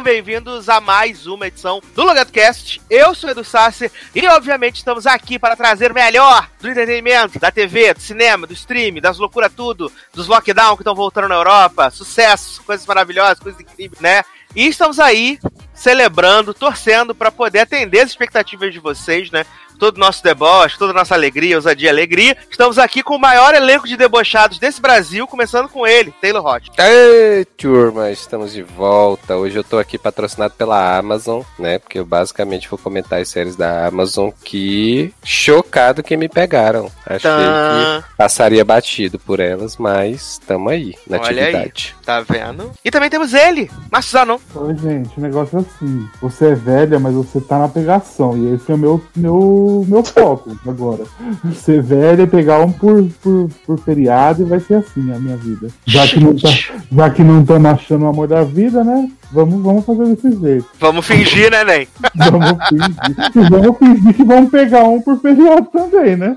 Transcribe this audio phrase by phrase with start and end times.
[0.00, 2.80] Sejam bem-vindos a mais uma edição do Logado Cast.
[2.88, 7.50] Eu sou Edu Sassi e, obviamente, estamos aqui para trazer o melhor do entretenimento, da
[7.50, 11.90] TV, do cinema, do stream, das loucuras tudo, dos lockdown que estão voltando na Europa,
[11.90, 14.22] sucesso, coisas maravilhosas, coisas incríveis, né?
[14.56, 15.38] E estamos aí
[15.74, 19.44] celebrando, torcendo para poder atender as expectativas de vocês, né?
[19.80, 22.36] Todo o nosso deboche, toda a nossa alegria, ousadia e alegria.
[22.50, 26.70] Estamos aqui com o maior elenco de debochados desse Brasil, começando com ele, Taylor Hot.
[26.78, 29.36] Ei, turma, estamos de volta.
[29.36, 31.78] Hoje eu tô aqui patrocinado pela Amazon, né?
[31.78, 36.92] Porque eu basicamente vou comentar as séries da Amazon que chocado que me pegaram.
[37.06, 38.02] Achei Tã.
[38.02, 41.54] que passaria batido por elas, mas tamo aí, na Olha aí.
[41.54, 41.96] atividade.
[42.04, 42.70] Tá vendo?
[42.84, 44.38] E também temos ele, Márcio Zanon.
[44.54, 46.06] Oi, gente, o negócio é assim.
[46.20, 48.36] Você é velha, mas você tá na pegação.
[48.36, 51.04] E esse é o meu, meu, meu foco agora.
[51.54, 55.68] Ser velha, pegar um por, por, por feriado e vai ser assim a minha vida.
[55.86, 56.48] Já que não tá,
[56.90, 59.10] já que não estamos achando o amor da vida, né?
[59.32, 60.66] Vamos, vamos fazer desse jeito.
[60.78, 61.88] Vamos fingir, né, Nen?
[62.16, 63.36] Vamos fingir.
[63.36, 66.36] E vamos fingir que vamos pegar um por feriado também, né?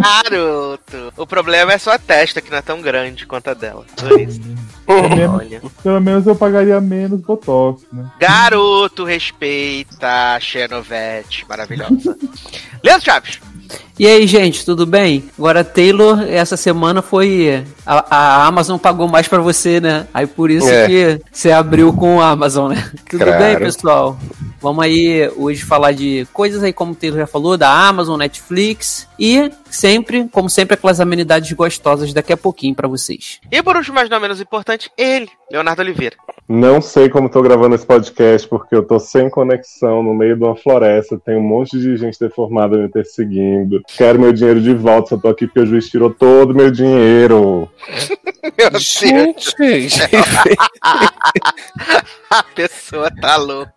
[0.00, 1.12] Garoto!
[1.16, 3.84] O problema é sua testa, que não é tão grande quanto a dela.
[3.96, 4.40] Por isso.
[4.86, 5.62] Pelo menos, Olha.
[5.82, 8.04] pelo menos eu pagaria menos Botox, né?
[8.20, 12.16] Garoto, respeita a Xenovete, maravilhosa.
[12.82, 13.40] Leandro Chaves.
[13.98, 15.24] E aí, gente, tudo bem?
[15.38, 17.62] Agora, Taylor, essa semana foi.
[17.84, 20.06] A, a Amazon pagou mais pra você, né?
[20.14, 20.86] Aí por isso É.
[20.86, 22.90] que você abriu com a Amazon, né?
[23.08, 23.38] Tudo Claro.
[23.42, 24.18] bem, pessoal?
[24.60, 29.08] Vamos aí hoje falar de coisas aí, como o Taylor já falou, da Amazon, Netflix
[29.18, 33.40] e sempre, como sempre, aquelas amenidades gostosas daqui a pouquinho pra vocês.
[33.50, 36.16] E por último, mas não menos importante, ele, Leonardo Oliveira.
[36.48, 40.44] Não sei como tô gravando esse podcast, porque eu tô sem conexão no meio de
[40.44, 43.80] uma floresta, tem um monte de gente deformada me perseguindo.
[43.96, 46.70] Quero meu dinheiro de volta, só tô aqui porque o juiz tirou todo o meu
[46.70, 47.68] dinheiro.
[48.58, 49.54] Meu Deus, Gente,
[52.28, 53.72] a pessoa tá louca.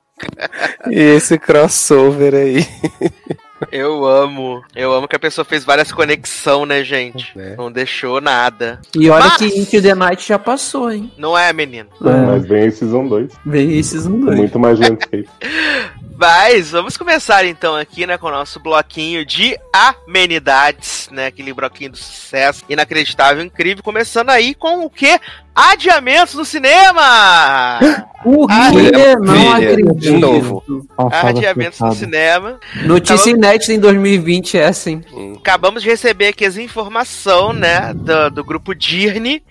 [0.90, 2.66] e esse crossover aí.
[3.71, 4.63] Eu amo.
[4.75, 7.31] Eu amo que a pessoa fez várias conexão, né, gente?
[7.39, 7.55] É.
[7.55, 8.81] Não deixou nada.
[8.95, 11.11] E olha Mas- que Into the Night já passou, hein?
[11.17, 11.89] Não é, menino?
[11.99, 14.38] Mas vem esse Season 2, Vem esses um dois.
[14.38, 15.27] muito mais landscape.
[16.17, 21.27] Mas vamos começar então aqui, né, com o nosso bloquinho de amenidades, né?
[21.27, 23.83] Aquele bloquinho do sucesso inacreditável, incrível.
[23.83, 25.19] Começando aí com o quê?
[25.55, 27.79] Adiamentos no cinema!
[28.27, 28.79] O Ah, quê?
[28.79, 29.99] filha, Não filha, acredito.
[29.99, 30.63] de novo.
[30.97, 32.59] Passada Adiamentos no cinema.
[32.83, 35.03] Notícia inédita em 2020 é assim.
[35.38, 39.43] Acabamos de receber aqui as informações, né, do, do grupo Disney,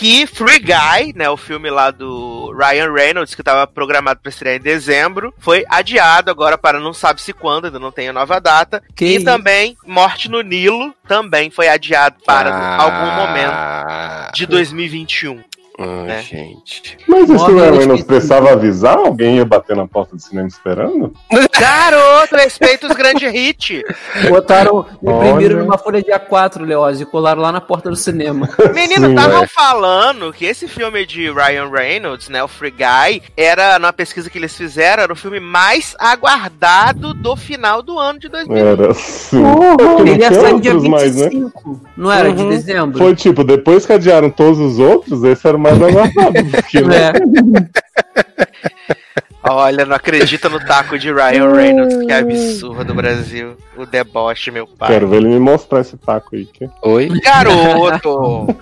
[0.00, 4.56] que Free Guy, né, o filme lá do Ryan Reynolds, que estava programado para estrear
[4.56, 8.40] em dezembro, foi adiado agora para não sabe se quando, ainda não tem a nova
[8.40, 8.82] data.
[8.96, 9.26] Que e isso?
[9.26, 12.82] também Morte no Nilo também foi adiado para Ah.
[12.82, 15.42] algum momento de 2021.
[15.80, 16.22] Ai, né?
[16.22, 16.98] gente.
[17.08, 17.36] Mas Ryan
[17.68, 18.96] antes Reynolds que- precisava avisar?
[18.98, 21.12] Alguém ia bater na porta do cinema esperando?
[21.58, 23.82] Garoto, respeita os grandes hits.
[24.28, 25.64] Botaram, imprimiram Olha.
[25.64, 28.48] numa folha de A4, Leoz, e colaram lá na porta do cinema.
[28.74, 29.46] Menino, Sim, estavam é.
[29.46, 34.38] falando que esse filme de Ryan Reynolds, né, o Free Guy, era, na pesquisa que
[34.38, 38.66] eles fizeram, era o filme mais aguardado do final do ano de 2020.
[38.80, 39.42] Era assim.
[40.00, 41.28] Ele ia sair dia outros mais, né?
[41.30, 42.32] 25, não era?
[42.32, 42.48] De Uhum.
[42.50, 42.98] dezembro?
[42.98, 47.12] Foi tipo, depois que adiaram todos os outros, esse era o mais né?
[47.66, 48.40] É.
[49.50, 53.56] Olha, não acredita no taco de Ryan Reynolds, que absurdo, Brasil.
[53.76, 54.88] O deboche, meu pai.
[54.88, 56.44] Quero ver ele me mostrar esse taco aí.
[56.44, 56.68] Que...
[56.82, 57.08] Oi?
[57.24, 58.54] Garoto!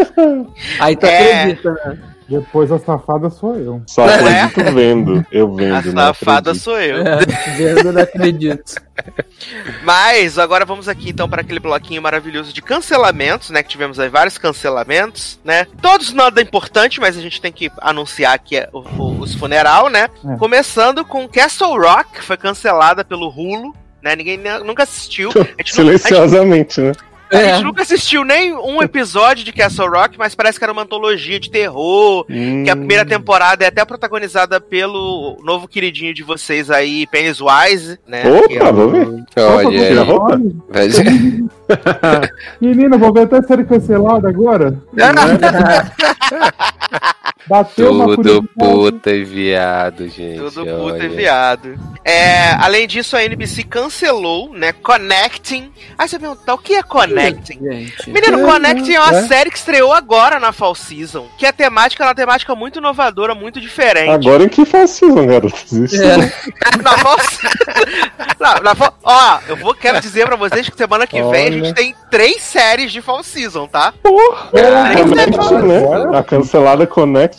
[0.79, 1.43] Aí tu É.
[1.43, 1.99] acredita, né?
[2.29, 3.83] Depois a safada sou eu.
[3.87, 4.43] Só É?
[4.45, 5.27] acredito vendo.
[5.33, 5.75] Eu vendo.
[5.75, 6.99] A não safada sou eu.
[6.99, 7.21] É,
[7.57, 8.75] vendo, não acredito.
[9.83, 13.63] Mas agora vamos aqui então para aquele bloquinho maravilhoso de cancelamentos, né?
[13.63, 15.67] Que tivemos aí vários cancelamentos, né?
[15.81, 19.89] Todos nada importante, mas a gente tem que anunciar aqui é, o- o- os funeral,
[19.89, 20.09] né?
[20.27, 20.37] É.
[20.37, 24.15] Começando com Castle Rock, que foi cancelada pelo Hulu, né?
[24.17, 25.31] Ninguém nunca assistiu.
[25.33, 25.71] A gente não- a gente
[26.03, 26.81] Silenciosamente,
[27.33, 27.39] né?
[27.39, 27.55] A É.
[27.55, 31.39] gente nunca assistiu nem um episódio de Castle Rock, mas parece que era uma antologia
[31.41, 32.25] de terror.
[32.27, 38.23] Que a primeira temporada é até protagonizada pelo novo queridinho de vocês aí, Pennywise, né?
[38.25, 39.09] é Opa, o- vou ver.
[39.37, 39.69] Olha
[40.75, 41.45] aí.
[42.61, 44.79] Menina, vou ver até série cancelada agora.
[47.49, 50.39] Bateu Tudo puta e viado, gente.
[50.39, 51.05] Tudo puta olha.
[51.05, 51.79] e viado.
[52.05, 54.73] É, além disso, a NBC cancelou, né?
[54.73, 55.73] Connecting.
[55.97, 57.59] Aí você pergunta, o que é Connecting?
[57.61, 58.11] Gente.
[58.11, 59.23] Menino, É, Connecting é uma é.
[59.27, 61.27] série que estreou agora na Fall Season.
[61.39, 64.11] Que a temática é uma temática muito inovadora, muito diferente.
[64.11, 65.57] Agora em que faz season, garoto?
[65.95, 66.49] É.
[66.83, 67.17] Na Fall
[68.39, 71.27] na, na Fall- Ó, eu vou, quero dizer pra vocês que semana que vem a
[71.29, 71.53] Olha.
[71.53, 73.93] gente tem três séries de Fall Season, tá?
[74.03, 76.19] Connect, né?
[76.19, 77.38] A cancelada Connect.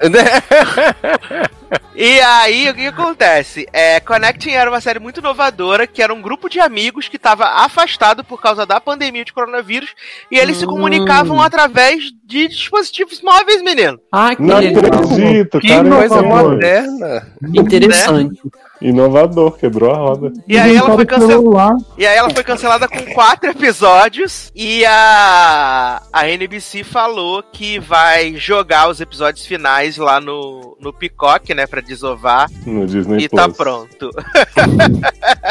[1.96, 3.66] E aí, o que, acontece?
[3.72, 7.44] É, Connecting era uma série muito inovadora, que era um grupo de amigos que estava
[7.64, 9.90] afastado por causa da pandemia de coronavírus,
[10.30, 10.70] e eles se Hum.
[10.70, 13.98] comunicavam através de dispositivos móveis, menino.
[14.10, 14.84] Ai, que Não legal.
[14.84, 15.88] acredito, Que cara.
[15.88, 17.26] coisa moderna.
[17.54, 18.40] Interessante.
[18.84, 20.32] Inovador, quebrou a roda.
[20.46, 21.76] E aí ela foi cancelada.
[21.96, 24.52] E aí ela foi cancelada com quatro episódios.
[24.54, 31.54] E a, a NBC falou que vai jogar os episódios finais lá no, no Peacock,
[31.54, 31.66] né?
[31.66, 32.50] Pra desovar.
[32.66, 33.56] No Disney e tá Plus.
[33.56, 34.10] pronto.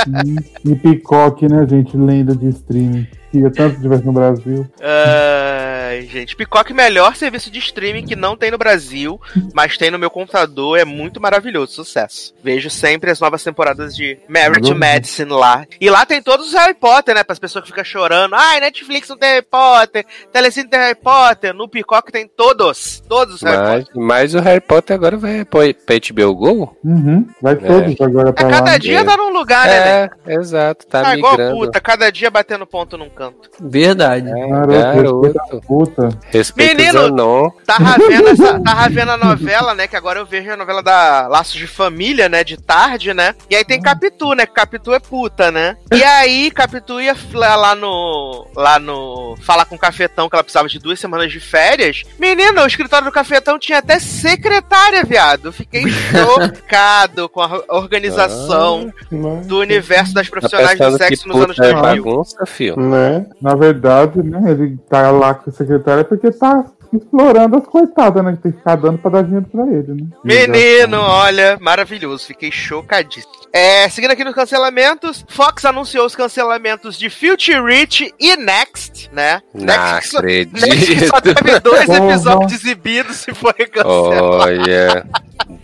[0.08, 1.98] Hum, E Picoque, né, gente?
[1.98, 3.08] Lenda de streaming.
[3.34, 4.68] Queria tanto que tivesse no Brasil.
[4.80, 6.36] Ai, gente.
[6.36, 9.20] Peacock, melhor serviço de streaming que não tem no Brasil,
[9.56, 10.78] mas tem no meu computador.
[10.78, 11.74] É muito maravilhoso.
[11.74, 12.32] Sucesso.
[12.44, 14.76] Vejo sempre as novas temporadas de Married to.
[14.76, 15.66] Medicine lá.
[15.82, 17.24] E lá tem todos os Harry Potter, né?
[17.24, 18.36] Para as pessoas que ficam chorando.
[18.36, 20.06] Ai, Netflix não tem Harry Potter.
[20.32, 21.56] Telecine tem Harry Potter.
[21.56, 23.02] No Peacock tem todos.
[23.10, 23.96] Todos os Harry Potter.
[23.96, 26.78] Mas, mas o Harry Potter agora vai pra pra HBO Go?
[26.84, 27.28] Uhum.
[27.42, 27.56] Vai É.
[27.56, 28.52] todos agora A pra lá.
[28.52, 29.04] cada dia É.
[29.04, 29.80] tá num lugar, né?
[30.04, 30.10] né?
[30.28, 31.56] É, exato, tá Tá igual migrando.
[31.58, 33.23] puta, cada dia batendo ponto num canto.
[33.60, 34.30] Verdade.
[34.30, 35.62] Garoto, Garoto.
[35.68, 36.10] puta.
[36.32, 37.02] Respeita Menino!
[37.02, 37.50] Zanon.
[37.66, 39.88] Tava vendo, essa, tava vendo a novela, né?
[39.88, 42.44] Que agora eu vejo a novela da Laços de Família, né?
[42.44, 43.36] De tarde, né?
[43.50, 44.46] E aí tem Capitu, né?
[44.46, 45.78] Que Capitu é puta, né?
[45.94, 48.48] E aí Capitu ia lá no.
[48.56, 49.36] Lá no.
[49.42, 52.04] Falar com o Cafetão que ela precisava de duas semanas de férias.
[52.20, 55.52] Menino, o escritório do Cafetão tinha até secretária, viado.
[55.52, 61.56] Fiquei chocado com a organização Mas, do universo das Tá profissionais do sexo nos anos
[61.56, 62.04] puta é 2000.
[62.04, 62.80] bagunça, fio?
[62.80, 63.13] né?
[63.42, 68.34] Na verdade, né, ele tá lá com a secretária porque tá explorando as coitadas, né?
[68.34, 70.08] Que tem que ficar dando pra dar dinheiro pra ele, né?
[70.24, 73.34] Menino, olha, maravilhoso, fiquei chocadíssimo.
[73.52, 79.42] É, seguindo aqui nos cancelamentos, Fox anunciou os cancelamentos de Future Rich e Next, né?
[79.54, 81.08] Não Next, só, Next acredito.
[81.08, 84.24] só teve dois episódios exibidos e foi cancelado.
[84.24, 85.06] Olha,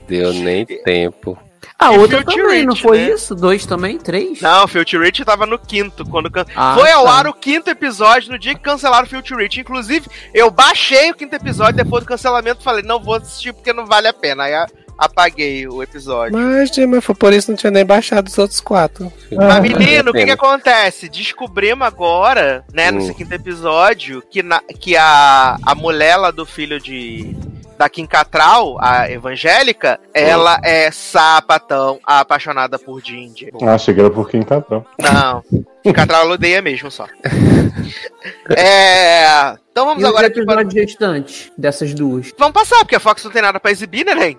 [0.07, 1.37] deu nem tempo.
[1.79, 3.09] A E outra Future também, não Rich, foi né?
[3.11, 3.33] isso?
[3.33, 3.97] Dois também?
[3.97, 4.41] Três?
[4.41, 6.45] Não, Future Rich tava no quinto, quando can...
[6.53, 7.11] Ah, foi ao tá.
[7.13, 9.61] ar o quinto episódio no dia que cancelaram Future Rich.
[9.61, 13.85] Inclusive, eu baixei o quinto episódio depois do cancelamento, falei, não vou assistir porque não
[13.85, 14.43] vale a pena.
[14.43, 14.53] Aí
[14.97, 16.37] apaguei o episódio.
[16.37, 19.09] Mas, mas foi por isso não tinha nem baixado os outros quatro.
[19.31, 21.07] Mas, Ah, menino, o que, que acontece?
[21.07, 23.13] Descobrimos agora, né, no Hum.
[23.13, 27.33] quinto episódio, que, na- que a, a mulher lá do filho de.
[27.79, 33.53] Da Kim Catral, a evangélica, ela é sapatão, apaixonada por Ginger.
[33.61, 34.85] Ah, achei que era por tá pronto.
[35.01, 35.41] Não,
[35.81, 37.07] Kim Catral ela odeia mesmo só.
[38.57, 39.55] É.
[39.79, 40.61] Então vamos E os agora aqui para.
[40.61, 42.33] episódios restantes dessas duas?
[42.37, 44.37] Vamos passar, porque a Fox não tem nada pra exibir, né, Nen?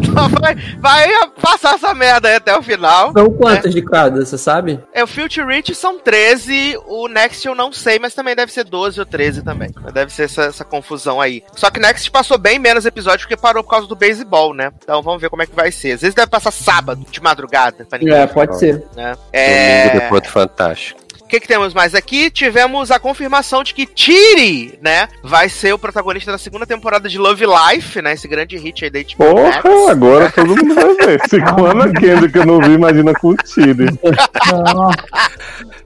[0.00, 1.08] então vai, vai
[1.42, 3.12] passar essa merda aí até o final.
[3.12, 4.78] São quantas de cada, você sabe?
[4.92, 8.62] É, o Future Reach são 13, o Next eu não sei, mas também deve ser
[8.62, 9.70] 12 ou 13 também.
[9.92, 11.42] Deve ser essa, essa confusão aí.
[11.56, 14.70] Só que Next passou bem menos episódios porque parou por causa do beisebol, né?
[14.82, 15.92] Então vamos ver como é que vai ser.
[15.94, 18.84] Às vezes deve passar sábado, de madrugada, pra ninguém, É, pode ser.
[18.94, 19.14] né?
[19.14, 19.90] Domingo É...
[19.98, 21.00] depois do Fantástico.
[21.30, 22.28] O que, que temos mais aqui?
[22.28, 27.18] Tivemos a confirmação de que Tiri, né, vai ser o protagonista da segunda temporada de
[27.18, 28.14] Love Life, né?
[28.14, 29.58] Esse grande hit aí da HBO Max.
[29.58, 31.20] Porra, agora todo mundo vai ver.
[31.28, 33.86] Se com Ana Kendrick eu não vi, imagina com o Tiri.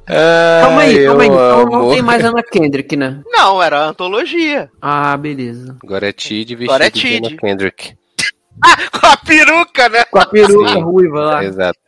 [0.06, 1.28] Calma aí, calma aí.
[1.28, 3.20] Então não tem mais Ana Kendrick, né?
[3.26, 4.70] Não, era antologia.
[4.80, 5.76] Ah, beleza.
[5.84, 7.16] Agora é Tid vestido Agora é de.
[7.18, 7.94] Anna Kendrick.
[9.00, 10.04] Com a peruca, né?
[10.04, 10.82] Com a peruca Sim.
[10.82, 11.44] ruiva lá.
[11.44, 11.78] Exato.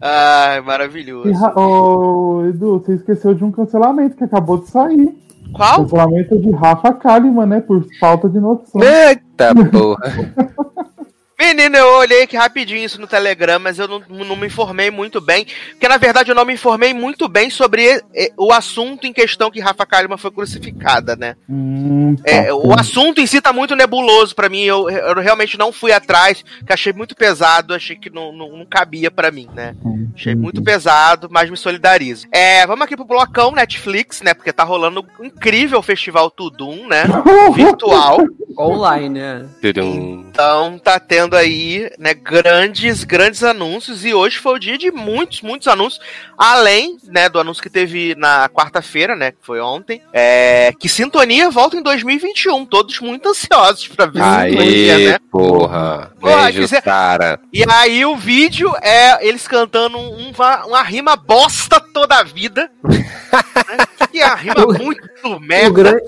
[0.00, 1.32] Ai, E, maravilhoso.
[1.32, 5.14] Ra- Ô, Edu, você esqueceu de um cancelamento que acabou de sair.
[5.52, 5.82] Qual?
[5.82, 7.60] Cancelamento de Rafa Kalimann, né?
[7.60, 8.80] Por falta de noção.
[8.82, 10.12] Eita porra.
[11.42, 15.20] Menino, eu olhei aqui rapidinho isso no Telegram, mas eu não, não me informei muito
[15.20, 15.44] bem.
[15.72, 18.00] Porque, na verdade, eu não me informei muito bem sobre
[18.36, 21.34] o assunto em questão que Rafa Kalimann foi crucificada, né?
[21.50, 22.80] Hum, tá É, o certo.
[22.80, 24.62] assunto em si tá muito nebuloso pra mim.
[24.62, 28.64] Eu, eu realmente não fui atrás, que achei muito pesado, achei que não, não, não
[28.64, 29.74] cabia pra mim, né?
[30.14, 32.28] Achei muito pesado, mas me solidarizo.
[32.30, 34.32] É, vamos aqui pro blocão Netflix, né?
[34.32, 37.02] Porque tá rolando um incrível festival Tudum, né?
[37.52, 38.18] Virtual.
[38.56, 39.46] Online, né?
[40.28, 44.04] Então tá tendo aí, né, grandes, grandes anúncios.
[44.04, 46.04] E hoje foi o dia de muitos, muitos anúncios.
[46.36, 49.32] Além, né, do anúncio que teve na quarta-feira, né?
[49.32, 50.02] Que foi ontem.
[50.12, 52.64] É, que Sintonia volta em 2021.
[52.66, 55.18] Todos muito ansiosos pra ver Sintonia, Aê, né?
[55.30, 56.12] porra.
[56.20, 57.40] Porra, Beijo, quiser- cara.
[57.52, 62.70] E aí o vídeo é eles cantando um- uma, uma rima bosta toda a vida.
[62.84, 63.86] né?
[64.12, 65.98] E a rima muito O, merda.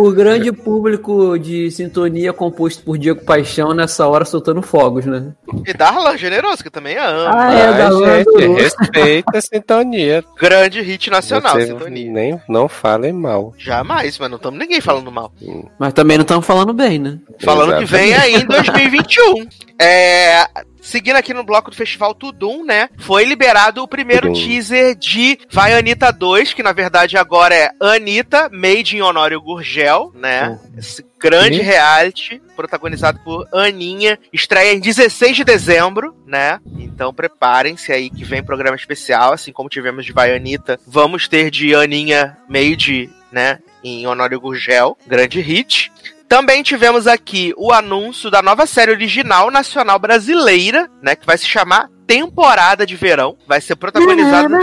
[0.00, 5.32] O grande público de sintonia composto por Diego Paixão nessa hora soltando fogos, né?
[5.66, 7.30] E Darlan Generoso, que eu também amo.
[7.34, 10.24] Ah, é, Ai, da gente, respeita a sintonia.
[10.38, 12.12] Grande hit nacional, Você Sintonia.
[12.12, 13.52] nem não falem mal.
[13.58, 15.32] Jamais, mas não estamos ninguém falando mal.
[15.78, 17.18] Mas também não estamos falando bem, né?
[17.40, 19.48] Falando que vem aí em 2021.
[19.80, 20.44] É,
[20.80, 22.88] seguindo aqui no bloco do Festival Tudum, né?
[22.98, 24.44] Foi liberado o primeiro Tudum.
[24.44, 30.12] teaser de Vai Anitta 2, que na verdade agora é Anitta, Made in Honório Gurgel,
[30.14, 30.58] né?
[30.76, 31.62] Esse grande E?
[31.62, 36.58] reality, protagonizado por Aninha, estreia em 16 de dezembro, né?
[36.76, 41.50] Então preparem-se aí que vem programa especial, assim como tivemos de Vai Anitta, vamos ter
[41.50, 43.60] de Aninha Made, né?
[43.84, 45.92] Em Honório Gurgel, grande hit.
[46.28, 51.16] Também tivemos aqui o anúncio da nova série original nacional brasileira, né?
[51.16, 53.36] Que vai se chamar Temporada de Verão.
[53.46, 54.54] Vai ser protagonizado.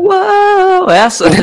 [0.00, 1.24] Uou, Essa?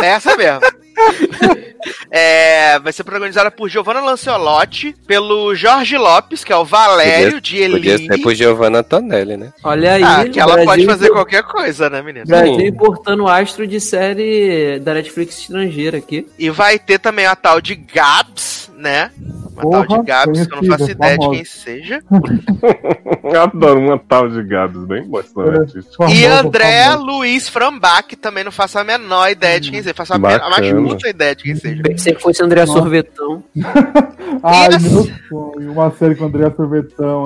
[0.00, 0.60] É essa mesmo.
[2.10, 7.68] É, vai ser protagonizada por Giovanna Lancelotti, pelo Jorge Lopes, que é o Valério de
[7.68, 8.06] Podia Eli.
[8.06, 9.52] ser por Giovanna Antonelli, né?
[9.62, 10.02] Olha aí.
[10.02, 12.24] Ah, que ela Brasil- pode fazer qualquer coisa, né, menina?
[12.26, 16.26] Brasil importando astro de série da Netflix estrangeira aqui.
[16.38, 19.10] E vai ter também a tal de Gabs, né?
[19.58, 22.02] Uma Porra, tal de Gabs, que eu não faço ideia de quem seja.
[23.42, 26.04] Adoro uma tal de Gabs, bem bastante artística.
[26.08, 27.04] E Famosa, André famosa.
[27.04, 29.94] Luiz Frambach, também não faço a menor ideia de quem seja.
[29.94, 31.82] Faço a, men- a mais puta ideia de quem seja.
[31.82, 33.42] Pensei que fosse André Sorvetão.
[34.42, 34.90] Ai, Isso.
[34.90, 35.72] meu sonho.
[35.72, 37.24] Uma série com André Sorvetão,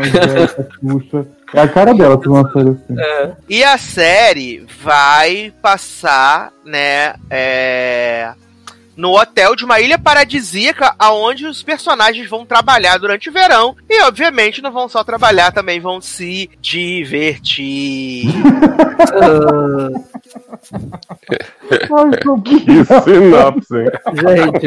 [0.81, 1.27] Xuxa.
[1.55, 3.35] É a cara dela ter uma série assim.
[3.49, 8.33] E a série vai passar, né, é,
[8.97, 13.75] no hotel de uma ilha paradisíaca, aonde os personagens vão trabalhar durante o verão.
[13.89, 18.27] E, obviamente, não vão só trabalhar, também vão se divertir.
[19.13, 19.89] Ah,
[22.45, 23.91] que sinopse, hein?
[24.15, 24.67] gente,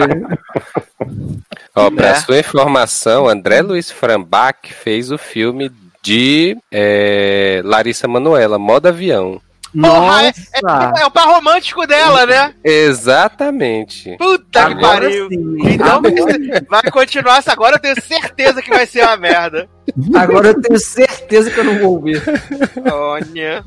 [1.76, 2.16] Ó, pra Né?
[2.16, 9.42] sua informação, André Luiz Frambach fez o filme de é, Larissa Manoela, Moda Avião.
[9.82, 10.94] Porra, é, nossa.
[10.98, 12.54] é, é o par romântico dela, né?
[12.64, 14.16] Exatamente.
[14.18, 15.28] Puta que pariu.
[15.32, 16.02] Então
[16.70, 19.70] vai continuar essa agora, eu tenho certeza que vai ser uma merda.
[20.16, 22.22] Agora eu tenho certeza que eu não vou ouvir.
[22.92, 23.64] Olha.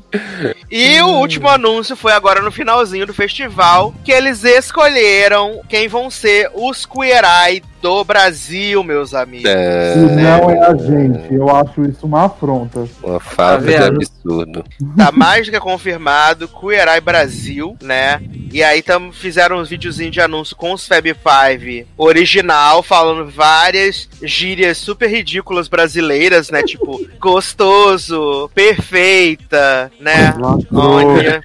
[0.69, 6.09] E o último anúncio foi agora no finalzinho do festival, que eles escolheram quem vão
[6.09, 9.49] ser os Queer Eye do Brasil, meus amigos.
[9.49, 12.87] É, Se não é a gente, eu acho isso uma afronta.
[13.03, 13.97] uma de vendo?
[13.97, 14.63] absurdo.
[14.97, 18.21] Tá mais do que confirmado, Queer Eye Brasil, né?
[18.51, 24.09] E aí tam, fizeram uns videozinhos de anúncio com os Fab Five original, falando várias
[24.21, 26.63] gírias super ridículas brasileiras, né?
[26.63, 30.33] Tipo, gostoso, perfeita, né?
[30.73, 31.41] Olha.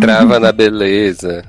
[0.00, 1.44] Trava na beleza.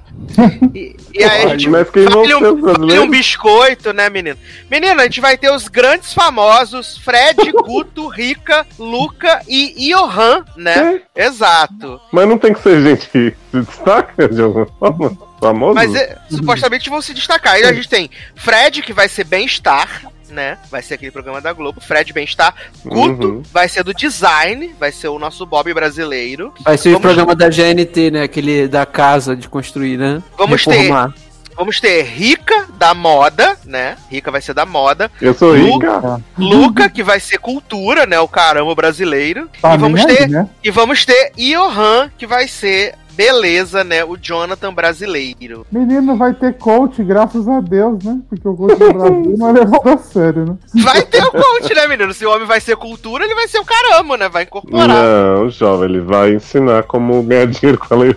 [0.73, 4.37] E, e aí a gente Vale um, vale um biscoito, né, menino?
[4.69, 11.01] Menino, a gente vai ter os grandes famosos Fred, Guto, Rica, Luca e Johan, né?
[11.15, 11.99] Exato.
[12.11, 15.17] Mas não tem que ser gente que se destaca de alguma forma?
[15.39, 15.75] Famoso?
[15.75, 17.55] Mas é, supostamente vão se destacar.
[17.55, 20.57] Aí a gente tem Fred, que vai ser bem-estar, né?
[20.69, 21.79] Vai ser aquele programa da Globo.
[21.79, 22.53] Fred Bem-Estar.
[22.83, 23.43] Guto Uhum.
[23.53, 26.53] vai ser do design, vai ser o nosso Bob brasileiro.
[26.65, 28.23] Vai ser o Vamos- programa da GNT, né?
[28.23, 30.21] Aquele da casa de construir, né?
[30.37, 31.13] Vamos ter- Reformar.
[31.55, 33.95] Vamos ter Rica, da moda, né?
[34.09, 35.11] Rica vai ser da moda.
[35.21, 36.19] Eu sou rica.
[36.35, 38.19] Luca, que vai ser cultura, né?
[38.19, 39.47] O caramba brasileiro.
[39.61, 40.49] Tá e vamos ter né?
[40.63, 44.03] E vamos ter Johan, que vai ser beleza, né?
[44.03, 45.65] O Jonathan brasileiro.
[45.71, 48.19] Menino vai ter coach, graças a Deus, né?
[48.29, 50.57] Porque o coach do Brasil não é levado a sério, né?
[50.83, 52.13] Vai ter o coach, né, menino?
[52.13, 54.29] Se o homem vai ser cultura, ele vai ser o caramba, né?
[54.29, 54.87] Vai incorporar.
[54.87, 58.13] Não, jovem, ele vai ensinar como ganhar dinheiro com a Lei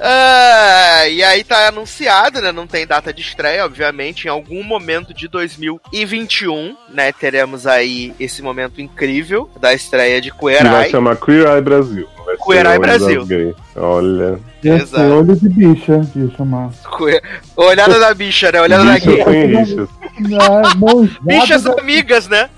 [0.00, 2.52] É, e aí tá anunciado, né?
[2.52, 4.26] Não tem data de estreia, obviamente.
[4.26, 7.12] Em algum momento de 2021, né?
[7.12, 10.90] Teremos aí esse momento incrível da estreia de Queer Que vai Eye.
[10.90, 12.08] chamar Queer Eye Brasil.
[12.56, 13.54] Não Olhos Brasil.
[13.76, 14.38] Olha.
[14.64, 15.02] Exato.
[15.04, 16.70] olho de bicha, ia chamar.
[16.96, 17.22] Queer-
[17.56, 18.60] Olhada da bicha, né?
[18.60, 19.24] Olhada da Bicha gay.
[19.24, 19.88] sem rixas.
[20.40, 22.50] Ah, manjada Bichas da, amigas, né?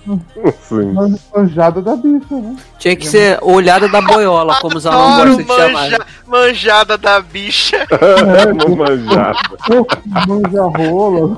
[0.62, 0.94] Sim.
[1.34, 2.56] manjada da bicha, né?
[2.78, 5.72] Tinha que ser olhada da boiola, como os alunos gostam de chamar.
[5.82, 7.86] manja, manjada da bicha.
[8.66, 9.38] Uma manjada.
[10.26, 11.36] Manja rola.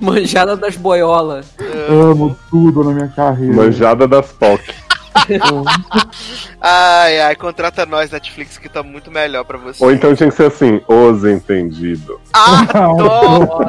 [0.00, 1.46] Manjada das boiolas.
[1.88, 3.54] Amo tudo na minha carreira.
[3.54, 4.60] Manjada das POC.
[6.60, 9.84] ai, ai, contrata nós, Netflix, que tá muito melhor pra você.
[9.84, 12.16] Ou então tinha que ser assim, os entendidos.
[12.32, 13.64] Adoro!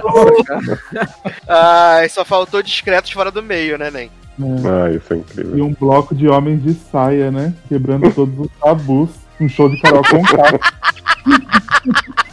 [1.47, 4.09] Ai, só faltou discretos fora do meio, né, Nen?
[4.39, 5.65] Ah, isso é E incrível.
[5.65, 7.53] um bloco de homens de saia, né?
[7.69, 9.09] Quebrando todos os tabus.
[9.39, 10.21] Um show de Carol com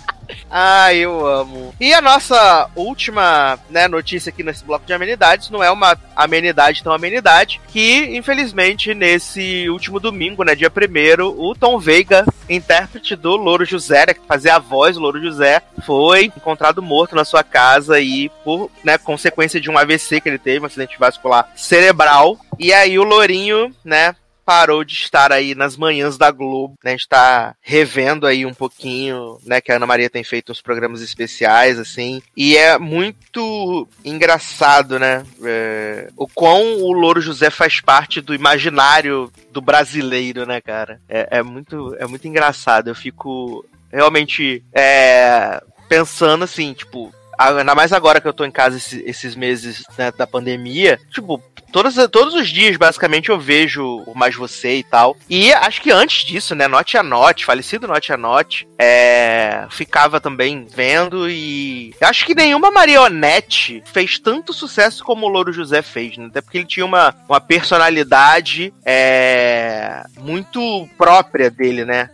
[0.50, 1.72] Ai, eu amo.
[1.80, 6.82] E a nossa última né, notícia aqui nesse bloco de amenidades não é uma amenidade
[6.82, 13.36] tão amenidade, que infelizmente nesse último domingo, né, dia 1 o Tom Veiga, intérprete do
[13.36, 17.44] Louro José, né, que fazia a voz do Louro José, foi encontrado morto na sua
[17.44, 22.36] casa e por né, consequência de um AVC que ele teve, um acidente vascular cerebral.
[22.58, 26.90] E aí o Lourinho, né, parou de estar aí nas manhãs da Globo, né?
[26.92, 29.60] A gente tá revendo aí um pouquinho, né?
[29.60, 32.20] Que a Ana Maria tem feito uns programas especiais, assim.
[32.36, 35.24] E é muito engraçado, né?
[35.44, 41.00] é, o quão o Louro José faz parte do imaginário do brasileiro, né, cara?
[41.08, 42.88] É, é muito, é muito engraçado.
[42.88, 47.12] Eu fico realmente é, pensando assim, tipo.
[47.38, 51.42] Ainda mais agora que eu tô em casa esse- esses meses né, da pandemia, tipo,
[51.72, 55.16] todos, todos os dias, basicamente, eu vejo o Mais Você e tal.
[55.28, 60.20] E acho que antes disso, né, Note a Note, falecido Note a Note, é, ficava
[60.20, 66.16] também vendo e acho que nenhuma marionete fez tanto sucesso como o Louro José fez,
[66.16, 66.26] né?
[66.26, 72.10] Até porque ele tinha uma, uma personalidade é, muito própria dele, né?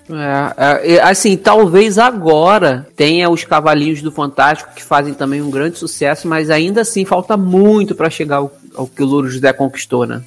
[0.57, 5.78] É, é, assim, talvez agora tenha os Cavalinhos do Fantástico que fazem também um grande
[5.78, 10.06] sucesso, mas ainda assim falta muito pra chegar ao, ao que o Louro José conquistou,
[10.06, 10.22] né?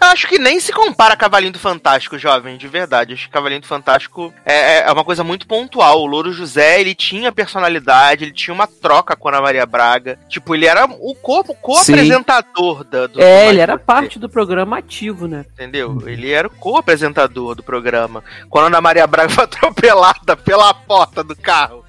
[0.00, 3.14] Eu acho que nem se compara a Cavalinho do Fantástico, jovem, de verdade.
[3.14, 6.00] Acho que Cavalinho do Fantástico é, é uma coisa muito pontual.
[6.00, 10.18] O Louro José, ele tinha personalidade, ele tinha uma troca com a Ana Maria Braga.
[10.28, 13.20] Tipo, ele era o co- co-apresentador da- do.
[13.20, 15.44] É, do ele era parte do programa ativo, né?
[15.52, 16.02] Entendeu?
[16.06, 18.22] Ele era o co-apresentador do programa.
[18.48, 21.84] Quando a Ana Maria Braga foi atropelada pela porta do carro.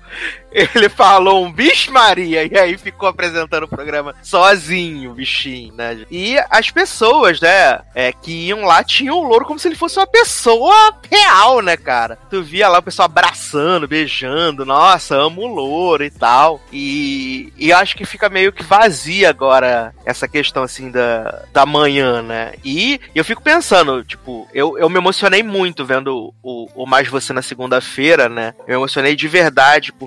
[0.55, 6.05] Ele falou um bicho Maria e aí ficou apresentando o programa sozinho, bichinho, né?
[6.09, 9.99] E as pessoas, né, é, que iam lá tinham o louro como se ele fosse
[9.99, 12.17] uma pessoa real, né, cara?
[12.29, 16.61] Tu via lá o pessoal abraçando, beijando, nossa, amo o louro e tal.
[16.71, 22.21] E, e acho que fica meio que vazia agora essa questão assim da, da manhã,
[22.21, 22.53] né?
[22.63, 27.33] E eu fico pensando, tipo, eu, eu me emocionei muito vendo o, o Mais Você
[27.33, 28.53] na segunda-feira, né?
[28.59, 30.04] Eu me emocionei de verdade, porque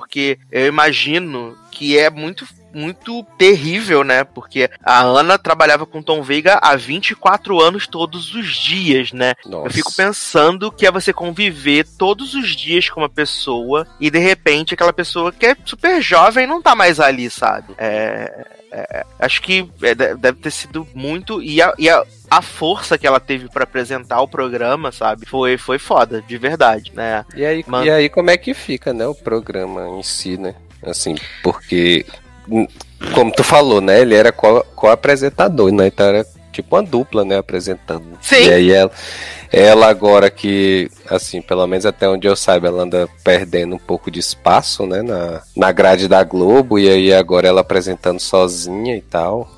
[0.51, 4.25] eu imagino que é muito muito terrível, né?
[4.25, 9.35] Porque a Ana trabalhava com Tom Veiga há 24 anos todos os dias, né?
[9.47, 9.69] Nossa.
[9.69, 14.19] Eu fico pensando que é você conviver todos os dias com uma pessoa e de
[14.19, 17.75] repente aquela pessoa que é super jovem não tá mais ali, sabe?
[17.79, 21.43] É, é, acho que é, de- deve ter sido muito.
[21.43, 25.27] E a, e a, a força que ela teve pra apresentar o programa, sabe?
[25.27, 27.25] Foi, foi foda, de verdade, né?
[27.35, 27.87] E aí, Mano.
[27.87, 30.55] e aí, como é que fica, né, o programa em si, né?
[30.83, 32.05] Assim, porque,
[32.49, 32.67] hum,
[33.15, 37.37] como tu falou, né, ele era co- co-apresentador, né, então era tipo uma dupla, né,
[37.39, 38.05] apresentando.
[38.21, 38.45] Sim.
[38.49, 38.91] E aí ela,
[39.51, 44.11] ela agora que, assim, pelo menos até onde eu saiba, ela anda perdendo um pouco
[44.11, 49.01] de espaço, né, na, na grade da Globo, e aí agora ela apresentando sozinha e
[49.01, 49.49] tal.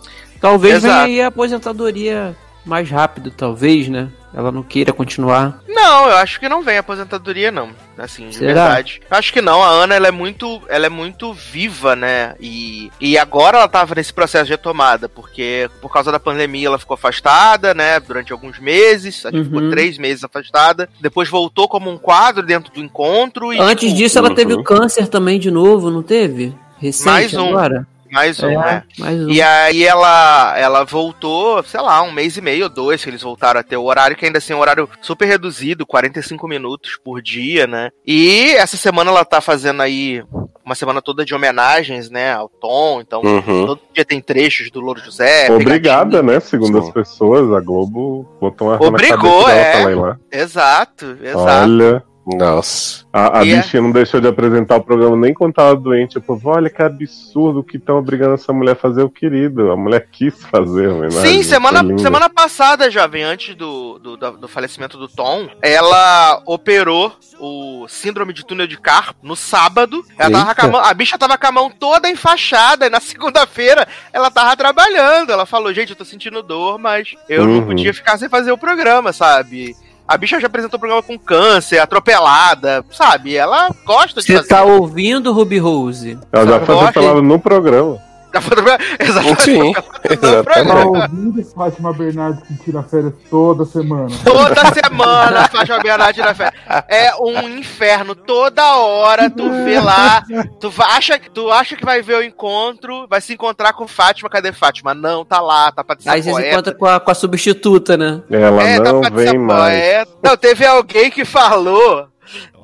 [0.40, 0.94] Talvez Exato.
[0.94, 4.08] venha aí a aposentadoria mais rápido, talvez, né?
[4.32, 5.60] Ela não queira continuar.
[5.68, 7.70] Não, eu acho que não vem aposentadoria, não.
[7.98, 8.66] Assim, de Será?
[8.68, 9.00] verdade.
[9.10, 9.60] Eu acho que não.
[9.60, 12.36] A Ana, ela é muito, ela é muito viva, né?
[12.38, 16.78] E, e agora ela tava nesse processo de retomada, porque por causa da pandemia ela
[16.78, 17.98] ficou afastada, né?
[17.98, 19.26] Durante alguns meses.
[19.26, 19.70] Acho que ficou Uhum.
[19.70, 20.88] três meses afastada.
[21.00, 23.52] Depois voltou como um quadro dentro do encontro.
[23.52, 24.34] E, Antes tipo, disso, ela uhum.
[24.36, 26.54] teve o câncer também de novo, não teve?
[26.78, 27.48] Recente Mais um.
[27.48, 27.86] agora?
[28.10, 28.82] Mais um, É, né?
[28.98, 29.28] mais um.
[29.30, 33.22] E aí ela, ela voltou, sei lá, um mês e meio ou dois que eles
[33.22, 36.98] voltaram a ter o horário, que ainda assim é um horário super reduzido, 45 minutos
[37.04, 37.90] por dia, né?
[38.06, 40.22] E essa semana ela tá fazendo aí
[40.64, 43.66] uma semana toda de homenagens, né, ao Tom, então Uhum.
[43.66, 45.50] todo dia tem trechos do Louro José.
[45.50, 46.38] Obrigada, né?
[46.38, 46.86] Segundo Sim.
[46.88, 49.82] as pessoas, a Globo botou uma Obrigou, na cabeça dela é.
[49.82, 50.18] pra lá lá.
[50.30, 51.70] Exato, exato.
[51.72, 53.04] Olha, Nossa.
[53.12, 56.16] A, a é- bichinha não deixou de apresentar o programa nem quando tava doente.
[56.16, 59.70] Eu olha que absurdo que estão obrigando essa mulher a fazer o querido.
[59.72, 61.20] A mulher quis fazer a homenagem.
[61.20, 67.12] Sim, semana, semana passada, jovem, antes do, do, do- do falecimento do Tom, ela operou
[67.40, 70.04] o síndrome de túnel de carpo no sábado.
[70.18, 73.88] Ela tava a, mão- a bicha tava com a mão toda enfaixada e na segunda-feira
[74.12, 75.32] ela tava trabalhando.
[75.32, 77.66] Ela falou, gente, eu tô sentindo dor, mas eu não Uhum.
[77.66, 79.74] podia ficar sem fazer o programa, sabe?
[80.10, 83.36] A bicha já apresentou o programa com câncer, atropelada, sabe?
[83.36, 84.48] Ela gosta de Você fazer.
[84.48, 86.18] tá ouvindo, Ruby Rose?
[86.32, 87.96] Ela já foi atropelada no programa.
[88.40, 89.42] Foi atropelada- Exatamente.
[89.42, 90.44] Sim, programa.
[90.44, 90.86] Tá exatamente.
[90.86, 94.08] ouvindo Fátima Bernardes que tira férias toda semana?
[94.24, 96.54] Toda semana Fátima Bernardes na festa.
[96.88, 98.14] É um inferno.
[98.14, 100.22] Toda hora tu vê lá.
[100.60, 104.28] Tu acha, tu acha que vai ver o encontro, vai se encontrar com Fátima.
[104.30, 104.94] Cadê Fátima?
[104.94, 107.96] Não, tá lá, tá pra ser Aí você se encontra com a, com a substituta,
[107.96, 108.22] né?
[108.30, 109.80] Ela É, tá não pra vem mais.
[109.80, 110.10] poeta.
[110.22, 112.06] Não, teve alguém que falou.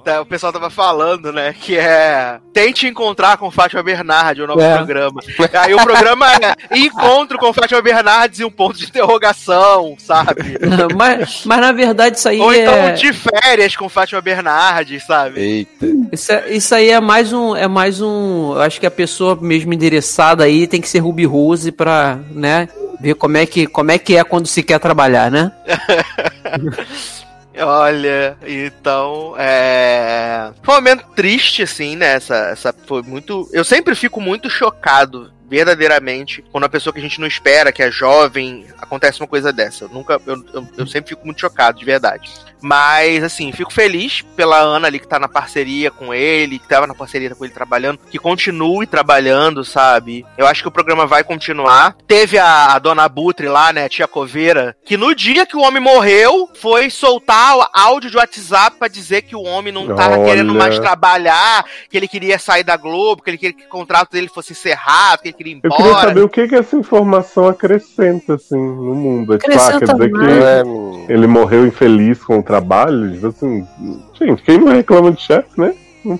[0.07, 1.55] Tá, O pessoal tava falando, né?
[1.61, 2.39] Que é.
[2.53, 4.77] Tente encontrar com Fátima Bernardes, o novo É.
[4.77, 5.21] programa.
[5.61, 10.59] Aí o programa é Encontro com Fátima Bernardes e um ponto de interrogação, sabe?
[10.97, 12.93] mas, mas na verdade isso aí Ou então é.
[12.93, 15.41] de férias com Fátima Bernardes, sabe?
[15.41, 15.87] Eita.
[16.13, 17.55] Isso, é- isso aí é mais um.
[17.55, 18.53] É mais um.
[18.55, 22.69] Eu acho que a pessoa mesmo endereçada aí tem que ser Ruby Rose pra, né?
[22.99, 25.53] Ver como é que, como é, que é quando se quer trabalhar, né?
[27.59, 30.53] Olha, então, é.
[30.63, 32.15] Foi um momento triste, assim, né?
[32.15, 33.49] Essa, essa foi muito.
[33.53, 37.83] Eu sempre fico muito chocado, verdadeiramente, quando uma pessoa que a gente não espera, que
[37.83, 39.85] é jovem, acontece uma coisa dessa.
[39.85, 40.21] Eu nunca.
[40.27, 42.31] Eu, eu, eu sempre fico muito chocado, de verdade.
[42.61, 46.87] Mas, assim, fico feliz pela Ana ali que tá na parceria com ele, que tava
[46.87, 50.25] na parceria com ele trabalhando, que continue trabalhando, sabe?
[50.37, 51.97] Eu acho que o programa vai continuar.
[52.07, 55.61] Teve a, a dona Butre lá, né, a tia Coveira, que no dia que o
[55.61, 60.19] homem morreu, foi soltar o áudio de WhatsApp pra dizer que o homem não tava
[60.19, 60.25] Olha.
[60.25, 64.13] querendo mais trabalhar, que ele queria sair da Globo, que ele queria que o contrato
[64.13, 65.83] dele fosse encerrado, que ele queria ir Eu embora.
[65.83, 69.35] queria saber o que, que essa informação acrescenta, assim, no mundo.
[69.35, 73.13] É tipo, ah, quer Acrescenta dizer que é, ele morreu infeliz com o trabalho?
[73.13, 73.67] Tipo assim,
[74.15, 75.75] gente, quem não reclama de chefe, né?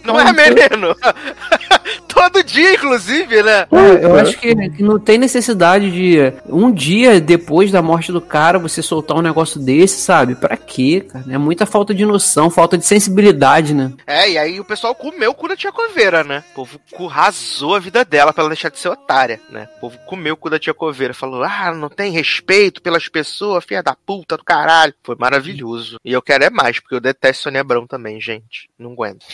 [0.05, 0.95] Não é, menino?
[2.09, 3.67] Todo dia, inclusive, né?
[3.71, 8.21] É, eu acho que, que não tem necessidade de um dia depois da morte do
[8.21, 10.35] cara você soltar um negócio desse, sabe?
[10.35, 11.25] Pra quê, cara?
[11.31, 13.93] É muita falta de noção, falta de sensibilidade, né?
[14.07, 16.43] É, e aí o pessoal comeu o cu da tia Coveira, né?
[16.53, 19.69] O povo cu- rasou a vida dela pra ela deixar de ser otária, né?
[19.77, 21.13] O povo comeu o cu da tia Coveira.
[21.13, 24.95] Falou, ah, não tem respeito pelas pessoas, filha da puta do caralho.
[25.05, 25.99] Foi maravilhoso.
[26.05, 28.69] E eu quero é mais, porque eu detesto Sônia Abrão também, gente.
[28.79, 29.25] Não aguento.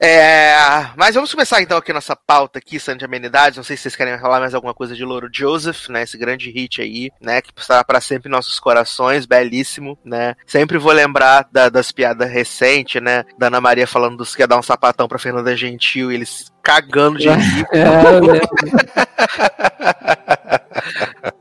[0.00, 0.54] É,
[0.96, 3.56] mas vamos começar então aqui nossa pauta aqui, Santa de Amenidades.
[3.56, 6.02] Não sei se vocês querem falar mais alguma coisa de Louro Joseph, né?
[6.04, 7.42] Esse grande hit aí, né?
[7.42, 10.36] Que estará para sempre em nossos corações, belíssimo, né?
[10.46, 13.24] Sempre vou lembrar da- das piadas recentes, né?
[13.36, 16.52] Da Ana Maria falando dos que ia dar um sapatão pra Fernanda Gentil e eles
[16.62, 17.66] cagando de rir.
[17.72, 17.88] É.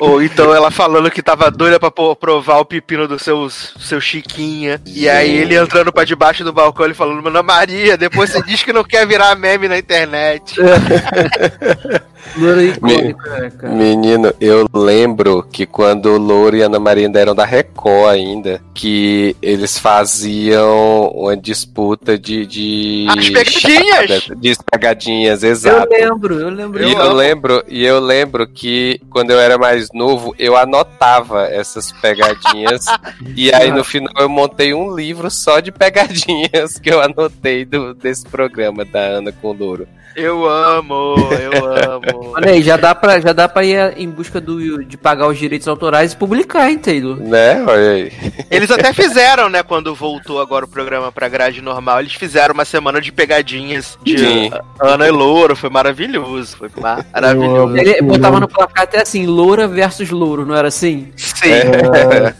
[0.00, 4.80] Ou então ela falando que tava doida pra provar o pepino do seus, seu Chiquinha.
[4.86, 8.62] E aí ele entrando pra debaixo do balcão e falando, Ana Maria, depois você diz
[8.62, 10.54] que não quer virar meme na internet.
[12.36, 13.74] Louro icônico, né, cara?
[13.74, 18.10] Menino, eu lembro que quando o Louro e a Ana Maria ainda eram da Record
[18.10, 22.46] ainda, que eles faziam uma disputa de...
[22.46, 24.22] de As pegadinhas!
[24.36, 25.88] De pegadinhas, Eu exato.
[25.90, 26.84] lembro, eu lembro.
[26.84, 31.46] E Eu eu, lembro, e eu lembro que quando eu era mais novo, eu anotava
[31.46, 32.84] essas pegadinhas.
[33.36, 37.94] e aí no final eu montei um livro só de pegadinhas que eu anotei do,
[37.94, 39.88] desse programa da Ana com o Louro.
[40.16, 42.02] Eu amo, eu amo.
[42.34, 45.38] Olha aí, já dá pra, já dá pra ir em busca do, de pagar os
[45.38, 47.16] direitos autorais e publicar, hein, Taylor?
[47.16, 47.62] Né?
[47.66, 48.12] Olha aí.
[48.50, 52.64] Eles até fizeram, né, quando voltou agora o programa pra grade normal, eles fizeram uma
[52.64, 54.50] semana de pegadinhas de Sim.
[54.80, 57.76] Ana e Louro, foi maravilhoso, foi maravilhoso.
[57.76, 61.08] Ele botava no placar até assim, loura versus louro, não era assim?
[61.16, 61.50] Sim.
[61.50, 62.34] É,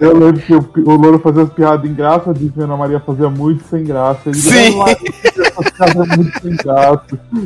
[0.00, 3.28] eu lembro que o, o Louro fazia as piadas engraçadíssimas e a Ana Maria fazia
[3.28, 4.20] muito sem graça.
[4.26, 4.76] Ele Sim.
[4.76, 7.02] "Não, essas piadas muito sem graça.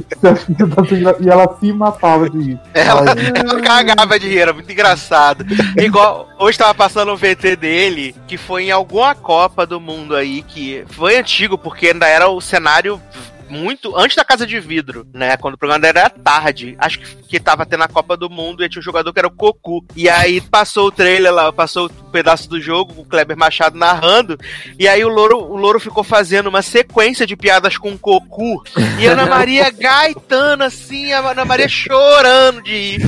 [0.09, 1.19] Você acha que você tá sem graça?
[1.23, 2.61] E ela se matava de rir.
[2.75, 5.45] Ela, ela cagava de rir, era muito engraçado.
[5.77, 10.43] Igual, hoje tava passando um VT dele, que foi em alguma Copa do Mundo aí,
[10.43, 13.01] que foi antigo, porque ainda era o cenário
[13.49, 15.37] muito antes da Casa de Vidro, né?
[15.37, 16.75] Quando o programa era tarde.
[16.79, 19.29] Acho que, que tava tendo a Copa do Mundo e tinha um jogador que era
[19.29, 19.85] o Cocu.
[19.97, 24.39] E aí passou o trailer lá, passou um pedaço do jogo, o Kleber Machado narrando.
[24.79, 28.63] E aí o Louro, o Louro ficou fazendo uma sequência de piadas com o Cocu.
[28.99, 33.03] E a Ana Maria gaitando assim, a Ana Maria chorando de rir.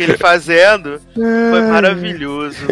[0.00, 1.00] Que ele fazendo.
[1.14, 2.66] Foi maravilhoso.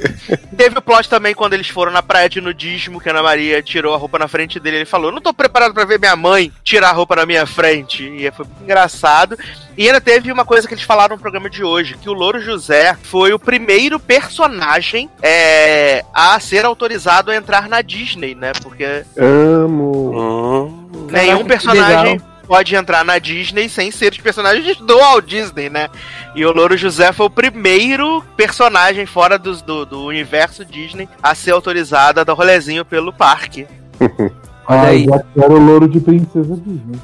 [0.57, 3.63] Teve o plot também quando eles foram na praia de nudismo, que a Ana Maria
[3.63, 4.79] tirou a roupa na frente dele.
[4.79, 8.05] Ele falou: Não tô preparado pra ver minha mãe tirar a roupa na minha frente.
[8.05, 9.37] E foi muito engraçado.
[9.77, 12.41] E ainda teve uma coisa que eles falaram no programa de hoje: que o Louro
[12.41, 18.53] José foi o primeiro personagem é, a ser autorizado a entrar na Disney, né?
[18.63, 20.13] Porque Amo.
[20.15, 22.38] Hum, nenhum que personagem legal.
[22.49, 25.89] Pode entrar na Disney sem ser os personagens do Walt Disney, né?
[26.35, 31.35] E o Louro José foi o primeiro personagem fora dos- do, do universo Disney a
[31.35, 33.67] ser autorizado a dar rolezinho pelo parque.
[34.71, 35.05] Olha Ah, aí.
[35.07, 37.01] já quero o louro de princesa Disney.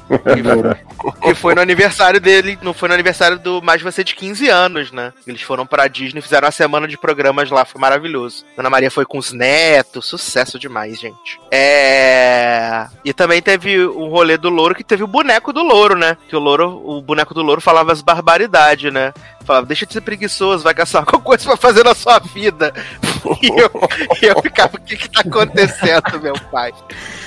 [1.23, 4.91] Que foi no aniversário dele, não foi no aniversário do Mais Você de 15 anos,
[4.91, 5.11] né?
[5.25, 8.45] Eles foram pra Disney, fizeram uma semana de programas lá, foi maravilhoso.
[8.57, 11.39] Ana Maria foi com os netos, sucesso demais, gente.
[11.51, 12.85] É.
[13.03, 16.17] E também teve um rolê do louro que teve o boneco do louro, né?
[16.29, 19.11] Que o louro, o boneco do louro falava as barbaridades, né?
[19.45, 22.73] Falava, deixa de ser preguiçoso, vai caçar alguma coisa pra fazer na sua vida.
[23.41, 23.71] E eu,
[24.21, 26.71] e eu ficava, o que que tá acontecendo, meu pai?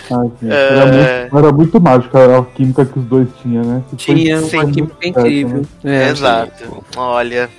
[0.08, 0.68] Ai, gente, É.
[0.76, 3.82] era, muito, era muito mágica a química que os dois tinham, né?
[3.90, 4.56] Que foi- Tinha Sim.
[4.58, 5.66] uma química incrível.
[5.82, 6.08] É.
[6.08, 6.84] Exato.
[6.96, 7.50] Olha.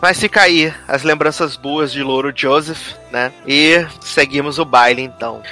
[0.00, 3.30] Mas fica aí as lembranças boas de Louro Joseph, né?
[3.46, 5.42] E seguimos o baile então.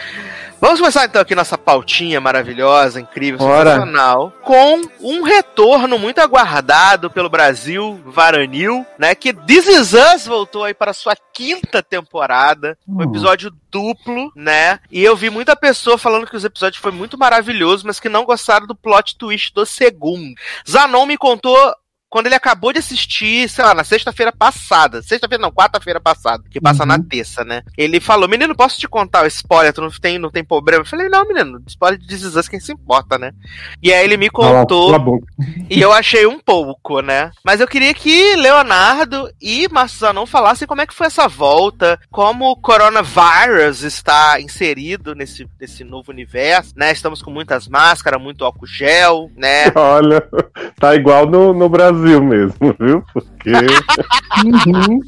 [0.60, 3.72] Vamos começar então aqui nossa pautinha maravilhosa, incrível, Bora.
[3.72, 9.14] sensacional, com um retorno muito aguardado pelo Brasil varonil, né?
[9.14, 13.02] Que This Is Us voltou aí para sua quinta temporada, um Hum.
[13.02, 14.78] episódio duplo, né?
[14.90, 18.24] E eu vi muita pessoa falando que os episódios foi muito maravilhoso, mas que não
[18.24, 20.34] gostaram do plot twist do segundo.
[20.68, 21.74] Zanon me contou
[22.14, 25.02] quando ele acabou de assistir, sei lá, na sexta-feira passada.
[25.02, 26.88] Sexta-feira não, quarta-feira passada, que passa Uhum.
[26.90, 27.62] na terça, né?
[27.76, 29.72] Ele falou, menino, posso te contar o spoiler?
[29.72, 30.82] Tu não tem, não tem problema?
[30.82, 33.32] Eu falei, não, menino, spoiler de This quem se importa, né?
[33.82, 35.26] E aí ele me contou cala a boca.
[35.68, 37.32] e eu achei um pouco, né?
[37.44, 41.98] Mas eu queria que Leonardo e Márcio Zanon falassem como é que foi essa volta,
[42.12, 46.92] como o coronavírus está inserido nesse, nesse novo universo, né?
[46.92, 49.64] Estamos com muitas máscaras, muito álcool gel, né?
[49.74, 50.22] Olha,
[50.78, 53.02] tá igual no, no Brasil mesmo, viu?
[53.12, 53.50] Porque.
[54.44, 55.00] Uhum.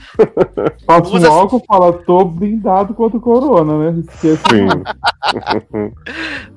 [0.87, 4.01] Passa um álcool e fala, tô blindado contra o corona, né?
[4.01, 4.43] Esqueça.
[4.49, 4.67] Sim.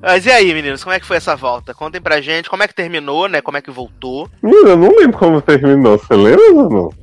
[0.00, 1.74] Mas e aí, meninos, como é que foi essa volta?
[1.74, 3.40] Contem pra gente como é que terminou, né?
[3.40, 4.28] Como é que voltou.
[4.42, 5.98] Menina, eu não lembro como terminou.
[5.98, 6.99] Você lembra ou não?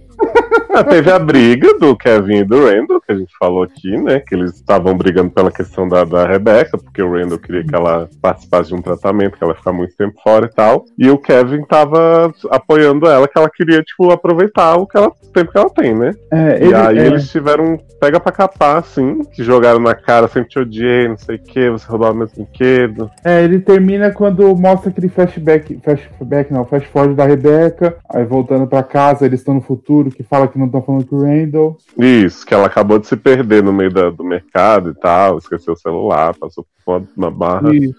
[0.74, 4.20] Ah, Teve a briga do Kevin e do Randall, que a gente falou aqui, né?
[4.20, 8.10] Que eles estavam brigando pela questão da, da Rebecca, porque o Randall queria que ela
[8.22, 10.86] participasse de um tratamento, que ela ia ficar muito tempo fora e tal.
[10.98, 15.32] E o Kevin tava apoiando ela, que ela queria, tipo, aproveitar o, que ela, o
[15.34, 16.12] tempo que ela tem, né?
[16.32, 19.96] É, E ele, aí é, eles tiveram um pega pra capar, assim, que jogaram na
[19.96, 23.10] cara, sempre te odiei, não sei o que, você roubava meus brinquedos.
[23.24, 28.68] é, ele termina quando mostra aquele flashback, flashback não, flash forward da Rebeca, aí voltando
[28.68, 31.78] pra casa, eles estão no futuro, que fala que não estão falando com o Randall.
[31.98, 35.74] Isso, que ela acabou de se perder no meio da- do mercado e tal, esqueceu
[35.74, 37.74] o celular, passou por uma barra.
[37.76, 37.96] Isso.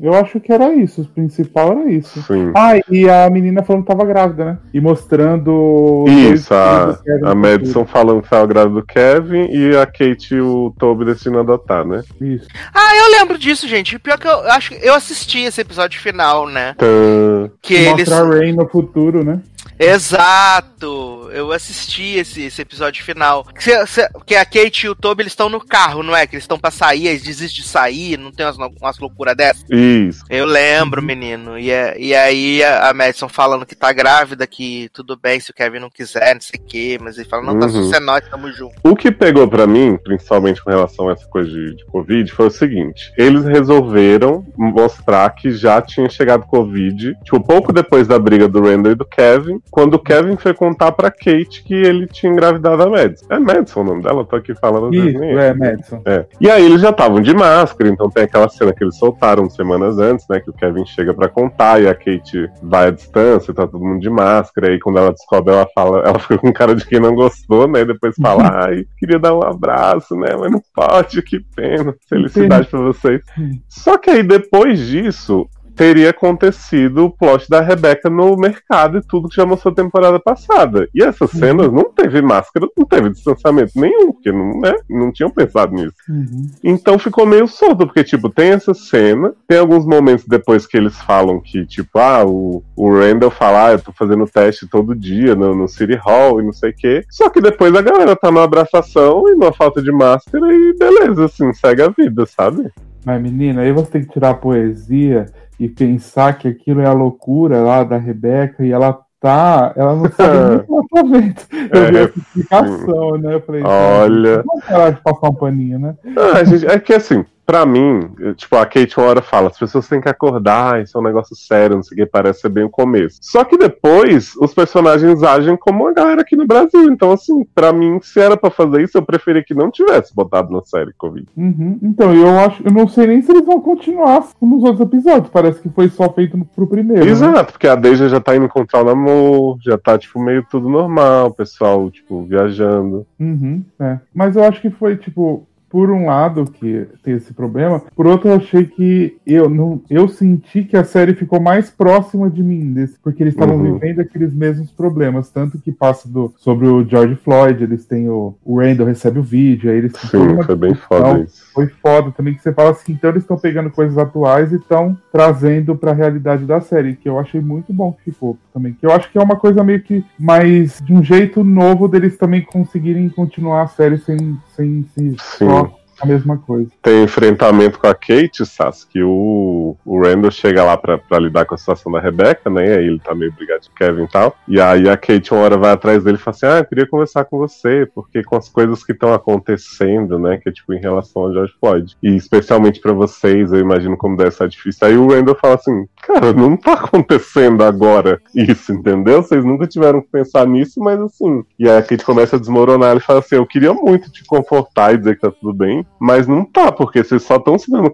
[0.00, 2.20] Eu acho que era isso, o principal era isso.
[2.22, 2.50] Sim.
[2.56, 4.58] Ah, e a menina falando que tava grávida, né?
[4.74, 6.04] E mostrando.
[6.08, 10.74] Isso, a, a Madison falando que tava grávida do Kevin e a Kate e o
[10.76, 12.02] Toby decidindo adotar, né?
[12.20, 12.48] Isso.
[12.74, 13.96] Ah, eu lembro disso, gente.
[14.00, 16.74] Pior que eu acho que eu assisti esse episódio final, né?
[16.76, 17.48] Tã.
[17.62, 18.08] Que eles.
[18.08, 19.40] Mostra a Rain no futuro, né?
[19.78, 21.21] Exato!
[21.32, 23.44] Eu assisti esse, esse episódio final.
[23.44, 26.26] Que, se- que a Kate e o Toby eles estão no carro, não é?
[26.26, 29.64] Que eles estão pra sair, eles desistem de sair, não tem umas, umas loucuras dessas.
[29.70, 30.24] Isso.
[30.28, 31.58] Eu lembro, menino.
[31.58, 35.50] E, é- e aí a, a Madison falando que tá grávida, que tudo bem se
[35.50, 36.98] o Kevin não quiser, não sei o quê.
[37.00, 37.94] Mas ele fala, não, tá Uhum.
[37.94, 38.74] é nós, tamo junto.
[38.84, 42.46] O que pegou pra mim, principalmente com relação a essa coisa de, de Covid, foi
[42.46, 48.48] o seguinte: eles resolveram mostrar que já tinha chegado Covid, tipo, pouco depois da briga
[48.48, 52.32] do Randall e do Kevin, quando o Kevin foi contar pra Kate que ele tinha
[52.32, 53.26] engravidado a Madison.
[53.30, 54.20] É Madison o nome dela?
[54.20, 55.48] Eu tô aqui falando Isso, é.
[55.48, 56.02] é, Madison.
[56.04, 56.26] É.
[56.40, 59.98] E aí eles já estavam de máscara, então tem aquela cena que eles soltaram semanas
[59.98, 60.40] antes, né?
[60.40, 64.00] Que o Kevin chega pra contar e a Kate vai à distância, tá todo mundo
[64.00, 64.68] de máscara.
[64.68, 67.68] E aí quando ela descobre, ela fala, ela fica com cara de quem não gostou,
[67.68, 67.80] né?
[67.80, 70.34] E depois fala, ai, queria dar um abraço, né?
[70.38, 71.94] Mas não pode, que pena.
[72.08, 73.22] Felicidade pra vocês.
[73.68, 75.48] Só que aí depois disso.
[75.82, 80.20] Teria acontecido o plot da Rebeca no mercado e tudo que já mostrou a temporada
[80.20, 80.88] passada.
[80.94, 85.28] E essas cenas não teve máscara, não teve distanciamento nenhum, porque não, né, não tinham
[85.28, 85.96] pensado nisso.
[86.08, 86.48] Uhum.
[86.62, 90.96] Então ficou meio solto, porque, tipo, tem essa cena, tem alguns momentos depois que eles
[91.02, 95.34] falam que, tipo, ah, o, o Randall fala, ah, eu tô fazendo teste todo dia
[95.34, 97.04] no, no City Hall e não sei o quê.
[97.10, 101.24] Só que depois a galera tá numa abraçação e numa falta de máscara e beleza,
[101.24, 102.70] assim, segue a vida, sabe?
[103.04, 105.26] Mas, menina, aí você tem que tirar a poesia
[105.58, 110.10] e pensar que aquilo é a loucura lá da Rebeca e ela tá, ela não
[110.10, 111.40] sabe nem o que ela tá vendo.
[111.72, 113.34] Eu vi É, essa explicação, né?
[113.34, 114.42] Eu falei, Olha.
[114.44, 115.94] Vamos parar de passar um paninho, né?
[116.16, 119.88] Ah, gente, é que assim, pra mim, tipo, a Kate uma hora fala, as pessoas
[119.88, 122.64] têm que acordar, isso é um negócio sério, não sei o que, parece ser bem
[122.64, 123.18] o começo.
[123.20, 126.84] Só que depois, os personagens agem como a galera aqui no Brasil.
[126.90, 130.52] Então, assim, pra mim, se era pra fazer isso, eu preferia que não tivesse botado
[130.52, 131.26] na série Covid.
[131.36, 131.78] Uhum.
[131.82, 135.30] Então, eu acho, eu não sei nem se eles vão continuar como nos outros episódios.
[135.30, 137.04] Parece que foi só feito pro primeiro.
[137.04, 137.10] né?
[137.10, 140.68] Exato, porque a Deja já tá indo encontrar o namoro, já tá, tipo, meio tudo
[140.68, 143.06] normal, o pessoal, tipo, viajando.
[143.18, 143.98] Uhum, é.
[144.14, 148.28] Mas eu acho que foi, tipo, por um lado que tem esse problema, por outro
[148.28, 152.74] eu achei que eu não, eu senti que a série ficou mais próxima de mim,
[152.74, 153.78] desse, porque eles estavam Uhum.
[153.78, 158.34] vivendo aqueles mesmos problemas, tanto que passa do, sobre o George Floyd, eles têm o,
[158.44, 161.42] o Randall recebe o vídeo, aí eles Sim, foi bem foda isso.
[161.54, 164.94] Foi foda também que você fala assim, então eles estão pegando coisas atuais e estão
[165.10, 168.74] trazendo pra realidade da série, que eu achei muito bom que ficou também.
[168.74, 172.18] Que eu acho que é uma coisa meio que mais de um jeito novo deles
[172.18, 174.16] também conseguirem continuar a série sem,
[174.56, 175.46] sem, sem Sim.
[175.46, 175.61] só
[176.02, 176.70] a mesma coisa.
[176.82, 181.44] tem enfrentamento com a Kate, Sass, que o, o Randall chega lá pra, pra lidar
[181.44, 182.66] com a situação da Rebecca, né?
[182.66, 184.36] E aí ele tá meio brigado de Kevin e tal.
[184.48, 186.86] E aí a Kate uma hora vai atrás dele e fala assim: Ah, eu queria
[186.86, 190.38] conversar com você, porque com as coisas que estão acontecendo, né?
[190.38, 191.96] Que é tipo em relação ao George Floyd.
[192.02, 194.88] E especialmente pra vocês, eu imagino como deve ser difícil.
[194.88, 199.22] Aí o Randall fala assim: Cara, não tá acontecendo agora isso, entendeu?
[199.22, 201.44] Vocês nunca tiveram que pensar nisso, mas assim.
[201.58, 204.94] E aí a Kate começa a desmoronar e fala assim: Eu queria muito te confortar
[204.94, 207.92] e dizer que tá tudo bem, mas não tá, porque vocês só estão se dando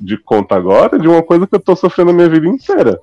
[0.00, 3.00] de conta agora de uma coisa que eu tô sofrendo a minha vida inteira.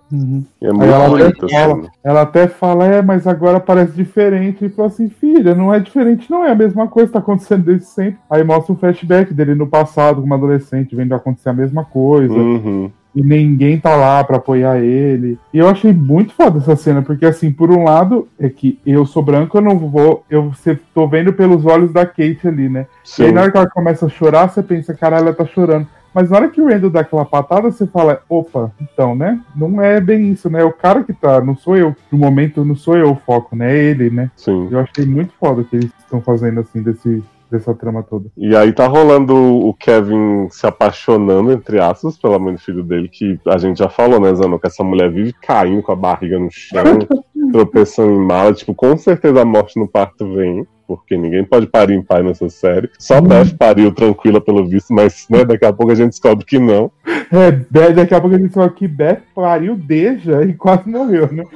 [0.62, 1.88] E é muito ela bonito, até assim.
[2.04, 4.66] ela até fala, é, mas agora parece diferente.
[4.66, 7.86] E fala assim, filha, não é diferente, não é a mesma coisa, tá acontecendo desde
[7.86, 8.20] sempre.
[8.30, 12.34] Aí mostra um flashback dele no passado, como adolescente, vendo acontecer a mesma coisa.
[12.34, 12.92] Uhum.
[13.16, 15.40] E ninguém tá lá pra apoiar ele.
[15.54, 19.06] E eu achei muito foda essa cena, porque assim, por um lado, é que eu
[19.06, 20.26] sou branco, eu não vou.
[20.30, 22.88] Eu você- tô vendo pelos olhos da Kate ali, né?
[23.18, 23.32] E aí Sim.
[23.32, 25.88] na hora que ela começa a chorar, você pensa, caralho, ela tá chorando.
[26.14, 29.38] Mas na hora que o Randall dá aquela patada, você fala, opa, então, né?
[29.54, 30.62] Não é bem isso, né?
[30.62, 31.94] É o cara que tá, não sou eu.
[32.10, 33.74] No momento, não sou eu o foco, né?
[33.74, 34.32] É ele, né?
[34.36, 34.70] Sim.
[34.72, 38.30] Eu achei muito foda o que eles estão fazendo, assim, desse, dessa trama toda.
[38.38, 43.08] E aí tá rolando o Kevin se apaixonando, entre aspas, pela mãe do filho dele,
[43.08, 46.40] que a gente já falou, né, Zano, que essa mulher vive caindo com a barriga
[46.40, 47.00] no chão,
[47.52, 48.54] tropeçando em mala.
[48.54, 52.48] Tipo, com certeza a morte no parto vem, porque ninguém pode parir em pai nessa
[52.50, 52.90] série.
[53.00, 56.60] Só Beth pariu tranquila pelo visto, mas né, daqui a pouco a gente descobre que
[56.60, 56.92] não.
[57.32, 61.32] É, Be- daqui a pouco a gente fala que Beth pariu Deja e quase morreu,
[61.32, 61.44] né?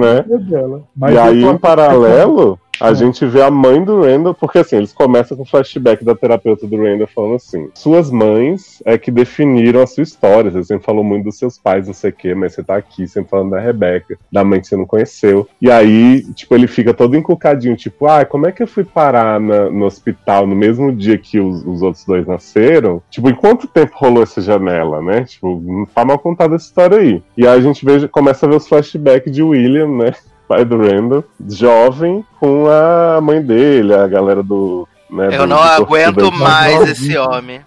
[0.00, 0.38] Né?
[0.38, 0.84] dela.
[0.96, 2.94] Mas e aí, em paralelo, a É.
[2.94, 6.66] gente vê a mãe do Randall, porque assim, eles começam com o flashback da terapeuta
[6.66, 10.50] do Randall falando assim: Suas mães é que definiram a sua história.
[10.50, 13.06] Você sempre falou muito dos seus pais, não sei o quê, mas você tá aqui
[13.06, 15.46] sempre falando da Rebeca, da mãe que você não conheceu.
[15.60, 19.38] E aí, tipo, ele fica todo encucadinho, tipo, ah, como é que eu fui parar
[19.40, 23.02] na- no hospital no mesmo dia que os, os outros dois nasceram?
[23.10, 25.24] Tipo, em quanto tempo rolou essa janela, né?
[25.24, 27.22] Tipo, não tá mal contada essa história aí.
[27.36, 30.12] E aí a gente vê, começa a ver os flashbacks de William, né?
[30.50, 34.88] pai do Randall, jovem, com a mãe dele, a galera do.
[35.08, 37.60] Né, Eu do- não do aguento mais esse homem.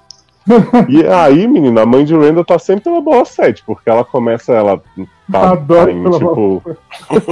[0.89, 4.51] E aí, menina, a mãe de Randall tá sempre pela boa sete, porque ela começa,
[4.51, 4.81] ela
[5.31, 6.61] tá, Adoro tá em, tipo.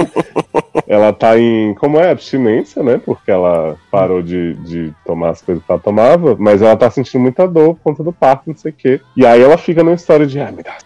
[0.88, 1.74] ela tá em.
[1.74, 2.10] Como é?
[2.10, 2.98] Abstinência, né?
[3.04, 7.20] Porque ela parou de, de tomar as coisas que ela tomava, mas ela tá sentindo
[7.20, 9.00] muita dor por conta do parto, não sei o quê.
[9.14, 10.76] E aí ela fica numa história de, ai, me dá.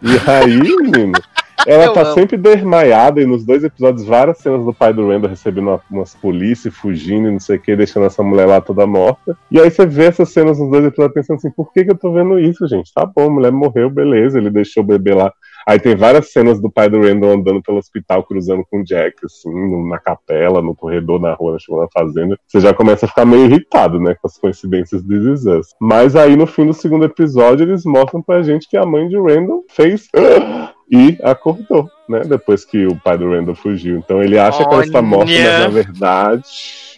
[0.00, 1.18] E aí, menino.
[1.66, 2.14] Ela Eu tá amo.
[2.14, 6.14] sempre desmaiada e nos dois episódios, várias cenas do pai do Randall recebendo uma- umas
[6.14, 9.36] polícias, fugindo e não sei o que, deixando essa mulher lá toda morta.
[9.50, 11.98] E aí você vê essas cenas nos dois episódios pensando assim, por que, que eu
[11.98, 12.92] tô vendo isso, gente?
[12.94, 15.32] Tá bom, a mulher morreu, beleza, ele deixou o bebê lá.
[15.66, 19.16] Aí tem várias cenas do pai do Randall andando pelo hospital, cruzando com o Jack,
[19.24, 22.38] assim, na capela, no corredor, na rua, chegando na fazenda.
[22.46, 25.66] Você já começa a ficar meio irritado, né, com as coincidências de This Is Us.
[25.78, 29.16] Mas aí no fim do segundo episódio, eles mostram pra gente que a mãe de
[29.18, 30.08] Randall fez.
[30.90, 32.20] E acordou, né?
[32.24, 33.98] Depois que o pai do Randall fugiu.
[33.98, 35.58] Então ele acha que ela está morta, mas Olha.
[35.60, 36.42] na verdade,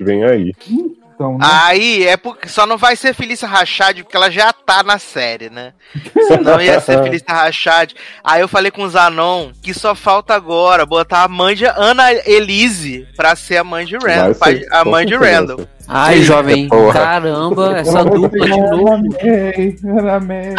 [0.01, 0.53] vem aí.
[1.15, 1.47] Então, né?
[1.65, 5.51] Aí é porque só não vai ser Felícia Rachad porque ela já tá na série,
[5.51, 5.75] né?
[6.29, 7.93] Senão ia ser Felícia Rachad.
[8.25, 12.11] Aí eu falei com o Zanon que só falta agora botar a mãe de Ana
[12.25, 14.33] Elise pra ser a mãe de Randall.
[14.35, 15.67] Ser, pai- a mãe de Randall.
[15.93, 16.93] Ai, Eita, jovem, porra.
[16.93, 18.85] caramba, essa vai dupla de novo.
[20.25, 20.55] May.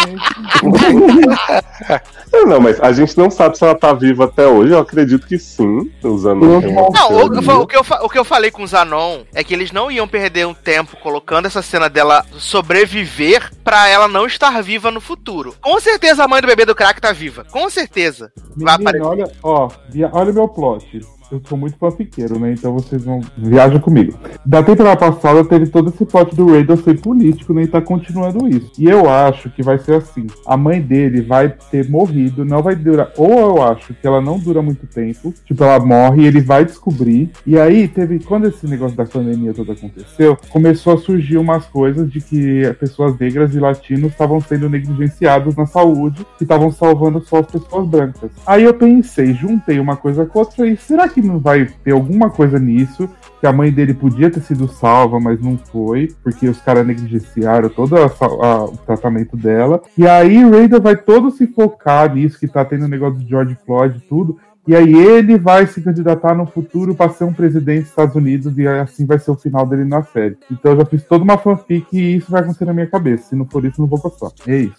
[2.33, 4.73] É, não, mas a gente não sabe se ela tá viva até hoje.
[4.73, 8.63] Eu acredito que sim, usando não- o, o que eu, o que eu falei com
[8.63, 13.49] o Zanon é que eles não iam perder um tempo colocando essa cena dela sobreviver
[13.63, 15.55] pra ela não estar viva no futuro.
[15.61, 17.45] Com certeza a mãe do bebê do crack tá viva.
[17.51, 18.31] Com certeza.
[18.57, 19.05] Vai Menina, aparecer.
[19.07, 21.01] olha, ó, via- olha o meu plot.
[21.31, 22.51] Eu sou muito fanfiqueiro, né?
[22.53, 23.21] Então vocês vão.
[23.37, 24.17] Viajam comigo.
[24.45, 27.63] Da temporada passada teve todo esse pote do Raidel ser político, né?
[27.63, 28.71] E tá continuando isso.
[28.77, 32.75] E eu acho que vai ser assim: a mãe dele vai ter morrido, não vai
[32.75, 33.11] durar.
[33.17, 36.65] Ou eu acho que ela não dura muito tempo, tipo, ela morre e ele vai
[36.65, 37.31] descobrir.
[37.45, 38.19] E aí teve.
[38.19, 43.17] Quando esse negócio da pandemia toda aconteceu, começou a surgir umas coisas de que pessoas
[43.17, 48.31] negras e latinos estavam sendo negligenciados na saúde e estavam salvando só as pessoas brancas.
[48.45, 52.29] Aí eu pensei, juntei uma coisa com outra e será que não vai ter alguma
[52.29, 53.09] coisa nisso?
[53.39, 57.69] Que a mãe dele podia ter sido salva, mas não foi, porque os caras negligenciaram
[57.69, 59.81] todo a a- o tratamento dela.
[59.97, 63.27] E aí o Raider vai todo se focar nisso, que tá tendo o negócio de
[63.27, 64.37] George Floyd e tudo.
[64.67, 68.55] E aí ele vai se candidatar no futuro para ser um presidente dos Estados Unidos
[68.57, 70.37] e assim vai ser o final dele na série.
[70.51, 73.29] Então eu já fiz toda uma fanfic e isso vai acontecer na minha cabeça.
[73.29, 74.31] Se não for isso, não vou gostar.
[74.47, 74.75] É isso.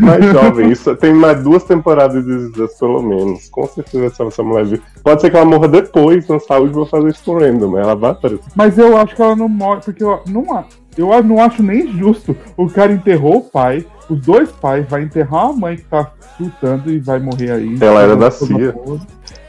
[0.00, 3.48] Mais jovem, isso tem mais duas temporadas de This Is Us, pelo menos.
[3.48, 4.80] Com certeza essa, essa mulher.
[5.04, 7.94] Pode ser que ela morra depois na saúde, vou fazer isso com random, mas ela
[7.94, 8.50] vai aparecer.
[8.56, 10.64] Mas eu acho que ela não morre, porque eu não,
[10.96, 12.36] eu não acho nem justo.
[12.56, 16.90] O cara enterrou o pai, os dois pais, vai enterrar a mãe que tá surtando
[16.90, 17.78] e vai morrer aí.
[17.80, 18.74] Ela era da CIA.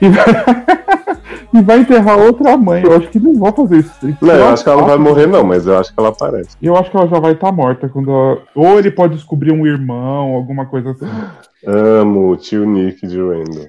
[0.01, 0.25] E vai,
[1.53, 2.83] e vai enterrar outra mãe.
[2.83, 4.15] Eu acho que não vão fazer isso.
[4.21, 6.49] Não, eu acho que ela não vai morrer, não, mas eu acho que ela aparece.
[6.61, 9.65] Eu acho que ela já vai estar morta quando ela- Ou ele pode descobrir um
[9.65, 11.07] irmão, alguma coisa assim.
[11.65, 13.67] Amo o tio Nick de Randall.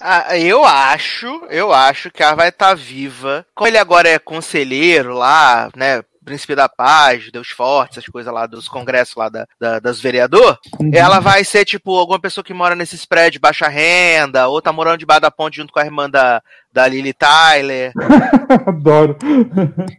[0.00, 3.44] Ah, eu acho, eu acho que ela vai estar viva.
[3.54, 6.02] Como ele agora é conselheiro lá, né?
[6.28, 10.58] Príncipe da Paz, Deus Forte, essas coisas lá dos congressos lá da, da- das vereador,
[10.92, 14.98] ela vai ser, tipo, alguma pessoa que mora nesses prédios baixa renda, ou tá morando
[14.98, 16.42] debaixo da ponte junto com a irmã da,
[16.72, 17.92] da Lily Tyler.
[18.66, 19.16] Adoro.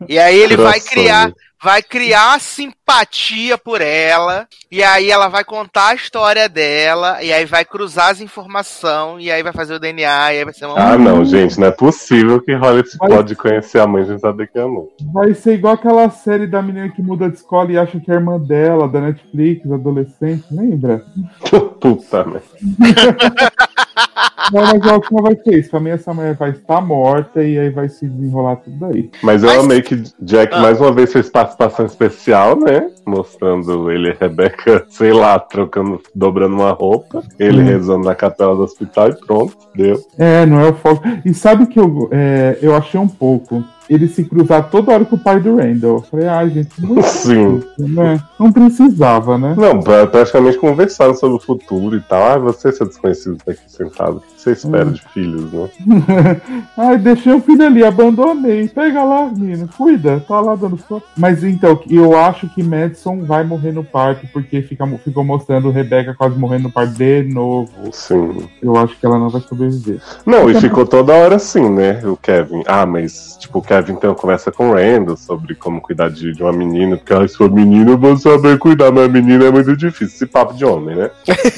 [0.07, 5.89] E aí ele vai criar, vai criar simpatia por ela, e aí ela vai contar
[5.89, 10.33] a história dela, e aí vai cruzar as informações, e aí vai fazer o DNA,
[10.33, 10.79] e aí vai ser uma.
[10.79, 14.47] Ah, não, gente, não é possível que rola esse pode conhecer a mãe sem saber
[14.47, 14.93] que amou.
[15.11, 18.13] Vai ser igual aquela série da menina que muda de escola e acha que é
[18.13, 21.03] a irmã dela, da Netflix, adolescente, lembra?
[21.79, 22.43] Puta merda.
[24.51, 25.69] Não, mas que não vai ser isso.
[25.69, 29.09] Pra mim, essa mulher vai estar morta e aí vai se desenrolar tudo daí.
[29.21, 30.59] Mas eu Mas- amei que Jack Ah.
[30.61, 32.89] mais uma vez fez participação especial, né?
[33.05, 37.65] Mostrando ele e Rebeca, sei lá, trocando, dobrando uma roupa, ele Hum.
[37.65, 39.99] rezando na capela do hospital e pronto, deu.
[40.17, 41.03] É, não é o foco.
[41.25, 43.63] E sabe que eu, é, eu achei um pouco?
[43.89, 45.95] Ele se cruzar toda hora com o pai do Randall.
[45.97, 47.57] Eu falei, ai, gente, muito Sim.
[47.57, 48.21] difícil, né?
[48.39, 49.55] Não precisava, né?
[49.57, 52.21] Não, pra- praticamente conversando sobre o futuro e tal.
[52.23, 54.21] Ah, você, seu desconhecido, tá aqui sentado.
[54.39, 54.91] Você espera Hum.
[54.93, 55.69] de filhos, né?
[56.77, 58.69] Ai, deixei o filho ali, abandonei.
[58.69, 61.05] Pega lá, menino, cuida, tá lá dando soco.
[61.17, 66.13] Mas então, eu acho que Madison vai morrer no parque, porque fica, ficou mostrando Rebecca
[66.13, 67.69] quase morrendo no parque de novo.
[67.91, 68.47] Sim.
[68.61, 69.99] Eu acho que ela não vai sobreviver.
[70.25, 71.99] Não, e ficou toda hora assim, né?
[72.05, 72.63] O Kevin.
[72.65, 76.41] Ah, mas, tipo, o Kevin uma conversa com o Randall sobre como cuidar de, de
[76.41, 79.75] uma menina, porque ah, se for menina eu vou saber cuidar, mas menina é muito
[79.75, 80.15] difícil.
[80.15, 81.11] Esse papo de homem, né?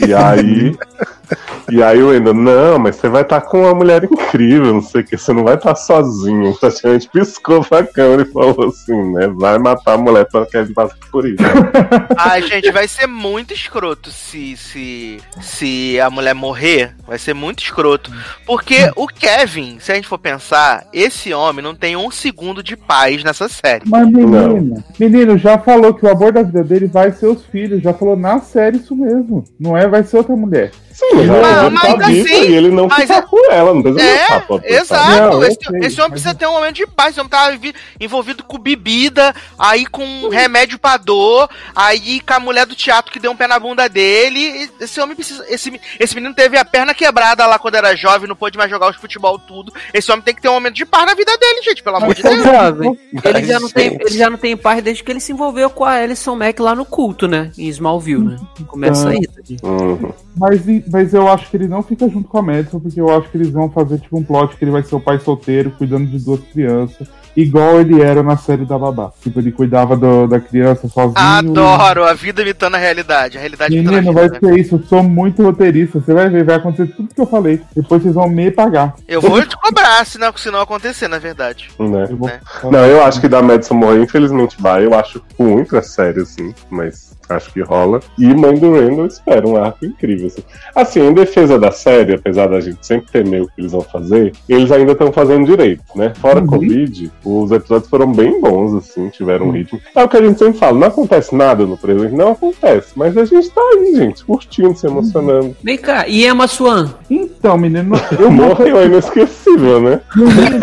[0.08, 0.76] E aí.
[1.70, 5.02] E aí o Randall, não, mas você vai estar com uma mulher incrível, não sei
[5.02, 6.56] o que, você não vai estar sozinho.
[6.58, 9.28] Praticamente piscou pra câmera e falou assim, né?
[9.28, 11.44] Vai matar a mulher pra que Kevin passe por isso.
[12.18, 16.96] Ai, gente, vai ser muito escroto se, se, se a mulher morrer.
[17.08, 18.12] Vai ser muito escroto.
[18.46, 22.76] Porque o Kevin, se a gente for pensar, esse homem não tem um segundo de
[22.76, 23.84] paz nessa série.
[23.88, 27.82] Mas menino, menino, já falou que o amor da vida dele vai ser os filhos.
[27.82, 29.44] Já falou na série isso mesmo.
[29.60, 30.72] Não é, vai ser outra mulher.
[30.92, 33.74] Sim, Mas- ele mas tá vivo assim, e ele não mas fica é- por ela,
[33.74, 35.22] não precisa É, exato.
[35.22, 37.12] Não, esse, sei, esse homem mas- precisa ter um momento de paz.
[37.12, 42.40] Esse homem tá vi- envolvido com bebida, aí com remédio pra dor, aí com a
[42.40, 44.70] mulher do teatro que deu um pé na bunda dele.
[44.80, 45.46] Esse homem precisa.
[45.50, 48.90] Esse, esse menino teve a perna quebrada lá quando era jovem, não pôde mais jogar
[48.90, 49.74] os futebol tudo.
[49.94, 52.14] Esse homem tem que ter um momento de paz na vida dele, gente, pelo amor
[52.16, 52.44] de Deus.
[52.44, 52.98] Jovem.
[53.24, 55.70] Ele Ai, já, não tem, ele já não tem paz desde que ele se envolveu
[55.70, 57.52] com a Alison Mack lá no culto, né?
[57.58, 58.36] Em Smallville, né?
[58.68, 59.20] Começa aí.
[59.64, 60.12] Uhum.
[60.38, 63.10] Mas, e- mas eu acho que ele não fica junto com a Madison, porque eu
[63.10, 65.72] acho que eles vão fazer tipo um plot que ele vai ser o pai solteiro,
[65.72, 67.08] cuidando de duas crianças.
[67.36, 69.10] Igual ele era na série da Babá.
[69.22, 71.14] Tipo, ele cuidava do- da criança sozinho.
[71.16, 73.38] Adoro a vida imitando a realidade.
[73.38, 74.40] A realidade imitando Menino, a vai vida.
[74.42, 74.54] né?
[74.54, 74.76] ser isso.
[74.76, 76.02] Eu sou muito roteirista.
[76.02, 77.62] Você vai ver, vai acontecer tudo que eu falei.
[77.74, 78.96] Depois vocês vão me pagar.
[79.08, 81.70] Eu vou te cobrar se não, se não acontecer, na verdade.
[81.80, 82.08] Né?
[82.10, 82.28] Eu vou...
[82.28, 82.40] É.
[82.70, 84.86] Não, eu acho que da Madison morrer, infelizmente vai.
[84.86, 88.00] Eu acho ruim pra série, assim, mas acho que rola.
[88.18, 90.28] E Mãe do Randall espera um arco incrível.
[90.28, 90.44] Assim.
[90.76, 94.34] assim, em defesa da série, apesar da gente sempre temer o que eles vão fazer,
[94.48, 96.14] eles ainda estão fazendo direito, né?
[96.20, 96.48] Fora Uhum.
[96.48, 99.80] Covid, os episódios foram bem bons, assim, tiveram um ritmo.
[99.96, 102.92] É o que a gente sempre fala, não acontece nada no presente, não acontece.
[102.96, 105.56] Mas a gente tá aí, gente, curtindo, se emocionando.
[105.64, 106.90] Vem cá, e Emma Swan?
[107.10, 110.02] Então, menino, eu Morreu é inesquecível, né?
[110.16, 110.62] Menino,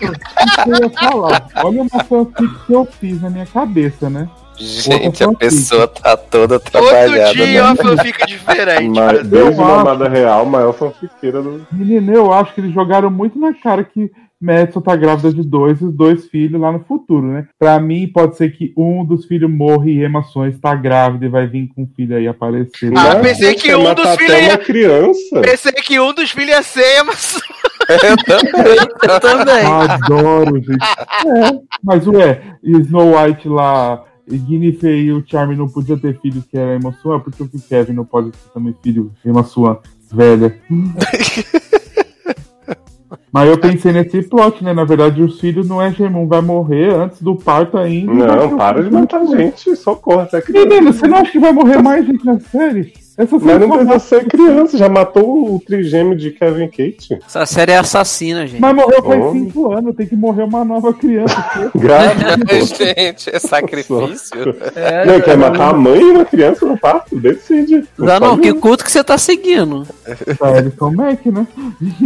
[0.66, 1.46] eu ia falar.
[1.64, 4.28] Olha uma fanfic que eu fiz na minha cabeça, né?
[4.58, 7.32] Gente, a pessoa tá toda Todo trabalhada.
[7.32, 7.62] dia né?
[7.62, 8.88] uma fanfic diferente.
[8.98, 9.60] Mas, desde.
[9.60, 11.66] Mamada Real, maior fanfiqueira do.
[11.72, 15.80] Menino, eu acho que eles jogaram muito na cara que Madison tá grávida de dois
[15.80, 17.46] e os dois filhos lá no futuro, né?
[17.58, 20.00] Pra mim, pode ser que um dos filhos morra e
[20.32, 22.92] Sons tá grávida e vai vir com o filho aí aparecer.
[22.96, 25.40] Ah, Mas, pensei que um dos filhos ia- criança.
[25.42, 27.40] Pensei que um dos filhos ia ser, mas.
[27.88, 28.76] Eu também.
[29.02, 29.64] Eu também.
[29.64, 30.84] Adoro, gente.
[31.26, 36.44] É, mas ué, Snow White lá, e Guinevere e o Charme não podiam ter filhos
[36.44, 39.78] que era Emma Swan, por que o Kevin não pode ter também filho Emma Swan
[40.12, 40.58] velha?
[43.30, 44.72] Mas eu pensei nesse plot, né?
[44.72, 48.12] Na verdade, os filhos não é Gemum, vai morrer antes do parto ainda.
[48.12, 49.00] Não, para de filho.
[49.00, 50.26] matar gente, socorro.
[50.48, 52.92] Menino, você não acha que vai morrer mais gente na série?
[53.18, 57.18] Essa Mas série não precisa ser criança, já matou o trigêmeo de Kevin Kate.
[57.26, 58.60] Essa série é assassina, gente.
[58.60, 59.46] Mas morreu faz Homem.
[59.46, 61.34] 5 anos, tem que morrer uma nova criança.
[61.74, 62.36] Grávida.
[62.78, 64.54] Gente, é sacrifício.
[64.76, 67.18] É, Não, quer matar a mãe e uma criança no parto?
[67.18, 67.84] Decide.
[67.98, 69.84] Não, não, que culto que você tá seguindo?
[70.38, 71.46] Tá, eles são Mac, né?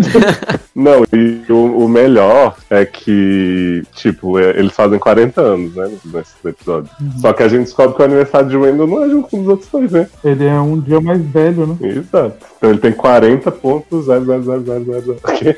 [0.75, 6.33] Não, e o, o melhor é que, tipo, é, eles fazem 40 anos, né, nesse
[6.45, 6.91] episódio.
[7.21, 9.49] Só que a gente descobre que o aniversário de Randall não é junto com os
[9.49, 10.09] outros dois, né?
[10.25, 11.77] Ele é um dia mais velho, né?
[11.81, 12.37] Exato.
[12.57, 15.57] Então ele tem 40 pontos, 0, 0, 0, 0, 0, Ok?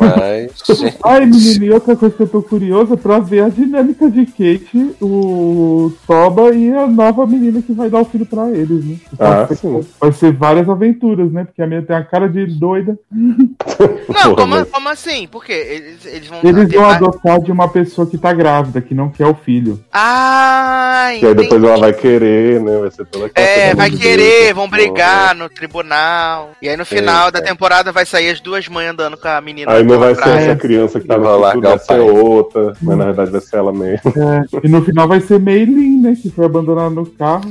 [0.00, 3.48] Mas, gente, Ai, menino, e outra coisa que eu tô curiosa é pra ver a
[3.48, 8.50] dinâmica de Kate, o Toba e a nova menina que vai dar o filho pra
[8.50, 8.96] eles, né?
[9.18, 9.80] Ah, vai, sim.
[10.00, 11.44] vai ser várias aventuras, né?
[11.44, 12.98] Porque a menina tem a cara de doida.
[13.10, 15.26] Não, como, como assim?
[15.28, 15.52] Por quê?
[15.52, 16.40] Eles, eles vão.
[16.42, 19.78] Eles vão mais- adotar de uma pessoa que tá grávida, que não quer o filho.
[19.92, 21.66] Ah, Que aí depois entendi.
[21.66, 22.78] ela vai querer, né?
[22.78, 24.68] Vai ser toda aquela É, vai querer, vão.
[24.76, 26.50] Brigar no tribunal.
[26.60, 27.42] E aí no final É, da é.
[27.42, 29.70] temporada vai sair as duas mães andando com a menina.
[29.72, 33.30] Aí não vai ser essa criança que tá no Vai ser outra, mas na verdade
[33.30, 34.12] vai ser ela mesmo.
[34.22, 36.16] É, e no final vai ser Meilin, né?
[36.20, 37.48] Que foi abandonada no carro.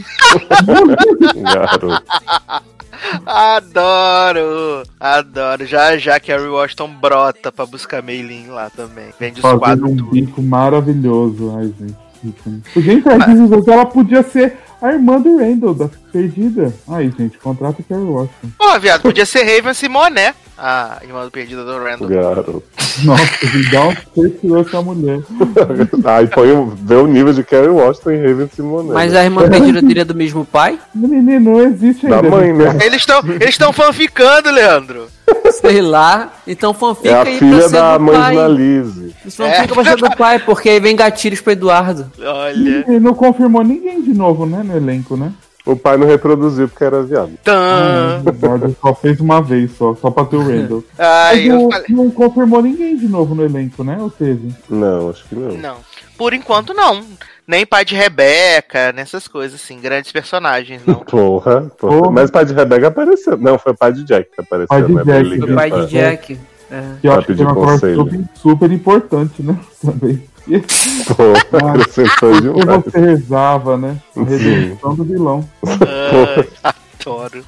[1.44, 1.88] Garoto.
[3.26, 4.84] Adoro!
[5.00, 5.66] Adoro.
[5.66, 9.10] Já já Kerry Washington brota pra buscar Meilin lá também.
[9.20, 10.12] Vende os Fazendo quadros um tudo.
[10.12, 11.56] bico maravilhoso.
[11.58, 11.96] Ai, gente.
[12.24, 12.64] ícone.
[12.78, 16.74] Gente, a Disney, ela podia ser a irmã do Randall, da perdida.
[16.88, 18.50] Aí, gente, contrata o Kerry Washington.
[18.58, 22.08] Pô, viado, podia ser Raven Simoné, a irmã do perdida do Randall.
[22.08, 22.64] Garoto.
[23.04, 25.22] Nossa, me dá um perfil essa mulher.
[26.06, 28.90] Aí põe o, o nível de Kerry Washington e Raven Simone.
[28.92, 30.78] Mas a irmã perdida dele é do mesmo pai?
[30.94, 32.30] Menino, não existe Da ainda.
[32.30, 32.78] mãe, né?
[32.84, 35.08] Eles estão eles estão fanficando, Leandro.
[35.52, 36.34] Sei lá.
[36.46, 38.36] Então fanfica É a aí pra filha da mãe pai.
[38.36, 39.16] de Lise.
[39.32, 42.12] Fanfica pra ser do pai, porque aí vem gatilhos pro Eduardo.
[42.20, 42.86] Olha.
[42.88, 45.32] E não confirmou ninguém de novo, né, no elenco, né?
[45.66, 47.34] O pai não reproduziu porque era viado.
[47.44, 48.24] Tan.
[48.26, 50.84] O só fez uma vez só, só pra ter o Randall.
[50.98, 51.86] Ai, não, falei.
[51.90, 53.98] não confirmou ninguém de novo no elenco, né?
[54.00, 54.54] Ou teve?
[54.70, 55.58] Não, acho que não.
[55.58, 55.78] Não.
[56.18, 57.04] Por enquanto, não.
[57.48, 60.96] Nem pai de Rebeca, nessas coisas, assim, grandes personagens, não.
[61.06, 62.00] Porra, porra.
[62.00, 62.12] Porra.
[62.12, 63.38] Mas o pai de Rebecca apareceu.
[63.38, 65.04] Não, foi o pai de Jack que apareceu, Pai de né?
[65.04, 66.40] Jack, Foi pai de Jack.
[66.72, 66.84] É.
[67.02, 67.96] Que eu acho que é uma coisa conselho.
[67.98, 69.60] super, super importante, né?
[69.84, 70.24] Também.
[71.52, 72.84] Porra, acrescentou demais.
[72.84, 73.98] você rezava, né?
[74.16, 75.50] A redenção do vilão.
[75.66, 77.44] Ai, adoro.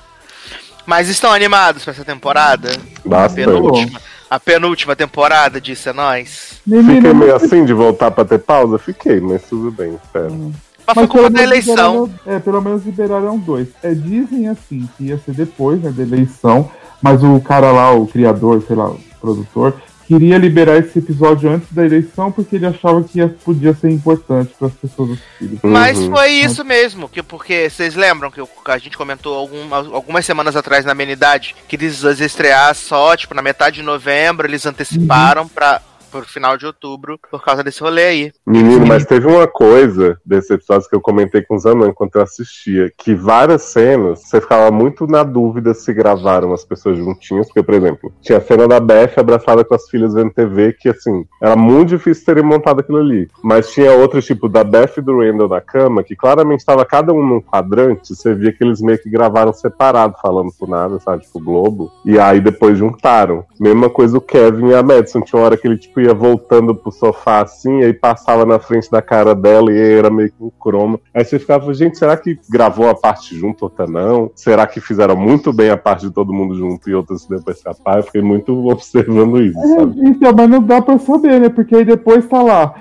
[0.85, 2.69] Mas estão animados pra essa temporada?
[3.05, 3.45] A Bastante.
[3.45, 6.61] penúltima, a penúltima temporada, disse a nós.
[6.63, 8.77] Fiquei meio assim de voltar pra ter pausa?
[8.77, 10.51] Fiquei, mas tudo bem, espero.
[10.85, 12.09] Mas foi culpa da eleição.
[12.25, 13.69] É, pelo menos liberaram dois.
[13.81, 16.69] É, dizem assim, que ia ser depois né, da eleição,
[17.01, 19.75] mas o cara lá, o criador, sei lá, o produtor,
[20.07, 24.53] queria liberar esse episódio antes da eleição porque ele achava que ia- podia ser importante
[24.57, 25.59] para as pessoas assistirem.
[25.63, 26.11] Mas Uhum.
[26.11, 30.83] foi isso mesmo, que, porque vocês lembram que a gente comentou algum- algumas semanas atrás
[30.85, 35.81] na amenidade que eles iam estrear só, tipo, na metade de novembro, eles anteciparam pra
[36.21, 38.31] pro final de outubro por causa desse rolê aí.
[38.45, 42.21] Menino, mas teve uma coisa desse episódio que eu comentei com os Zanão enquanto eu
[42.21, 47.63] assistia, que várias cenas você ficava muito na dúvida se gravaram as pessoas juntinhas, porque,
[47.63, 51.25] por exemplo, tinha a cena da Beth abraçada com as filhas vendo TV, que assim,
[51.41, 53.29] era muito difícil terem montado aquilo ali.
[53.41, 57.13] Mas tinha outros, tipo, da Beth e do Randall na cama, que claramente estava cada
[57.13, 61.23] um num quadrante, você via que eles meio que gravaram separado, falando por nada, sabe,
[61.23, 61.91] tipo, Globo.
[62.05, 63.45] E aí depois juntaram.
[63.59, 65.21] Mesma coisa o Kevin e a Madison.
[65.21, 68.59] Tinha uma hora que ele, tipo, ia voltando pro sofá assim, e aí passava na
[68.59, 70.99] frente da cara dela e era meio que um croma.
[71.13, 74.31] Aí você ficava, gente, será que gravou a parte junto, outra não?
[74.35, 77.41] Será que fizeram muito bem a parte de todo mundo junto e outra se deu
[77.41, 77.97] pra escapar?
[77.97, 80.01] Eu fiquei muito observando isso, sabe?
[80.01, 81.49] É, então, mas não dá pra saber, né?
[81.49, 82.75] Porque aí depois tá lá,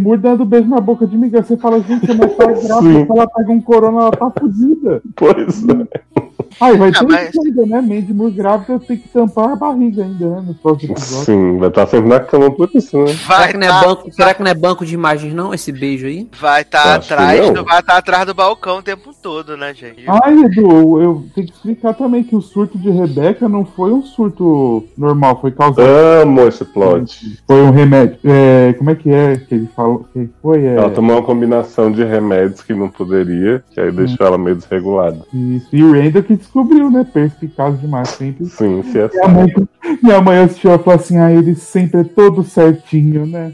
[0.00, 1.42] Moore dando beijo na boca de Miguel.
[1.42, 5.02] Você fala, gente, ela tá grávida, ela pega um corona, ela tá fodida.
[5.14, 6.27] Pois é.
[6.60, 7.80] Ah, e vai ter Ah, mas- isso ainda, né?
[7.80, 10.54] Mandy Moore grávida tem que tampar a barriga ainda, né?
[10.96, 13.12] Sim, vai estar sempre na cama por isso, né?
[13.26, 15.52] Vai Será que, não é tá- banco, será que não é banco de imagens, não?
[15.54, 16.28] Esse beijo aí?
[16.40, 19.72] Vai estar acho que atrás, do, vai tá atrás do balcão o tempo todo, né,
[19.74, 20.04] gente?
[20.06, 24.02] Ai, Edu, eu tenho que explicar também que o surto de Rebeca não foi um
[24.02, 25.86] surto normal, foi causado.
[25.86, 27.38] Amo esse plot.
[27.46, 28.18] Foi um remédio.
[28.24, 30.06] É, como é que é que ele falou?
[30.12, 30.64] Que foi?
[30.64, 34.56] É, Ela tomou uma combinação de remédios que não poderia, que aí deixou ela meio
[34.56, 35.18] desregulada.
[35.32, 35.66] Isso.
[35.72, 37.04] E o Randall que descobriu, né?
[37.12, 38.08] Perspicaz demais.
[38.08, 38.46] Sempre.
[38.46, 39.54] Sim, se é Minha mãe,
[40.02, 43.52] minha mãe assistiu e falou assim: ah, ele sempre é todo certinho, né?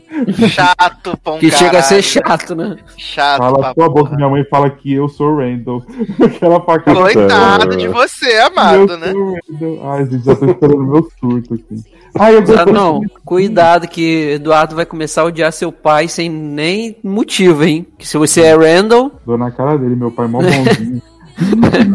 [0.49, 2.39] Chato, pão Que chega a ser caralho.
[2.39, 2.77] chato, né?
[2.97, 5.83] Chato, Fala sua boca, minha mãe fala que eu sou o Randall.
[6.25, 7.01] Aquela facada.
[7.01, 9.11] Coitado de você, amado, eu né?
[9.13, 9.91] sou o Randall.
[9.93, 11.83] Ai, gente, já tô esperando meu surto aqui.
[12.17, 16.97] Ai, eu Ah, não, cuidado que Eduardo vai começar a odiar seu pai sem nem
[17.03, 17.85] motivo, hein?
[17.99, 21.03] Que se você é Randall, Dou na cara dele, meu pai é mó bonzinho.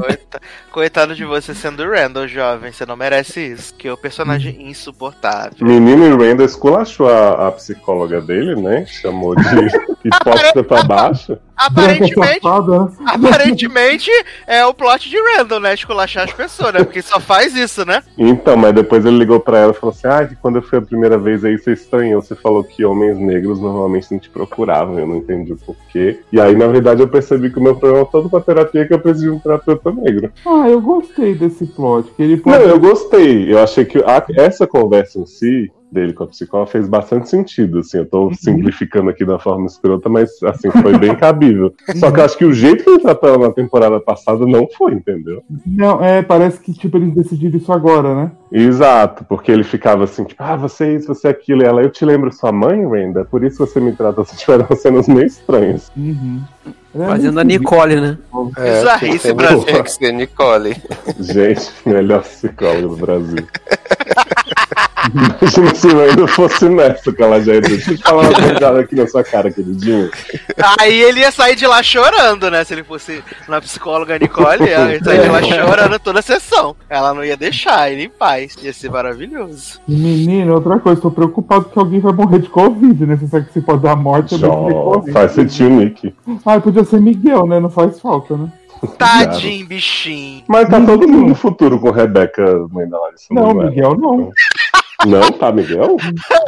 [0.02, 2.72] Coita- Coitado de você sendo o Randall, jovem.
[2.72, 3.74] Você não merece isso.
[3.76, 5.52] Que é o personagem insuportável.
[5.62, 8.86] Menino e Randall esculachou a, a psicóloga dele, né?
[8.86, 9.44] Chamou de
[10.06, 11.38] hipócrita pra baixo.
[11.60, 12.88] Aparentemente, né?
[13.06, 14.10] aparentemente
[14.48, 15.74] é o plot de Randall, né?
[15.74, 16.84] Esculachar as pessoas, né?
[16.84, 18.02] Porque só faz isso, né?
[18.18, 20.78] Então, mas depois ele ligou pra ela e falou assim: Ah, que quando eu fui
[20.78, 22.22] a primeira vez aí você estranhou.
[22.22, 24.98] Você falou que homens negros normalmente não te procuravam.
[25.00, 26.20] Eu não entendi o porquê.
[26.32, 28.86] E aí, na verdade, eu percebi que o meu problema todo com a terapia é
[28.86, 30.32] que eu preciso de um terapeuta negro.
[30.46, 32.10] Ah, eu gostei desse plot.
[32.16, 32.64] Que ele Não, pode.
[32.64, 33.52] eu gostei.
[33.54, 37.80] Eu achei que a- essa conversa em si dele com a psicóloga fez bastante sentido,
[37.80, 41.74] assim, eu tô simplificando aqui da forma escrota, mas assim, foi bem cabível.
[41.96, 44.68] Só que eu acho que o jeito que ele tratou ela na temporada passada não
[44.78, 45.44] foi, entendeu?
[45.66, 48.32] Não, é, parece que tipo, eles decidiram isso agora, né?
[48.52, 51.82] Exato, porque ele ficava assim, tipo, ah, você é isso, você é aquilo, e ela,
[51.82, 55.26] eu te lembro sua mãe, Renda, por isso você me trata assim, tiveram cenas meio
[55.28, 55.92] estranhas.
[55.96, 56.42] Uhum.
[56.96, 58.18] É fazendo a Nicole, né?
[58.56, 59.64] Bizarrice, tinha que ser- Brasil.
[59.66, 60.76] Tinha que ser Nicole.
[61.20, 63.48] Gente, melhor psicóloga do Brasil.
[65.14, 68.34] Imagina se eu ainda fosse nessa que ela já ia deixa eu te falar uma
[68.34, 70.10] coisa aqui na sua cara, queridinho.
[70.80, 72.64] Aí ele ia sair de lá chorando, né?
[72.64, 76.76] Se ele fosse na psicóloga Nicole, ele ia sair de lá chorando toda a sessão.
[76.90, 78.56] Ela não ia deixar ele em paz.
[78.62, 79.80] Ia ser maravilhoso.
[79.88, 83.16] Menino, outra coisa, tô preocupado que alguém vai morrer de Covid, né?
[83.16, 85.12] Você sabe que se pode dar morte também de Só Covid.
[85.12, 86.14] faz ser tio Nick.
[86.46, 87.60] Ah, podia ser Miguel, né?
[87.60, 88.52] Não faz falta, né?
[88.98, 90.44] Tadinho, bichinho.
[90.48, 93.70] Mas tá todo mundo no futuro com Rebeca, mãe da Larissa Não, Manoela.
[93.70, 94.32] Miguel não.
[95.06, 95.98] Não, tá, Miguel?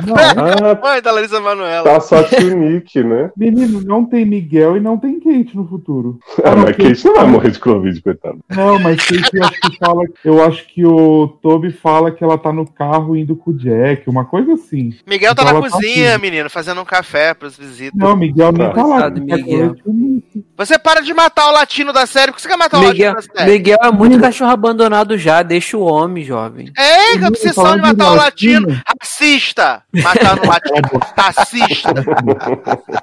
[0.06, 0.16] Não.
[0.16, 1.84] Ah, Mãe da Larissa Manoela.
[1.84, 3.32] tá só tio Nick, né?
[3.38, 6.20] Menino, não tem Miguel e não tem Kate no futuro.
[6.44, 8.40] Ah, mas Kate não vai morrer de Covid, coitado.
[8.50, 10.04] Não, mas Kate eu acho que fala.
[10.26, 14.10] Eu acho que o Toby fala que ela tá no carro indo com o Jack,
[14.10, 14.94] uma coisa assim.
[15.08, 16.22] Miguel tá Então na tá cozinha, aqui.
[16.22, 17.98] menino, fazendo um café pros visitas.
[17.98, 19.02] Não, Miguel nem tá lá.
[19.04, 19.76] Tá Miguel.
[19.84, 20.42] com ele é.
[20.58, 22.32] Você para de matar o latino da série.
[22.32, 23.52] Por que você quer matar o Miguel, latino da série?
[23.58, 26.72] Miguel é muito cachorro abandonado já, deixa o homem, jovem.
[26.78, 28.41] É, que obsessão de matar o latino.
[28.48, 28.82] Latino.
[29.00, 29.84] Racista.
[29.94, 31.00] Matando o latino.
[31.18, 31.94] Racista.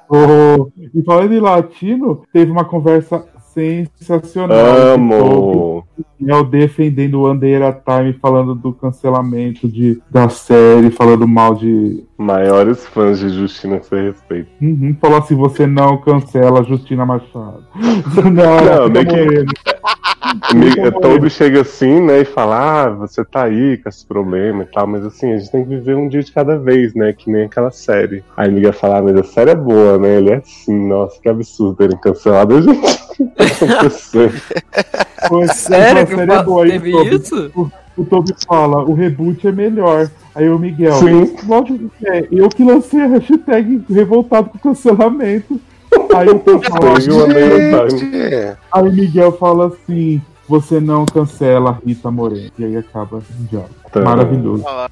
[0.09, 4.57] Oh, e falando em latino, teve uma conversa sensacional.
[4.57, 5.87] Amo.
[6.19, 12.03] Miguel defendendo o Andeira Time, falando do cancelamento de, da série, falando mal de.
[12.19, 14.49] Maiores fãs de Justina que você respeita.
[14.61, 17.63] Uhum, falou assim: você não cancela a Justina Machado.
[18.33, 23.87] não, Não, fica que- Toby chega assim, né, e fala, ah, você tá aí com
[23.87, 26.57] esse problema e tal, mas assim, a gente tem que viver um dia de cada
[26.57, 28.23] vez, né, que nem aquela série.
[28.35, 31.19] Aí a amiga fala, ah, mas a série é boa, né, ele é assim, nossa,
[31.21, 32.69] que absurdo terem cancelado a gente.
[35.27, 36.65] Foi- Sério a que série é boa.
[36.65, 37.71] Teve isso?
[37.99, 40.09] O Toby fala: o reboot é melhor.
[40.33, 41.35] Aí o Miguel, Sim.
[41.45, 42.25] lógico que é.
[42.31, 45.59] Eu que lancei a hashtag revoltado com o cancelamento.
[46.15, 48.57] Aí o Toby fala, Teve o.
[48.71, 52.51] Aí Miguel fala assim: você não cancela Rita Moreno.
[52.57, 53.75] E aí acaba o diálogo.
[53.91, 54.01] Tá.
[54.01, 54.63] Maravilhoso.
[54.65, 54.89] Ó,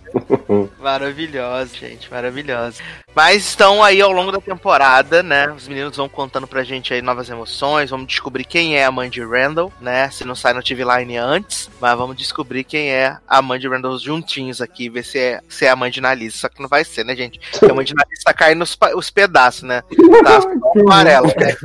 [0.80, 2.80] Maravilhoso, gente, maravilhoso.
[3.16, 5.52] Mas estão aí ao longo da temporada, né?
[5.52, 9.10] Os meninos vão contando pra gente aí novas emoções, vamos descobrir quem é a mãe
[9.10, 10.10] de Randall, né?
[10.12, 13.68] Se não sai no TV Line antes, mas vamos descobrir quem é a mãe de
[13.68, 16.38] Randall juntinhos aqui, ver se é, se é a mãe de Nalisa.
[16.38, 17.40] Só que não vai ser, né, gente?
[17.52, 19.82] Porque a mãe de Nalisa tá caindo os, os pedaços, né?
[19.82, 20.40] Tá
[20.82, 21.28] amarelo.
[21.28, 21.56] né?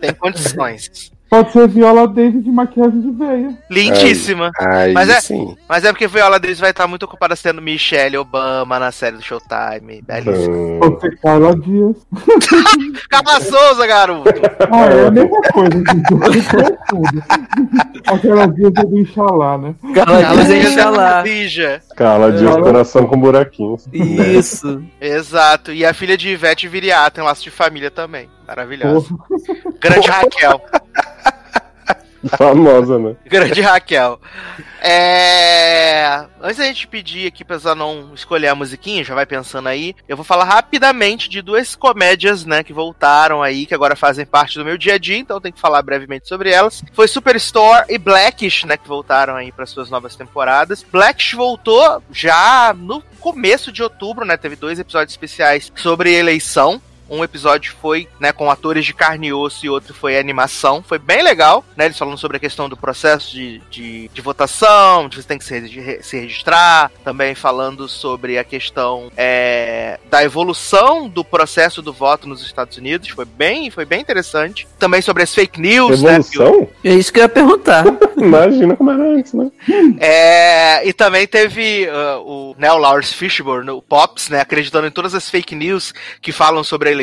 [0.00, 1.10] Tem condições.
[1.32, 3.56] Pode ser Viola Davis de maquiagem de veia.
[3.70, 4.50] Lindíssima.
[4.60, 5.56] Aí Mas é- sim.
[5.66, 9.22] Mas é porque Viola Davis vai estar muito ocupada sendo Michelle Obama na série do
[9.22, 10.02] Showtime.
[10.02, 10.78] Belíssima.
[10.78, 11.96] Pode ser Carla Dias.
[13.08, 14.28] Carla Souza, garoto!
[14.70, 15.82] Ah, é a mesma coisa.
[18.06, 19.74] Aquela Dias é do Inxalá, né?
[19.94, 21.22] Carla Dias é Inxalá.
[21.22, 21.82] Lígia.
[21.96, 23.88] Carla Dias, coração com buraquinhos.
[23.90, 24.84] Isso.
[25.00, 25.72] Exato.
[25.72, 28.28] E a filha de Ivete Viriato tem laço de família também.
[28.46, 29.08] Maravilhosa.
[29.80, 30.60] Grande Raquel.
[32.36, 33.16] Famosa, né?
[33.26, 34.20] Grande Raquel.
[34.80, 36.24] É...
[36.40, 40.16] Antes da gente pedir aqui pra Zanon escolher a musiquinha, já vai pensando aí, eu
[40.16, 44.64] vou falar rapidamente de duas comédias, né, que voltaram aí, que agora fazem parte do
[44.64, 46.82] meu dia a dia, então tem que falar brevemente sobre elas.
[46.92, 50.82] Foi Superstore e Blackish, né, que voltaram aí para suas novas temporadas.
[50.82, 56.80] Blackish voltou já no começo de outubro, né, teve dois episódios especiais sobre eleição.
[57.12, 60.82] Um episódio foi, né, com atores de carne e osso e outro foi animação.
[60.82, 61.84] Foi bem legal, né?
[61.84, 65.44] Eles falando sobre a questão do processo de, de, de votação, de você tem que
[65.44, 66.90] se, re- se registrar.
[67.04, 73.08] Também falando sobre a questão é, da evolução do processo do voto nos Estados Unidos.
[73.10, 74.66] Foi bem, foi bem interessante.
[74.78, 76.12] Também sobre as fake news, né?
[76.12, 76.68] o- Evolução?
[76.82, 77.84] É isso que eu ia perguntar.
[78.16, 79.50] Imagina como era antes, né?
[80.00, 85.14] É, e também teve uh, o Neil Lawrence Fishburne, o Pops, né, acreditando em todas
[85.14, 87.01] as fake news que falam sobre a eleição.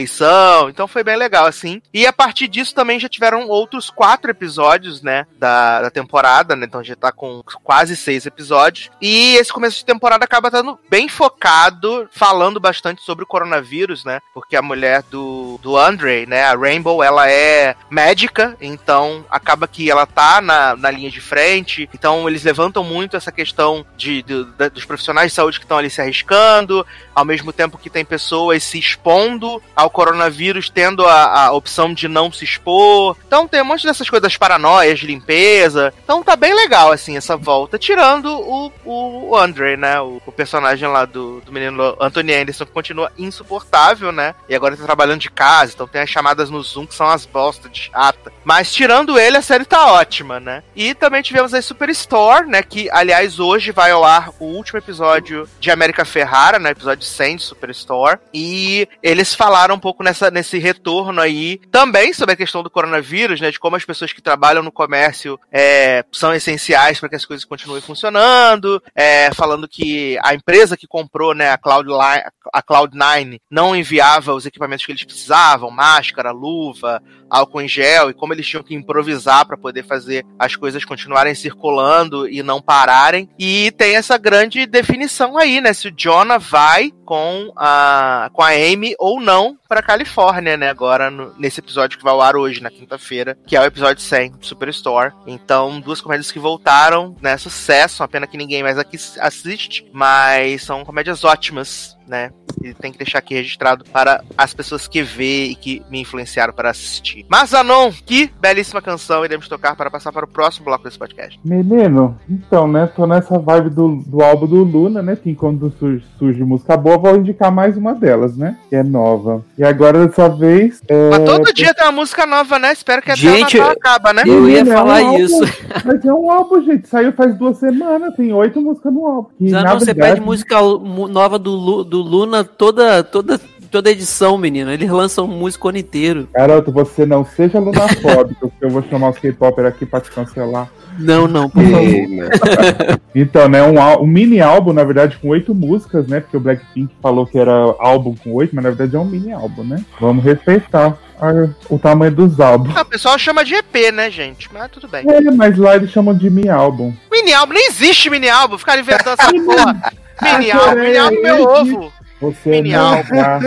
[0.70, 1.82] Então foi bem legal, assim.
[1.94, 6.66] E a partir disso também já tiveram outros quatro episódios, né, da, da temporada, né?
[6.66, 8.90] Então já tá com quase seis episódios.
[9.02, 14.20] E esse começo de temporada acaba estando bem focado, falando bastante sobre o coronavírus, né?
[14.34, 19.90] Porque a mulher do, do Andre, né, a Rainbow, ela é médica, então acaba que
[19.90, 21.90] ela tá na, na linha de frente.
[21.94, 25.78] Então eles levantam muito essa questão de, de- da- dos profissionais de saúde que estão
[25.78, 26.86] ali se arriscando,
[27.16, 32.08] ao mesmo tempo que tem pessoas se expondo ao coronavírus, tendo a, a opção de
[32.08, 33.18] não se expor.
[33.28, 35.94] Então tem um monte dessas coisas, paranoias de limpeza.
[36.04, 37.78] Então tá bem legal, assim, essa volta.
[37.78, 40.00] Tirando o, o Andre, né?
[40.02, 44.36] O, o personagem lá do, do menino Anthony Anderson, que continua insuportável, né?
[44.48, 47.26] E agora tá trabalhando de casa, então tem as chamadas no Zoom que são as
[47.26, 48.32] bostas de chata.
[48.44, 50.64] Mas tirando ele, a série tá ótima, né?
[50.76, 52.64] E também tivemos a Superstore, né?
[52.64, 56.72] Que, aliás, hoje vai ao ar o último episódio de América Ferrara, né?
[56.72, 58.20] Episódio 100 de Superstore.
[58.34, 63.42] E eles falaram um pouco nessa, nesse retorno aí, também sobre a questão do coronavírus,
[63.42, 63.52] né?
[63.52, 67.46] De como as pessoas que trabalham no comércio é, são essenciais para que as coisas
[67.46, 68.82] continuem funcionando.
[68.96, 71.52] É, falando que a empresa que comprou, né?
[71.52, 77.68] A Cloud9, a Cloud9 não enviava os equipamentos que eles precisavam, máscara, luva, álcool em
[77.68, 82.42] gel, e como eles tinham que improvisar para poder fazer as coisas continuarem circulando e
[82.42, 83.30] não pararem.
[83.38, 85.74] E tem essa grande definição aí, né?
[85.74, 90.68] Se o Jonah vai com a, com a Amy ou não para Califórnia, né?
[90.68, 94.02] Agora no- nesse episódio que vai ao ar hoje, na quinta-feira, que é o episódio
[94.02, 95.14] 100 do Superstore.
[95.28, 97.38] Então, duas comédias que voltaram, né?
[97.38, 102.32] Sucesso, uma pena que ninguém mais aqui assiste, mas são comédias ótimas, né?
[102.64, 106.52] E tem que deixar aqui registrado para as pessoas que vê e que me influenciaram
[106.52, 107.24] para assistir.
[107.30, 111.40] Mas Anon, que belíssima canção iremos tocar para passar para o próximo bloco desse podcast.
[111.46, 112.88] Menino, então, né?
[112.88, 115.16] Tô nessa vibe do, do álbum do Luna, né?
[115.16, 118.58] Que quando surge, surge música boa, vou indicar mais uma delas, né?
[118.68, 119.46] Que é nova.
[119.60, 120.82] E agora, dessa vez.
[120.88, 121.10] É...
[121.10, 122.72] Mas todo dia tem uma música nova, né?
[122.72, 124.24] Espero que até Gente, o Natal acaba, né?
[124.26, 125.18] Eu ia é um falar álbum.
[125.20, 125.42] isso.
[125.84, 126.88] Mas é um álbum, gente.
[126.88, 128.16] Saiu faz duas semanas.
[128.16, 129.30] Tem oito músicas no álbum.
[129.38, 133.38] E, Já não, você verdade, pede música nova do, Lu- do Luna toda, toda,
[133.70, 134.72] toda edição, menino.
[134.72, 136.28] Eles lançam música o ano inteiro.
[136.34, 140.70] Garoto, você não seja lunafóbico, porque eu vou chamar os K-Popper aqui pra te cancelar.
[140.98, 143.00] Não, não, por favor.
[143.16, 146.20] Então, né, um, um mini álbum, na verdade, com oito músicas, né?
[146.20, 149.32] Porque o Blackpink falou que era álbum com oito, mas na verdade é um mini
[149.32, 149.84] álbum, né?
[150.00, 152.76] Vamos respeitar a- o tamanho dos álbuns.
[152.78, 154.48] Ah, o pessoal chama de EP, né, gente?
[154.54, 155.04] Mas tudo bem.
[155.10, 156.94] É, mas lá eles chamam de mini álbum.
[157.12, 159.92] Mini álbum, nem existe mini álbum, ficaram inventando essa porra.
[160.22, 161.94] Mini álbum, mini álbum, meu eu- ovo.
[162.22, 163.40] Você Mini não, tá?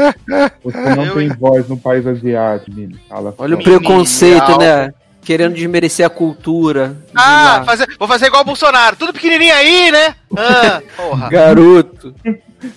[0.64, 2.98] Você não Eu, tem voz no país asiático, menino.
[3.08, 4.94] Fala Olha o preconceito, né?
[5.20, 6.96] Querendo desmerecer a cultura.
[7.14, 10.14] Ah, fazer, vou fazer igual o Bolsonaro, tudo pequenininho aí, né?
[10.36, 11.28] Ah, porra.
[11.28, 12.12] Garoto.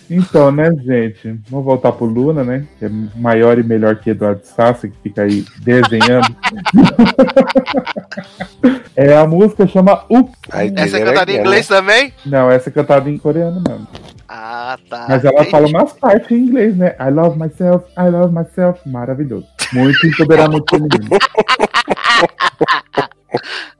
[0.09, 1.39] Então, né, gente?
[1.49, 2.65] Vamos voltar pro Luna, né?
[2.77, 6.35] Que é maior e melhor que Eduardo Sassi, que fica aí desenhando.
[8.95, 10.29] é, a música chama U.
[10.49, 12.13] Essa é diz, cantada em inglês também?
[12.25, 13.87] Não, essa é cantada em coreano mesmo.
[14.37, 15.05] Ah, tá.
[15.07, 15.51] Mas ela Entendi.
[15.51, 16.93] fala umas partes em inglês, né?
[16.99, 18.81] I love myself, I love myself.
[18.85, 19.47] Maravilhoso.
[19.71, 21.17] Muito empoderamento feminino.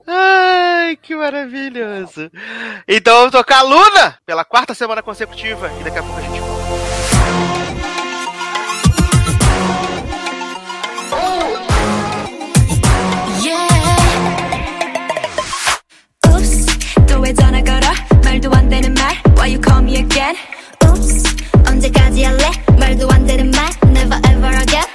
[0.06, 2.30] Ai, que maravilhoso.
[2.88, 7.65] Então vamos tocar Luna pela quarta semana consecutiva e daqui a pouco a gente volta.
[19.45, 20.35] Why you call me again?
[20.85, 21.23] Oops,
[21.67, 22.51] 언제까지 할래?
[22.79, 23.69] 말도 안 되는 말.
[23.91, 24.94] Never ever again.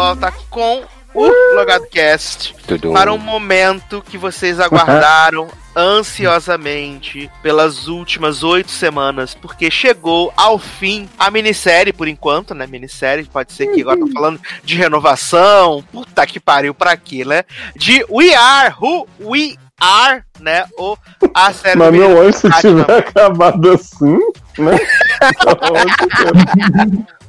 [0.00, 0.82] volta com
[1.14, 1.30] o
[2.66, 2.92] Tudum.
[2.94, 5.46] para um momento que vocês aguardaram
[5.76, 12.66] ansiosamente pelas últimas oito semanas, porque chegou ao fim a minissérie, por enquanto, né?
[12.66, 17.44] Minissérie, pode ser que agora tô falando de renovação, puta que pariu pra quê, né?
[17.76, 20.64] De We Are Who We Are, né?
[20.78, 20.98] Ou
[21.34, 24.18] a série Mas meu anjo, se tiver acabado assim,
[24.58, 24.78] né?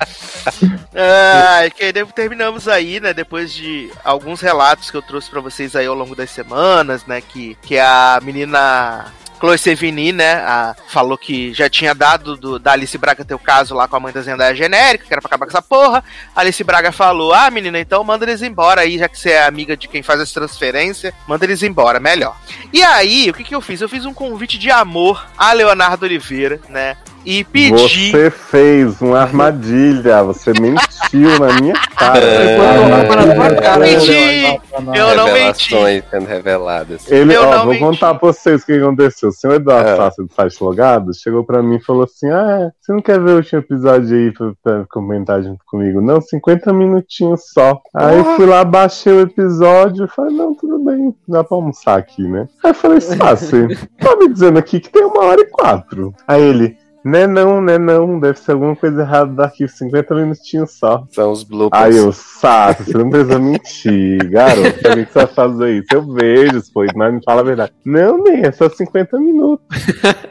[0.96, 3.14] Ah, que terminamos aí, né?
[3.14, 7.22] Depois de alguns relatos que eu trouxe pra vocês aí ao longo das semanas, né?
[7.22, 9.06] Que, que a menina
[9.40, 10.34] Chloe Sevigny, né?
[10.36, 13.96] a- falou que já tinha dado do, da Alice Braga ter o caso lá com
[13.96, 16.04] a mãe da Zendaya genérica, que era pra acabar com essa porra.
[16.36, 19.76] Alice Braga falou: Ah, menina, então manda eles embora aí, já que você é amiga
[19.78, 22.36] de quem faz essa transferência, manda eles embora, melhor.
[22.74, 23.82] E aí, o que, que eu fiz?
[23.82, 26.98] Eu fiz um convite de amor a Leonardo Oliveira, né?
[27.26, 28.10] E pedi.
[28.12, 32.20] Você fez uma armadilha, você mentiu na minha cara.
[32.20, 32.58] É.
[33.80, 34.62] Menti!
[34.96, 35.70] Eu não menti.
[35.74, 37.12] Revelações sendo reveladas.
[37.12, 37.80] Ele, Eu ó, não vou menti.
[37.80, 39.30] contar pra vocês o que aconteceu.
[39.30, 39.96] O senhor Eduardo É.
[39.98, 43.20] Sassi do Site Logado chegou pra mim e falou assim: Ah, é, você não quer
[43.20, 46.02] ver o último episódio aí pra, pra comentar junto comigo?
[46.02, 47.80] Não, 50 minutinhos só.
[47.96, 51.98] Aí eu fui lá, baixei o episódio e falei: Não, tudo bem, dá pra almoçar
[52.00, 52.48] aqui, né?
[52.64, 53.68] Aí eu falei: Sassi,
[54.00, 56.14] tá me dizendo aqui que tem uma hora e quatro.
[56.28, 56.81] Aí ele.
[57.04, 61.04] Né não, né não, deve ser alguma coisa errada daqui, 50 minutinhos só.
[61.10, 61.84] São os bloopers.
[61.84, 64.70] Aí eu, Sassi, você não precisa mentir, garoto.
[64.70, 65.88] O que você vai fazer isso?
[65.92, 67.74] Eu vejo coisas, mas me fala a verdade.
[67.84, 69.66] Não, nem, é só 50 minutos.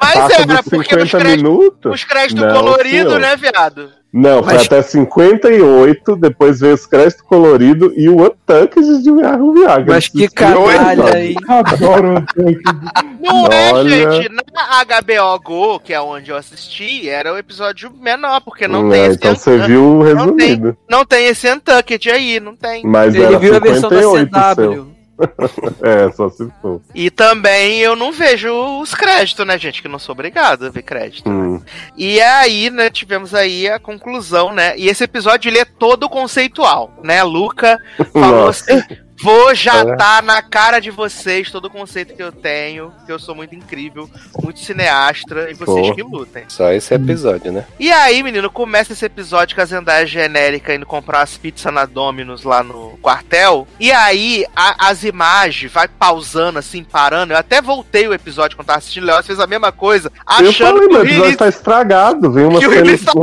[0.01, 1.95] Mas Passa era, dos porque nos 50 créditos, minutos?
[1.95, 3.21] os créditos Não, coloridos, senhor.
[3.21, 4.00] né, viado?
[4.13, 9.53] Não, foi Mas- até 58, depois veio os créditos coloridos e o Untucked de Viagra
[9.53, 9.95] Viagra.
[9.95, 11.37] Mas que canalha, dois, hein?
[11.49, 12.61] Adoro o tanque.
[13.21, 14.11] Não é, Olha.
[14.13, 14.29] gente.
[14.53, 18.91] Na HBO Go, que é onde eu assisti, era o episódio menor, porque não Hum,
[18.91, 19.73] tem é, esse Então você Untucked.
[19.73, 20.05] viu o Não
[20.37, 20.47] tem.
[20.49, 20.77] resumido.
[20.91, 22.83] Não tem esse Untucked aí, não tem.
[22.85, 24.87] Mas Ele era viu a versão da 58 seu.
[25.83, 26.81] É, só se for.
[26.95, 29.83] E também eu não vejo os créditos, né, gente?
[29.83, 31.29] Que não sou obrigado a ver crédito.
[31.29, 31.61] Hum.
[31.97, 34.77] E aí, né, tivemos aí a conclusão, né?
[34.77, 37.23] E esse episódio ele é todo conceitual, né?
[37.23, 37.79] Luca
[38.13, 38.73] falou Nossa.
[38.73, 38.83] assim:
[39.23, 40.23] vou já É.
[40.23, 44.09] na cara de vocês todo o conceito que eu tenho, que eu sou muito incrível,
[44.43, 45.95] muito cineastra, e vocês Pô.
[45.95, 46.45] que lutem.
[46.49, 47.67] Só esse episódio, né?
[47.79, 51.85] E aí, menino, começa esse episódio com a Zendaya genérica indo comprar as pizzas na
[51.85, 53.67] Domino's lá no quartel.
[53.79, 57.33] E aí, a- as imagens vai pausando, assim, parando.
[57.33, 59.05] Eu até voltei o episódio quando tava assistindo.
[59.05, 60.11] O Léo fez a mesma coisa,
[60.41, 62.31] Eu achando falei, que o episódio tá estragado.
[62.33, 62.71] Vem umas com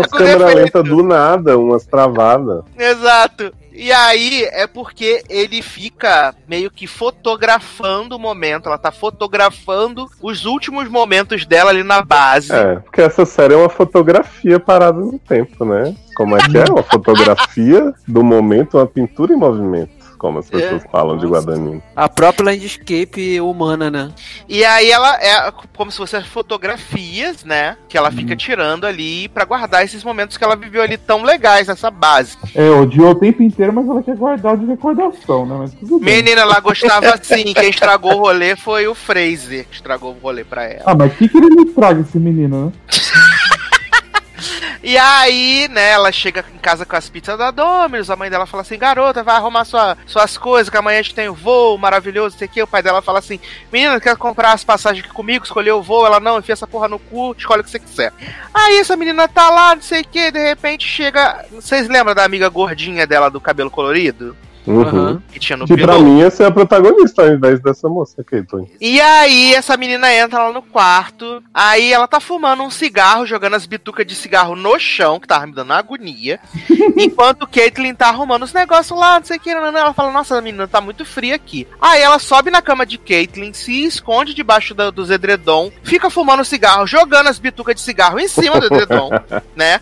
[0.03, 0.57] câmeras defeito.
[0.57, 2.63] lentas do nada, umas travadas.
[2.77, 3.53] Exato.
[3.77, 8.65] E aí é porque ele fica meio que fotografando o momento.
[8.65, 12.51] Ela tá fotografando os últimos momentos dela ali na base.
[12.51, 15.95] É, porque essa série é uma fotografia parada no tempo, né?
[16.15, 16.63] Como é que é?
[16.63, 19.96] Uma fotografia do momento, uma pintura em movimento.
[20.17, 21.81] Como as pessoas falam de Guadagnino.
[21.95, 24.11] A própria landscape humana, né?
[24.49, 27.77] E aí ela é como se fossem fotografias, né?
[27.87, 31.67] Que ela fica tirando ali pra guardar esses momentos que ela viveu ali tão legais
[31.67, 32.37] nessa base.
[32.55, 35.55] É, odiou o tempo inteiro, mas ela quer guardar de recordação, né?
[35.59, 36.17] Mas tudo bem.
[36.17, 37.53] Menina, ela gostava assim.
[37.53, 40.83] Quem estragou o rolê foi o Fraser que estragou o rolê pra ela.
[40.85, 42.71] Ah, mas o que, que ele me traga esse menino, né?
[44.83, 48.45] E aí, né, ela chega em casa com as pizzas da Domino's, a mãe dela
[48.45, 51.77] fala assim, garota, vai arrumar sua, suas coisas, que amanhã a gente tem o voo
[51.77, 52.61] maravilhoso, sei que.
[52.61, 53.39] O pai dela fala assim,
[53.71, 56.05] menina, quer comprar as passagens aqui comigo, escolher o voo?
[56.05, 58.13] Ela, não, enfia essa porra no cu, escolhe o que você quiser.
[58.53, 61.45] Aí essa menina tá lá, não sei o que, de repente chega...
[61.51, 64.35] Vocês lembram da amiga gordinha dela do cabelo colorido?
[64.67, 65.21] Uhum.
[65.31, 68.43] Que tinha no Que pra mim essa é a protagonista ao invés dessa moça aqui,
[68.43, 68.69] Tony.
[68.81, 71.41] E aí, essa menina entra lá no quarto.
[71.53, 75.47] Aí ela tá fumando um cigarro, jogando as bitucas de cigarro no chão, que tava
[75.47, 76.39] me dando agonia.
[76.97, 79.49] enquanto Caitlyn tá arrumando os negócios lá, não sei o que.
[79.49, 81.67] Ela fala: Nossa, menina, tá muito fria aqui.
[81.81, 86.43] Aí ela sobe na cama de Caitlyn, se esconde debaixo da, dos edredom, fica fumando
[86.43, 89.09] cigarro, jogando as bitucas de cigarro em cima do edredom,
[89.55, 89.79] né?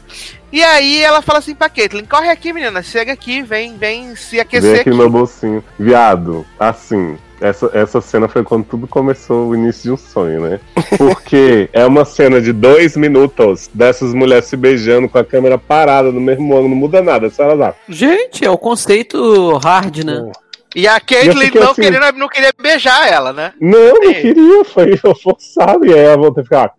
[0.55, 4.31] E aí ela fala assim pra Caitlyn, corre aqui, menina, chega aqui, vem, vem se
[4.37, 4.89] Vem aquecer aqui aqui.
[4.89, 5.61] no meu bolsinho.
[5.77, 10.61] Viado, assim, essa, essa cena foi quando tudo começou, o início de um sonho, né?
[10.97, 16.09] Porque é uma cena de dois minutos dessas mulheres se beijando com a câmera parada
[16.09, 17.73] no mesmo ângulo, não muda nada, só elas lá.
[17.89, 20.31] Gente, é o conceito hard, né?
[20.73, 23.51] E a Caitlyn não, assim- querendo, não queria beijar ela, né?
[23.59, 25.85] Não, não queria, foi forçado.
[25.85, 26.71] E aí ela voltou a ficar.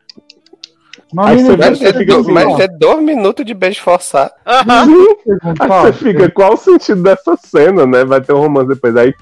[1.16, 2.60] Mas, Aí você Mas Você é, fica do- assim, mas ó.
[2.60, 4.30] é dois minutos de beijo forçado.
[4.44, 4.86] Aham.
[5.58, 8.04] Aí você fica, qual o sentido dessa cena, né?
[8.04, 8.94] Vai ter um romance depois.
[8.96, 9.14] Aí,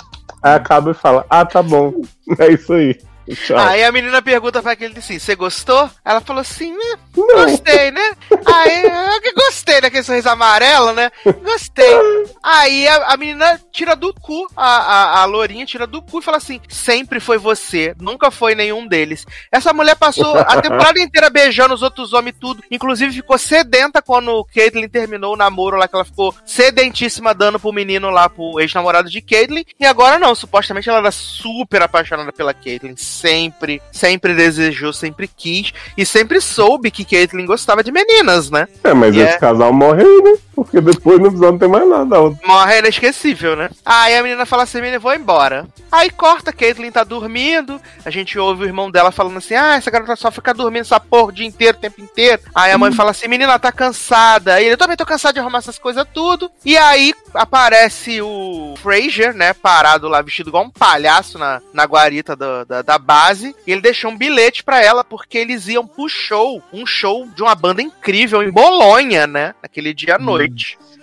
[0.42, 1.92] aí acaba e fala, ah, tá bom.
[2.40, 2.98] É isso aí.
[3.32, 3.56] Tchau.
[3.56, 5.90] Aí a menina pergunta pra Caitlyn assim, você gostou?
[6.04, 6.98] Ela falou assim, né?
[7.14, 8.12] Gostei, né?
[8.44, 11.10] Aí, eu que gostei daquele sorriso amarelo, né?
[11.42, 11.94] Gostei.
[12.42, 16.22] Aí a, a menina tira do cu, a, a, a lourinha tira do cu e
[16.22, 19.24] fala assim: sempre foi você, nunca foi nenhum deles.
[19.50, 22.62] Essa mulher passou a temporada inteira beijando os outros homens e tudo.
[22.70, 27.72] Inclusive ficou sedenta quando Caitlyn terminou o namoro lá, que ela ficou sedentíssima dando pro
[27.72, 29.64] menino lá, pro ex-namorado de Caitlyn.
[29.78, 32.96] E agora não, supostamente ela era super apaixonada pela Caitlyn.
[33.14, 35.72] Sempre, sempre desejou, sempre quis.
[35.96, 38.66] E sempre soube que Caitlyn gostava de meninas, né?
[38.82, 40.34] É, mas E esse é- casal morre aí, né?
[40.54, 42.16] Porque depois no episódio não tem mais nada.
[42.44, 43.70] Morre é inesquecível, né?
[43.84, 45.66] Aí a menina fala assim, menina, vou embora.
[45.90, 47.80] Aí corta, Caitlyn tá dormindo.
[48.04, 50.98] A gente ouve o irmão dela falando assim, ah, essa garota só fica dormindo essa
[51.00, 52.42] porra o dia inteiro, o tempo inteiro.
[52.54, 54.54] Aí a mãe fala assim, menina, ela tá cansada.
[54.54, 56.50] Aí ele, eu também tô cansado de arrumar essas coisas tudo.
[56.64, 62.34] E aí aparece o Fraser, né, parado lá, vestido igual um palhaço na, na guarita
[62.36, 63.54] do- da, da base.
[63.66, 67.42] E ele deixou um bilhete pra ela, porque eles iam pro show, um show de
[67.42, 70.43] uma banda incrível em Bolonha, né, naquele dia à noite.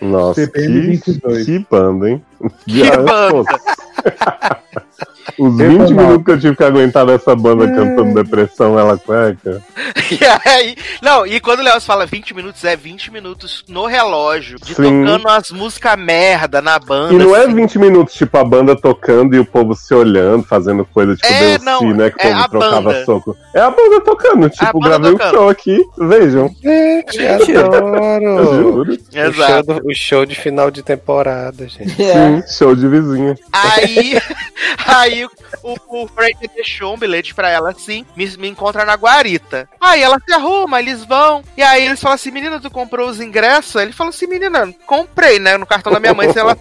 [0.02, 1.46] Nossa, que, CPM 22.
[1.46, 2.26] que banda, hein?
[2.66, 3.60] Que banda.
[5.38, 6.06] Os Eu 20 tô mal.
[6.06, 9.62] minutos que eu tive que aguentar dessa banda cantando depressão, ela cueca.
[10.12, 14.60] E aí, não, e quando o Léo fala 20 minutos, é 20 minutos no relógio,
[14.60, 15.06] de Sim.
[15.06, 17.14] tocando as músicas merda na banda.
[17.14, 17.54] E não é assim.
[17.56, 21.40] 20 minutos, tipo, a banda tocando e o povo se olhando, fazendo coisa, tipo, É,
[21.58, 22.10] Deus não, né?
[22.10, 23.06] Que o é povo a trocava banda.
[23.06, 23.38] soco.
[23.56, 25.28] É a banda tocando, tipo, banda gravei tocando.
[25.30, 26.50] um show aqui, vejam.
[26.62, 28.56] Gente, Eu adoro.
[28.56, 28.92] juro.
[28.92, 29.64] O show, Exato.
[29.76, 31.92] do- o show de final de temporada, gente.
[31.96, 33.36] Sim, show de vizinha.
[33.54, 34.20] Aí,
[34.92, 35.26] aí
[35.64, 39.68] o, o Frank deixou um bilhete pra ela assim, me, me encontra na guarita.
[39.80, 41.44] Aí ela se arruma, eles vão.
[41.56, 43.82] E aí eles falam assim: menina, tu comprou os ingressos?
[43.82, 45.58] Ele falou assim: menina, comprei, né?
[45.58, 46.58] No cartão da minha mãe, se ela.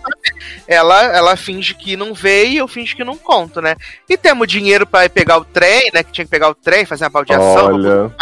[0.66, 3.76] Ela, ela finge que não veio e eu finge que não conto, né?
[4.08, 6.02] E temos dinheiro pra ir pegar o trem, né?
[6.02, 7.74] Que tinha que pegar o trem, fazer uma baldeação.
[7.74, 8.12] Olha,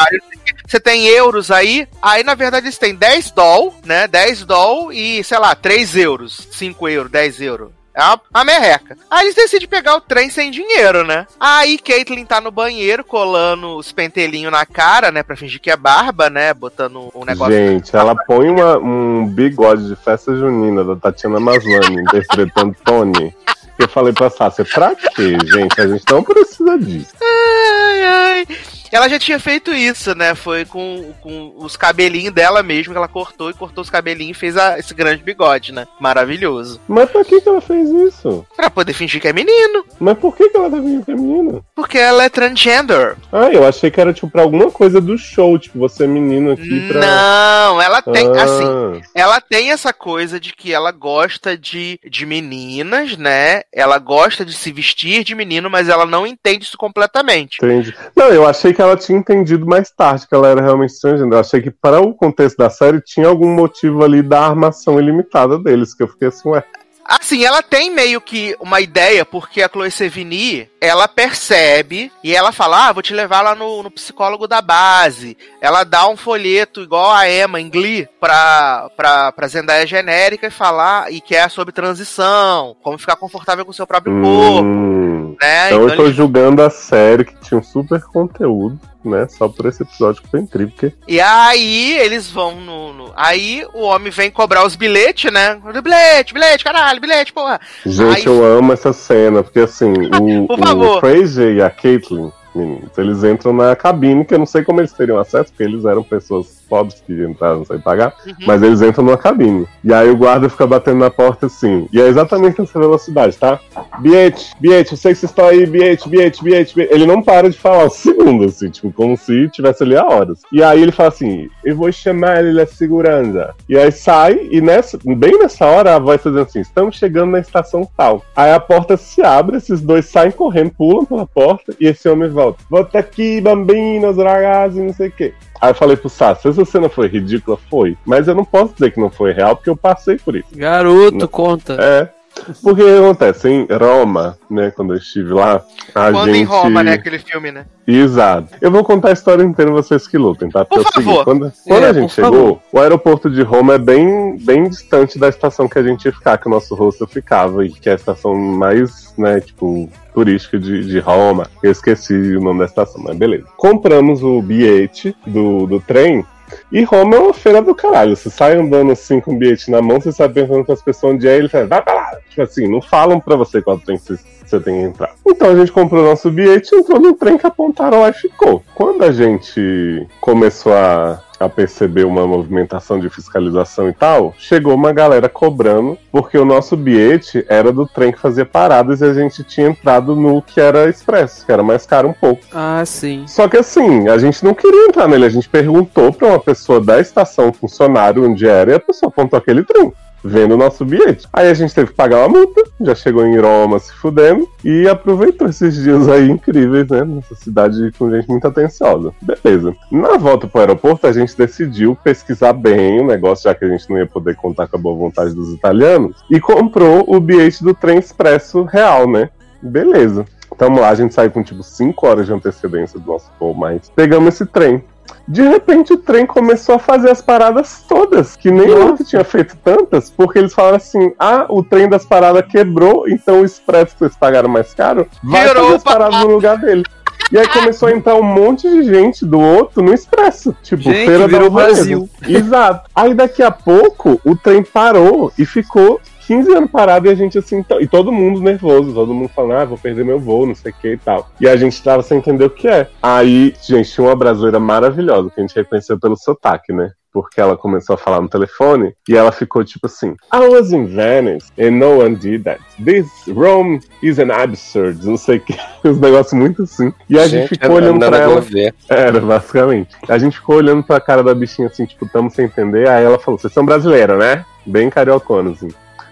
[0.66, 4.06] Você tem euros aí, aí na verdade eles têm 10 doll, né?
[4.06, 7.77] 10 doll e, sei lá, 3 euros, 5 euros, 10 euros.
[7.98, 8.96] É uma, uma merreca.
[9.10, 11.26] Aí eles decidem pegar o trem sem dinheiro, né?
[11.40, 15.24] Aí Caitlyn tá no banheiro colando os pentelinhos na cara, né?
[15.24, 16.54] Pra fingir que é barba, né?
[16.54, 17.52] Botando o negócio.
[17.54, 23.34] gente, ela põe uma- um bigode de festa junina da Tatiana Maslany interpretando Tony.
[23.76, 25.80] Eu falei pra Sácia, pra quê, gente?
[25.80, 27.12] A gente não precisa disso.
[27.22, 28.46] Ai, ai.
[28.92, 30.34] Ela já tinha feito isso, né?
[30.34, 34.40] Foi com, com os cabelinhos dela mesmo, que ela cortou e cortou os cabelinhos e
[34.40, 35.86] fez a- esse grande bigode, né?
[36.00, 36.80] Maravilhoso.
[36.88, 38.46] Mas pra que, que ela fez isso?
[38.56, 39.84] Pra poder fingir que é menino.
[40.00, 41.60] Mas por que, que ela tá vindo feminina?
[41.74, 43.16] Porque ela é transgender.
[43.32, 46.52] Ah, eu achei que era tipo pra alguma coisa do show, tipo, você é menino
[46.52, 47.00] aqui pra.
[47.00, 52.24] Não, ela tem, Ah, assim, ela tem essa coisa de que ela gosta de, de
[52.26, 53.62] meninas, né?
[53.72, 57.58] Ela gosta de se vestir de menino, mas ela não entende isso completamente.
[57.62, 57.94] Entendi.
[58.16, 61.36] Não, eu achei que ela tinha entendido mais tarde que ela era realmente transgênero.
[61.36, 65.58] Eu achei que para o contexto da série tinha algum motivo ali da armação ilimitada
[65.58, 66.64] deles, que eu fiquei assim, ué.
[67.08, 72.52] Assim, ela tem meio que uma ideia, porque a Chloe Sevigny, ela percebe e ela
[72.52, 75.34] fala: Ah, vou te levar lá no, no psicólogo da base.
[75.58, 80.50] Ela dá um folheto igual a Emma em Glee pra, pra, pra Zendaya genérica e
[80.50, 84.97] falar, e que é sobre transição, como ficar confortável com o seu próprio corpo, Hum.
[85.40, 85.68] Né?
[85.68, 89.26] Então eu tô julgando a série que tinha um super conteúdo, né?
[89.28, 90.72] Só por esse episódio que foi incrível.
[90.76, 90.92] Porque...
[91.06, 95.60] E aí eles vão no, no- Aí o homem vem cobrar os bilhetes, né?
[95.82, 97.60] Bilhete, bilhete, caralho, bilhete, porra.
[97.86, 101.00] Gente, Ai, eu amo essa cena, porque assim, o, Por o.
[101.00, 104.92] Fraser e a Caitlyn, meninos, eles entram na cabine, que eu não sei como eles
[104.92, 108.34] teriam acesso, porque eles eram pessoas pobres que entraram sem pagar, Uhum.
[108.46, 109.66] mas eles entram numa cabine.
[109.82, 113.58] E aí o guarda fica batendo na porta assim, e é exatamente nessa velocidade, tá?
[114.00, 116.94] Bilhete, bilhete, eu sei que vocês estão aí, bilhete, bilhete, bilhete, bilhete.
[116.94, 120.40] Ele não para de falar um segundo, assim, tipo, como se tivesse ali há horas.
[120.52, 123.54] E aí ele fala assim, eu vou chamar ele a segurança.
[123.68, 127.38] E aí sai, e nessa, bem nessa hora a voz fazendo assim, estamos chegando na
[127.40, 128.22] estação tal.
[128.36, 132.28] Aí a porta se abre, esses dois saem correndo, pulam pela porta, e esse homem
[132.28, 132.62] volta.
[132.68, 135.32] Volta aqui, bambinos, ragazzi, não sei o quê.
[135.60, 137.58] Aí eu falei pro Sassi, essa cena foi ridícula?
[137.68, 137.96] Foi.
[138.04, 140.48] Mas eu não posso dizer que não foi real, porque eu passei por isso.
[140.52, 141.76] Garoto, conta.
[141.80, 142.17] É.
[142.62, 143.48] Porque o que acontece?
[143.48, 145.62] Em Roma, né, quando eu estive lá,
[145.94, 146.38] a Quando gente...
[146.38, 146.92] em Roma, né?
[146.92, 147.66] Aquele filme, né?
[147.86, 148.48] Exato.
[148.60, 150.64] Eu vou contar a história inteira, vocês que lutem, tá?
[150.64, 151.24] Porque Por é o seguinte, favor.
[151.24, 152.60] quando, quando É, a gente chegou, favor.
[152.72, 156.38] o aeroporto de Roma é bem, bem distante da estação que a gente ia ficar,
[156.38, 160.84] que o nosso rosto ficava, e que é a estação mais, né, tipo, turística de,
[160.84, 161.46] de Roma.
[161.62, 163.44] Eu esqueci o nome da estação, mas beleza.
[163.56, 166.24] Compramos o bilhete do, do trem.
[166.70, 168.16] E Roma é uma feira do caralho.
[168.16, 171.14] Você sai andando assim com o bilhete na mão, você sai perguntando com as pessoas
[171.14, 172.18] onde é, ele fala, vai pra lá.
[172.28, 174.04] Tipo assim, não falam pra você qual trem que
[174.44, 175.10] você tem que entrar.
[175.26, 178.62] Então a gente comprou nosso bilhete, entrou no trem que apontaram lá e ficou.
[178.74, 184.92] Quando a gente começou a, a perceber uma movimentação de fiscalização e tal, chegou uma
[184.92, 189.44] galera cobrando, porque o nosso bilhete era do trem que fazia paradas e a gente
[189.44, 192.42] tinha entrado no que era expresso, que era mais caro um pouco.
[192.52, 193.24] Ah, sim.
[193.26, 196.80] Só que assim, a gente não queria entrar nele, a gente perguntou pra uma pessoa
[196.80, 199.92] da estação, um funcionário, onde era, e a pessoa apontou aquele trem.
[200.22, 201.26] Vendo o nosso bilhete.
[201.32, 204.88] Aí a gente teve que pagar uma multa, já chegou em Roma se fudendo, e
[204.88, 207.04] aproveitou esses dias aí incríveis, né?
[207.04, 209.12] Nessa cidade com gente muito atenciosa.
[209.22, 209.74] Beleza.
[209.90, 213.88] Na volta pro aeroporto, a gente decidiu pesquisar bem o negócio, já que a gente
[213.88, 217.74] não ia poder contar com a boa vontade dos italianos, e comprou o bilhete do
[217.74, 219.30] trem expresso real, né?
[219.62, 220.24] Beleza.
[220.58, 223.88] Tamo lá, a gente saiu com tipo 5 horas de antecedência do nosso voo, mas
[223.94, 224.82] pegamos esse trem.
[225.26, 229.22] De repente o trem começou a fazer as paradas todas, que nem o outro tinha
[229.22, 233.92] feito tantas, porque eles falaram assim: ah, o trem das paradas quebrou, então o expresso
[233.92, 236.82] que vocês pagaram mais caro vai Virou fazer as paradas no lugar dele.
[237.30, 240.56] E aí começou a entrar um monte de gente do outro no expresso.
[240.62, 241.50] Tipo, Gente, feira Alvorada.
[241.50, 242.08] Brasil.
[242.26, 242.88] Exato.
[242.94, 247.38] Aí daqui a pouco o trem parou e ficou 15 anos parado e a gente
[247.38, 250.54] assim, to- e todo mundo nervoso, todo mundo falando, ah, vou perder meu voo, não
[250.54, 251.30] sei o que e tal.
[251.40, 252.86] E a gente tava sem entender o que é.
[253.02, 256.90] Aí, gente, tinha uma brasileira maravilhosa que a gente reconheceu pelo sotaque, né?
[257.10, 260.84] Porque ela começou a falar no telefone e ela ficou tipo assim: I was in
[260.84, 262.60] Venice and no one did that.
[262.84, 265.04] This Rome is an absurd.
[265.06, 265.56] Não sei o que.
[265.88, 266.92] Os negócios muito assim.
[267.08, 268.34] E a gente, ficou é olhando pra ela.
[268.34, 268.74] Gouveia.
[268.90, 269.96] Era, basicamente.
[270.06, 272.86] A gente ficou olhando pra cara da bichinha assim, tipo, tamo sem entender.
[272.86, 274.44] Aí ela falou: vocês são brasileiros, né?
[274.66, 275.68] Bem cariocona, assim.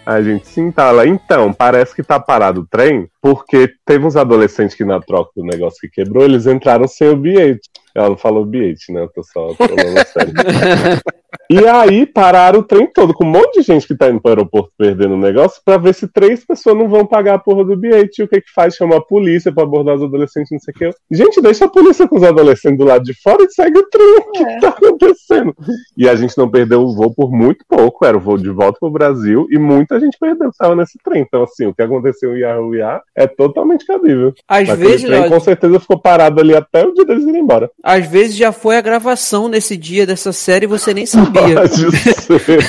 [0.06, 1.04] A gente sim tá lá.
[1.04, 5.42] Então, parece que tá parado o trem, porque teve uns adolescentes que na troca do
[5.42, 7.68] negócio que quebrou, eles entraram sem o bilhete.
[7.92, 9.02] Ela não falou bilhete, né?
[9.02, 10.32] Eu tô só falando sério.
[11.50, 14.30] E aí pararam o trem todo, com um monte de gente que tá indo pro
[14.30, 17.76] aeroporto perdendo o negócio, pra ver se três pessoas não vão pagar a porra do
[17.76, 18.20] bilhete.
[18.20, 18.74] E o que que faz?
[18.74, 20.90] Chama a polícia pra abordar os adolescentes, não sei o que.
[21.10, 24.16] Gente, deixa a polícia com os adolescentes do lado de fora e segue o trem.
[24.16, 25.54] O que que tá acontecendo?
[25.96, 28.78] E a gente não perdeu o voo por muito pouco, era o voo de volta
[28.80, 31.22] pro Brasil, e muita gente perdeu que tava nesse trem.
[31.22, 34.32] Então, assim, o que aconteceu em Yahuiá é totalmente cabível.
[34.48, 37.70] Às Mas vezes, trem com certeza ficou parado ali até o dia deles irem embora.
[37.82, 41.25] às vezes já foi a gravação nesse dia dessa série e você nem sabia.
[41.32, 42.60] Pode ser.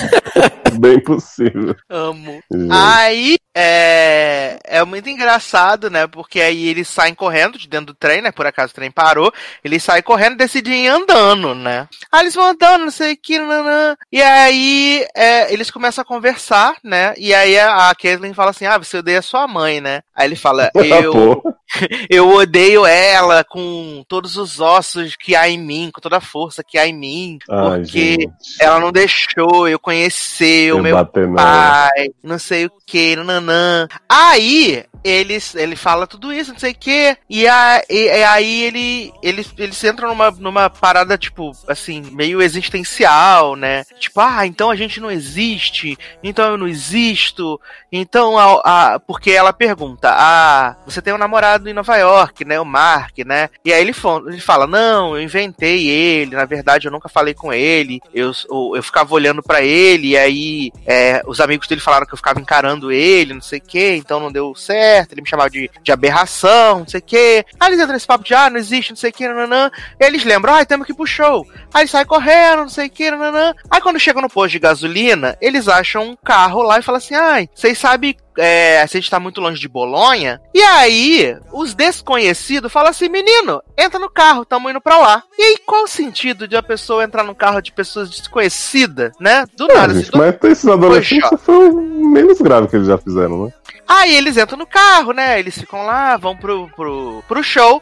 [0.80, 1.76] Bem possível.
[1.90, 2.42] Amo.
[2.52, 2.72] Gente.
[2.72, 6.06] Aí é, é muito engraçado, né?
[6.06, 8.32] Porque aí eles saem correndo de dentro do trem, né?
[8.32, 9.34] Por acaso o trem parou.
[9.64, 11.88] Eles saem correndo e decidem ir andando, né?
[12.12, 13.96] Aí eles vão andando, não sei o que, nanã.
[14.12, 17.16] E aí é, eles começam a conversar, né?
[17.18, 20.02] E aí a, a Caitlyn fala assim: Ah, você odeia sua mãe, né?
[20.16, 21.54] Aí ele fala: Eu, Pô,
[22.10, 26.64] eu odeio ela com todos os ossos que há em mim, com toda a força
[26.64, 27.40] que há em mim.
[27.50, 28.32] Ai, porque gente.
[28.60, 31.06] ela não deixou eu conhecer Eu meu
[31.36, 33.88] pai, não sei o que, nananã.
[34.10, 38.64] Aí, eles, ele fala tudo isso, não sei o que, e, a- e- e aí
[38.64, 43.84] ele, eles, eles entram numa, numa parada, tipo, assim, meio existencial, né?
[44.00, 47.60] Tipo, ah, então a gente não existe, então eu não existo,
[47.92, 52.60] então, a, a- porque ela pergunta, ah, você tem um namorado em Nova York, né,
[52.60, 53.50] o Mark, né?
[53.64, 53.94] E aí ele,
[54.28, 58.74] ele fala, não, eu inventei ele, na verdade eu nunca falei com ele, eu, eu,
[58.76, 62.40] eu ficava olhando pra ele, e aí é, os amigos dele falaram que eu ficava
[62.40, 65.92] encarando ele, não sei o que, então não deu certo, ele me chamava de, de
[65.92, 67.46] aberração, não sei o que.
[67.60, 69.72] Aí eles entram nesse papo de, ah, não existe, não sei o que, nananã.
[70.00, 71.46] E eles lembram, ah, temos que ir pro show.
[71.74, 73.54] Aí eles saem correndo, não sei o que, nananã.
[73.70, 77.16] Aí quando chegam no posto de gasolina, eles acham um carro lá e falam assim,
[77.16, 80.40] ai, vocês sabem é, a gente tá muito longe de Bolonha.
[80.54, 85.24] E aí, os desconhecidos falam assim: menino, entra no carro, tamo indo pra lá.
[85.38, 89.46] E aí, qual o sentido de a pessoa entrar no carro de pessoas desconhecidas, né?
[89.56, 89.92] Do É, nada.
[89.94, 91.74] assim, gente, do- mas esses adolescentes foi o
[92.10, 93.54] menos grave que eles já fizeram, né?
[93.90, 95.40] Aí eles entram no carro, né?
[95.40, 97.82] Eles ficam lá, vão pro, pro, pro show.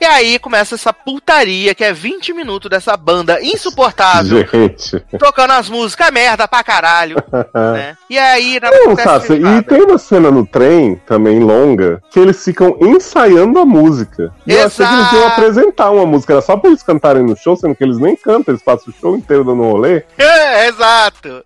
[0.00, 5.00] E aí começa essa putaria que é 20 minutos dessa banda insuportável, Gente.
[5.18, 7.16] tocando as músicas merda pra caralho,
[7.74, 7.96] né?
[8.10, 12.42] E aí, nada Não, Sassi, e tem uma cena no trem, também longa, que eles
[12.42, 14.32] ficam ensaiando a música.
[14.46, 17.36] E eu achei que eles iam apresentar uma música, era só pra eles cantarem no
[17.36, 20.02] show, sendo que eles nem cantam, eles passam o show inteiro dando rolê.
[20.18, 21.42] É, exato.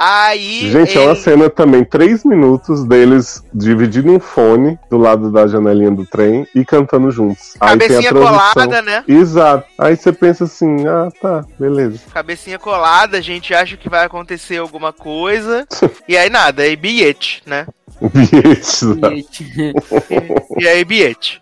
[0.00, 0.70] Aí.
[0.70, 5.48] Gente, é uma ele- cena também, três minutos deles dividindo um fone do lado da
[5.48, 7.54] janelinha do trem e cantando juntos.
[7.58, 8.52] Aí tem a Cabecinha transição.
[8.52, 9.04] colada, né?
[9.08, 9.64] Exato.
[9.76, 11.98] Aí você pensa assim, ah, tá, beleza.
[12.14, 15.66] Cabecinha colada, a gente acha que vai acontecer alguma coisa.
[16.06, 17.66] e aí nada, é bilhete, né?
[18.58, 18.96] Isso.
[20.58, 21.40] E aí, bilhete.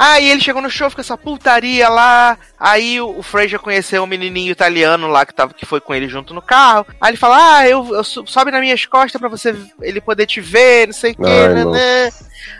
[0.00, 2.38] Aí ele chegou no show, fica essa putaria lá.
[2.58, 6.08] Aí o, o já conheceu um menininho italiano lá que, tava, que foi com ele
[6.08, 6.86] junto no carro.
[6.98, 10.40] Aí ele fala: Ah, eu, eu sobe nas minhas costas pra você ele poder te
[10.40, 12.10] ver, não sei o que, Ai, né, né.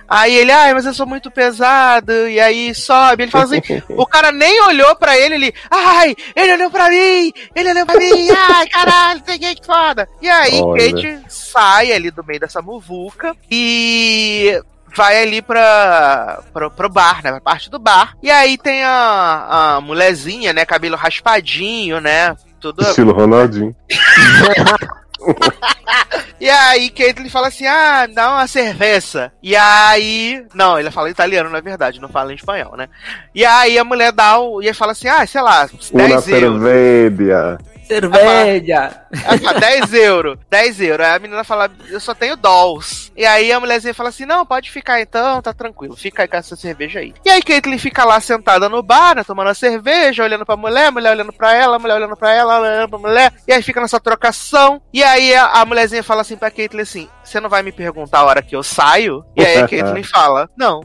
[0.06, 2.28] Aí ele, ai, mas eu sou muito pesado.
[2.28, 3.22] E aí sobe.
[3.22, 7.32] Ele fala assim: o cara nem olhou pra ele, ele, ai, ele olhou pra mim,
[7.54, 10.06] ele olhou pra mim, ai, caralho, que que foda.
[10.20, 10.92] E aí Olha.
[10.92, 14.60] Kate sai ali do meio dessa muvuca e
[14.94, 17.30] vai ali pra, pra, pro bar, né?
[17.32, 18.16] Pra parte do bar.
[18.22, 20.64] E aí tem a, a mulherzinha, né?
[20.64, 22.36] Cabelo raspadinho, né?
[22.60, 22.82] Tudo.
[22.82, 23.74] Estilo Ronaldinho.
[26.40, 29.30] E aí Caitlyn fala assim: ah, dá uma cerveja.
[29.42, 30.42] E aí.
[30.54, 32.88] Não, ele fala italiano, na verdade, não fala em espanhol, né?
[33.34, 34.62] E aí a mulher dá o.
[34.62, 36.24] E ele fala assim: ah, sei lá, 10 Uma euros.
[36.24, 37.58] cerveja.
[37.90, 39.02] Cerveja.
[39.24, 41.06] Ela fala, 10 euros, 10 euros.
[41.06, 43.10] Aí a menina fala, eu só tenho dolls.
[43.16, 46.36] E aí a mulherzinha fala assim, não, pode ficar então, tá tranquilo, fica aí com
[46.36, 47.12] essa cerveja aí.
[47.24, 50.92] E aí Caitlyn fica lá sentada no bar, né, tomando a cerveja, olhando pra mulher,
[50.92, 53.32] mulher olhando pra ela, mulher olhando pra ela, olhando pra mulher.
[53.48, 54.80] E aí fica nessa trocação.
[54.92, 58.20] E aí a, a mulherzinha fala assim pra Caitlyn assim, você não vai me perguntar
[58.20, 59.24] a hora que eu saio?
[59.36, 60.80] E aí a Caitlyn fala, não.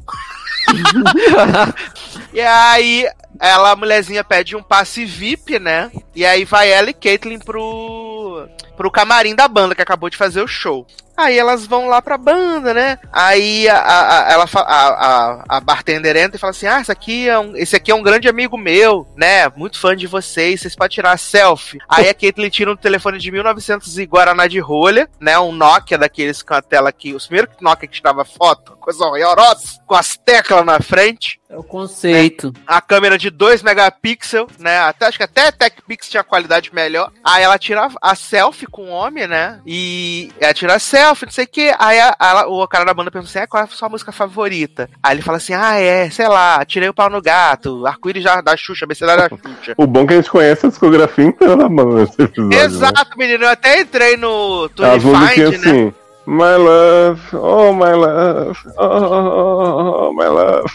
[2.33, 3.07] E aí,
[3.39, 5.91] ela, a mulherzinha pede um passe VIP, né?
[6.15, 10.41] E aí vai ela e Caitlyn pro, pro camarim da banda que acabou de fazer
[10.41, 10.85] o show.
[11.17, 12.99] Aí elas vão lá pra banda, né?
[13.11, 17.29] Aí a, a, ela, a, a, a bartender entra e fala assim: Ah, esse aqui,
[17.29, 19.47] é um, esse aqui é um grande amigo meu, né?
[19.55, 21.79] Muito fã de vocês, vocês podem tirar selfie.
[21.87, 25.39] Aí a Caitlyn tira um telefone de 1900 e Guaraná de rolha, né?
[25.39, 29.79] Um Nokia daqueles com a tela aqui, os primeiros Nokia que tirava foto, coisa horrorosa,
[29.87, 32.51] com as teclas na frente É o conceito.
[32.65, 34.79] a câmera de 2 megapixels, né?
[34.79, 37.11] Até, acho que até TechPix tinha qualidade melhor.
[37.23, 39.59] Aí ela tira a selfie com o homem, né?
[39.65, 41.71] E ela tira a selfie, não sei o que.
[41.77, 44.11] Aí a- ela- o cara da banda pergunta assim: ah, qual é a sua música
[44.11, 44.89] favorita?
[45.03, 48.41] Aí ele fala assim: ah, é, sei lá, tirei o pau no gato, arco-íris da,
[48.41, 49.75] da Xuxa, abecedário da Xuxa.
[49.77, 52.05] O bom é que a gente conhece a discografia inteira da banda
[52.37, 52.55] né?
[52.63, 53.43] Exato, menino.
[53.43, 55.71] Eu até entrei no As musiquinhas Find, né?
[55.71, 55.93] assim.
[56.25, 60.71] My love, oh my love, oh, my love.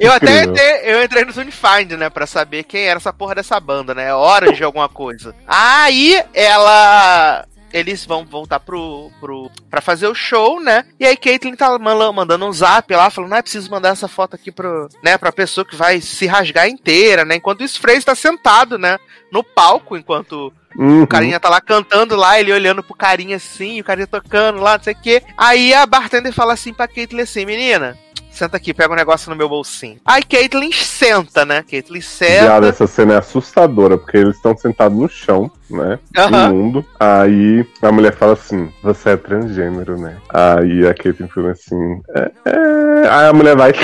[0.00, 3.60] Eu até entrei, eu entrei no Find, né, pra saber quem era essa porra dessa
[3.60, 4.14] banda, né?
[4.14, 5.34] Orange alguma coisa.
[5.46, 7.44] Aí ela
[7.74, 10.84] eles vão voltar pro, pro pra fazer o show, né?
[10.98, 14.06] E aí Caitlyn tá manda- mandando um zap lá, falando, não é preciso mandar essa
[14.08, 17.34] foto aqui pro, né, pra pessoa que vai se rasgar inteira, né?
[17.34, 18.96] Enquanto isso, Freeze tá sentado, né,
[19.32, 21.02] no palco, enquanto Uhum.
[21.02, 24.76] o carinha tá lá cantando lá, ele olhando pro carinha assim, o carinha tocando lá,
[24.76, 25.22] não sei o quê.
[25.36, 27.96] Aí a bartender fala assim pra Caitlyn assim, menina,
[28.34, 29.98] senta aqui, pega um negócio no meu bolsinho.
[30.04, 31.64] Aí Caitlyn senta, né?
[31.68, 32.68] Caitlyn Viado, senta.
[32.68, 35.98] essa cena é assustadora, porque eles estão sentados no chão, né?
[36.16, 36.50] Aham.
[36.50, 36.84] Imundo.
[36.98, 40.16] Aí a mulher fala assim: Você é transgênero, né?
[40.28, 43.08] Aí a Kate fala assim: é, é.
[43.08, 43.72] Aí a mulher vai.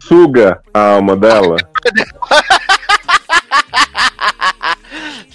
[0.00, 1.56] Suga a alma dela.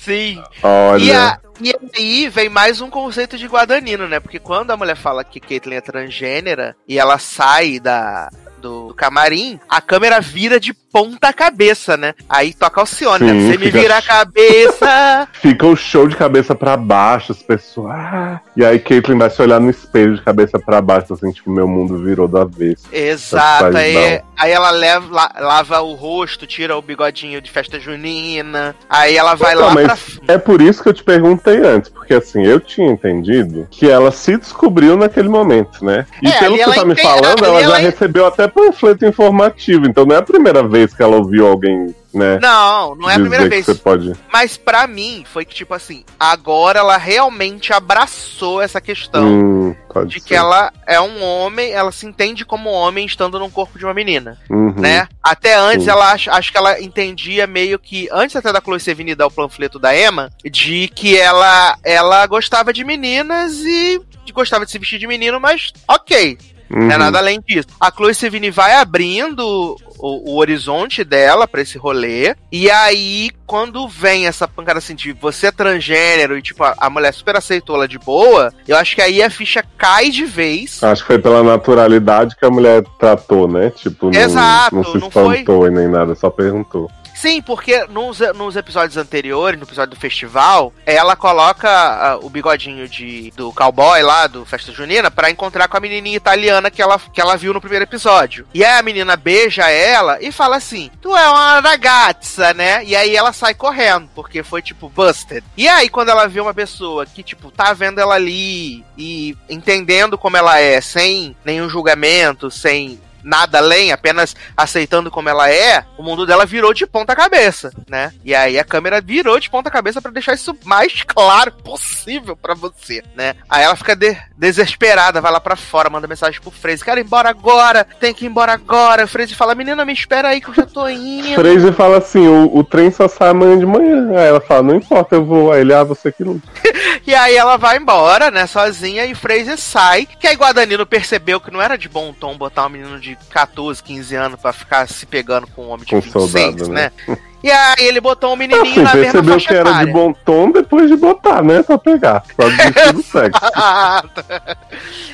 [0.05, 0.41] Sim.
[0.63, 1.03] Olha.
[1.03, 4.19] E, a- e aí vem mais um conceito de guadanino, né?
[4.19, 8.29] Porque quando a mulher fala que Caitlyn é transgênera e ela sai da.
[8.61, 12.13] Do camarim, a câmera vira de ponta cabeça, né?
[12.29, 12.85] Aí toca o
[13.19, 13.29] né?
[13.33, 15.27] Sim, Você me fica- vira a cabeça.
[15.33, 17.91] Fica o show de cabeça pra baixo, as pessoas.
[17.93, 18.39] "Ah".
[18.55, 21.67] E aí Caitlyn vai se olhar no espelho de cabeça pra baixo, assim, tipo, meu
[21.67, 22.83] mundo virou da vez.
[22.91, 27.79] Exato, Faz aí, aí ela leva, la- lava o rosto, tira o bigodinho de festa
[27.79, 30.35] junina, aí ela vai Então, lá mas pra.
[30.35, 34.11] É por isso que eu te perguntei antes, porque assim, eu tinha entendido que ela
[34.11, 36.05] se descobriu naquele momento, né?
[36.23, 38.25] E É, pelo que ela você tá me entende- falando, ali ela já ela- recebeu
[38.25, 42.39] até panfleto informativo, então não é a primeira vez que ela ouviu alguém, né?
[42.41, 43.65] Não, não é a primeira vez.
[43.65, 44.13] você pode.
[44.31, 49.75] Mas pra mim, foi que, tipo assim, agora ela realmente abraçou essa questão Hum,
[50.07, 50.27] de ser.
[50.27, 53.93] que ela é um homem, ela se entende como homem estando num corpo de uma
[53.93, 54.73] menina, Uhum.
[54.77, 55.07] né?
[55.21, 55.89] Até antes, Sim.
[55.91, 59.31] ela acho, acho que ela entendia meio que, antes até da Chloe Sevigny dar o
[59.31, 64.01] panfleto da Emma, de que ela, ela gostava de meninas e
[64.33, 66.37] gostava de se vestir de menino, mas ok.
[66.69, 66.97] Não é Uhum.
[66.99, 67.67] nada além disso.
[67.79, 72.35] A Chloe Sevigny vai abrindo o, o horizonte dela pra esse rolê.
[72.51, 76.89] E aí, quando vem essa pancada assim de você é transgênero e, tipo, a, a
[76.89, 80.81] mulher super aceitou ela de boa, eu acho que aí a ficha cai de vez.
[80.83, 83.69] Acho que foi pela naturalidade que a mulher tratou, né?
[83.75, 86.89] Tipo, não, Exato, não se não foi- espantou e nem nada, só perguntou.
[87.15, 92.89] Sim, porque nos, nos episódios anteriores, no episódio do festival, ela coloca ah, o bigodinho
[92.89, 96.99] de, do cowboy lá, do Festa Junina, pra encontrar com a menininha italiana que ela,
[96.99, 98.45] que ela viu no primeiro episódio.
[98.53, 102.83] E aí a menina beija ela e fala assim: Tu é uma ragazza, né?
[102.83, 105.43] E aí ela sai correndo, porque foi tipo busted.
[105.55, 110.17] E aí, quando ela vê uma pessoa que, tipo, tá vendo ela ali e entendendo
[110.17, 116.03] como ela é, sem nenhum julgamento, sem nada além, apenas aceitando como ela é, o
[116.03, 118.13] mundo dela virou de ponta cabeça, né?
[118.23, 122.53] E aí a câmera virou de ponta cabeça pra deixar isso mais claro possível pra
[122.53, 123.35] você, né?
[123.49, 127.03] Aí ela fica de- desesperada, vai lá pra fora, manda mensagem pro Fraser, quero ir
[127.03, 129.03] embora agora, tem que ir embora agora.
[129.05, 131.33] O Fraser fala, menina, me espera aí que eu já tô indo.
[131.35, 134.09] Fraser fala assim: o, o trem só sai amanhã de manhã.
[134.19, 135.51] Aí ela fala: não importa, eu vou.
[135.51, 136.47] Aí ele, ah, você que luta.
[137.07, 140.07] E aí ela vai embora, né, sozinha, e o Fraser sai.
[140.19, 143.81] Que aí Guadagnino percebeu que não era de bom tom botar um menino de 14,
[143.83, 146.91] 15 anos pra ficar se pegando com um homem de Com 26, soldado, né?
[147.07, 147.17] né?
[147.45, 150.49] E aí ele botou um menininho Assim, na mesma percebeu que era de bom tom
[150.49, 151.61] depois de botar, né?
[151.61, 152.23] Pra pegar.
[152.35, 152.47] Pra
[152.91, 153.39] do sexo.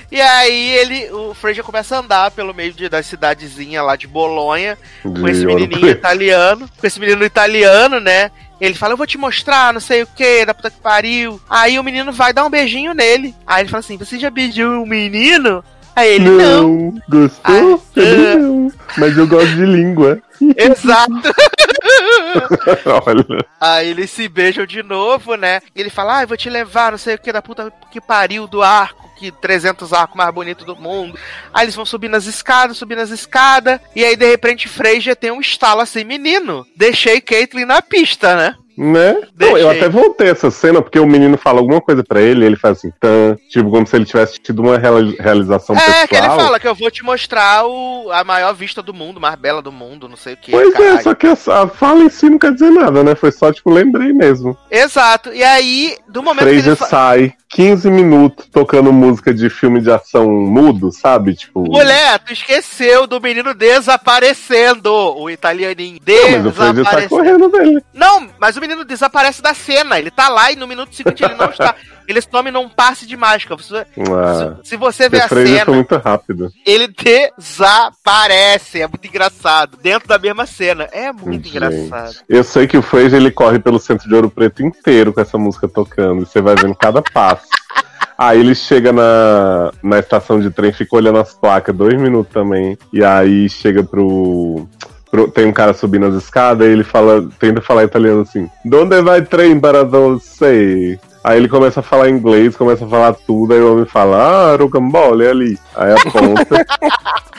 [0.09, 4.07] e aí ele, o Fraser começa a andar pelo meio de, da cidadezinha lá de
[4.07, 8.31] Bolonha, com esse De ouro menininho italiano, com esse menino italiano, né?
[8.61, 11.41] Ele fala, eu vou te mostrar, não sei o que, da puta que pariu.
[11.49, 13.35] Aí o menino vai dar um beijinho nele.
[13.45, 15.61] Aí ele fala assim, você já beijou um menino?
[15.95, 16.67] Aí ele, não.
[16.67, 17.41] Não, gostou?
[17.43, 18.71] Ah, não.
[18.97, 20.21] Mas eu gosto de língua.
[20.57, 21.11] Exato.
[23.05, 23.45] Olha.
[23.59, 25.61] Aí eles se beijam de novo, né?
[25.75, 27.99] E ele fala, ah, eu vou te levar, não sei o que, da puta que
[27.99, 31.17] pariu do arco, que 300 arcos mais bonito do mundo.
[31.53, 35.31] Aí eles vão subindo as escadas, subindo as escadas, e aí de repente Fraser tem
[35.31, 38.55] um estalo assim, menino, deixei Caitlyn na pista, né?
[38.81, 39.15] Né?
[39.39, 42.55] Não, eu até voltei essa cena porque o menino fala alguma coisa pra ele ele
[42.55, 46.21] faz assim, tan, tipo, como se ele tivesse tido uma reali- realização É, que ele
[46.23, 46.39] pessoal.
[46.39, 49.71] fala que eu vou te mostrar o, a maior vista do mundo, mais bela do
[49.71, 50.49] mundo, não sei o que.
[50.49, 53.13] Pois é, só que a, a fala em si não quer dizer nada, né?
[53.13, 54.57] Foi só, tipo, lembrei mesmo.
[54.71, 55.31] Exato.
[55.31, 56.85] E aí, do momento que Fraser ele fa...
[56.87, 61.35] sai 15 minutos tocando música de filme de ação mudo, sabe?
[61.35, 61.63] Tipo.
[61.63, 65.99] Mulher, tu esqueceu do menino desaparecendo, o italianinho.
[66.07, 67.09] Não, mas o Desaparecendo.
[67.09, 67.83] correndo dele.
[67.93, 69.99] Não, mas o menino desaparece da cena.
[69.99, 71.75] Ele tá lá e no minuto seguinte ele não está.
[72.07, 73.55] Ele some num passe de mágica.
[73.55, 76.51] Você- Ah, se, se você vê o a cena, muito rápido.
[76.65, 78.81] ele desaparece.
[78.81, 79.77] É muito engraçado.
[79.81, 80.87] Dentro da mesma cena.
[80.91, 81.57] É muito Gente.
[81.57, 82.15] engraçado.
[82.27, 85.37] Eu sei que o Fraser ele corre pelo centro de Ouro Preto inteiro com essa
[85.37, 86.23] música tocando.
[86.23, 87.47] E você vai vendo cada passo.
[88.17, 92.77] Aí ele chega na, na estação de trem, fica olhando as placas, dois minutos também.
[92.93, 94.67] E aí chega pro.
[95.09, 99.01] pro- tem um cara subindo as escadas e ele fala, tenta falar italiano assim: Donde
[99.01, 100.99] vai trem para você?
[101.23, 104.55] Aí ele começa a falar inglês, começa a falar tudo, aí o homem fala, ah,
[104.55, 105.59] rocambole, ali.
[105.75, 106.65] Aí aponta.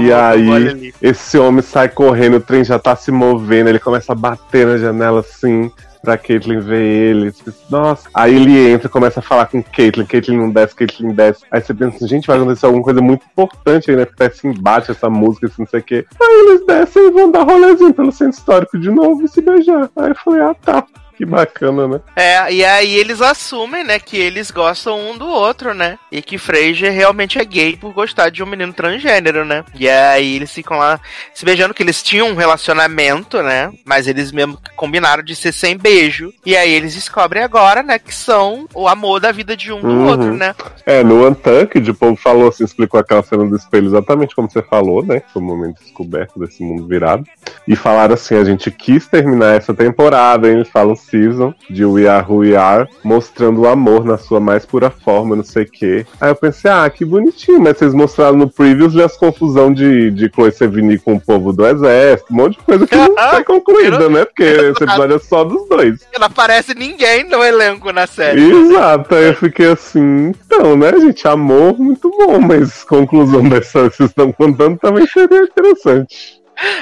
[0.00, 0.94] E aí-.
[1.02, 4.76] Esse homem sai correndo, o trem já tá se movendo, ele começa a bater na
[4.78, 5.70] janela assim,
[6.02, 7.32] pra Caitlyn ver ele.
[7.70, 8.08] Nossa.
[8.14, 11.44] Aí ele entra começa a falar com Caitlyn, Caitlyn não desce, Caitlyn desce.
[11.50, 14.04] Aí você pensa assim, gente, vai acontecer alguma coisa muito importante aí, né?
[14.04, 16.06] Porque tá esse embate, essa música, esse não sei o quê.
[16.20, 19.90] Aí eles descem e vão dar rolezinho pelo centro histórico de novo e se beijar.
[19.96, 20.84] Aí eu falei, ah tá.
[21.18, 22.00] Que bacana, né?
[22.14, 25.98] É, e aí eles assumem, né, que eles gostam um do outro, né?
[26.12, 29.64] E que Fraser realmente é gay por gostar de um menino transgênero, né?
[29.74, 31.00] E aí eles ficam lá
[31.34, 33.72] se beijando, que eles tinham um relacionamento, né?
[33.84, 36.32] Mas eles mesmo combinaram de ser sem beijo.
[36.46, 39.88] E aí eles descobrem agora, né, que são o amor da vida de um do
[39.88, 40.06] Uhum.
[40.06, 40.54] outro, né?
[40.86, 44.62] É, no Untucked, o povo falou assim, explicou aquela cena do espelho exatamente como você
[44.62, 45.20] falou, né?
[45.32, 47.24] Foi o momento descoberto desse mundo virado.
[47.66, 50.54] E falaram assim, a gente quis terminar essa temporada, hein?
[50.58, 54.64] eles falam season, de We Are Who We Are, mostrando o amor na sua mais
[54.64, 56.06] pura forma, não sei o quê.
[56.20, 60.30] Aí eu pensei, ah, que bonitinho, mas vocês mostraram no previews as confusão de, de
[60.32, 64.08] Chloe Sevigny com o povo do exército, um monte de coisa que não foi concluída,
[64.08, 64.24] né?
[64.24, 66.06] Porque esse episódio é só dos dois.
[66.18, 68.50] Não aparece ninguém no elenco na série.
[68.50, 73.90] Exato, aí eu fiquei assim, então, né, gente, amor, muito bom, mas conclusão da história
[73.90, 76.38] que vocês estão contando também seria interessante.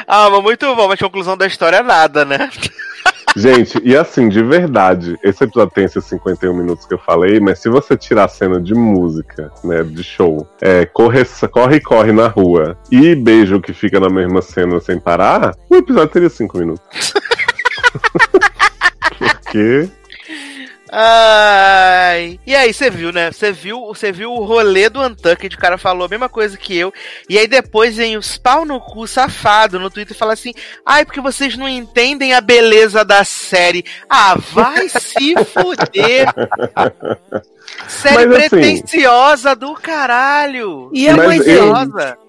[0.07, 2.51] Ah, mas muito bom, mas conclusão da história é nada, né?
[3.37, 7.59] Gente, e assim, de verdade, esse episódio tem esses 51 minutos que eu falei, mas
[7.59, 11.23] se você tirar a cena de música, né, de show, é, corre,
[11.53, 16.09] corre corre na rua e beijo que fica na mesma cena sem parar, o episódio
[16.09, 16.83] teria 5 minutos.
[19.19, 19.87] Porque
[20.91, 22.39] Ai.
[22.47, 23.31] E aí, você viu, né?
[23.33, 26.77] Você viu, você viu o rolê do Untucked, o cara falou a mesma coisa que
[26.77, 26.93] eu.
[27.29, 30.53] E aí depois vem os pau no cu safado no Twitter e fala assim:
[30.85, 33.85] ai, porque vocês não entendem a beleza da série.
[34.09, 36.27] Ah, vai se fuder.
[37.89, 40.89] Série Mas, assim- pretenciosa do caralho.
[40.93, 41.45] E a Mas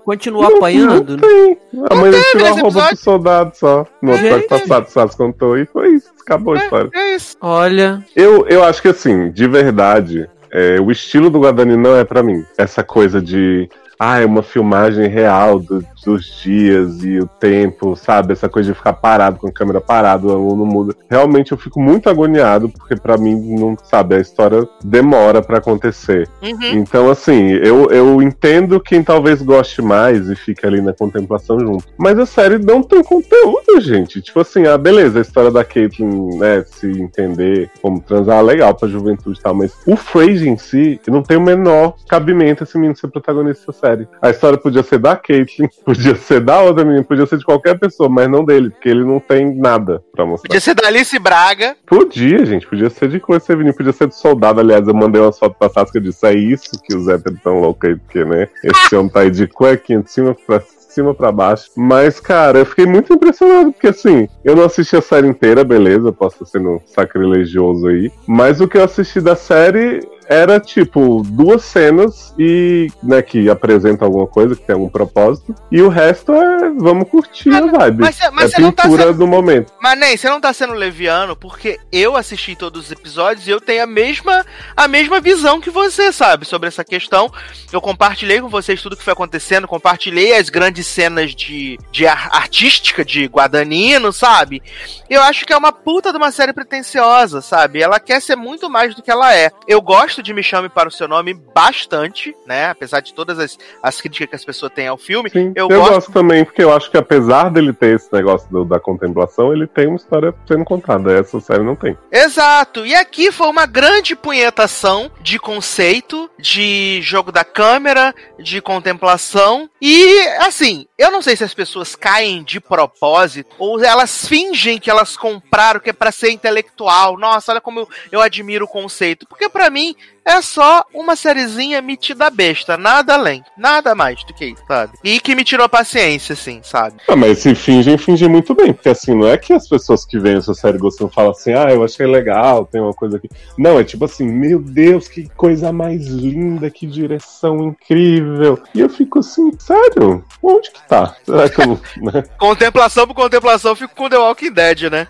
[0.08, 1.18] mãe continua Não- apanhando?
[1.18, 1.58] Não tem.
[1.90, 2.98] A mãe dele teve tirou a roupa pro episódio.
[2.98, 3.86] soldado só.
[4.02, 6.10] No episódio passado, o Sassi contou e foi isso.
[6.22, 6.90] Acabou a história.
[6.94, 7.38] É isso.
[7.42, 12.04] Olha, Eu, eu acho que assim, de verdade, é, o estilo do Guadani não é
[12.04, 12.44] pra mim.
[12.58, 13.70] Essa coisa de.
[14.00, 18.32] Ah, é uma filmagem real do- dos dias e o tempo, sabe?
[18.34, 20.96] Essa coisa de ficar parado com a câmera parada, o não muda.
[21.10, 26.30] Realmente eu fico muito agoniado, porque pra mim, não sabe, a história demora pra acontecer.
[26.42, 26.74] Uhum.
[26.74, 31.86] Então, assim, eu, eu entendo quem talvez goste mais e fique ali na contemplação junto.
[31.98, 34.22] Mas a série não tem conteúdo, gente.
[34.22, 38.88] Tipo assim, ah, beleza, a história da Caitlyn, né, se entender como transar, legal pra
[38.88, 42.96] juventude e tal, mas o Frasier em si não tem o menor cabimento esse menino
[42.96, 43.87] ser protagonista dessa série.
[44.22, 47.78] A história podia ser da Caitlyn, podia ser da outra menina, podia ser de qualquer
[47.80, 50.48] pessoa, mas não dele, porque ele não tem nada pra mostrar.
[50.48, 51.76] Podia ser da Alice Braga.
[51.86, 54.60] Podia, gente, podia ser de coisa ser podia ser de soldado.
[54.60, 57.90] Aliás, eu mandei umas fotos pra e disse: é isso que os héteros tão loucos
[57.90, 58.48] aí, porque, né?
[58.64, 60.62] Esse homem tá aí de cuequinha de cima pra
[60.98, 61.70] cima pra baixo.
[61.76, 66.12] Mas, cara, eu fiquei muito impressionado, porque assim, eu não assisti a série inteira, beleza,
[66.12, 68.12] posso estar sendo sacrilegioso aí.
[68.28, 74.06] Mas o que eu assisti da série era tipo duas cenas e né que apresentam
[74.08, 78.18] alguma coisa que tem algum propósito e o resto é vamos curtir a vibe mas
[78.34, 81.80] mas é tá pintura sendo- do momento Mas, nem, você não tá sendo leviano, porque
[81.92, 84.46] eu assisti todos os episódios e eu tenho a mesma,
[84.76, 87.32] a mesma visão que você, sabe, sobre essa questão.
[87.72, 92.30] Eu compartilhei com vocês tudo que foi acontecendo, compartilhei as grandes cenas de, de ar-
[92.34, 94.62] artística de Guadagnino, sabe?
[95.10, 97.82] Eu acho que é uma puta de uma série pretensiosa, sabe?
[97.82, 99.52] Ela quer ser muito mais do que ela é.
[99.68, 102.70] Eu gosto de Me Chame para o Seu Nome bastante, né?
[102.70, 105.30] Apesar de todas as, as críticas que as pessoas têm ao filme.
[105.30, 106.12] Sim, eu eu, gosto- gosto...
[106.12, 109.88] também, porque eu acho que apesar dele ter esse negócio do- da contemplação, ele tem
[109.88, 111.14] uma história sendo contada.
[111.18, 111.98] Essa série não tem.
[112.12, 112.86] Exato.
[112.86, 119.70] E aqui foi uma grande punhetação de conceito, de jogo da câmera, de contemplação.
[119.82, 124.90] E, assim, eu não sei se as pessoas caem de propósito ou elas fingem que
[124.90, 127.18] elas compraram que é pra ser intelectual.
[127.18, 129.28] Nossa, olha como eu, eu admiro o conceito.
[129.28, 129.96] Porque pra mim
[130.28, 134.98] é só uma sériezinha metida besta, nada além, nada mais do que isso, sabe?
[135.02, 136.98] E que me tirou a paciência, assim, sabe?
[137.08, 138.74] Ah, mas se fingem, fingem muito bem.
[138.74, 141.72] Porque assim, não é que as pessoas que veem essa série gostam falam assim, ah,
[141.72, 143.30] eu achei legal, tem uma coisa aqui.
[143.58, 148.62] Não, é tipo assim, meu Deus, que coisa mais linda, que direção incrível.
[148.76, 150.26] E eu fico assim, sério?
[150.44, 151.16] Onde que tá?
[151.24, 151.80] Será que eu.
[152.02, 152.24] Né?
[152.38, 155.08] Contemplação por contemplação, eu fico com The Walking Dead, né?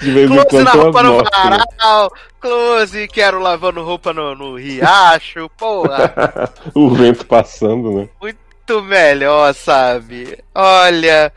[0.00, 4.56] De vez em Close quando na roupa no varal, close, quero lavando roupa no, no
[4.56, 6.52] riacho, porra.
[6.74, 8.08] O vento passando, né?
[8.20, 10.38] Muito melhor, sabe?
[10.54, 11.32] Olha,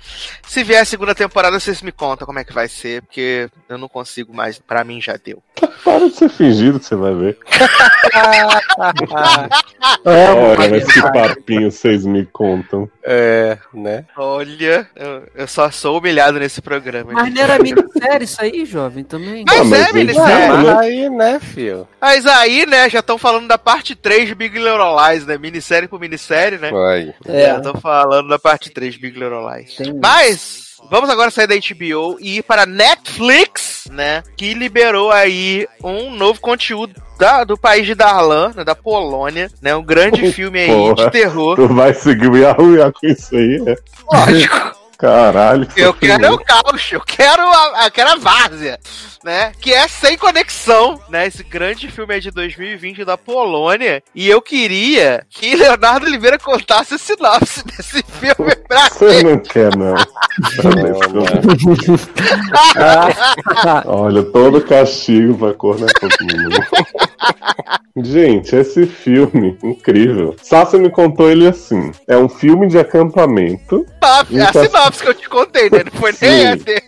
[0.48, 3.78] se vier a segunda temporada, vocês me contam como é que vai ser, porque eu
[3.78, 5.42] não consigo mais, pra mim já deu.
[5.84, 7.38] Para de ser fingido que você vai ver.
[10.06, 12.90] É, Olha, mas que papinho vocês me contam.
[13.04, 14.06] É, né?
[14.18, 17.12] Olha, eu, eu só sou humilhado nesse programa.
[17.14, 19.44] mas não era minissérie isso aí, jovem, também?
[19.48, 20.44] Mas Ah, mas é, minissérie.
[20.44, 20.78] É, Mas né?
[20.80, 21.88] aí, né, filho?
[22.00, 25.38] Mas aí, né, já estão falando da parte 3 de Big Little Lies, né?
[25.38, 26.72] Minissérie por minissérie, né?
[26.72, 27.14] Vai.
[27.28, 29.76] Já tô falando da parte 3 de Big Little Lies.
[29.76, 34.24] Tem- Mas vamos agora sair da HBO e ir para Netflix, né?
[34.38, 39.76] Que liberou aí um novo conteúdo da- do país de Darlan, né, da Polônia, né?
[39.76, 40.96] Um grande filme aí Porra.
[41.06, 41.56] de terror.
[41.56, 43.76] Tu vai seguir o Yahoo Yahoo com isso aí, né?
[44.12, 44.76] Lógico.
[44.98, 45.68] Caralho.
[45.76, 48.80] Eu quero é o caos, eu quero a, eu quero a várzea,
[49.24, 49.52] né?
[49.60, 51.28] Que é sem conexão, né?
[51.28, 54.02] Esse grande filme aí de 2020 da Polônia.
[54.14, 59.32] E eu queria que Leonardo Oliveira contasse a sinopse desse filme pra Você mim.
[59.32, 59.96] não quer, não.
[62.76, 65.88] Não, Olha, todo castigo pra cor na
[67.98, 70.36] Gente, esse filme, incrível.
[70.42, 73.86] Sasha me contou ele assim: é um filme de acampamento
[74.32, 75.84] É a sinopse que eu te contei, né?
[75.86, 76.72] Não foi nem Sim.
[76.72, 76.84] ET.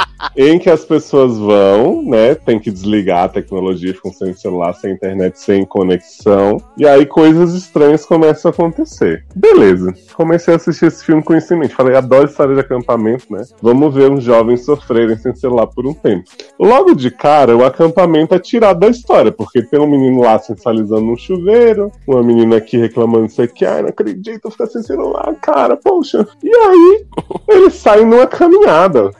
[0.36, 2.34] em que as pessoas vão, né?
[2.34, 6.58] Tem que desligar a tecnologia, ficam sem celular, sem internet, sem conexão.
[6.76, 9.24] E aí coisas estranhas começam a acontecer.
[9.34, 9.94] Beleza.
[10.14, 11.74] Comecei a assistir esse filme com isso em mente.
[11.74, 13.42] Falei, adoro história de acampamento, né?
[13.62, 16.24] Vamos ver uns jovens sofrerem sem celular por um tempo.
[16.58, 21.02] Logo de cara, o acampamento é tirado da história, porque tem um menino lá sensualizando
[21.02, 25.76] no chuveiro, uma menina aqui reclamando isso aqui, ai, não acredito, ficar sem celular, cara,
[25.76, 26.26] poxa.
[26.42, 27.06] E aí,
[27.48, 29.10] eles saem numa caminhada.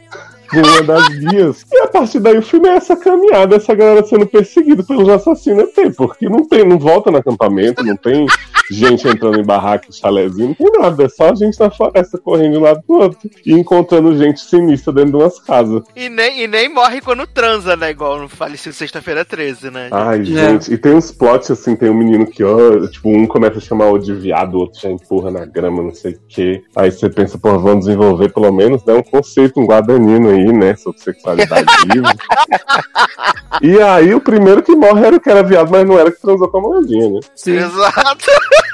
[0.52, 1.64] Uma das guias.
[1.70, 5.68] E a partir daí o filme é essa caminhada, essa galera sendo perseguida pelos assassinos
[5.76, 8.26] ET, porque não tem, não volta no acampamento, não tem
[8.70, 12.52] gente entrando em barraca, chalézinho, não tem nada, é só a gente na floresta correndo
[12.52, 15.82] de um lado pro outro e encontrando gente sinistra dentro de umas casas.
[15.94, 17.90] E nem, e nem morre quando transa, né?
[17.90, 19.88] Igual no falecido sexta-feira 13, né?
[19.92, 23.58] Ai, gente, e tem uns plots assim, tem um menino que, ó, tipo, um começa
[23.58, 26.62] a chamar o de viado, o outro já empurra na grama, não sei o quê.
[26.74, 30.76] Aí você pensa, pô, vamos desenvolver pelo menos, né, um conceito, um guardanino aí, né,
[30.76, 32.12] sobre sexualidade livre.
[33.62, 36.20] E aí o primeiro que morre era o que era viado, mas não era que
[36.20, 37.20] transou com a moedinha, né?
[37.34, 37.56] Sim.
[37.56, 38.26] Exato.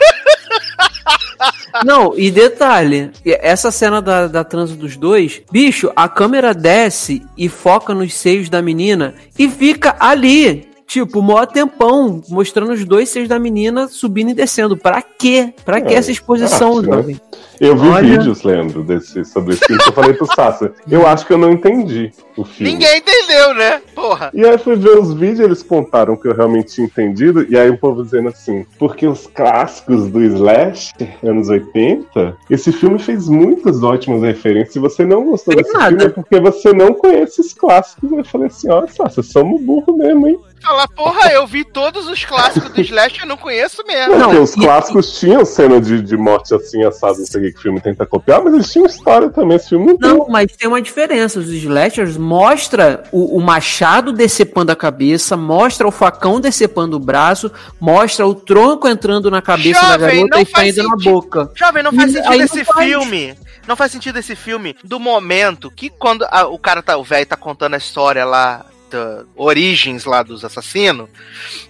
[1.84, 7.48] Não, e detalhe, essa cena da, da transa dos dois, bicho, a câmera desce e
[7.48, 10.68] foca nos seios da menina e fica ali.
[10.92, 14.76] Tipo, mó tempão, mostrando os dois seios da menina subindo e descendo.
[14.76, 15.54] Pra quê?
[15.64, 16.96] Pra que É, essa exposição, arte, né?
[16.96, 17.20] jovem?
[17.58, 18.18] Eu vi Olha.
[18.18, 20.70] vídeos, Leandro, desse, sobre esse filme que eu falei pro Sassa.
[20.90, 22.72] Eu acho que eu não entendi o filme.
[22.74, 23.80] Ninguém entendeu, né?
[23.94, 24.30] Porra.
[24.34, 27.70] E aí fui ver os vídeos, eles contaram que eu realmente tinha entendido, e aí
[27.70, 30.92] o povo dizendo assim, porque os clássicos do Slash,
[31.24, 34.74] anos 80, esse filme fez muitas ótimas referências.
[34.74, 35.88] Se você não gostou Tem desse nada.
[35.88, 38.10] filme, é porque você não conhece os clássicos.
[38.12, 40.38] Eu falei assim, ó, Sassa, somos burro mesmo, hein?
[40.62, 44.16] Falar, porra, eu vi todos os clássicos do Slash eu não conheço mesmo.
[44.16, 47.52] Não, porque os e- clássicos tinham cena de, de morte assim, assado, não sei o
[47.52, 49.56] que o filme tenta copiar, mas eles tinham história também.
[49.56, 50.08] Esse filme não tem.
[50.10, 51.40] Não, mas tem uma diferença.
[51.40, 57.50] Os slashers mostra o, o machado decepando a cabeça, mostra o facão decepando o braço,
[57.80, 61.50] mostra o tronco entrando na cabeça da Jovem, garota não e faz saindo na boca.
[61.54, 62.86] Jovem, não faz aí sentido esse faz.
[62.88, 63.34] filme.
[63.66, 67.24] Não faz sentido esse filme do momento que quando a- o cara tá, o velho
[67.26, 71.08] tá contando a história lá, da origens lá dos assassinos,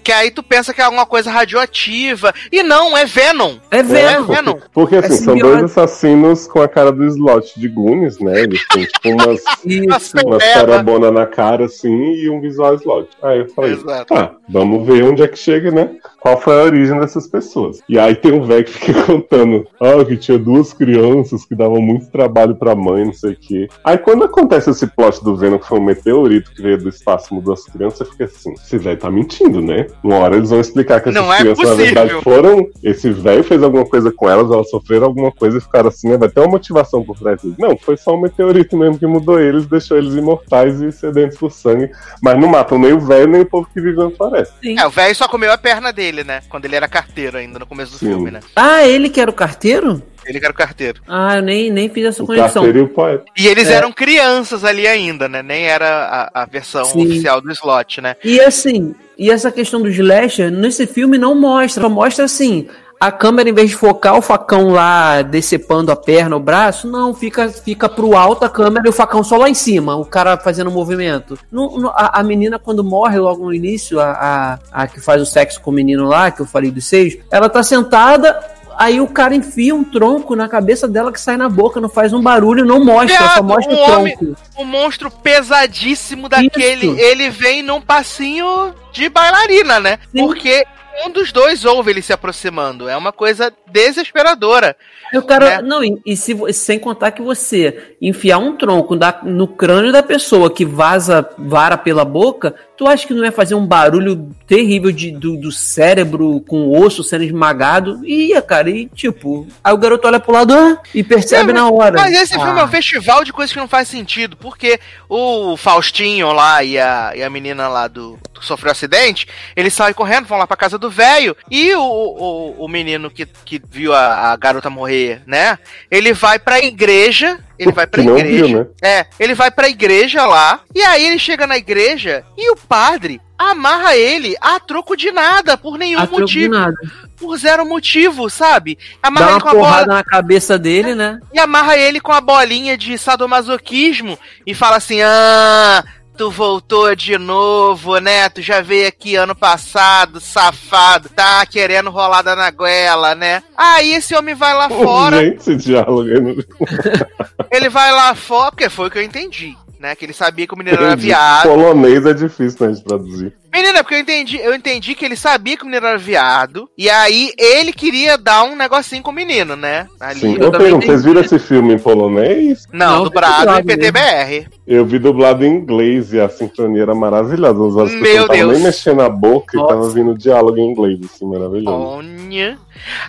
[0.03, 2.35] que aí tu pensa que é alguma coisa radioativa.
[2.51, 3.57] E não, é Venom.
[3.71, 4.27] É É vendo.
[4.27, 4.59] Venom.
[4.73, 8.41] Porque assim, É são dois assassinos com a cara do slot de Goonies, né?
[8.43, 10.17] Eles têm tipo umas, Isso.
[10.27, 10.61] uma Peba.
[10.61, 13.09] cerebona na cara assim e um visual slot.
[13.23, 14.15] Aí eu falei, Exato.
[14.15, 15.91] tá, vamos ver onde é que chega, né?
[16.21, 17.81] Qual foi a origem dessas pessoas.
[17.89, 21.81] E aí tem um velho que fica contando, ah, que tinha duas crianças que davam
[21.81, 23.69] muito trabalho pra mãe, não sei o quê.
[23.85, 27.12] Aí quando acontece esse plot do Venom, que foi um meteorito que veio do espaço
[27.33, 29.87] mudou as crianças, você fica assim, esse velho tá mentindo, né?
[30.03, 31.95] Uma hora eles vão explicar que essas Não é crianças, na possível.
[31.95, 32.67] verdade, foram.
[32.83, 36.17] Esse velho fez alguma coisa com elas, elas sofreram alguma coisa e ficaram assim, né?
[36.17, 37.57] Vai ter uma motivação por trás disso.
[37.59, 41.51] Não, foi só um meteorito mesmo que mudou eles, deixou eles imortais e sedentos por
[41.51, 41.91] sangue.
[42.23, 44.55] Mas não matam nem o velho nem o povo que vive na floresta.
[44.63, 44.79] Sim.
[44.79, 46.41] É, o velho só comeu a perna dele, né?
[46.49, 48.07] Quando ele era carteiro ainda, no começo do Sim.
[48.07, 48.41] filme, né?
[48.55, 50.03] Ah, ele que era o carteiro?
[50.27, 51.01] Ele que era o carteiro.
[51.09, 52.63] Ah, eu nem, nem fiz essa O conexão.
[52.63, 53.25] carteiro e o poeta.
[53.37, 53.75] E eles É.
[53.75, 55.43] eram crianças ali ainda, né?
[55.43, 57.05] Nem era a, a versão Sim.
[57.07, 58.17] oficial do slot, né?
[58.25, 62.69] E assim, e essa questão do slasher, nesse filme não mostra, só mostra assim,
[63.01, 67.13] a câmera em vez de focar o facão lá decepando a perna, o braço, não,
[67.13, 70.37] fica fica pro alto a câmera e o facão só lá em cima, o cara
[70.39, 71.37] fazendo o movimento.
[71.51, 75.21] Não- não- a, a menina quando morre logo no início, a, a, a que faz
[75.21, 78.39] o sexo com o menino lá, que eu falei dos seis, ela tá sentada
[78.79, 82.13] Aí o cara enfia um tronco na cabeça dela que sai na boca, não faz
[82.13, 84.37] um barulho, não mostra, só Viado, mostra um o homem- tronco.
[84.59, 86.87] Um monstro pesadíssimo daquele.
[86.89, 86.99] Isso.
[87.01, 89.99] Ele vem num passinho de bailarina, né?
[90.15, 90.27] Sim.
[90.27, 90.65] Porque
[91.07, 92.89] um dos dois ouve ele se aproximando.
[92.89, 94.77] É uma coisa desesperadora.
[95.13, 95.63] Aí o cara, né?
[95.63, 100.03] não, e, e se, sem contar que você enfiar um tronco da- no crânio da
[100.03, 104.91] pessoa que vaza vara pela boca, tu acha que não ia fazer um barulho terrível
[104.93, 108.05] de, do, do cérebro com o osso sendo esmagado?
[108.07, 111.69] Ia, cara, e tipo, aí o garoto olha pro lado ah, e percebe É, na
[111.71, 112.01] hora.
[112.01, 114.79] Mas esse filme é Ah, um festival de coisas que não faz sentido, porque
[115.09, 119.95] o Faustinho lá e a, e a menina lá do que sofreu acidente, eles saem
[119.95, 123.93] correndo, vão lá pra casa do velho, e o, o, o menino que, que viu
[123.95, 125.59] a, a garota morrer, né?
[125.91, 128.47] Ele vai pra igreja, ele vai pra igreja.
[128.47, 128.67] viu, né?
[128.83, 133.21] É, ele vai pra igreja lá, e aí ele chega na igreja e o padre
[133.39, 136.77] amarra ele a troco de nada, por nenhum a troco de motivo, nada.
[137.17, 138.79] por zero motivo, sabe?
[139.03, 141.19] Amarra Dá ele uma com a bola porrada na cabeça dele, né?
[141.33, 145.83] e amarra ele com a bolinha de sadomasoquismo e fala assim: Ah,
[146.17, 148.29] tu voltou de novo, né?
[148.29, 153.43] Tu já veio aqui ano passado, safado, tá querendo rolada na goela, né?
[153.57, 156.09] Aí esse homem vai lá fora, esse diálogo
[157.51, 159.57] ele vai lá fora, porque foi o que eu entendi.
[159.81, 161.07] Né, que ele sabia que o menino era entendi.
[161.07, 161.43] viado.
[161.43, 163.35] Polonês é difícil, né, de traduzir.
[163.53, 166.71] Menina, porque eu entendi, eu entendi que ele sabia que o menino era viado.
[166.77, 169.87] E aí ele queria dar um negocinho com o menino, né?
[170.01, 170.21] Ali.
[170.21, 170.37] Sim.
[170.39, 172.67] eu Eu pergunto, vocês viram esse filme em polonês?
[172.73, 174.49] Não, Não, dublado em PTBR.
[174.67, 177.67] Eu vi dublado em inglês e a sincronia era maravilhosa.
[177.69, 178.53] As horas que Meu eu não tava Deus.
[178.55, 179.73] nem mexendo a boca Nossa.
[179.73, 181.77] e tava vindo diálogo em inglês, assim, maravilhoso.
[181.77, 182.59] Olha.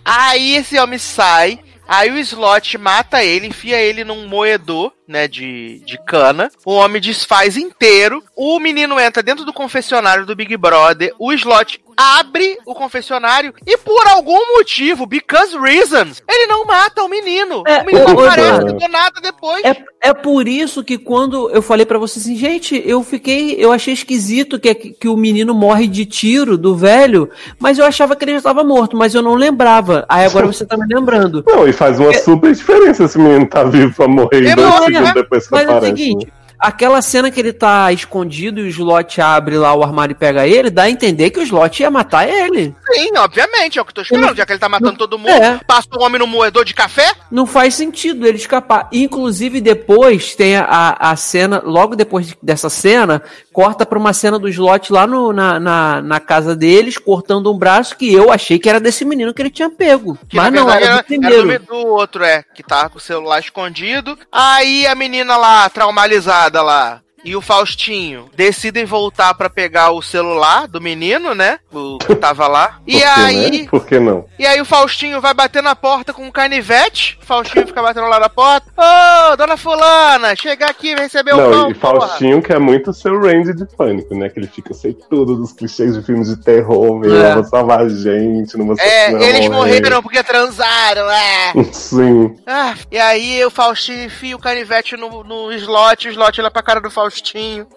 [0.03, 5.79] Aí esse homem sai, aí o slot mata ele, enfia ele num moedor né, de,
[5.85, 6.51] de cana.
[6.65, 8.23] O homem desfaz inteiro.
[8.35, 11.13] O menino entra dentro do confessionário do Big Brother.
[11.19, 17.07] O slot abre o confessionário e por algum motivo, because reasons, ele não mata o
[17.07, 17.63] menino.
[17.67, 18.73] É, o menino ô, aparece Eduardo.
[18.73, 19.63] do nada depois.
[19.63, 23.71] É, é por isso que quando eu falei pra você assim, gente, eu fiquei, eu
[23.71, 28.25] achei esquisito que, que o menino morre de tiro do velho, mas eu achava que
[28.25, 30.05] ele já estava morto, mas eu não lembrava.
[30.09, 31.43] Aí agora você tá me lembrando.
[31.47, 34.55] Não, e faz uma super diferença esse menino tá vivo pra morrer É
[35.03, 35.13] né?
[35.13, 35.97] depois que Mas é o aparece.
[35.97, 36.31] seguinte, né?
[36.63, 40.47] Aquela cena que ele tá escondido e o slot abre lá o armário e pega
[40.47, 42.73] ele, dá a entender que o slot ia matar ele.
[42.93, 44.35] Sim, obviamente, é o que eu tô esperando.
[44.35, 45.59] Já que ele tá matando todo mundo, É.
[45.67, 47.11] passa o homem no moedor de café.
[47.31, 48.87] Não faz sentido ele escapar.
[48.91, 53.21] Inclusive, depois tem a, a cena, logo depois dessa cena,
[53.51, 57.57] corta pra uma cena do slot lá no- na, na, na casa deles, cortando um
[57.57, 60.17] braço que eu achei que era desse menino que ele tinha pego.
[60.29, 61.49] Que Mas não, verdade era do era, primeiro.
[61.51, 64.17] era do, outro, é, que tava com o celular escondido.
[64.31, 70.67] Aí a menina lá, traumatizada lá, e o Faustinho decidem voltar pra pegar o celular
[70.67, 71.59] do menino, né?
[71.71, 72.79] O que tava lá.
[72.85, 73.61] E aí.
[73.63, 73.67] né?
[73.69, 74.25] Por que não?
[74.37, 77.17] E aí o Faustinho vai bater na porta com um canivete.
[77.21, 78.67] O Faustinho fica batendo lá na porta.
[78.77, 81.99] Ô, dona fulana, chega aqui, vai receber o Não, pão, e porra.
[82.07, 84.29] Faustinho que é muito seu range de pânico, né?
[84.29, 87.35] Que ele fica, sei tudo dos clichês de filmes de terror, meu, É.
[87.35, 89.49] vou salvar a gente, não vou É, não eles morrer.
[89.79, 91.53] morreram porque transaram, é.
[91.71, 92.35] Sim.
[92.45, 96.61] Ah, e aí o Faustinho enfia o canivete no, no slot, o slot olha pra
[96.61, 97.12] cara do Faustinho.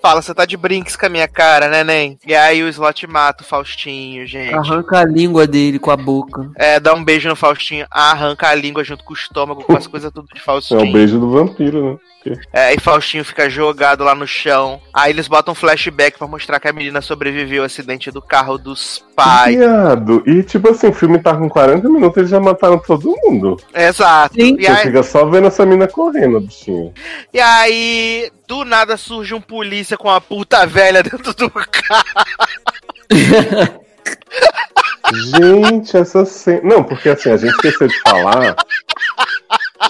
[0.01, 2.19] Fala, você tá de brinks com a minha cara, né, Nen?
[2.27, 4.55] E aí o slot mata o Faustinho, gente.
[4.55, 6.51] Arranca a língua dele com a boca.
[6.57, 9.87] É, dá um beijo no Faustinho, arranca a língua junto com o estômago, com as
[9.89, 10.81] coisas tudo de É Faustinho.
[10.89, 11.99] o beijo do vampiro, né?
[12.53, 14.81] É, e Faustinho fica jogado lá no chão.
[14.93, 18.59] Aí eles botam um flashback pra mostrar que a menina sobreviveu ao acidente do carro
[18.59, 19.57] dos pais.
[19.57, 20.23] Viado.
[20.27, 23.57] E tipo assim, o filme tá com 40 minutos, eles já mataram todo mundo.
[23.75, 24.35] Exato.
[24.35, 24.57] Sim.
[24.59, 26.93] E Você aí, fica só vendo essa mina correndo, bichinho.
[27.33, 31.67] e aí, do nada surge um polícia com a puta velha dentro do carro.
[35.15, 36.61] Gente, essa cena.
[36.63, 38.57] Não, porque assim, a gente esqueceu de falar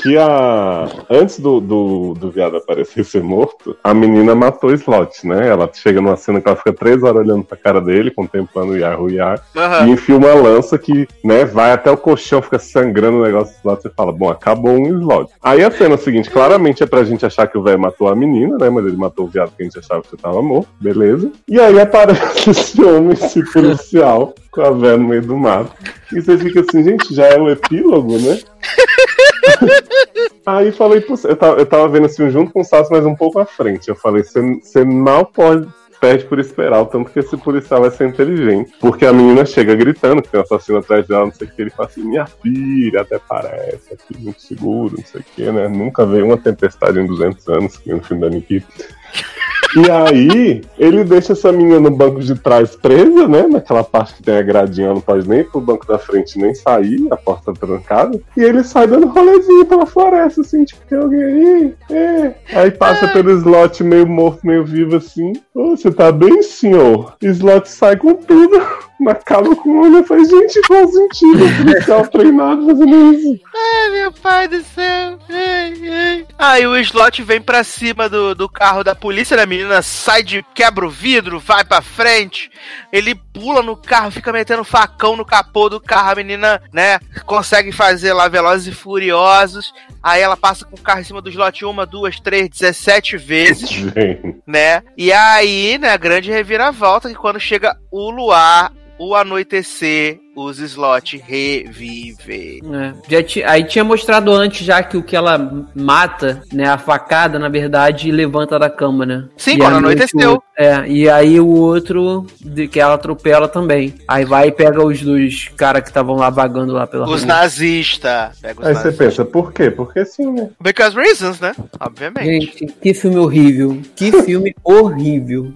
[0.02, 0.88] que a.
[1.10, 5.48] Antes do, do, do viado aparecer ser morto, a menina matou o slot, né?
[5.48, 8.76] Ela chega numa cena que ela fica três horas olhando pra cara dele, contemplando o
[8.76, 9.86] Yahoo Yah, Aham.
[9.86, 13.58] e enfia uma lança que, né, vai até o colchão, fica sangrando o negócio do
[13.58, 13.82] slot.
[13.82, 15.32] Você fala, bom, acabou um slot.
[15.42, 18.56] Aí a cena seguinte, claramente é pra gente achar que o velho matou a menina,
[18.58, 18.70] né?
[18.70, 21.30] Mas ele matou o viado que a gente achava que tava morto, beleza.
[21.48, 25.70] E aí aparece esse homem, esse policial, com a véia no meio do mato.
[26.12, 28.38] E você fica assim, gente, já é o epílogo, né?
[30.44, 33.16] Aí falei, pô, eu tava, eu tava vendo assim junto com o Sassi, mas um
[33.16, 33.88] pouco à frente.
[33.88, 35.66] Eu falei, você você mal pode.
[35.98, 38.70] Perde por esperar, o tanto que esse policial vai ser inteligente.
[38.78, 41.62] Porque a menina chega gritando que tem um assassino atrás dela, não sei o que.
[41.62, 45.68] Ele fala assim: Minha filha, até parece, aqui muito seguro, não sei o que, né?
[45.68, 48.66] Nunca veio uma tempestade em 200 anos, que no filme da Nikita.
[49.76, 53.46] E aí, ele deixa essa menina no banco de trás presa, né?
[53.46, 56.38] Naquela parte que tem a gradinha, ela não pode nem ir pro banco da frente
[56.38, 58.18] nem sair, a porta trancada.
[58.34, 61.74] E ele sai dando rolezinho pela floresta, assim, tipo, tem alguém aí?
[61.90, 62.34] É.
[62.54, 65.34] Aí passa pelo slot meio morto, meio vivo, assim.
[65.54, 67.14] Ô, você tá bem, senhor?
[67.20, 68.56] Slot sai com tudo.
[69.06, 71.44] Acaba com o olho e faz, gente, qual sentido?
[71.44, 73.38] O policial treinado fazendo isso.
[73.54, 75.18] Ai, meu pai do céu.
[75.28, 76.26] Ai, ai.
[76.38, 79.42] Aí o slot vem pra cima do, do carro da polícia, né?
[79.42, 82.50] A menina sai de quebra o vidro, vai pra frente.
[82.92, 86.10] Ele pula no carro, fica metendo facão no capô do carro.
[86.10, 89.74] A menina, né, consegue fazer lá Velozes e Furiosos.
[90.02, 93.70] Aí ela passa com o carro em cima do slot uma, duas, três, 17 vezes,
[94.46, 94.82] né?
[94.96, 101.16] E aí, né, a grande reviravolta que quando chega o luar, o anoitecer, os slot
[101.26, 102.60] revivem.
[102.72, 106.76] É, já ti- aí tinha mostrado antes já que o que ela mata, né, a
[106.78, 109.24] facada, na verdade, levanta da cama, né?
[109.36, 110.42] Sim, E quando anoiteceu.
[110.58, 113.94] É, e aí o outro de que ela atropela também.
[114.08, 118.38] Aí vai e pega os dos caras que estavam lá vagando lá pela Os nazistas.
[118.42, 118.96] Aí você nazistas.
[118.96, 119.70] pensa, por quê?
[119.70, 120.48] Porque sim, né?
[120.60, 121.54] Because reasons, né?
[121.80, 122.26] Obviamente.
[122.60, 123.80] Gente, que filme horrível.
[123.94, 125.52] Que filme horrível.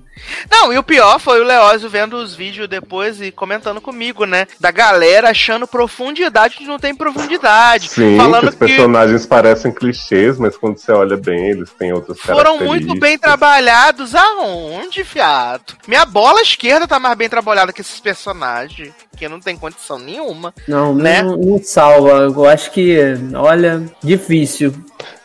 [0.50, 4.46] Não, e o pior foi o Leózio vendo os vídeos depois e comentando comigo, né?
[4.60, 7.88] Da galera achando profundidade onde não tem profundidade.
[7.88, 12.18] Sim, falando que os personagens parecem clichês, mas quando você olha bem, eles têm outras
[12.20, 15.74] foram muito bem trabalhados aonde, fiado?
[15.86, 20.54] Minha bola esquerda tá mais bem trabalhada que esses personagens, que não tem condição nenhuma.
[20.66, 21.22] Não, Né?
[21.22, 22.10] não, não salva.
[22.10, 22.96] Eu acho que,
[23.34, 24.74] olha, difícil.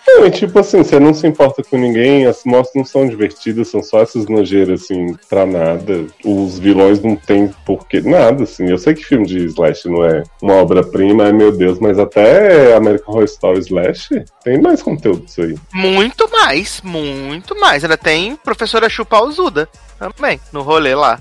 [0.07, 3.69] Não, e tipo assim, você não se importa com ninguém, as mortes não são divertidas,
[3.69, 6.05] são só essas nojeiras, assim, pra nada.
[6.23, 8.69] Os vilões não tem porquê, nada, assim.
[8.69, 12.75] Eu sei que filme de Slash não é uma obra-prima, ai meu Deus, mas até
[12.75, 15.55] American Horror Story Slash tem mais conteúdo disso aí.
[15.73, 17.83] Muito mais, muito mais.
[17.83, 19.67] Ainda tem professora Chupauzuda
[19.97, 21.19] também, no rolê lá.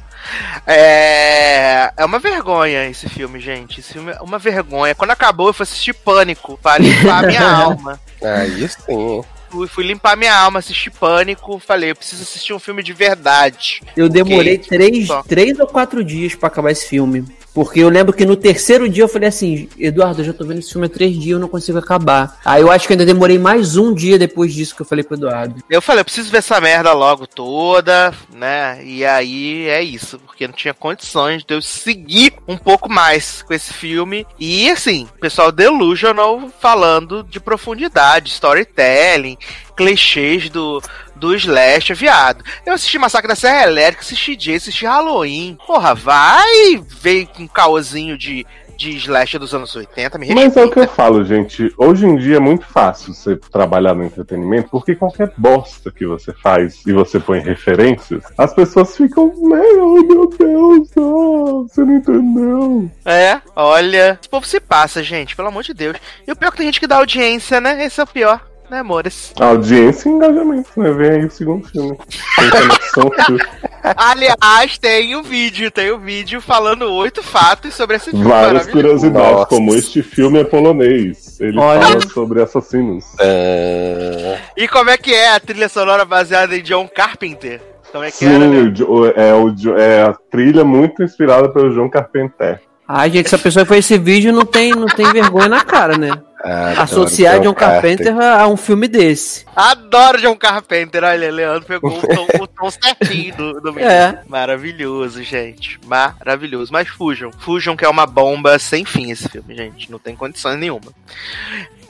[0.66, 1.92] É...
[1.96, 3.80] é uma vergonha esse filme, gente.
[3.80, 4.94] Esse filme é uma vergonha.
[4.94, 8.00] Quando acabou, eu fui assistir Pânico para limpar a minha alma.
[8.22, 9.22] Aí sim.
[9.50, 11.58] Fui, fui limpar minha alma, assisti Pânico.
[11.58, 13.80] Falei, eu preciso assistir um filme de verdade.
[13.96, 15.22] Eu demorei três, só.
[15.22, 17.24] três ou quatro dias pra acabar esse filme.
[17.54, 20.58] Porque eu lembro que no terceiro dia eu falei assim, Eduardo, eu já tô vendo
[20.58, 22.40] esse filme há três dias, eu não consigo acabar.
[22.44, 25.16] Aí eu acho que ainda demorei mais um dia depois disso que eu falei pro
[25.16, 25.62] Eduardo.
[25.70, 28.84] Eu falei, eu preciso ver essa merda logo toda, né?
[28.84, 33.54] E aí é isso, porque não tinha condições de eu seguir um pouco mais com
[33.54, 34.26] esse filme.
[34.38, 39.38] E assim, pessoal delusional falando de profundidade, storytelling,
[39.76, 40.82] clichês do,
[41.16, 42.44] do Slash, viado.
[42.66, 45.56] Eu assisti Massacre da Serra Elétrica, assisti Jay, assisti Halloween.
[45.66, 48.44] Porra, vai ver com um caôzinho de,
[48.76, 50.88] de Slash dos anos 80, me Mas é o que eu respeita.
[50.94, 51.72] falo, gente.
[51.78, 56.32] Hoje em dia é muito fácil você trabalhar no entretenimento, porque qualquer bosta que você
[56.32, 62.90] faz e você põe referências, as pessoas ficam, meu, meu Deus, não, você não entendeu.
[63.04, 64.18] É, olha.
[64.20, 65.96] Esse povo se passa, gente, pelo amor de Deus.
[66.26, 67.84] E o pior é que tem gente que dá audiência, né?
[67.84, 68.44] Esse é o pior,
[68.74, 69.32] né, amores?
[69.40, 70.90] Audiência e engajamento, né?
[70.90, 71.96] Vem aí o segundo filme.
[73.96, 79.30] Aliás, tem um vídeo, tem um vídeo falando oito fatos sobre esse filme várias curiosidades,
[79.32, 79.46] Nossa.
[79.46, 81.38] como este filme é polonês.
[81.40, 81.82] Ele Olha.
[81.82, 83.04] fala sobre assassinos.
[83.20, 87.60] Ah, E como é que é a trilha sonora baseada em John Carpenter?
[87.92, 88.74] Como é que era, Sim, né?
[88.88, 92.60] o o- é, o é a trilha muito inspirada pelo João Carpenter.
[92.88, 95.62] Ai, gente, se a pessoa que fez esse vídeo não tem, não tem vergonha na
[95.64, 96.10] cara, né?
[96.44, 99.44] Adoro Associar John Carpenter a a um filme desse.
[99.54, 103.90] Adoro John Carpenter, olha, Leandro pegou o tom, o tom certinho do, do menino.
[103.90, 104.22] É.
[104.28, 105.78] Maravilhoso, gente.
[105.86, 106.72] Maravilhoso.
[106.72, 107.30] Mas fujam.
[107.38, 109.90] Fujam que é uma bomba sem fim esse filme, gente.
[109.90, 110.92] Não tem condições nenhuma.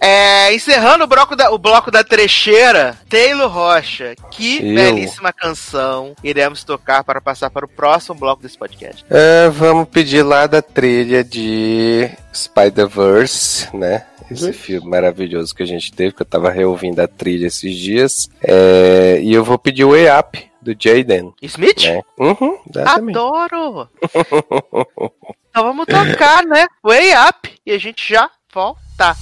[0.01, 4.14] É, encerrando o bloco, da, o bloco da trecheira, Taylor Rocha.
[4.31, 4.74] Que Eu.
[4.74, 9.05] belíssima canção iremos tocar para passar para o próximo bloco desse podcast.
[9.09, 14.05] É, vamos pedir lá da trilha de Spider-Verse, né?
[14.30, 18.28] Esse filme maravilhoso que a gente teve, que eu tava reouvindo a trilha esses dias.
[18.42, 21.84] É, e eu vou pedir o Way Up, do Jaden, Smith?
[21.84, 22.02] né?
[22.18, 22.59] Uhum.
[22.86, 23.88] Adoro!
[25.51, 26.66] então vamos tocar, né?
[26.82, 27.55] Way Up.
[27.66, 29.14] E a gente já volta.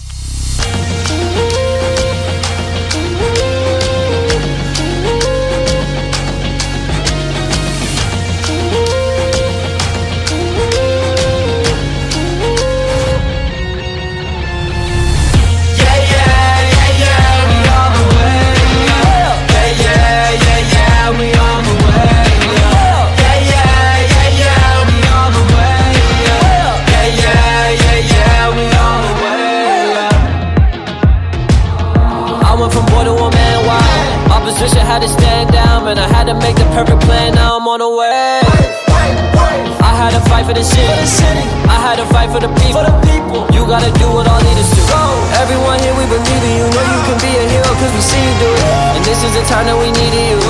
[34.52, 35.96] Opposition had to stand down, man.
[35.96, 38.44] I had to make the perfect plan, now I'm on the way.
[39.80, 40.92] I had to fight for the city.
[41.72, 42.84] I had to fight for the people.
[43.48, 44.84] You gotta do what all leaders do.
[45.40, 46.68] Everyone here, we believe in you.
[46.68, 49.00] Know you can be a hero, cause we see you do it.
[49.00, 50.44] And this is the time that we needed you.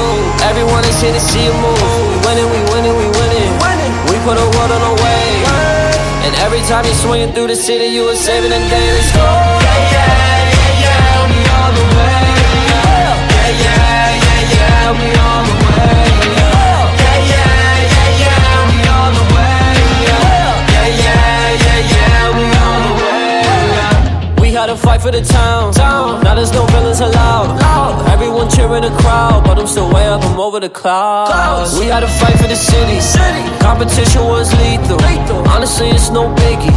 [0.50, 1.78] Everyone is here to see you move.
[1.78, 3.54] We winning, we winning, we winning.
[4.10, 5.46] We put a world on the way.
[6.26, 8.86] And every time you're swinging through the city, you are saving the day.
[8.98, 9.22] Let's go.
[9.22, 10.10] Yeah, yeah,
[10.58, 12.18] yeah, yeah, we on the way.
[12.66, 13.91] Yeah, yeah,
[24.73, 25.73] to fight for the town.
[26.24, 27.48] Now there's no villains allowed.
[28.09, 31.78] Everyone cheering the crowd, but I'm still way up, I'm over the clouds.
[31.78, 33.01] We had to fight for the city.
[33.01, 33.43] city.
[33.60, 34.98] Competition was lethal.
[35.48, 36.73] Honestly, it's no biggie.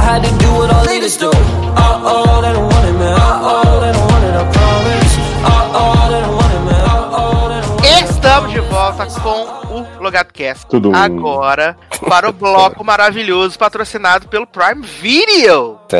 [0.00, 1.30] I had to do what all leaders do.
[1.30, 3.12] Uh oh, they don't want it, man.
[3.12, 5.05] Uh oh, they don't want it, I promise.
[8.36, 10.66] Estamos de volta com o LogadoCast.
[10.66, 10.94] Tudo.
[10.94, 11.74] Agora,
[12.06, 15.80] para o bloco maravilhoso patrocinado pelo Prime Video.
[15.88, 15.98] Tã.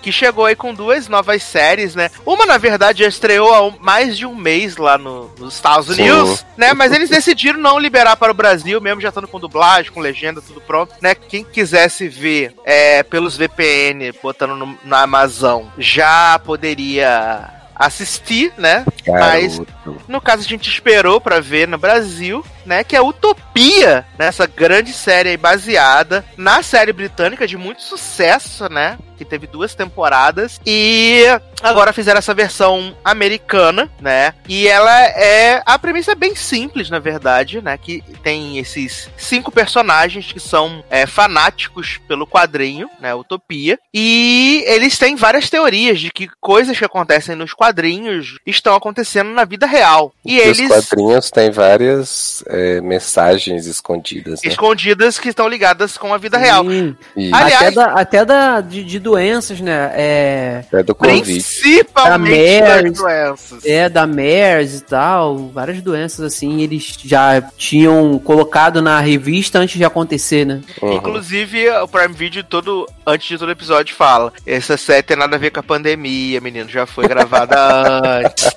[0.00, 2.08] que chegou aí com duas novas séries, né?
[2.24, 6.08] Uma, na verdade, já estreou há mais de um mês lá no- nos Estados Sim.
[6.08, 6.72] Unidos, né?
[6.72, 10.40] Mas eles decidiram não liberar para o Brasil, mesmo já estando com dublagem, com legenda,
[10.40, 11.16] tudo pronto, né?
[11.16, 18.84] Quem quisesse ver é, pelos VPN, botando no- na Amazon, já poderia assistir, né?
[19.06, 20.02] Mas Garoto.
[20.08, 24.92] no caso a gente esperou pra ver no Brasil, né, que é Utopia, nessa grande
[24.92, 31.24] série aí baseada na série britânica de muito sucesso, né, que teve duas temporadas e
[31.60, 34.32] agora fizeram essa versão americana, né?
[34.48, 37.76] E ela é a premissa é bem simples, na verdade, né?
[37.76, 43.12] Que tem esses cinco personagens que são é, fanáticos pelo quadrinho, né?
[43.14, 49.30] Utopia, e eles têm várias teorias de que coisas que acontecem nos quadrinhos estão acontecendo
[49.30, 50.12] na vida real.
[50.24, 54.50] E Os eles quadrinhos têm várias é, mensagens escondidas, né?
[54.50, 56.64] escondidas que estão ligadas com a vida real.
[56.64, 56.96] Sim.
[57.16, 59.90] E Aliás- até da, até da, de, de doenças, né?
[59.94, 61.22] É, é do Covid.
[61.22, 62.98] Principalmente Da das MERS.
[62.98, 63.64] doenças.
[63.66, 69.76] é da MERS e tal, várias doenças assim, eles já tinham colocado na revista antes
[69.76, 70.60] de acontecer, né?
[70.80, 70.92] Uhum.
[70.94, 75.38] Inclusive, o Prime Video, todo, antes de todo episódio, fala: essa série tem nada a
[75.38, 77.56] ver com a pandemia, menino, já foi gravada
[78.24, 78.48] antes.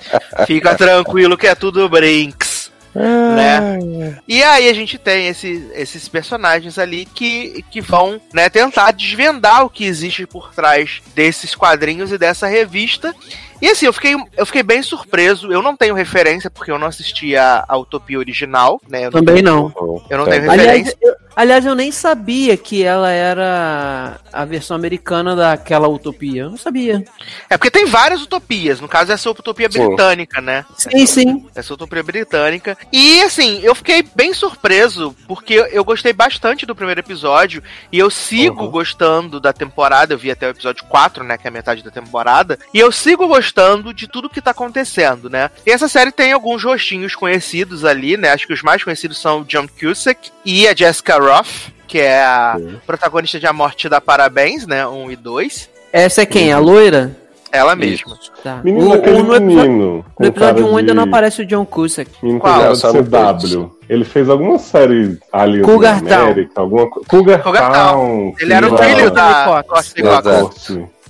[0.46, 2.61] Fica tranquilo que é tudo brinks.
[2.94, 4.18] Né?
[4.28, 9.64] E aí a gente tem esse- esses personagens ali que, que vão né, tentar desvendar
[9.66, 13.14] o que existe por trás desses quadrinhos e dessa revista.
[13.62, 15.52] E assim, eu fiquei, eu fiquei bem surpreso.
[15.52, 19.04] Eu não tenho referência, porque eu não assisti a, a Utopia original, né?
[19.04, 20.04] Não Também tenho- não.
[20.10, 20.58] Eu não tenho Também.
[20.58, 20.62] referência.
[20.62, 26.44] Aliás eu, aliás, eu nem sabia que ela era a versão americana daquela utopia.
[26.44, 27.04] Eu não sabia.
[27.50, 28.80] É porque tem várias utopias.
[28.80, 29.88] No caso, essa é a utopia Sim.
[29.88, 30.66] britânica, né?
[30.78, 31.46] Sim, sim.
[31.56, 32.78] Essa utopia britânica.
[32.92, 37.62] E assim, eu fiquei bem surpreso, porque eu gostei bastante do primeiro episódio.
[37.92, 38.72] E eu sigo Uhum.
[38.72, 40.14] gostando da temporada.
[40.14, 41.38] Eu vi até o episódio 4, né?
[41.38, 42.58] Que é a metade da temporada.
[42.74, 45.50] E eu sigo gostando de tudo que tá acontecendo, né?
[45.66, 48.30] E essa série tem alguns rostinhos conhecidos ali, né?
[48.32, 51.70] Acho que os mais conhecidos são o John Cusack e a Jessica Roth.
[51.88, 52.78] Que é a Sim.
[52.88, 54.88] protagonista de A Morte da Parabéns, né?
[54.88, 55.70] 1 e 2.
[55.92, 56.54] Essa é quem?
[56.54, 57.16] A loira?
[57.52, 58.18] Ela mesma.
[58.42, 58.62] Tá.
[58.64, 58.96] Menino, O- o- no,
[59.36, 60.06] episódio, menino.
[60.16, 62.10] com no episódio cara 1 ainda de- não aparece o John Cusack.
[62.24, 62.74] Menino Qual?
[62.78, 63.70] só no CW.
[63.90, 66.90] Ele fez alguma série ali Cougar na América, alguma.
[66.90, 68.34] Cougar, Cougar Town.
[68.40, 70.50] Ele era o filho da- da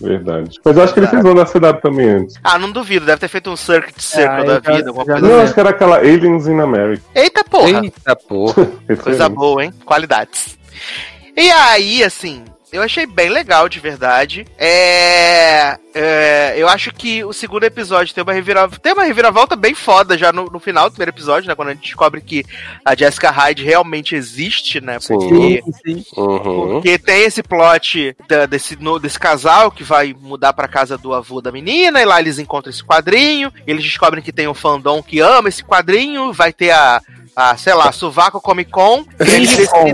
[0.02, 0.60] Verdade.
[0.66, 2.36] Mas eu acho que ele fez uma na CW também antes.
[2.44, 5.14] Ah, não duvido, deve ter feito um Circuit Circle Ah, da já- vida, alguma já
[5.14, 5.44] coisa Não, assim.
[5.46, 7.04] acho que era aquela Aliens in America.
[7.16, 8.66] Eita porra, Eita porra.
[9.04, 9.74] coisa boa, hein?
[9.86, 10.58] Qualidades.
[11.38, 14.46] E aí, assim, eu achei bem legal, de verdade.
[14.58, 19.74] É, é, eu acho que o segundo episódio tem uma reviravolta, tem uma reviravolta bem
[19.76, 21.56] foda já no, no final do primeiro episódio, né?
[21.56, 22.44] Quando a gente descobre que
[22.86, 25.00] a Jessica Hyde realmente existe, né?
[25.00, 25.14] Sim.
[25.16, 26.06] Porque sim.
[26.18, 26.72] Uhum.
[26.74, 31.14] Porque tem esse plot da- desse, no- desse casal que vai mudar pra casa do
[31.14, 35.02] avô da menina, e lá eles encontram esse quadrinho, eles descobrem que tem um fandom
[35.04, 37.02] que ama esse quadrinho, vai ter a.
[37.36, 39.94] a sei lá, Suvaco Comic Con, e eles, decidem,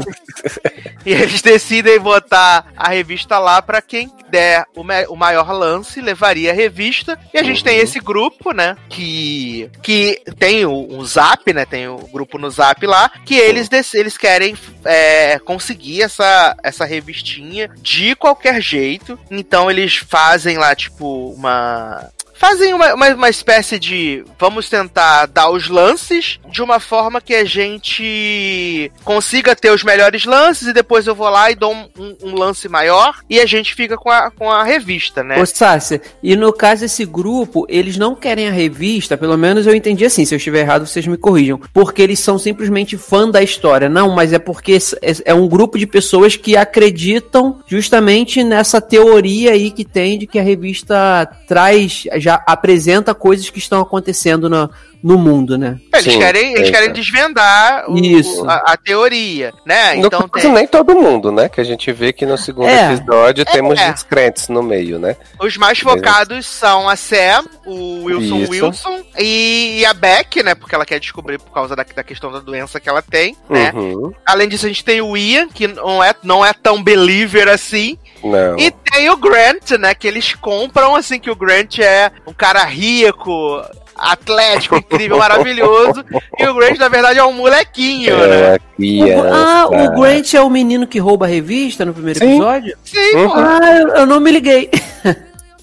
[1.05, 4.83] e eles decidem botar a revista lá pra quem der o,
[5.13, 7.17] o maior lance, levaria a revista.
[7.33, 8.75] E a gente tem esse grupo, né?
[8.89, 11.65] Que, que tem o, um zap, né?
[11.65, 17.69] Tem o grupo no zap lá, que eles, eles querem é, conseguir essa, essa revistinha
[17.81, 19.17] de qualquer jeito.
[19.31, 22.09] Então eles fazem lá, tipo, uma.
[22.37, 24.23] Fazem uma, uma, uma espécie de.
[24.39, 30.25] Vamos tentar dar os lances de uma forma que a gente consiga ter os melhores
[30.25, 33.45] lances e depois eu vou lá e dou um, um- um lance maior e a
[33.45, 35.41] gente fica com a, com a revista, né?
[35.41, 39.75] Ô, Sácia, e no caso esse grupo, eles não querem a revista, pelo menos eu
[39.75, 43.41] entendi assim, se eu estiver errado vocês me corrijam, porque eles são simplesmente fã da
[43.41, 43.89] história.
[43.89, 49.51] Não, mas é porque é- é um grupo de pessoas que acreditam justamente nessa teoria
[49.51, 54.69] aí que tem de que a revista traz, já apresenta coisas que estão acontecendo no,
[55.01, 55.79] no mundo, né?
[55.93, 59.95] Eles Sim, querem, eles é, querem desvendar o- a, a teoria, né?
[59.95, 61.47] No Então caso, tem nem todo mundo, né?
[61.47, 62.93] Que a gente vê que no segundo É.
[62.93, 63.91] episódio temos É.
[63.91, 65.15] descrentes no meio, né?
[65.41, 68.51] os mais focados são a Sam, o Wilson Isso.
[68.51, 70.53] Wilson e, e a Beck, né?
[70.55, 73.71] Porque ela quer descobrir por causa da, da questão da doença que ela tem, né?
[73.73, 74.11] Uhum.
[74.25, 77.97] Além disso, a gente tem o Ian, que não é, não é tão believer assim.
[78.23, 78.57] Não.
[78.57, 79.93] E tem o Grant, né?
[79.93, 83.61] Que eles compram, assim, que o Grant é um cara rico,
[83.95, 86.03] atlético, incrível, maravilhoso.
[86.37, 88.55] E o Grant, na verdade, é um molequinho, É né?
[88.55, 89.29] O- criança.
[89.33, 92.35] ah, o Grant é o menino que rouba a revista no primeiro Sim.
[92.35, 92.77] episódio?
[92.83, 93.27] Sim, Uhum.
[93.29, 93.33] pô.
[93.35, 94.69] Ah, eu, eu não me liguei.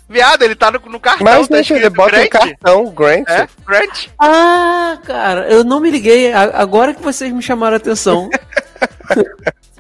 [0.06, 2.28] Viado, ele tá no, no cartão, Mas, tá gente, ele bota Grant.
[2.28, 3.28] cartão, Grant.
[3.28, 4.06] É, Grant.
[4.20, 6.32] Ah, cara, eu não me liguei.
[6.32, 8.28] Agora que vocês me chamaram a atenção.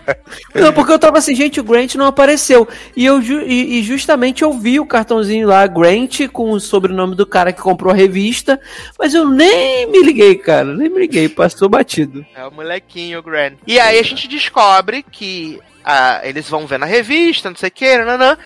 [0.54, 2.66] Não, porque eu tava assim, gente, o Grant não apareceu.
[2.96, 7.26] E eu e, e justamente eu vi o cartãozinho lá, Grant, com o sobrenome do
[7.26, 8.60] cara que comprou a revista,
[8.98, 12.24] mas eu nem me liguei, cara, nem me liguei, passou batido.
[12.34, 13.54] É o molequinho, o Grant.
[13.66, 17.72] E aí a gente descobre que ah, eles vão ver na revista, não sei o
[17.72, 17.86] que.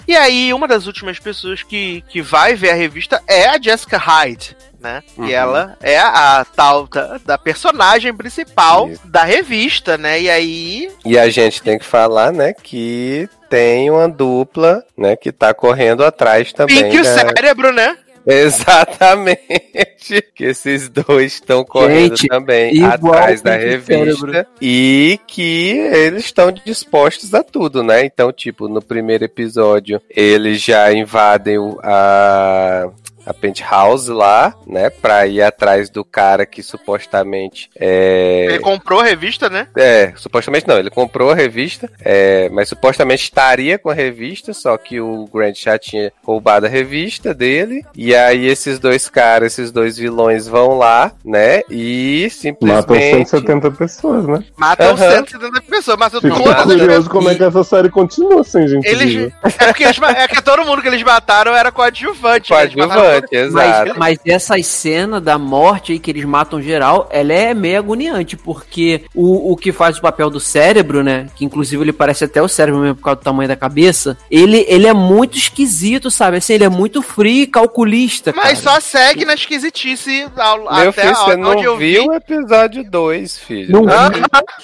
[0.06, 3.96] E aí uma das últimas pessoas que, que vai ver a revista é a Jessica
[3.96, 4.56] Hyde.
[4.80, 5.02] Né?
[5.16, 5.26] Uhum.
[5.26, 9.06] E ela é a tal da, da personagem principal Isso.
[9.06, 10.20] da revista, né?
[10.20, 10.90] E aí.
[11.04, 16.04] E a gente tem que falar, né, que tem uma dupla, né, que tá correndo
[16.04, 16.84] atrás também.
[16.84, 17.96] Pink e o da- cérebro, né?
[18.26, 19.38] Exatamente.
[20.34, 24.46] Que esses dois estão correndo Gente, também atrás da revista.
[24.60, 28.04] E que eles estão dispostos a tudo, né?
[28.04, 32.88] Então, tipo, no primeiro episódio, eles já invadem a.
[33.28, 34.88] A penthouse lá, né?
[34.90, 38.46] Pra ir atrás do cara que supostamente é.
[38.48, 39.68] Ele comprou a revista, né?
[39.76, 44.76] É, supostamente não, ele comprou a revista, é, mas supostamente estaria com a revista, só
[44.76, 49.70] que o Grant já tinha roubado a revista dele, e aí esses dois caras, esses
[49.70, 53.28] dois vilões vão lá, né, e Matam simplesmente...
[53.28, 54.44] 170 pessoas, né?
[54.56, 55.10] Matam Aham.
[55.26, 58.86] 170 pessoas, matam Fico todas as curioso como é que essa série continua sem gente
[58.86, 59.32] Eles.
[59.58, 62.50] É porque eles, é que todo mundo que eles mataram era coadjuvante.
[62.50, 62.56] né?
[62.56, 63.98] Coadjuvante, Mas, exato.
[63.98, 69.02] mas essa cena da morte aí que eles matam geral, ela é meio agoniante, porque
[69.14, 71.26] o, o que faz o papel do cérebro, né?
[71.34, 74.16] Que inclusive ele parece até o cérebro mesmo por causa do tamanho da cabeça.
[74.30, 76.36] Ele, ele é muito esquisito, sabe?
[76.38, 78.32] Assim, ele é muito frio e calculista.
[78.36, 78.80] Mas cara.
[78.80, 82.08] só segue na esquisitice ao, Meu até filho, você onde não eu viu vi.
[82.08, 83.72] o episódio 2, filho.
[83.72, 84.10] Não Ah,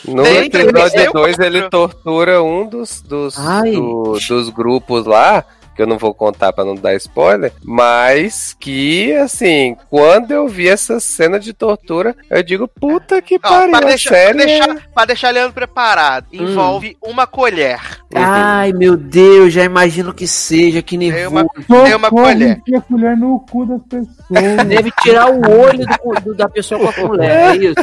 [0.04, 1.46] No Tem, episódio 2 tem.
[1.46, 5.44] ele tortura um dos, dos, do- dos grupos lá,
[5.74, 10.68] que eu não vou contar pra não dar spoiler, mas que, assim, quando eu vi
[10.68, 14.46] essa cena de tortura, eu digo, puta que Ó, pariu, pra, deixar, pra, série é-
[14.46, 16.42] deixar, pra deixar Leandro preparado, Hum.
[16.42, 17.80] envolve uma colher.
[18.14, 21.46] Ai, meu Deus, já imagino que seja, que Tem nervoso.
[21.68, 22.60] uma, tem uma Socorro, colher.
[22.76, 24.66] a colher no cu das pessoas.
[24.68, 27.74] Deve tirar o olho do- do- da pessoa com a colher, é isso?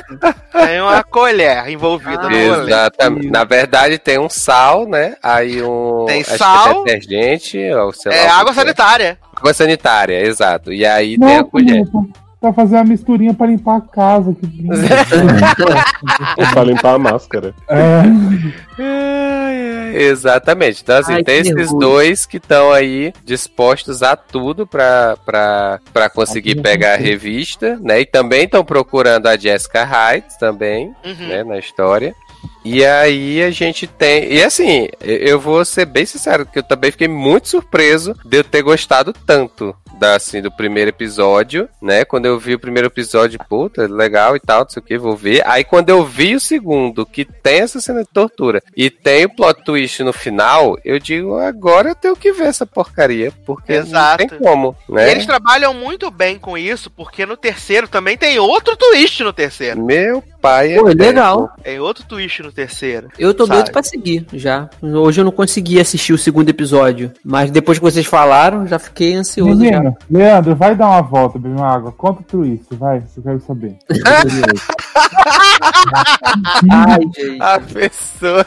[0.54, 2.36] Tem uma colher envolvida Ah, no.
[2.38, 3.30] Exatamente.
[3.30, 5.16] Na verdade, tem um sal, né?
[5.22, 6.06] Aí um.
[6.08, 6.82] Tem acho que sal.
[6.88, 8.40] é detergente, ou sei É lá.
[8.40, 8.56] água é.
[8.56, 9.18] sanitária.
[9.36, 10.72] Água sanitária, exato.
[10.74, 11.84] E aí tem a Não, colher.
[12.40, 14.34] pra, fazer uma misturinha pra limpar a casa.
[14.34, 14.74] Que lindo.
[16.54, 17.54] pra limpar a máscara.
[17.70, 18.02] é.
[19.94, 20.82] Exatamente.
[20.82, 21.80] Então, assim, Ai, tem que esses nervoso.
[21.80, 26.98] dois que estão aí dispostos a tudo pra, pra, pra conseguir Aqui pegar a não
[27.04, 27.08] tem.
[27.08, 28.00] revista, né?
[28.02, 31.28] E também estão procurando a Jessica Hyde também, Uhum.
[31.28, 31.44] né?
[31.44, 32.16] Na história.
[32.64, 34.32] E aí a gente tem.
[34.34, 38.44] E assim, eu- vou ser bem sincero, que eu também fiquei muito surpreso de eu
[38.44, 42.04] ter gostado tanto da, assim, do primeiro episódio, né?
[42.06, 45.16] Quando eu vi o primeiro episódio, puta, legal e tal, não sei o que, vou
[45.16, 45.44] ver.
[45.46, 49.36] Aí quando eu vi o segundo, que tem essa cena de tortura e tem o
[49.36, 54.24] plot twist no final, eu digo, agora eu tenho que ver essa porcaria, porque Exato.
[54.24, 55.12] não tem como, E né?
[55.12, 59.84] eles trabalham muito bem com isso, porque no terceiro também tem outro twist no terceiro.
[59.84, 61.52] Meu pai Pô, é legal.
[61.64, 63.10] Tem outro twist no terceiro.
[63.18, 63.60] Eu tô Sabe?
[63.60, 64.70] doido pra seguir já.
[64.82, 69.14] Hoje eu não consegui assistir o segundo episódio, mas depois que vocês falaram, já fiquei
[69.16, 69.72] ansioso já.
[69.72, 71.92] Menino, Leandro, vai dar uma volta, beber uma água.
[71.92, 73.76] Conta o twist, vai, eu quero saber.
[73.90, 74.91] Eu.
[76.72, 77.42] Ai, gente.
[77.42, 78.46] A pessoa.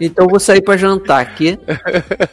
[0.00, 1.58] Então eu vou sair pra jantar aqui.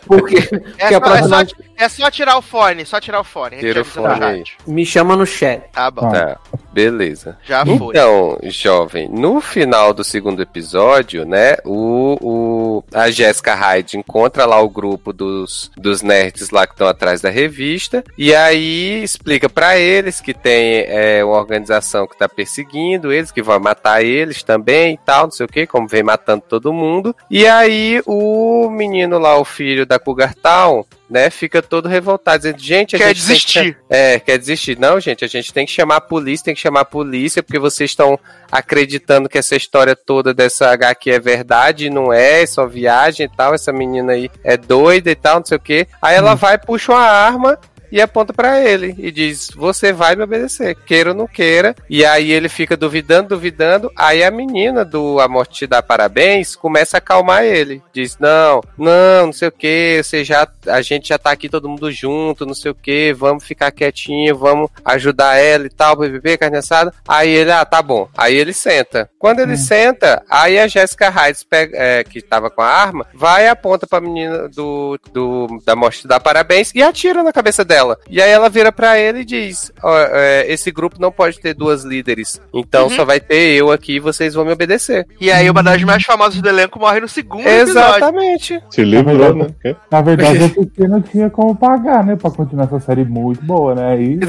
[0.06, 3.20] Porque, É, porque só, a é, próxima só, é só tirar o fone, só tirar
[3.20, 3.58] o fone.
[3.58, 5.62] Tira o fone me chama no chat.
[5.74, 6.38] Tá bom, Tá,
[6.72, 7.38] beleza.
[7.44, 7.76] já foi.
[7.90, 14.62] Então, jovem, no final do segundo episódio, né, o, o- a Jessica Hyde encontra lá
[14.62, 19.78] o grupo dos, dos nerds lá que estão atrás da revista, e aí explica pra
[19.78, 24.96] eles que tem é, uma organização que tá perseguindo eles, que vai matar eles também
[24.96, 27.16] e tal, não sei o que, como vem matando todo mundo.
[27.30, 32.60] E aí o menino lá, o filho da Cougar Town, né, fica todo revoltado, dizendo,
[32.60, 33.78] gente, a Quer gente tem que desistir.
[33.90, 34.78] é, quer desistir.
[34.78, 37.60] Não, gente, a gente tem que chamar a polícia, tem que chamar a polícia, porque
[37.60, 38.20] vocês estão
[38.52, 43.30] acreditando que essa história toda dessa HQ é verdade, não é, é só viagem e
[43.30, 45.88] tal, essa menina aí é doida e tal, não sei o quê.
[46.02, 47.58] Aí ela vai, puxa uma arma
[47.92, 51.76] e aponta pra ele e diz: Você vai me obedecer, queira ou não queira.
[51.90, 53.92] E aí ele fica duvidando, duvidando.
[53.96, 57.82] Aí a menina do A Morte Te Dá Parabéns começa a acalmar ele.
[57.94, 61.70] Diz: Não, não, não sei o que, você já, a gente já tá aqui todo
[61.70, 66.38] mundo junto, não sei o que, vamos ficar quietinho, vamos ajudar ela e tal, BBB,
[66.38, 66.94] carne assada.
[67.08, 68.08] Aí ele, ah, tá bom.
[68.18, 69.10] Aí ele senta.
[69.18, 73.50] Quando ele senta, aí a Jessica Hyde, é, que tava com a arma, vai e
[73.50, 77.77] aponta pra menina do, do, da Morte Te Dá Parabéns e atira na cabeça dela.
[78.10, 81.54] E aí ela vira pra ele e diz: "Ó, é, esse grupo não pode ter
[81.54, 82.90] duas líderes, então Uhum.
[82.90, 85.06] só vai ter eu aqui e vocês vão me obedecer.
[85.20, 87.70] E aí uma das mais famosas do elenco morre no segundo episódio.
[87.98, 88.62] Exatamente.
[88.70, 89.48] Te livrou, né?
[89.62, 89.76] Quê?
[89.92, 92.16] Na verdade é porque não tinha como pagar, né?
[92.16, 93.92] Pra continuar essa série muito boa, né?
[93.94, 94.20] Aí,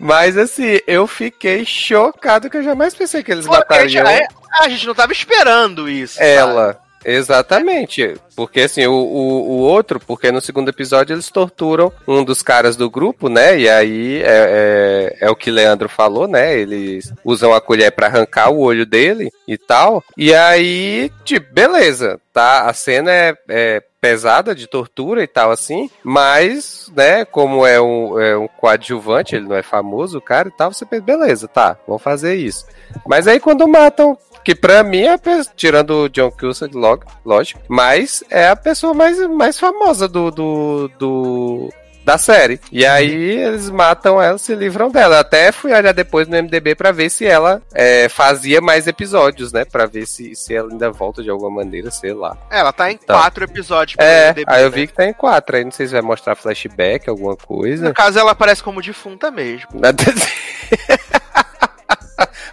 [0.00, 4.26] Mas assim, eu fiquei chocado que eu jamais pensei que eles Porque matariam já é-
[4.60, 6.20] a gente não tava esperando isso.
[6.22, 6.78] ela.
[7.04, 8.14] Exatamente.
[8.34, 12.76] Porque assim, o, o, o outro, porque no segundo episódio eles torturam um dos caras
[12.76, 13.58] do grupo, né?
[13.58, 16.56] E aí é, é, é o que Leandro falou, né?
[16.56, 20.02] Eles usam a colher pra arrancar o olho dele e tal.
[20.16, 22.68] E aí, tipo, beleza, tá?
[22.68, 28.18] A cena é, é pesada de tortura e tal, assim, mas, né, como é um,
[28.20, 31.76] é um coadjuvante, ele não é famoso, o cara e tal, você pensa, beleza, tá,
[31.86, 32.64] vamos fazer isso.
[33.06, 34.16] Mas aí quando matam,
[34.48, 35.18] que pra mim é,
[35.54, 40.90] tirando o John Cusack, log- lógico, mas é a pessoa mais, mais famosa do, do,
[40.98, 41.68] do-
[42.02, 42.58] da série.
[42.72, 45.16] E aí eles matam ela, se livram dela.
[45.16, 49.52] Eu Até fui olhar depois no MDB pra ver se ela é, fazia mais episódios,
[49.52, 52.34] né, Pra ver se, se ela ainda volta de alguma maneira, sei lá.
[52.50, 53.12] Ela tá em Tá.
[53.12, 53.96] quatro episódios.
[54.00, 54.74] É, IMDb, aí eu né?
[54.76, 55.56] vi que tá em quatro.
[55.56, 57.84] Aí não sei se vai mostrar flashback, alguma coisa.
[57.86, 59.68] No caso, ela aparece como defunta mesmo.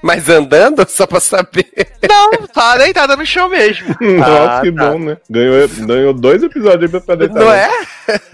[0.01, 1.71] Mas andando, só pra saber.
[2.07, 3.87] Não, tá deitada no chão mesmo.
[3.99, 4.91] Nossa, que tá.
[4.91, 5.17] bom, né?
[5.29, 7.39] Ganhou, ganhou dois episódios aí pra deitar.
[7.39, 7.69] Não é?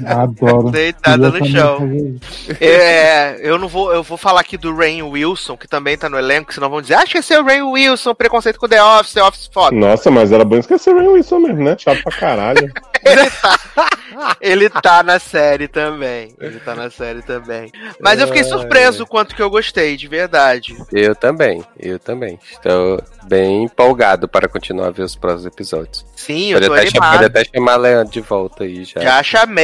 [0.05, 0.71] Adoro.
[0.71, 2.17] Deitada no chão.
[2.59, 6.17] É, eu não vou, eu vou falar aqui do Rain Wilson, que também tá no
[6.17, 9.13] elenco, senão vão dizer, acho que esse é o Rain Wilson, preconceito com The Office,
[9.13, 9.75] The Office foda.
[9.75, 11.75] Nossa, mas era bom esquecer o Rain Wilson mesmo, né?
[11.77, 12.71] Chato pra caralho.
[13.03, 16.35] Ele tá, ele tá na série também.
[16.39, 17.71] Ele tá na série também.
[17.99, 20.75] Mas eu fiquei surpreso o quanto que eu gostei, de verdade.
[20.91, 22.37] Eu também, eu também.
[22.51, 26.05] Estou bem empolgado para continuar a ver os próximos episódios.
[26.15, 27.31] Sim, eu Pode tô até, chamar, animado.
[27.31, 29.01] pode até chamar a Leandro de volta aí já.
[29.01, 29.60] Já chamei.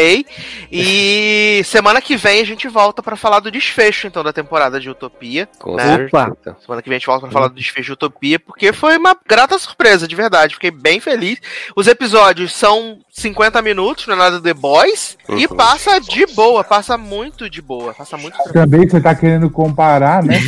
[0.72, 4.90] E semana que vem a gente volta pra falar do desfecho, então, da temporada de
[4.90, 5.48] Utopia.
[5.60, 6.10] Com né?
[6.10, 6.58] certeza.
[6.60, 9.16] Semana que vem a gente volta pra falar do desfecho de Utopia, porque foi uma
[9.28, 10.56] grata surpresa, de verdade.
[10.56, 11.40] Fiquei bem feliz.
[11.76, 15.18] Os episódios são 50 minutos, não é nada The Boys.
[15.30, 15.56] E Uhum.
[15.56, 17.94] passa de boa, passa muito de boa.
[17.94, 18.66] Passa muito tranquilo.
[18.66, 20.38] Também você tá querendo comparar, né?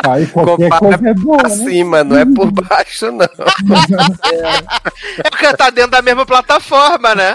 [0.00, 1.42] Tá aí, aí qualquer Compara coisa é boa, né?
[1.44, 3.26] Acima, não é por baixo, não.
[5.24, 7.34] É porque tá dentro da mesma plataforma, né?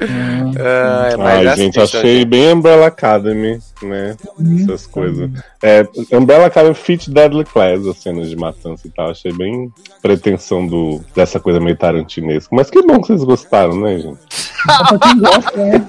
[0.00, 4.16] Ai, Ai, assim, gente, achei bem Umbrella Academy, né?
[4.62, 5.30] Essas coisas.
[5.62, 9.10] É, Umbrella Academy Fit Deadly Class, as cenas de matança e tal.
[9.10, 12.54] Achei bem pretensão do, dessa coisa meio tarantinesca.
[12.54, 14.18] Mas que bom que vocês gostaram, né, gente?
[15.18, 15.86] Gosta, né?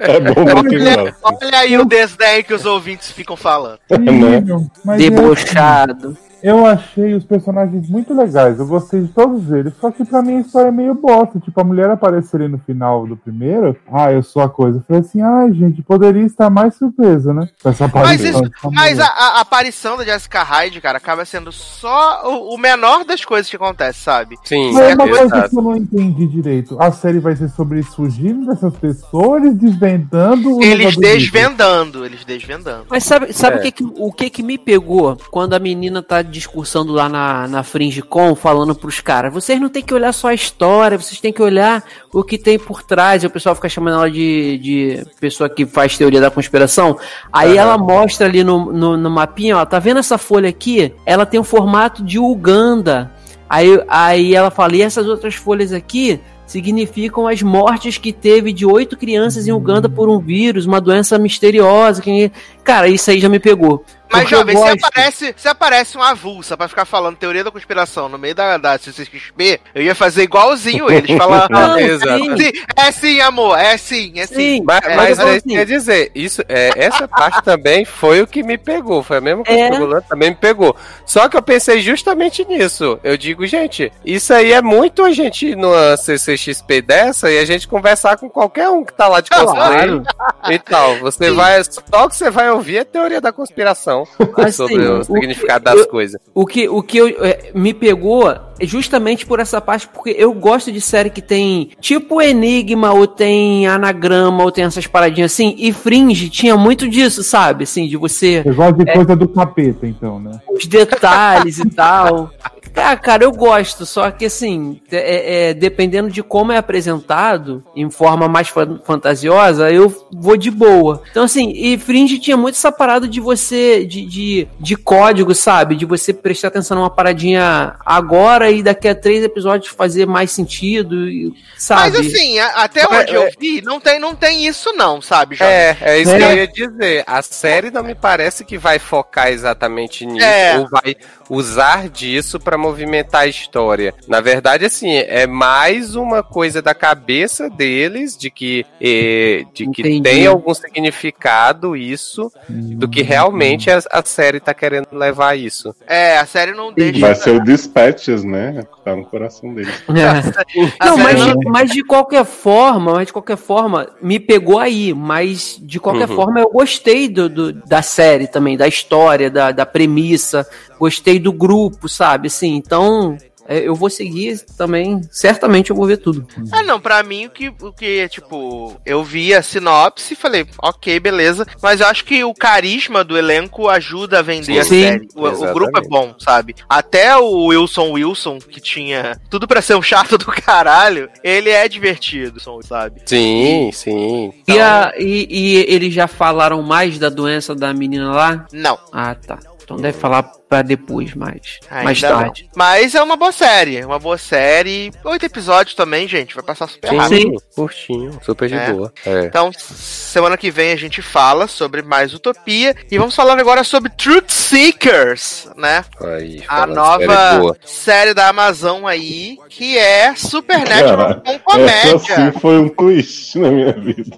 [0.00, 1.16] É bom pra quem Olha, gosta.
[1.22, 3.78] olha aí o desdém que os ouvintes ficam falando.
[3.96, 4.04] Né?
[4.04, 6.16] Terrível, mas é Debochado.
[6.46, 10.36] Eu achei os personagens muito legais, eu gostei de todos eles, só que pra mim
[10.36, 11.40] a história é meio bosta.
[11.40, 14.78] Tipo, a mulher aparecer ali no final do primeiro, ah, eu sou a coisa.
[14.78, 17.48] Eu falei assim, ai, gente, poderia estar mais surpresa, né?
[17.64, 18.42] Essa Mas, isso,
[18.72, 23.24] mas a, a aparição da Jessica Hyde, cara, acaba sendo só o, o menor das
[23.24, 24.36] coisas que acontece, sabe?
[24.44, 26.80] Sim, Mas é uma coisa que eu não entendi direito.
[26.80, 32.24] A série vai ser sobre eles fugindo dessas pessoas, eles desvendando o Eles desvendando, eles
[32.24, 32.86] desvendando.
[32.88, 33.58] Mas sabe, sabe É.
[33.58, 37.48] o, que, que- o que que me pegou quando a menina tá discursando lá na,
[37.48, 41.32] na FringeCon, falando pros caras, vocês não tem que olhar só a história, vocês têm
[41.32, 41.82] que olhar
[42.12, 45.64] o que tem por trás, e o pessoal fica chamando ela de, de pessoa que
[45.64, 46.98] faz teoria da conspiração.
[47.32, 50.92] Aí ela mostra ali no, no, no mapinha, ó, tá vendo essa folha aqui?
[51.04, 53.10] Ela tem o formato de Uganda.
[53.48, 58.64] Aí, aí ela fala, e essas outras folhas aqui significam as mortes que teve de
[58.64, 62.00] oito crianças em Uganda por um vírus, uma doença misteriosa.
[62.00, 62.30] Que...
[62.66, 63.84] Cara, isso aí já me pegou.
[64.08, 68.16] Mas, jovem, se aparece, se aparece uma avulsa pra ficar falando teoria da conspiração no
[68.16, 71.48] meio da, da CCXP, eu ia fazer igualzinho eles, falar.
[71.50, 72.22] Não, Exato.
[72.24, 74.34] sim, "Sim, é sim, amor, é sim, é sim.
[74.36, 74.62] sim.
[74.64, 78.20] Mas, É, mas é isso que assim- quer dizer, isso, é, essa parte também foi
[78.22, 79.02] o que me pegou.
[79.02, 79.70] Foi a mesma coisa É.
[79.70, 80.76] que o Golan também me pegou.
[81.04, 83.00] Só que eu pensei justamente nisso.
[83.02, 87.44] Eu digo, gente, isso aí é muito a gente ir numa CCXP dessa e a
[87.44, 90.02] gente conversar com qualquer um que tá lá de cosplay Claro.
[90.48, 90.96] e tal.
[91.00, 91.60] Você vai.
[91.64, 94.04] Só que você vai ouvir é teoria da conspiração
[94.36, 96.20] Assim, sobre o o significado que- das eu- coisas.
[96.34, 100.32] O que, o que eu, é, me pegou é justamente por essa parte, porque eu
[100.32, 105.54] gosto de série que tem tipo Enigma, ou tem anagrama, ou tem essas paradinhas assim,
[105.58, 107.64] e Fringe tinha muito disso, sabe?
[107.64, 108.42] Assim, de você.
[108.42, 110.40] Você gosta de coisa do capeta, então, né?
[110.50, 112.30] os detalhes e tal.
[112.76, 117.90] Ah, cara, eu gosto, só que assim, é, é, dependendo de como é apresentado, em
[117.90, 121.02] forma mais fan- fantasiosa, eu vou de boa.
[121.10, 125.74] Então, assim, e Fringe tinha muito essa parada de você, de, de, de código, sabe?
[125.74, 131.08] De você prestar atenção numa paradinha agora e daqui a três episódios fazer mais sentido,
[131.08, 131.96] e- sabe?
[131.98, 135.00] Mas assim, a- até Mas, onde eu é- vi, não tem, não tem isso não,
[135.00, 135.52] sabe, jovem?
[135.54, 136.18] É, é isso É.
[136.18, 137.04] que eu ia dizer.
[137.06, 140.58] A série não me parece que vai focar exatamente nisso, É.
[140.58, 140.94] ou vai
[141.28, 143.94] usar disso pra movimentar a história.
[144.08, 149.82] Na verdade, assim, é mais uma coisa da cabeça deles, de que, eh, de que
[149.82, 150.02] Entendi.
[150.02, 155.74] tem algum significado isso, do que realmente a, a série tá querendo levar isso.
[155.86, 157.00] É, a série não deixa.
[157.00, 158.64] Vai ser o Dispatches, né?
[158.84, 159.70] Tá no coração dele.
[159.96, 160.86] É.
[160.86, 164.92] Não, mas, não- de- mas de qualquer forma, mas de qualquer forma, me pegou aí.
[164.94, 166.16] Mas de qualquer Uhum.
[166.16, 170.46] forma, eu gostei do, do- da série também, da história, da, da premissa,
[170.78, 172.26] gostei do grupo, sabe?
[172.28, 173.16] Assim, então
[173.48, 175.00] é, eu vou seguir também.
[175.10, 176.26] Certamente eu vou ver tudo.
[176.52, 180.46] Ah, não, pra mim o que, o que, tipo, eu vi a sinopse e falei,
[180.60, 184.82] ok, beleza, mas eu acho que o carisma do elenco ajuda a vender a Sim.
[184.82, 185.08] série.
[185.14, 186.54] O, o grupo é bom, sabe?
[186.68, 191.68] Até o Wilson Wilson, que tinha tudo pra ser um chato do caralho, ele é
[191.68, 193.02] divertido, sabe?
[193.06, 194.32] Sim, sim.
[194.48, 198.46] E, a, e, e eles já falaram mais da doença da menina lá?
[198.52, 198.78] Não.
[198.92, 199.38] Ah, tá.
[199.66, 202.22] Então deve falar pra depois, mais, mais ainda não.
[202.22, 202.48] tarde.
[202.54, 204.92] Mas é uma boa série, é uma boa série.
[205.04, 207.18] Oito episódios também, gente, vai passar super Sim, rápido.
[207.18, 207.36] Sim.
[207.56, 208.70] curtinho, super de É.
[208.70, 208.92] boa.
[209.04, 209.24] É.
[209.24, 213.90] Então, semana que vem a gente fala sobre mais Utopia e vamos falar agora sobre
[213.90, 215.84] Truth Seekers, né?
[216.00, 222.16] Aí, A nova série série da Amazon aí, que é Supernatural Cara, com Essa comédia.
[222.32, 224.16] sim foi um twist na minha vida.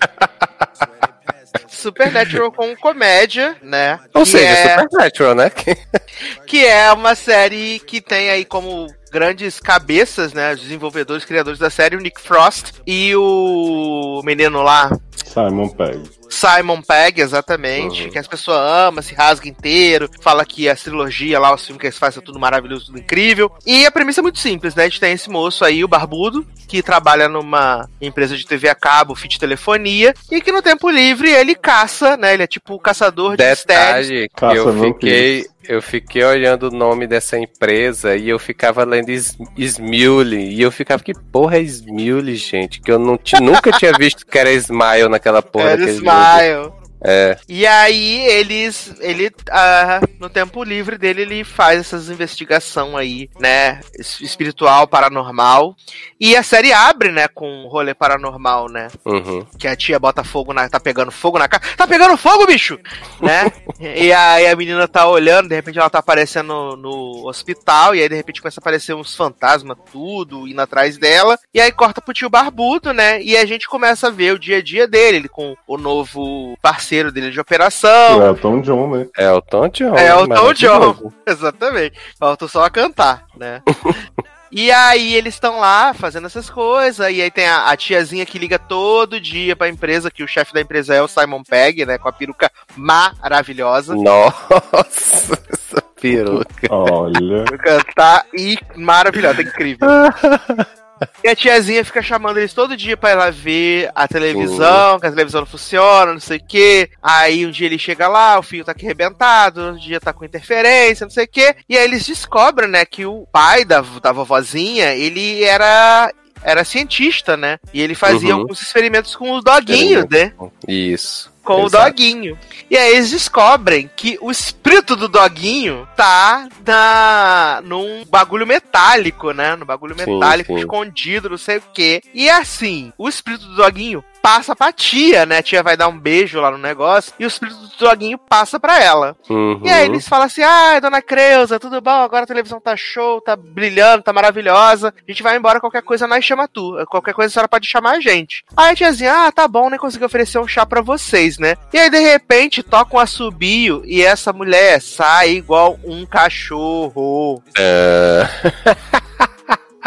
[1.68, 4.00] Supernatural com comédia, né?
[4.14, 5.50] Ou que seja, é, Supernatural, né?
[6.46, 10.54] que é uma série que tem aí como grandes cabeças, né?
[10.54, 14.90] Os desenvolvedores, criadores da série, o Nick Frost e o menino lá,
[15.24, 16.19] Simon Pegg.
[16.30, 18.10] Simon Pegg, exatamente, Uhum.
[18.10, 21.86] que as pessoas amam, se rasga inteiro, fala que a trilogia lá, os filmes que
[21.86, 23.50] eles fazem, é tudo maravilhoso, tudo incrível.
[23.66, 24.84] E a premissa é muito simples, né?
[24.84, 28.74] A gente tem esse moço aí, o Barbudo, que trabalha numa empresa de TV a
[28.74, 32.34] cabo, fit telefonia, e que no tempo livre ele caça, né?
[32.34, 33.44] Ele é tipo o caçador de.
[33.44, 38.84] Detalhe que Caça eu fiquei, eu fiquei olhando o nome dessa empresa e eu ficava
[38.84, 39.10] lendo
[39.56, 40.36] Smule.
[40.54, 42.80] E eu ficava, que porra é Smule, gente?
[42.80, 45.84] Que eu não nunca tinha visto que era Smile naquela porra Era
[46.20, 46.79] jogo.
[47.02, 53.28] É, E aí eles, ele, ah, no tempo livre dele, ele faz essas investigação aí,
[53.38, 55.74] né, es- espiritual, paranormal.
[56.20, 59.46] E a série abre, né, com um rolê paranormal, né, uhum.
[59.58, 62.78] que a tia bota fogo na, tá pegando fogo na casa, tá pegando fogo, bicho,
[63.20, 63.50] né?
[63.80, 68.02] e aí a menina tá olhando, de repente ela tá aparecendo no, no hospital e
[68.02, 71.38] aí de repente começa a aparecer uns fantasmas tudo indo atrás dela.
[71.54, 73.22] E aí corta pro tio barbudo, né?
[73.22, 76.56] E a gente começa a ver o dia a dia dele, ele com o novo
[76.60, 78.22] parceiro dele de operação.
[78.22, 79.06] É o Tom John, né?
[79.16, 79.96] Elton John.
[79.96, 81.12] É o Tom John.
[81.26, 81.98] Exatamente.
[82.18, 83.62] Falta só cantar, né?
[84.52, 88.36] E aí eles estão lá fazendo essas coisas, e aí tem a, a tiazinha que
[88.36, 91.98] liga todo dia pra empresa, que o chefe da empresa é o Simon Pegg, né?
[91.98, 93.94] Com a peruca maravilhosa.
[93.94, 96.66] Nossa, essa peruca.
[96.68, 97.44] Olha.
[97.44, 99.88] Peruca tá e maravilhosa, incrível.
[101.24, 105.06] E a tiazinha fica chamando eles todo dia pra ir lá ver a televisão, que
[105.06, 106.90] a televisão não funciona, não sei o quê.
[107.02, 110.24] Aí um dia ele chega lá, o fio tá aqui arrebentado, outro dia tá com
[110.24, 111.56] interferência, não sei o quê.
[111.68, 116.12] E aí eles descobrem, né, que o pai da, da vovozinha, ele era.
[116.42, 117.58] Era cientista, né?
[117.70, 118.40] E ele fazia Uhum.
[118.40, 120.32] alguns experimentos com os doguinhos, né?
[120.66, 121.29] Isso.
[121.42, 121.86] Com Exato.
[121.86, 122.38] o doguinho.
[122.70, 129.56] E aí eles descobrem que o espírito do doguinho tá na num bagulho metálico, né?
[129.56, 130.58] No bagulho Sim, metálico sim.
[130.60, 132.02] escondido, não sei o quê.
[132.14, 135.38] E assim, o espírito do doguinho passa pra tia, né?
[135.38, 138.58] A tia vai dar um beijo lá no negócio e o espírito do doguinho passa
[138.58, 139.16] pra ela.
[139.28, 139.60] Uhum.
[139.64, 141.90] E aí eles falam assim: ai, dona Creuza, tudo bom?
[141.90, 144.94] Agora a televisão tá show, tá brilhando, tá maravilhosa.
[144.96, 146.74] A gente vai embora, qualquer coisa nós chama tu.
[146.86, 148.44] Qualquer coisa a senhora pode chamar a gente.
[148.56, 151.56] Aí a tiazinha, ah, tá bom, nem consegui oferecer um chá pra vocês, né?
[151.72, 157.42] E aí, de repente, toca um assobio e essa mulher sai igual um cachorro.
[157.58, 158.26] É,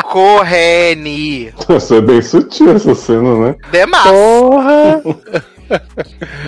[0.01, 1.53] Correne.
[1.69, 3.55] Isso é bem sutil essa cena, né?
[3.71, 4.09] Demais.
[4.09, 5.01] Porra!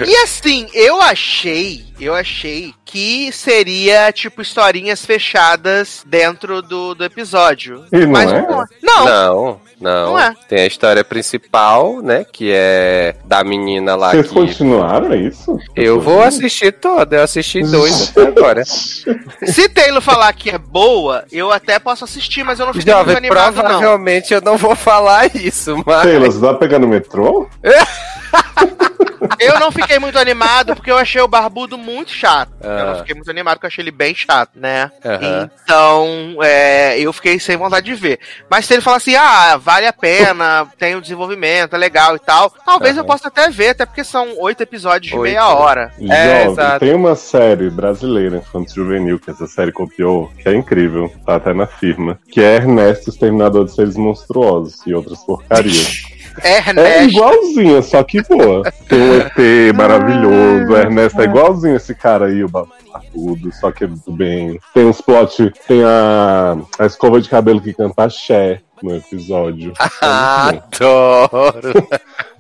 [0.06, 7.86] E assim, eu achei, eu achei que seria tipo historinhas fechadas dentro do, do episódio.
[7.92, 8.42] E não Mas é?
[8.42, 10.06] não, não, Não, não.
[10.12, 10.34] Não é.
[10.48, 12.26] Tem a história principal, né?
[12.32, 14.34] Que é da menina lá Vocês que.
[14.34, 15.58] continuaram é isso?
[15.76, 18.64] Eu vou assistir toda, eu assisti dois até agora.
[18.66, 23.06] Se Taylor falar que é boa, eu até posso assistir, mas eu não fiquei muito
[23.06, 23.64] Jovem, animado, não.
[23.64, 26.04] provavelmente eu não vou falar isso, mas.
[26.04, 27.50] Taylor, você tá pegando metrô?
[29.40, 32.52] Eu não fiquei muito animado porque eu achei o Barbudo muito chato.
[32.62, 34.92] Eu não fiquei muito animado porque eu achei ele bem chato, né?
[35.04, 35.50] Aham.
[35.64, 38.20] Então, é, eu fiquei sem vontade de ver.
[38.50, 42.20] Mas se ele falar assim, ah, vale a pena, tem um desenvolvimento, é legal e
[42.20, 43.02] tal, talvez Aham.
[43.02, 45.24] eu possa até ver, até porque são oito episódios de Oito.
[45.32, 45.92] meia hora.
[46.00, 46.80] É, Jovem, exato.
[46.80, 51.54] tem uma série brasileira, Infanto Juvenil, que essa série copiou, que é incrível, tá até
[51.54, 56.04] na firma, que é Ernesto, Exterminador de Seres Monstruosos e outras porcarias.
[56.42, 57.06] É, É né?
[57.06, 58.64] igualzinha, só que boa.
[58.88, 63.86] Tem um ET maravilhoso, o Ernesto é igualzinho esse cara aí, o barbudo, só que
[63.86, 64.60] é bem.
[64.74, 69.74] Tem uns plot, tem a, a escova de cabelo que canta axé no episódio.
[69.80, 71.28] É muito bom.
[71.32, 71.88] Adoro.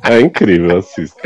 [0.03, 1.19] É incrível, assista.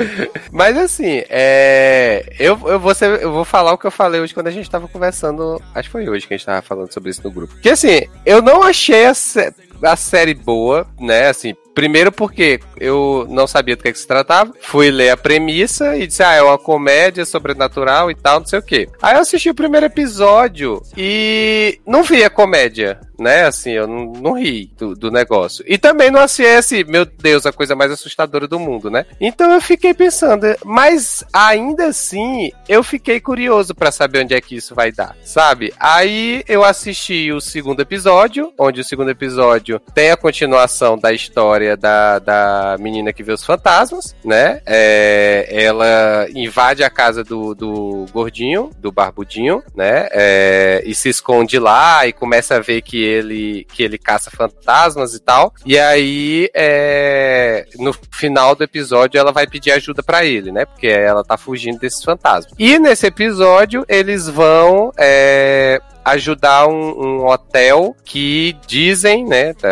[0.51, 2.25] Mas assim, é.
[2.39, 4.69] Eu, eu, vou ser- eu vou falar o que eu falei hoje quando a gente
[4.69, 5.61] tava conversando.
[5.75, 7.55] Acho que foi hoje que a gente tava falando sobre isso no grupo.
[7.61, 11.27] Que assim, eu não achei a, sé- a série boa, né?
[11.27, 14.53] Assim, primeiro porque eu não sabia do que, é que se tratava.
[14.61, 18.59] Fui ler a premissa e disse, ah, é uma comédia sobrenatural e tal, não sei
[18.59, 18.87] o quê.
[19.01, 23.45] Aí eu assisti o primeiro episódio e não vi a comédia, né?
[23.45, 25.63] Assim, eu não, não ri do, do negócio.
[25.67, 29.05] E também não achei assim, meu Deus, a coisa mais assustadora do mundo, né?
[29.19, 34.55] Então eu fiquei pensando, mas ainda assim, eu fiquei curioso pra saber onde é que
[34.55, 35.73] isso vai dar, sabe?
[35.79, 41.75] Aí eu assisti o segundo episódio, onde o segundo episódio tem a continuação da história
[41.75, 44.61] da, da menina que vê os fantasmas, né?
[44.65, 50.07] É, ela invade a casa do, do gordinho, do barbudinho, né?
[50.11, 55.13] É, e se esconde lá e começa a ver que ele, que ele caça fantasmas
[55.13, 55.53] e tal.
[55.65, 60.65] E aí, é, no final do episódio, ela vai pedir ajuda pra ele, né?
[60.65, 62.53] Porque ela tá fugindo desses fantasmas.
[62.57, 64.91] E nesse episódio, eles vão.
[64.97, 66.73] é, ajudar um,
[67.19, 69.53] um hotel que dizem, né?
[69.63, 69.67] a-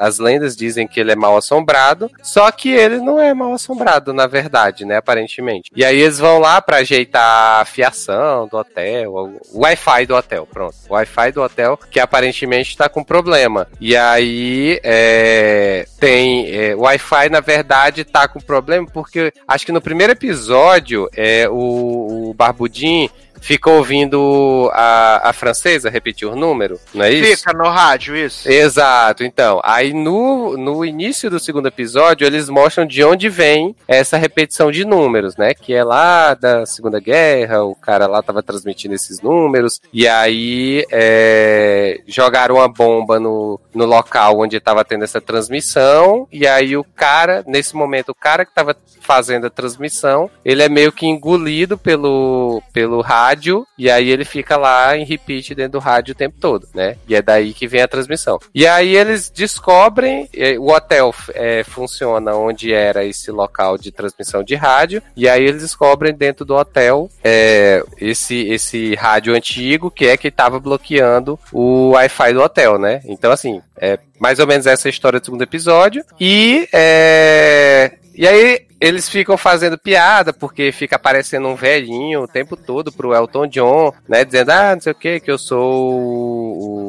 [0.00, 3.52] a- as lendas dizem que ele é mal assombrado, só que ele não é mal
[3.52, 4.96] assombrado, na verdade, né?
[4.96, 5.70] Aparentemente.
[5.74, 9.12] E aí eles vão lá pra ajeitar a fiação do hotel,
[9.52, 10.74] o Wi-Fi do hotel, pronto.
[10.88, 13.66] O Wi-Fi do hotel que aparentemente tá com problema.
[13.80, 16.50] E aí é, tem.
[16.54, 21.48] é, o Wi-Fi, na verdade, tá com problema porque acho que no primeiro episódio é,
[21.48, 23.10] o, o Barbudinho
[23.42, 27.38] fica ouvindo a, a francesa repetir o número, não é isso?
[27.38, 28.48] Fica no rádio, isso.
[28.48, 29.60] Exato, então.
[29.64, 34.84] Aí no, no início do segundo episódio, eles mostram de onde vem essa repetição de
[34.84, 35.52] números, né?
[35.52, 40.86] Que é lá da Segunda Guerra, o cara lá tava transmitindo esses números, e aí
[40.90, 46.84] é, jogaram uma bomba no, no local onde tava tendo essa transmissão, e aí o
[46.84, 51.76] cara, nesse momento, o cara que tava fazendo a transmissão, ele é meio que engolido
[51.76, 53.31] pelo, pelo rádio,
[53.78, 56.96] e aí ele fica lá em repeat dentro do rádio o tempo todo, né?
[57.08, 58.38] E é daí que vem a transmissão.
[58.54, 60.28] E aí eles descobrem,
[60.58, 65.62] o hotel eh, funciona onde era esse local de transmissão de rádio, e aí eles
[65.62, 71.90] descobrem dentro do hotel eh, esse, esse rádio antigo que é que estava bloqueando o
[71.90, 73.00] Wi-Fi do hotel, né?
[73.04, 76.04] Então, assim, é mais ou menos essa história do segundo episódio.
[76.20, 82.56] E é, e aí eles ficam fazendo piada, porque fica aparecendo um velhinho o tempo
[82.56, 84.24] todo pro Elton John, né?
[84.24, 85.62] Dizendo, ah, não sei o que, que eu sou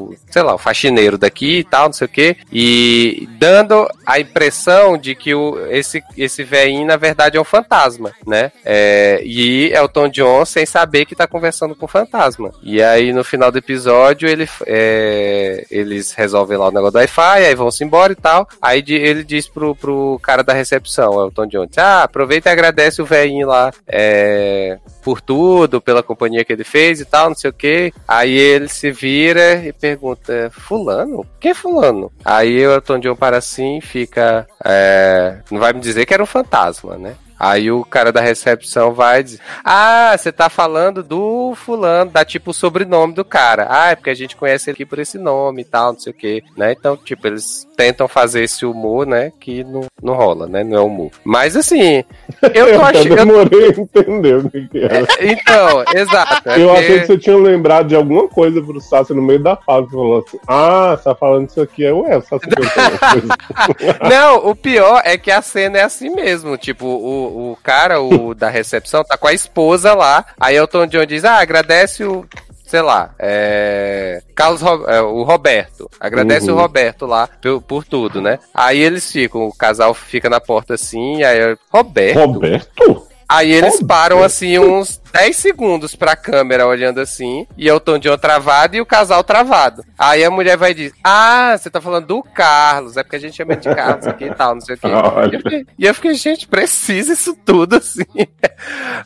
[0.09, 2.35] o, sei lá, o faxineiro daqui e tal, não sei o que.
[2.51, 8.11] E dando a impressão de que o, esse, esse velhinho, na verdade, é um fantasma,
[8.25, 8.51] né?
[8.65, 12.51] É, e Elton John sem saber que tá conversando com o fantasma.
[12.63, 17.45] E aí, no final do episódio, ele, é, eles resolvem lá o negócio do Wi-Fi,
[17.45, 18.47] aí vão-se embora e tal.
[18.61, 22.51] Aí de- ele diz pro, pro cara da recepção, Elton John, diz, ah, aproveita e
[22.51, 27.35] agradece o velhinho lá é, por tudo, pela companhia que ele fez e tal, não
[27.35, 27.93] sei o que.
[28.07, 31.25] Aí ele se vira e pergunta, fulano?
[31.39, 32.11] Quem é fulano?
[32.23, 36.27] Aí o Elton John para assim fica, é, não vai me dizer que era um
[36.27, 37.15] fantasma, né?
[37.39, 42.51] Aí o cara da recepção vai dizer: Ah, você tá falando do fulano, dá tipo
[42.51, 43.67] o sobrenome do cara.
[43.69, 46.11] Ah, é porque a gente conhece ele aqui por esse nome e tal, não sei
[46.11, 46.71] o que, né?
[46.71, 49.31] Então, tipo, eles tentam fazer esse humor, né?
[49.39, 50.63] Que não, não rola, né?
[50.63, 51.11] Não é humor.
[51.23, 52.03] Mas assim,
[52.53, 53.15] eu Eu tô achando.
[53.15, 55.07] demorei a entender o que, que era.
[55.19, 56.49] Então, exato.
[56.49, 59.41] é Eu porque- achei que você tinha lembrado de alguma coisa pro Sassi no meio
[59.41, 59.87] da fala.
[59.89, 61.83] Falou assim: Ah, você tá falando isso aqui.
[61.85, 62.45] É ué, o Sassi.
[64.09, 66.57] Não, o pior é que a cena é assim mesmo.
[66.57, 70.25] Tipo, o, o cara, o da recepção, tá com a esposa lá.
[70.39, 72.25] Aí Elton John diz: Ah, agradece o.
[72.65, 74.21] Sei lá, é.
[74.35, 75.87] Carlos Ro- é, o Roberto.
[75.99, 76.57] Agradece Uhum.
[76.57, 78.39] o Roberto lá por, por tudo, né?
[78.53, 82.17] Aí eles ficam, o casal fica na porta assim, aí eu, Roberto.
[82.19, 83.07] Roberto?
[83.29, 83.87] Aí eles Roberto?
[83.87, 88.85] param assim uns 10 segundos pra câmera olhando assim, e Elton John travado e o
[88.85, 89.83] casal travado.
[89.97, 93.35] Aí a mulher vai dizer: Ah, você tá falando do Carlos, é porque a gente
[93.37, 94.87] chama de Carlos aqui e tal, não sei o quê.
[94.91, 95.29] Olha.
[95.31, 98.03] E eu fiquei- E eu fiquei, gente, precisa isso tudo assim.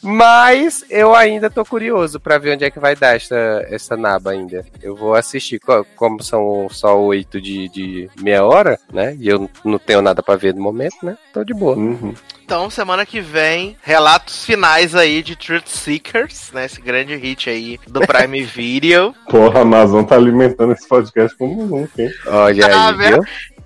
[0.01, 3.35] Mas eu ainda tô curioso pra ver onde é que vai dar essa,
[3.69, 4.65] essa naba ainda.
[4.81, 9.15] Eu vou assistir, co- como são só oito de, de meia hora, né?
[9.19, 11.17] E eu não tenho nada pra ver no momento, né?
[11.33, 11.75] Tô de boa.
[11.75, 12.13] Uhum.
[12.45, 15.67] Então, semana que vem, relatos finais aí de Truth
[15.97, 16.65] Seekers, né?
[16.65, 19.13] Esse grande hit aí do Prime Video.
[19.29, 22.09] Porra, a Amazon tá alimentando esse podcast como nunca, hein?
[22.27, 23.13] Olha Tá aí, vendo?
[23.23, 23.23] viu?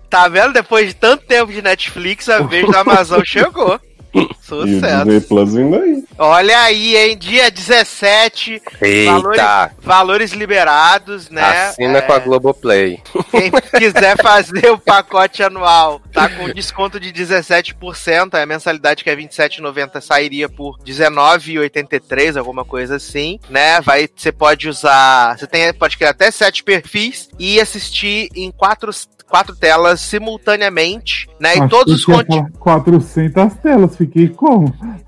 [0.09, 0.53] Tá vendo?
[0.53, 3.79] Depois de tanto tempo de Netflix, a vez da Amazon chegou.
[4.13, 5.05] E o Sucesso.
[5.05, 6.03] Disney Plus vindo aí.
[6.17, 7.17] Olha aí, hein?
[7.17, 8.61] Dia 17,
[9.05, 9.71] valores, Eita!
[9.81, 11.41] valores liberados, né?
[11.69, 13.01] Assina É, com a Globoplay.
[13.31, 18.33] Quem quiser fazer o pacote anual, tá com desconto de 17%.
[18.41, 23.79] A mensalidade que é 27,90 sairia por 19,83, alguma coisa assim, né?
[23.81, 28.91] Vai, você pode usar, você tem, pode criar até sete perfis e assistir em quatro,
[29.29, 31.57] quatro telas simultaneamente, né?
[31.57, 34.71] E todos os conteúdos falar 400 telas, fiquei como?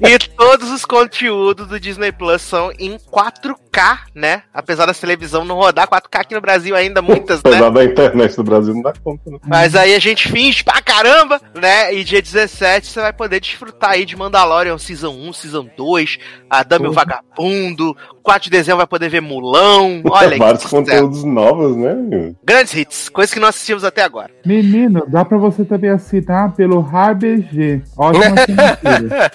[0.00, 4.42] E todos os conteúdos do Disney Plus são em 4K, né?
[4.54, 7.50] Apesar da televisão não rodar 4K aqui no Brasil ainda, muitas, né?
[7.50, 9.38] Apesar da internet do Brasil, não dá conta, né?
[9.46, 11.92] Mas aí a gente finge pra caramba, né?
[11.94, 16.62] E dia 17 você vai poder desfrutar aí de Mandalorian Season 1, Season 2, a
[16.62, 22.34] Dame o Vagabundo, 4 de dezembro vai poder ver Mulão, olha Vários conteúdos novos, né?
[22.44, 24.30] Grandes hits, coisas que não assistimos até agora.
[24.44, 27.82] Menino, dá pra você também assinar pelo RBG.
[27.96, 29.32] Ótima assinatura.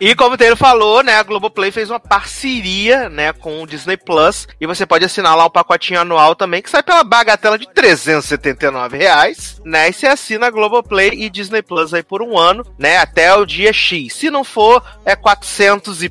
[0.00, 3.98] E como o Taylor falou, né, a Globoplay fez uma parceria, né, com o Disney
[3.98, 7.68] Plus, e você pode assinar lá o pacotinho anual também, que sai pela bagatela de
[7.68, 12.64] 379 reais, né, e você assina a Globoplay e Disney Plus aí por um ano,
[12.78, 14.14] né, até o dia X.
[14.14, 16.08] Se não for, é 400 e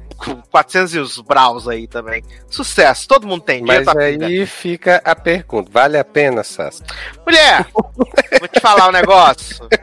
[0.51, 2.23] 400 e os braus aí também.
[2.47, 3.63] Sucesso, todo mundo tem.
[3.63, 4.25] Mas pra vida.
[4.27, 6.83] aí fica a pergunta: vale a pena, Sassi?
[7.25, 9.67] Mulher, vou te falar um negócio.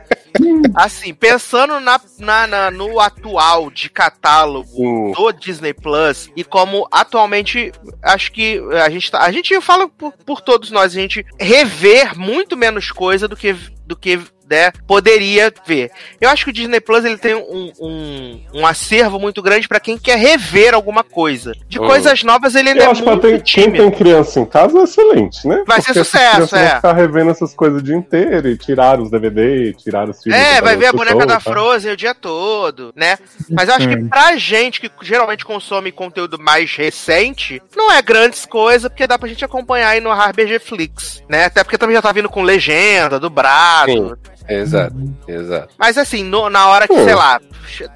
[0.74, 5.12] Assim, pensando na, na- na- no atual de catálogo Hum.
[5.12, 10.12] do Disney Plus e como atualmente acho que a gente tá, a gente fala por,
[10.12, 13.54] por todos nós, a gente rever muito menos coisa do que
[13.86, 15.90] do que né, poderia ver.
[16.20, 19.80] Eu acho que o Disney Plus ele tem um, um, um acervo muito grande pra
[19.80, 21.52] quem quer rever alguma coisa.
[21.68, 21.86] De Hum.
[21.86, 24.78] coisas novas ele ainda Eu é acho que muito ter- quem tem criança em casa
[24.78, 25.62] é excelente, né?
[25.66, 26.76] Vai ser Porque essas sucesso, é.
[26.76, 30.40] Ficar revendo essas coisas o dia inteiro e tirar os DVD, tirar os filmes.
[30.40, 31.40] É, vai ver a boneca show, da tá?
[31.40, 33.18] Frozen o dia todo, né?
[33.50, 38.46] Mas eu acho que pra gente que geralmente consome conteúdo mais recente, não é grandes
[38.46, 41.44] coisas, porque dá pra gente acompanhar aí no RBG Flix, né?
[41.46, 43.92] Até porque também já tá vindo com legenda, dublado.
[43.92, 44.14] Sim.
[44.48, 44.94] Exato,
[45.26, 45.74] exato.
[45.78, 47.04] Mas assim, no- na hora que, Hum.
[47.04, 47.40] sei lá,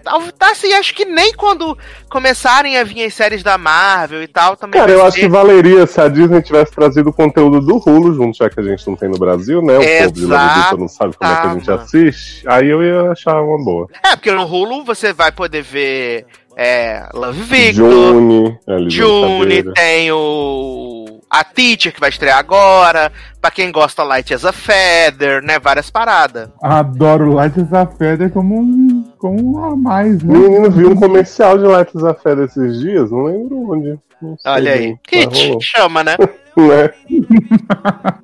[0.05, 1.77] tá, tá assim, acho que nem quando
[2.09, 5.87] começarem a vir as séries da Marvel e tal, também Cara, eu acho que valeria
[5.87, 8.97] se a Disney tivesse trazido o conteúdo do Hulu junto, já que a gente não
[8.97, 9.79] tem no Brasil, né?
[9.79, 11.83] O povo de Lavadita não sabe como é que a gente Exato.
[11.85, 12.43] assiste.
[12.49, 13.87] Aí eu ia achar uma boa.
[14.05, 20.11] É, porque no Hulu você vai poder ver é, Love Victor, June, ali June, tem
[20.13, 21.00] o.
[21.31, 23.13] A Teacher que vai estrear agora.
[23.41, 25.59] Pra quem gosta, Light as a Feather, né?
[25.59, 26.51] Várias paradas.
[26.61, 30.37] Adoro Light as a Feather como um, como um a mais, né?
[30.37, 33.99] Menino, vi um comercial de Lights a Fé desses dias, não lembro onde.
[34.21, 34.97] Não sei Olha aí.
[35.11, 35.61] Hit, rolou.
[35.63, 36.17] chama, né?
[36.57, 36.91] Né?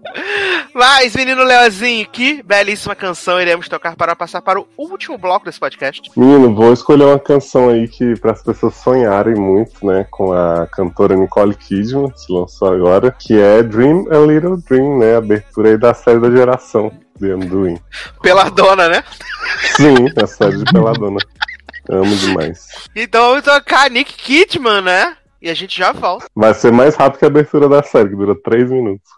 [0.74, 5.58] Mas, menino Leozinho, que belíssima canção iremos tocar para passar para o último bloco desse
[5.58, 6.10] podcast.
[6.16, 10.66] Menino, vou escolher uma canção aí que para as pessoas sonharem muito, né, com a
[10.66, 15.18] cantora Nicole Kidman, que se lançou agora, que é Dream a Little Dream, né, a
[15.18, 17.78] abertura aí da série da geração de Anduin.
[18.22, 19.04] Pela dona, né?
[19.76, 21.18] Sim, a série de Peladona.
[21.88, 22.68] Amo demais.
[22.94, 25.16] Então vamos tocar Nick Kidman, né?
[25.40, 26.26] E a gente já volta.
[26.34, 29.10] Vai ser mais rápido que a abertura da série, que dura 3 minutos.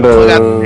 [0.00, 0.57] Bloco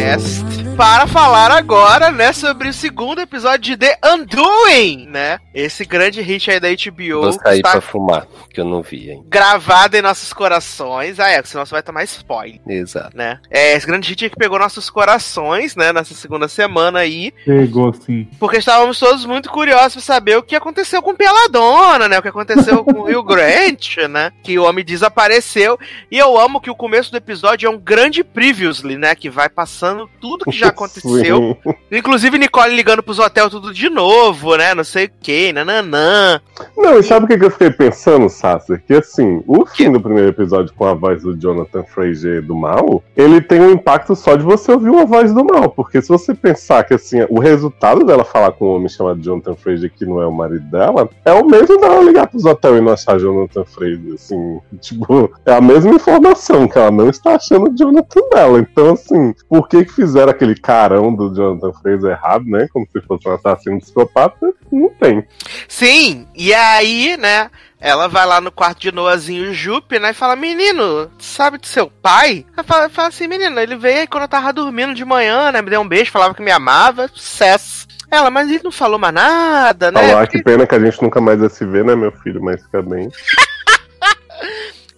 [0.82, 5.38] para falar agora, né, sobre o segundo episódio de The Undoing, né?
[5.54, 9.12] Esse grande hit aí da HBO Vou que sair pra fumar, que eu não vi
[9.12, 9.24] ainda.
[9.28, 11.20] gravado em nossos corações.
[11.20, 13.16] Ah, é, senão você vai tomar spoiler, Exato.
[13.16, 13.38] né?
[13.48, 18.26] É, esse grande hit que pegou nossos corações, né, nessa segunda semana aí, Pegou assim.
[18.40, 22.18] porque estávamos todos muito curiosos pra saber o que aconteceu com Peladona, né?
[22.18, 24.32] O que aconteceu com o Rio Grant, né?
[24.42, 25.78] Que o homem desapareceu.
[26.10, 29.14] E eu amo que o começo do episódio é um grande previously, né?
[29.14, 31.56] Que vai passando tudo que já aconteceu.
[31.62, 31.74] Sim.
[31.90, 34.74] Inclusive Nicole ligando pros hotéis tudo de novo, né?
[34.74, 36.40] Não sei o que, nananã.
[36.76, 38.82] Não, e sabe o que eu fiquei pensando, Sasser?
[38.86, 43.02] Que assim, o fim do primeiro episódio com a voz do Jonathan Fraser do mal,
[43.16, 45.70] ele tem um impacto só de você ouvir uma voz do mal.
[45.70, 49.54] Porque se você pensar que assim, o resultado dela falar com um homem chamado Jonathan
[49.54, 52.80] Fraser, que não é o marido dela, é o mesmo dela ligar pros hotéis e
[52.80, 54.14] não achar Jonathan Fraser.
[54.14, 58.58] Assim, tipo, é a mesma informação que ela não está achando o Jonathan dela.
[58.58, 62.68] Então, assim, por que que fizeram aquele carão do Jonathan Fraser errado, né?
[62.72, 64.52] Como se fosse um assassino psicopata?
[64.70, 65.26] Não tem.
[65.68, 67.50] Sim, e aí, né?
[67.80, 70.10] Ela vai lá no quarto de Noazinho Jupe, né?
[70.10, 72.46] E fala: Menino, sabe do seu pai?
[72.56, 75.60] Ela fala, fala assim: Menino, ele veio aí quando eu tava dormindo de manhã, né?
[75.60, 77.08] Me deu um beijo, falava que me amava.
[77.08, 77.88] Sucesso.
[78.08, 80.08] Ela, mas ele não falou mais nada, né?
[80.08, 82.42] Falar que pena que a gente nunca mais vai se ver, né, meu filho?
[82.42, 83.10] Mas fica bem.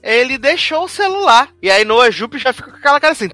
[0.04, 1.48] Ele deixou o celular.
[1.62, 3.30] E aí Noah Jupe já fica com aquela cara assim: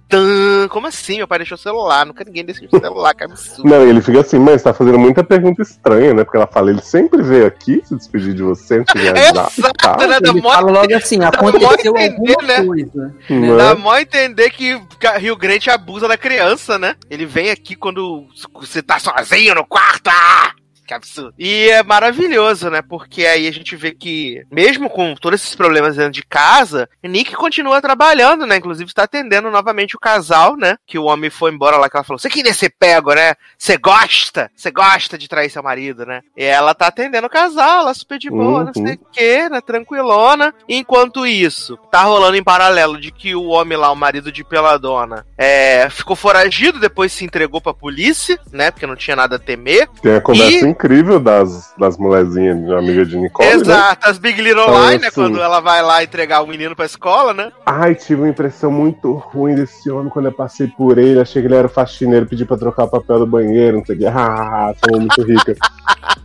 [0.68, 1.16] como assim?
[1.16, 2.06] Meu pai deixou o celular.
[2.06, 3.68] Nunca ninguém deixou o celular, que absurdo.
[3.68, 6.22] Não, ele fica assim, mas tá fazendo muita pergunta estranha, né?
[6.22, 9.30] Porque ela fala, ele sempre veio aqui se despedir de você antes de viajar.
[9.30, 10.20] Exato, né?
[10.20, 12.64] Dá Ele mó, fala logo assim, aconteceu entender, alguma né?
[12.64, 13.14] coisa.
[13.58, 13.74] Dá é?
[13.74, 14.80] mó entender que
[15.18, 16.94] Rio Grande abusa da criança, né?
[17.10, 20.08] Ele vem aqui quando você tá sozinho no quarto.
[20.08, 20.52] Ah!
[20.90, 21.32] Que absurdo.
[21.38, 22.82] E é maravilhoso, né?
[22.82, 27.32] Porque aí a gente vê que, mesmo com todos esses problemas dentro de casa, Nick
[27.36, 28.56] continua trabalhando, né?
[28.56, 30.76] Inclusive está atendendo novamente o casal, né?
[30.84, 33.34] Que o homem foi embora lá, que ela falou: Você queria ser pego, né?
[33.56, 34.50] Você gosta?
[34.56, 36.22] Você gosta de trair seu marido, né?
[36.36, 38.86] E ela tá atendendo o casal, ela super de boa, não Uhum.
[38.86, 39.60] sei o quê, né?
[39.60, 40.52] Tranquilona.
[40.68, 45.24] Enquanto isso, tá rolando em paralelo de que o homem lá, o marido de Peladona,
[45.38, 48.72] é, ficou foragido, depois se entregou pra polícia, né?
[48.72, 49.88] Porque não tinha nada a temer.
[50.02, 53.54] Tem a conversa E- incrível das, das mulherzinhas, de amiga de Nicole, né?
[53.54, 55.06] Exato, as Big Little Então, Lie, né?
[55.08, 57.52] assim- Quando ela vai lá entregar o menino pra escola, né?
[57.66, 61.20] Ai, tive uma impressão muito ruim desse homem quando eu passei por ele.
[61.20, 63.98] Achei que ele era faxineiro, pedi pra trocar o papel do banheiro, não sei o
[63.98, 64.06] que.
[64.20, 65.54] Ah, sou muito rica.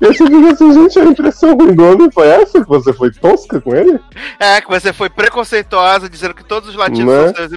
[0.01, 2.61] Eu fiquei assim, gente, a impressão ruim do homem foi essa?
[2.61, 3.99] Que você foi tosca com ele?
[4.39, 7.25] É, que você foi preconceituosa, dizendo que todos os latinos Né?
[7.27, 7.53] são seus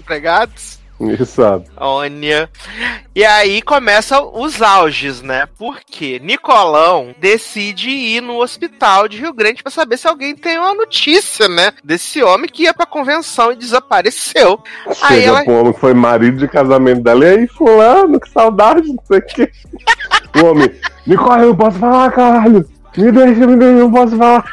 [1.01, 1.71] Exato.
[1.77, 2.51] Olha.
[3.15, 5.47] E aí começam os auges, né?
[5.57, 10.75] Porque Nicolão decide ir no hospital de Rio Grande pra saber se alguém tem uma
[10.75, 11.73] notícia, né?
[11.85, 14.61] Desse homem que ia pra convenção e desapareceu.
[15.03, 17.25] Aí Chega ela- pro homem que foi marido de casamento dela.
[17.25, 19.51] E aí, fulano, que saudade, não sei o que.
[20.43, 20.71] O homem,
[21.07, 22.69] Nicole, eu posso falar, caralho.
[22.97, 24.45] Me deixa, me deixa, eu não posso falar.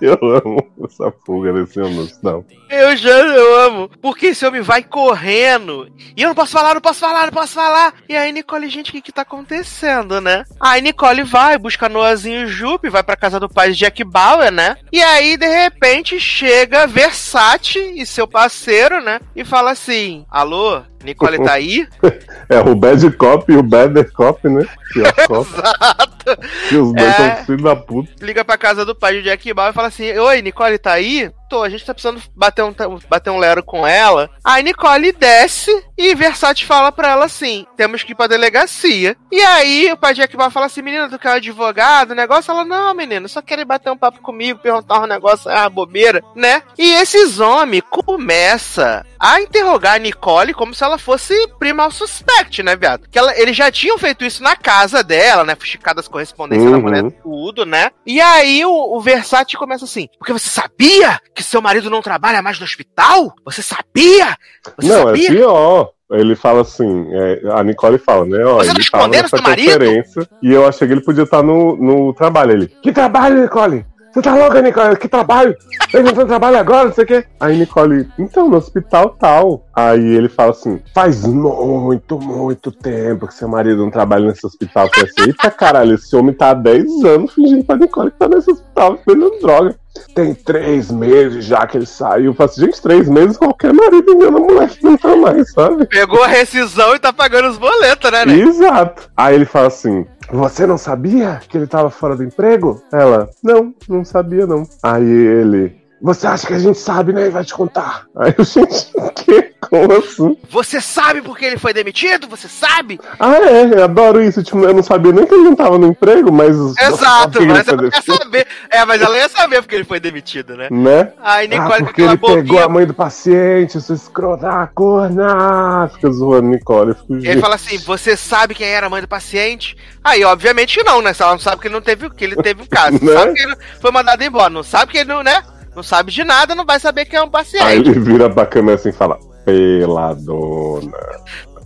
[0.00, 2.44] Eu amo essa fuga desse homem, não.
[2.74, 3.90] Eu já eu amo.
[4.02, 5.88] Porque esse homem vai correndo.
[6.16, 7.94] E eu não posso falar, não posso falar, não posso falar.
[8.08, 10.44] E aí, Nicole, gente, o que que tá acontecendo, né?
[10.60, 14.76] Aí Nicole vai, busca Noazinho Jupe, vai pra casa do pai de Jack Bauer, né?
[14.92, 19.20] E aí, de repente, chega Versace e seu parceiro, né?
[19.34, 21.86] E fala assim: Alô, Nicole tá aí?
[22.48, 24.66] É o Bad Cop e o Better Cop, né?
[24.92, 25.48] Pior cop.
[25.50, 26.38] Exato.
[26.68, 27.36] Que os dois É.
[27.36, 28.10] são filhos da puta.
[28.20, 31.30] Liga pra casa do pai de Jack Bauer e fala assim: Oi, Nicole tá aí?
[31.48, 32.74] Tô, a gente tá precisando bater um,
[33.08, 34.30] bater um lero com ela.
[34.42, 39.16] Aí Nicole desce e Versace fala pra ela assim: temos que ir pra delegacia.
[39.30, 42.10] E aí o pai de Jack Bauer fala assim: menina, tu quer um advogado?
[42.12, 42.50] O negócio?
[42.50, 46.62] Ela, não, menino, só querem bater um papo comigo, perguntar um negócio, ah, bobeira, né?
[46.78, 52.62] E esses homens começa a interrogar a Nicole como se ela fosse prima ao suspect,
[52.62, 53.08] né, viado?
[53.10, 55.54] Que ela, eles já tinham feito isso na casa dela, né?
[55.54, 56.82] Fuxicado as correspondências da Uhum.
[56.82, 57.90] mulher, tudo, né?
[58.06, 62.42] E aí o, o Versace começa assim: porque você sabia que seu marido não trabalha
[62.42, 63.34] mais no hospital?
[63.44, 64.36] Você sabia?
[64.76, 65.26] Você Não, sabia?
[65.28, 65.90] é pior.
[66.10, 68.44] Ele fala assim, é, a Nicole fala, né?
[68.44, 69.72] Ó, Você tá ele tava escondendo nessa seu marido?
[69.72, 72.52] conferência e eu achei que ele podia estar no, no trabalho.
[72.52, 73.86] Ele, que trabalho, Nicole?
[74.14, 74.96] Você tá louca, Nicole?
[74.96, 75.56] Que trabalho?
[75.90, 77.24] Tá no trabalho agora, não sei o quê.
[77.40, 79.66] Aí Nicole, então, no hospital tal.
[79.74, 84.84] Aí ele fala assim: faz muito, muito tempo que seu marido não trabalha nesse hospital.
[84.84, 88.18] Eu falei assim, eita caralho, esse homem tá há 10 anos fingindo pra Nicole que
[88.18, 89.74] tá nesse hospital vendendo droga.
[90.14, 92.26] Tem três meses já que ele saiu.
[92.26, 95.52] Eu falo assim, gente, três meses qualquer marido engana a mulher que não tá mais,
[95.52, 95.86] sabe?
[95.86, 98.34] Pegou a rescisão e tá pagando os boletos, né, né?
[98.34, 99.10] Exato.
[99.16, 102.82] Aí ele fala assim: Você não sabia que ele tava fora do emprego?
[102.92, 104.66] Ela, não, não sabia não.
[104.82, 107.28] Aí ele, Você acha que a gente sabe, né?
[107.28, 108.04] E vai te contar.
[108.14, 109.54] Aí eu, gente, o quê?
[109.58, 110.36] Como assim?
[110.50, 112.28] Você sabe por que ele foi demitido?
[112.28, 113.00] Você sabe?
[113.18, 114.42] Ah, é, eu adoro isso.
[114.42, 116.54] Tipo, eu não sabia nem que ele não tava no emprego, mas.
[116.78, 118.16] Exato, ele mas ela demitido?
[118.18, 118.46] saber.
[118.68, 120.68] É, mas ela ia saber porque ele foi demitido, né?
[120.70, 121.10] Né?
[121.22, 125.88] Aí Nicole ah, porque ele pegou a mãe do paciente, seu escroto, ah, corna!
[125.94, 126.92] Fica zoando Nicole.
[126.92, 129.74] Fico, Ele fala assim: você sabe quem era a mãe do paciente?
[130.04, 131.14] Aí, obviamente não, né?
[131.14, 132.98] Se ela não sabe que ele não teve, que ele teve um caso.
[133.00, 133.18] Não Né?
[133.20, 134.50] sabe que ele foi mandado embora.
[134.50, 135.42] Não sabe que ele não, né?
[135.74, 137.88] Não sabe de nada, não vai saber quem é um Aí paciente.
[137.90, 140.92] ele vira pra câmera assim e fala: Peladona.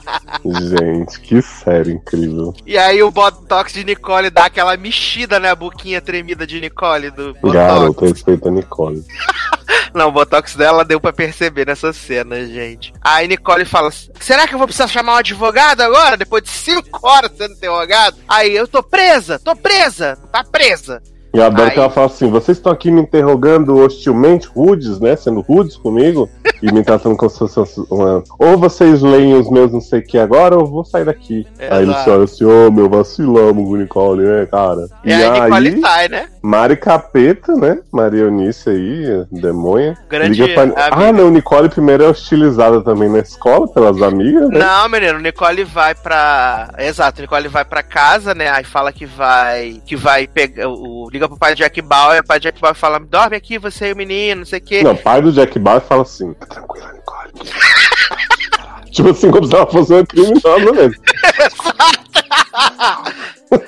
[0.54, 2.54] Gente, que série incrível.
[2.66, 5.50] e aí o Botox de Nicole dá aquela mexida, né?
[5.50, 7.54] A boquinha tremida de Nicole do Botox.
[7.54, 9.04] Garoto, respeita a Nicole.
[9.94, 12.94] Não, o Botox dela deu pra perceber nessa cena, gente.
[13.02, 16.16] Aí Nicole fala: Será que eu vou precisar chamar um advogado agora?
[16.18, 18.18] Depois de cinco horas sendo interrogado?
[18.28, 21.02] Aí eu tô presa, tô presa, tá presa.
[21.34, 25.16] E Aí- que ela fala assim: vocês estão aqui me interrogando hostilmente, rudes, né?
[25.16, 26.30] Sendo rudes comigo,
[26.62, 28.24] e me tratando como se fosse uma.
[28.40, 31.46] Ou vocês leem os meus não sei o que agora, ou eu vou sair daqui.
[31.60, 32.12] Aí ele Exato.
[32.12, 34.88] olha assim: ô meu, vacilamos, Nicole, né, cara?
[35.04, 36.28] E aí Nicole sai, né?
[36.42, 37.80] Mari Capeta, né?
[37.92, 39.98] Maria Eunice aí, demônia.
[40.10, 40.90] Grande Liga pra...
[40.92, 44.60] Ah, não, Nicole primeiro é hostilizada também na escola pelas amigas, né?
[44.60, 46.70] Não, menino, Nicole vai pra.
[46.78, 48.50] Exato, Nicole vai pra casa, né?
[48.50, 49.82] Aí fala que vai.
[49.86, 50.68] Que vai pegar.
[50.70, 51.10] O...
[51.12, 53.90] Liga pro pai de Jack Bauer, o pai de Jack Bauer fala: dorme aqui, você
[53.90, 54.84] e o menino, não sei o quê.
[54.84, 57.32] Não, o pai do Jack Bauer fala assim: tranquila, Nicole.
[58.92, 61.02] tipo assim, como se ela fosse uma criminosa mesmo.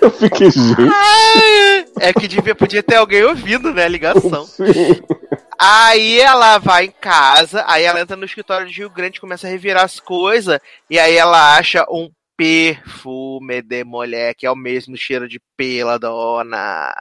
[0.01, 0.75] Eu fiquei, gente.
[1.99, 3.85] É que devia, podia ter alguém ouvindo, né?
[3.85, 4.45] A ligação.
[4.47, 5.01] Sim.
[5.59, 9.49] Aí ela vai em casa, aí ela entra no escritório de Rio Grande, começa a
[9.49, 10.57] revirar as coisas,
[10.89, 15.97] e aí ela acha um perfume de mulher, que é o mesmo cheiro de pela
[15.97, 16.93] dona.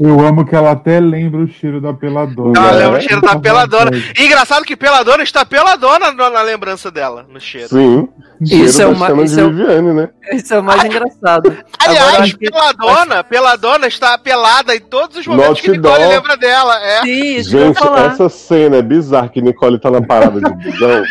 [0.00, 2.56] Eu amo que ela até lembra o cheiro da peladona.
[2.56, 2.76] Ela É.
[2.84, 3.90] lembra o cheiro da peladona.
[4.16, 7.68] E engraçado que peladona está peladona na na lembrança dela, no cheiro.
[7.68, 8.08] Sim.
[8.40, 10.08] Isso Cheiro é uma- isso de é Viviane, né?
[10.32, 11.48] Isso é o mais engraçado.
[11.84, 15.94] Aliás, Agora, acho que- peladona, peladona está pelada em todos os momentos que Outdoor.
[15.98, 16.80] Nicole lembra dela.
[16.80, 17.00] É.
[17.02, 21.02] Sim, isso que Gente, essa cena é bizarra que Nicole tá na parada de busão.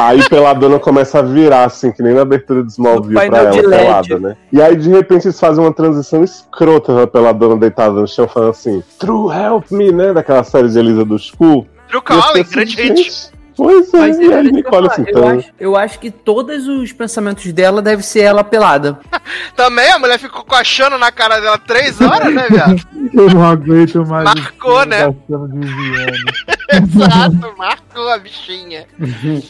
[0.00, 4.18] Aí Peladona começa a virar, assim, que nem na abertura do Smallville pra ela, pelada,
[4.18, 4.36] né?
[4.52, 8.50] E aí, de repente, eles fazem uma transição escrota da Peladona deitada no chão, falando
[8.50, 10.12] assim, True Help Me, né?
[10.12, 11.66] Daquela série de Elisa do School.
[11.88, 13.32] E fiquei assim, grande gente, hit.
[13.56, 16.92] Pois é, Mas e eu Nicole falar, assim, eu, acho, eu acho que todos os
[16.92, 18.98] pensamentos dela deve ser ela pelada.
[19.54, 22.82] Também a mulher ficou coachando na cara dela três horas, né, viado?
[23.14, 24.24] Eu não aguento mais.
[24.24, 25.14] Marcou, né?
[26.72, 28.86] Exato, marcou a bichinha.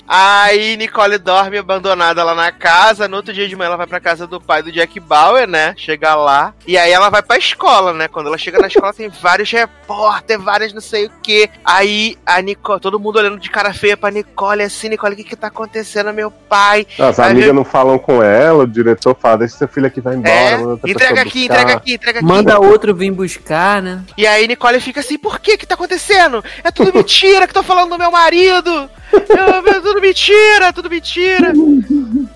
[0.08, 3.06] Aí Nicole dorme abandonada lá na casa.
[3.06, 5.72] No outro dia de manhã ela vai pra casa do pai do Jack Bauer, né?
[5.76, 6.52] Chega lá.
[6.66, 8.08] E aí ela vai pra escola, né?
[8.08, 11.48] Quando ela chega na escola tem vários repórteres, vários não sei o que.
[11.64, 15.24] Aí a Nicole, todo mundo olhando de cara feia pra Nicole, assim, Nicole, o que
[15.24, 16.84] que tá acontecendo, meu pai?
[16.98, 20.00] As Aí amigas vem- não falam com ela, o diretor fala, deixa seu filho aqui,
[20.00, 20.32] vai embora.
[20.34, 21.54] É, entrega aqui, buscar.
[21.60, 22.26] entrega aqui, entrega aqui.
[22.28, 24.02] Manda outro vir buscar, né?
[24.16, 26.42] E aí Nicole fica assim, por que que tá acontecendo?
[26.64, 28.88] É tudo mentira que tô falando do meu marido!
[29.12, 31.52] É tudo mentira, é tudo mentira!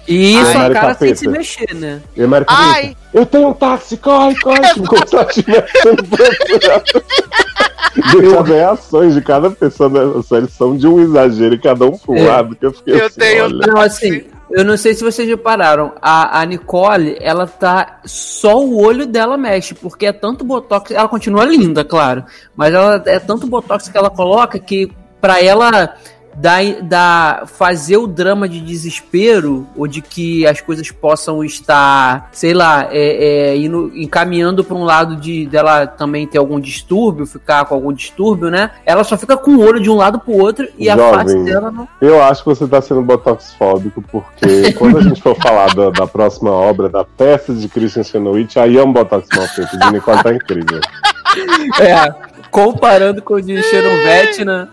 [0.07, 1.17] E isso Ai, a cara sem capeta.
[1.17, 2.01] se mexer, né?
[2.17, 2.83] E a Mary Ai.
[2.83, 6.85] Capeta, eu tenho um táxi, corre, corre, como se ela estivesse sendo procurada.
[8.13, 11.97] Gente, as reações de cada pessoa da série são de um exagero e cada um
[11.97, 12.23] pro É.
[12.29, 13.67] lado, que eu fiquei Eu assim, tenho- olha.
[13.67, 18.01] Não, assim, eu não sei se vocês repararam, a, a Nicole, ela tá.
[18.05, 20.91] Só o olho dela mexe, porque é tanto botox.
[20.91, 22.25] Ela continua linda, claro.
[22.55, 25.97] Mas ela é tanto botox que ela coloca que pra ela
[26.39, 32.53] dar, dar, fazer o drama de desespero, ou de que as coisas possam estar, sei
[32.53, 37.65] lá, é, é, indo, encaminhando pra um lado de dela também ter algum distúrbio, ficar
[37.65, 38.71] com algum distúrbio, né?
[38.85, 41.15] Ela só fica com o olho de um lado pro outro e a Jovem.
[41.15, 41.89] face dela não.
[42.01, 46.07] Eu acho que você tá sendo botoxfóbico, porque quando a gente for falar da, da
[46.07, 49.75] próxima obra, da peça de Christian Chenoweth, aí é um botox mal feito.
[49.75, 50.81] O de Nicole tá incrível.
[51.79, 52.15] É,
[52.51, 54.69] comparando com o de Cherovete, né?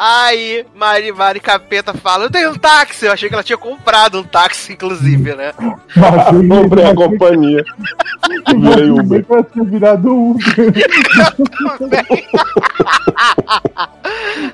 [0.00, 3.06] Aí Mari, Mari Capeta fala, eu tenho um táxi!
[3.06, 5.52] Eu achei que ela tinha comprado um táxi, inclusive, né?
[6.48, 7.64] Comprei a companhia.
[8.46, 9.24] Virei Uber.
[9.24, 10.72] Pra ter virado Uber.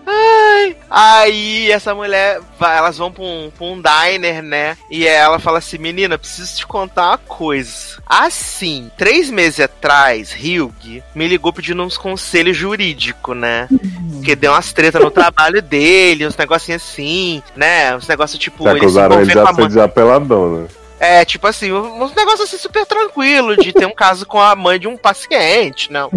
[0.06, 0.76] Ai.
[0.90, 4.76] Aí essa mulher, vai, elas vão pra um, pra um diner, né?
[4.90, 8.02] E ela fala assim, menina, preciso te contar uma coisa.
[8.06, 13.68] Assim, três meses atrás, Hugh me ligou pedindo uns conselhos jurídicos, né?
[14.12, 17.96] Porque deu umas tretas no trabalho dele, uns negocinhos assim, né?
[17.96, 22.02] Uns negócios tipo, Se ele se acusaram ele de envolver com É, tipo assim, um,
[22.04, 25.92] um negócio assim super tranquilo de ter um caso com a mãe de um paciente,
[25.92, 26.08] não.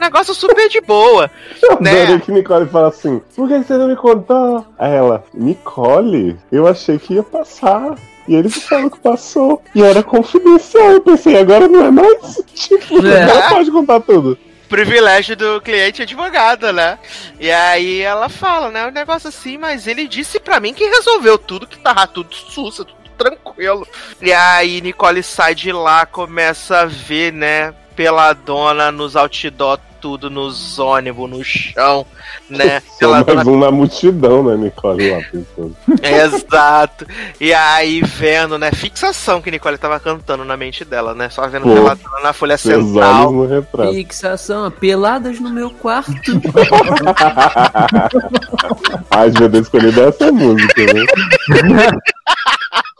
[0.00, 1.30] Negócio super de boa.
[1.62, 2.02] Eu Né?
[2.02, 4.66] adorei que Nicole fala assim: por que você não me contou?
[4.78, 7.94] Aí ela, Nicole, eu achei que ia passar.
[8.28, 9.62] E ele falou que passou.
[9.74, 10.90] E era confidencial.
[10.92, 12.42] Eu pensei, agora não é mais?
[12.52, 13.20] Tipo, É.
[13.22, 14.36] ela pode contar tudo.
[14.68, 16.98] privilégio do cliente advogado, né?
[17.38, 18.84] E aí ela fala, né?
[18.88, 22.84] Um negócio assim, mas ele disse pra mim que resolveu tudo, que tava tudo sussa,
[22.84, 23.86] tudo tranquilo.
[24.20, 27.74] E aí Nicole sai de lá, começa a ver, né?
[27.94, 32.06] Pela dona nos outdoor, tudo nos ônibus, no chão,
[32.48, 32.80] né?
[33.00, 35.10] Pela dona mais um na multidão, né, Nicole?
[35.10, 35.18] Lá.
[36.24, 37.06] Exato.
[37.40, 38.70] E aí, vendo, né?
[38.70, 41.28] Fixação que Nicole tava cantando na mente dela, né?
[41.28, 43.32] Só vendo Pô, pela dona na folha central.
[43.92, 46.12] Fixação, peladas no meu quarto.
[49.10, 51.04] Ai, devia ter escolhido essa música, né?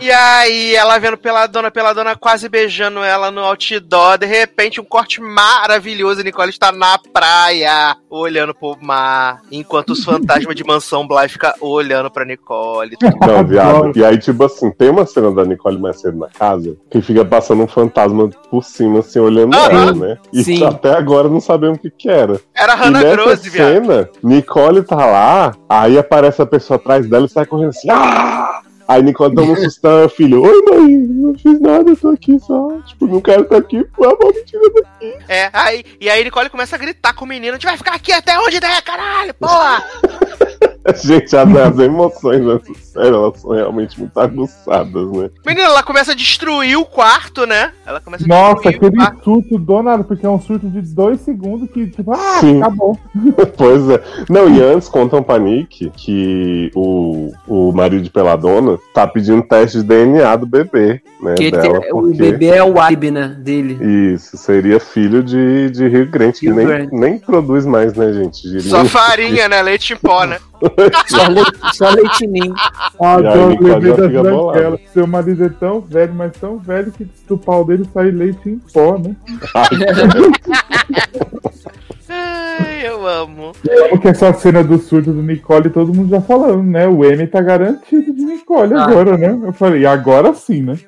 [0.00, 4.16] E aí, ela vendo pela dona, pela dona quase beijando ela no outdoor.
[4.18, 6.22] De repente, um corte maravilhoso.
[6.22, 9.40] Nicole está na praia, olhando pro mar.
[9.50, 12.96] Enquanto os fantasmas de Mansão Bly ficam olhando pra Nicole.
[13.26, 13.96] Não, viado.
[13.98, 17.24] E aí, tipo assim, tem uma cena da Nicole mais cedo na casa que fica
[17.24, 19.70] passando um fantasma por cima, assim, olhando Aham.
[19.70, 20.18] ela, né?
[20.32, 20.64] E Sim.
[20.64, 22.40] até agora não sabemos o que que era.
[22.54, 23.66] Era E Hannah nessa Grosse, viado.
[23.68, 28.60] cena, Nicole tá lá, aí aparece a pessoa atrás dela e sai correndo assim, ah!
[28.88, 32.78] Aí Nicole toma um sustão, filho, oi mãe, não fiz nada, eu tô aqui só,
[32.86, 35.14] tipo, não quero estar aqui, por favor, me tira daqui.
[35.28, 37.94] É, aí, e aí Nicole começa a gritar com o menino: a gente vai ficar
[37.94, 39.82] aqui até onde der, caralho, porra!
[41.02, 45.30] Gente, as, as emoções dessa série, elas são realmente muito aguçadas, né?
[45.46, 47.72] Menina, ela começa a destruir o quarto, né?
[47.86, 49.24] Ela começa a Nossa, destruir aquele o quarto.
[49.24, 52.60] surto do nada, porque é um surto de dois segundos que, tipo, ah, Sim.
[52.62, 52.98] acabou.
[53.56, 54.02] Pois é.
[54.28, 59.78] Não, e antes contam pra Nick que o, o marido de Peladona tá pedindo teste
[59.78, 61.34] de DNA do bebê, né?
[61.34, 63.28] Que dela, tem- o porque bebê é o vibe, né?
[63.38, 63.78] Dele.
[64.14, 66.88] Isso, seria filho de, de Rio Grande, que Rio nem, Grande.
[66.92, 68.42] nem produz mais, né, gente?
[68.48, 69.62] De Só farinha, né?
[69.62, 70.38] Leite em pó, né?
[71.06, 72.54] Só, leite, só leitinho.
[73.00, 74.78] Ah, lembrei da branquela.
[74.92, 78.58] Seu marido é tão velho, mas tão velho que do pau dele sai leite em
[78.72, 79.14] pó, né?
[79.54, 79.68] Ai,
[82.82, 83.52] eu amo.
[83.90, 86.86] Porque essa cena do surto do Nicole, todo mundo já falando, né?
[86.86, 88.84] O M tá garantido de Nicole Ah.
[88.84, 89.38] agora, né?
[89.44, 90.78] Eu falei, agora sim, né?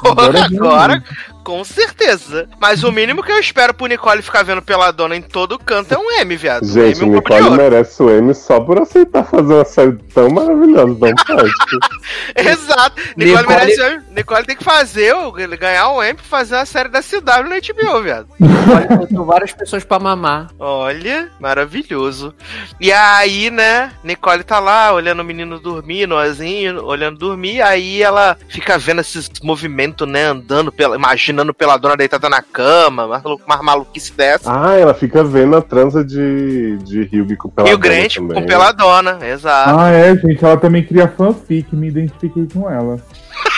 [0.00, 1.04] Porra, Agora agora,
[1.44, 2.48] com certeza.
[2.60, 5.92] Mas o mínimo que eu espero pro Nicole ficar vendo pela dona em todo canto
[5.94, 6.64] é um M, viado.
[6.64, 10.28] Um Gente, M, um Nicole merece o M só por aceitar fazer uma série tão
[10.30, 11.78] maravilhosa, tão prática.
[12.36, 12.96] Exato.
[13.16, 14.02] Nicole, Nicole- merece um M.
[14.16, 17.60] Nicole tem que fazer, o- ganhar um M pra fazer uma série da CW na
[17.60, 18.26] HBO, viado.
[18.40, 20.48] Olha, botou várias pessoas pra mamar.
[20.64, 22.32] Olha, maravilhoso.
[22.80, 28.36] E aí, né, Nicole tá lá olhando o menino dormir, nozinho, olhando dormir, aí ela
[28.48, 33.40] fica vendo esses movimentos, né, andando, pela, imaginando pela dona deitada na cama, mais, malu-
[33.44, 34.52] mais maluquice dessa.
[34.52, 38.34] Ah, ela fica vendo a transa de, de Hugh com Peladona Rio Grande também.
[38.40, 39.80] com peladona, exato.
[39.80, 43.00] Ah, é, gente, ela também cria fanfic, me identifiquei com ela.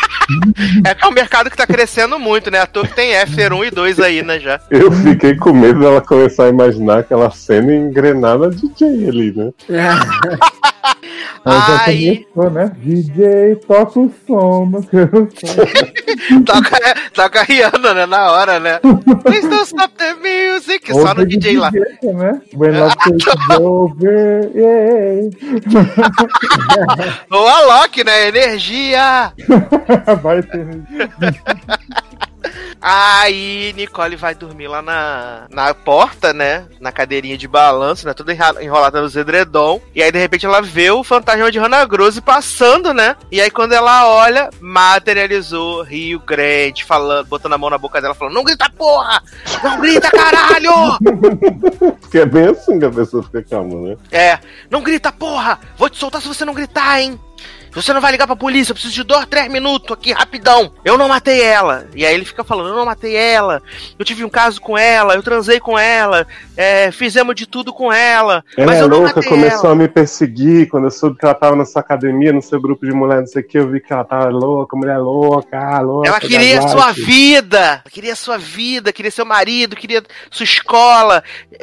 [0.87, 2.65] É que é um mercado que tá crescendo muito, né?
[2.67, 4.61] Toa que tem After 1 e 2 aí, né, já.
[4.71, 9.33] Eu fiquei com medo dela começar a imaginar aquela cena e engrenar na DJ ali,
[9.33, 9.51] né?
[11.45, 12.73] Aí, começou, né?
[12.77, 14.71] DJ, toca o som,
[16.45, 18.81] toca, toca a Rihanna, né, na hora, né?
[19.23, 21.71] Please don't stop the music, só no Outra DJ de lá.
[21.71, 22.41] né?
[22.55, 23.27] When love takes
[23.61, 25.31] over, yeah.
[27.31, 28.29] Ou a Loki, né?
[28.29, 29.33] Energia!
[30.23, 30.67] Vai ter.
[32.87, 36.67] Aí Nicole vai dormir lá na, na porta, né?
[36.79, 38.13] Na cadeirinha de balanço, né?
[38.13, 39.81] Toda enrolada nos edredom.
[39.95, 43.17] E aí, de repente, ela vê o fantasma de Hannah Grosse passando, né?
[43.33, 48.15] E aí, quando ela olha, materializou Rio Grande, falando, botando a mão na boca dela,
[48.15, 49.23] falando: Não grita, porra!
[49.63, 50.99] Não grita, caralho!
[52.03, 53.97] Porque é bem assim que a pessoa fica calma, né?
[54.13, 54.39] É,
[54.69, 55.59] não grita, porra!
[55.79, 57.19] Vou te soltar se você não gritar, hein?
[57.75, 60.71] Você não vai ligar pra polícia, eu preciso de dois, três minutos aqui, rapidão.
[60.85, 61.87] Eu não matei ela.
[61.95, 63.63] E aí ele fica falando, eu não matei ela.
[63.99, 67.93] Eu tive um caso com ela, eu transei com ela, é, fizemos de tudo com
[67.93, 68.45] ela.
[68.57, 69.73] Ela mas é eu não louca, matei começou ela.
[69.73, 70.69] a me perseguir.
[70.69, 73.27] Quando eu soube que ela tava na sua academia, no seu grupo de mulher, não
[73.27, 76.09] sei o que, eu vi que ela tava louca, mulher louca, ah, louca.
[76.09, 81.23] Ela queria das sua vida, ela queria sua vida, queria seu marido, queria sua escola,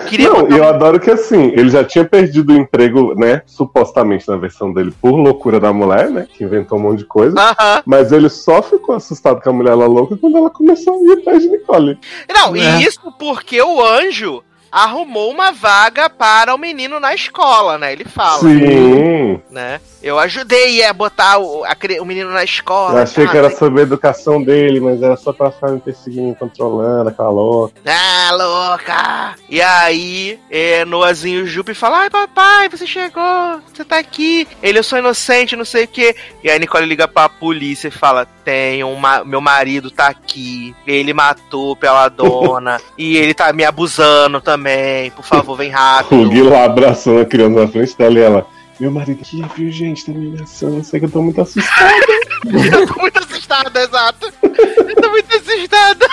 [0.09, 3.41] queria Não, botar e eu adoro que assim, ele já tinha perdido o emprego, né?
[3.45, 6.27] Supostamente na versão dele, por loucura da mulher, né?
[6.33, 7.35] Que inventou um monte de coisa.
[7.39, 7.83] Aham.
[7.85, 11.19] Mas ele só ficou assustado com a mulher lá louca quando ela começou a ir
[11.19, 11.99] atrás de Nicole.
[12.33, 12.59] Não, É.
[12.79, 17.91] e isso porque o anjo arrumou uma vaga para o menino na escola, né?
[17.91, 18.39] Ele fala.
[18.39, 19.41] Sim.
[19.49, 19.81] né?
[20.03, 22.99] Eu ajudei a botar o, a o menino na escola.
[22.99, 23.31] Eu achei tá?
[23.31, 27.09] que era sobre a educação dele, mas era só pra ficar me perseguindo, me controlando,
[27.09, 27.73] aquela louca.
[27.85, 29.35] Ah, louca!
[29.49, 34.47] E aí, é, Noazinho Jupe fala: Ai, papai, você chegou, você tá aqui.
[34.61, 36.15] Ele, eu sou inocente, não sei o quê.
[36.43, 41.13] E aí, Nicole liga pra polícia e fala: Tem um meu marido tá aqui, ele
[41.13, 45.11] matou pela dona, e ele tá me abusando também.
[45.11, 46.29] Por favor, vem O rápido.
[46.29, 48.60] Gui lá abraçando a criança na frente dela e ela.
[48.81, 50.03] Meu marido aqui, viu, gente?
[50.03, 50.77] Tá me ameaçando.
[50.77, 52.01] Eu sei que eu tô muito assustada.
[52.43, 54.33] Eu tô muito assustada, exato.
[54.41, 56.07] Eu tô muito assustada.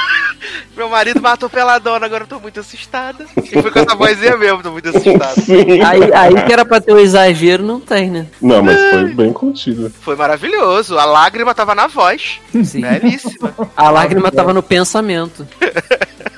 [0.77, 3.25] Meu marido matou pela dona, agora eu tô muito assustada.
[3.43, 5.41] E foi com essa vozinha mesmo, tô muito assustada.
[5.41, 5.81] Sim.
[5.83, 8.27] Aí, aí que era pra ter o exagero, não tem, né?
[8.43, 9.91] Não, mas foi bem contido.
[10.03, 10.99] Foi maravilhoso.
[10.99, 12.39] A lágrima tava na voz.
[12.63, 12.83] Sim.
[12.83, 13.55] Belíssima.
[13.75, 15.49] A lágrima tava no pensamento.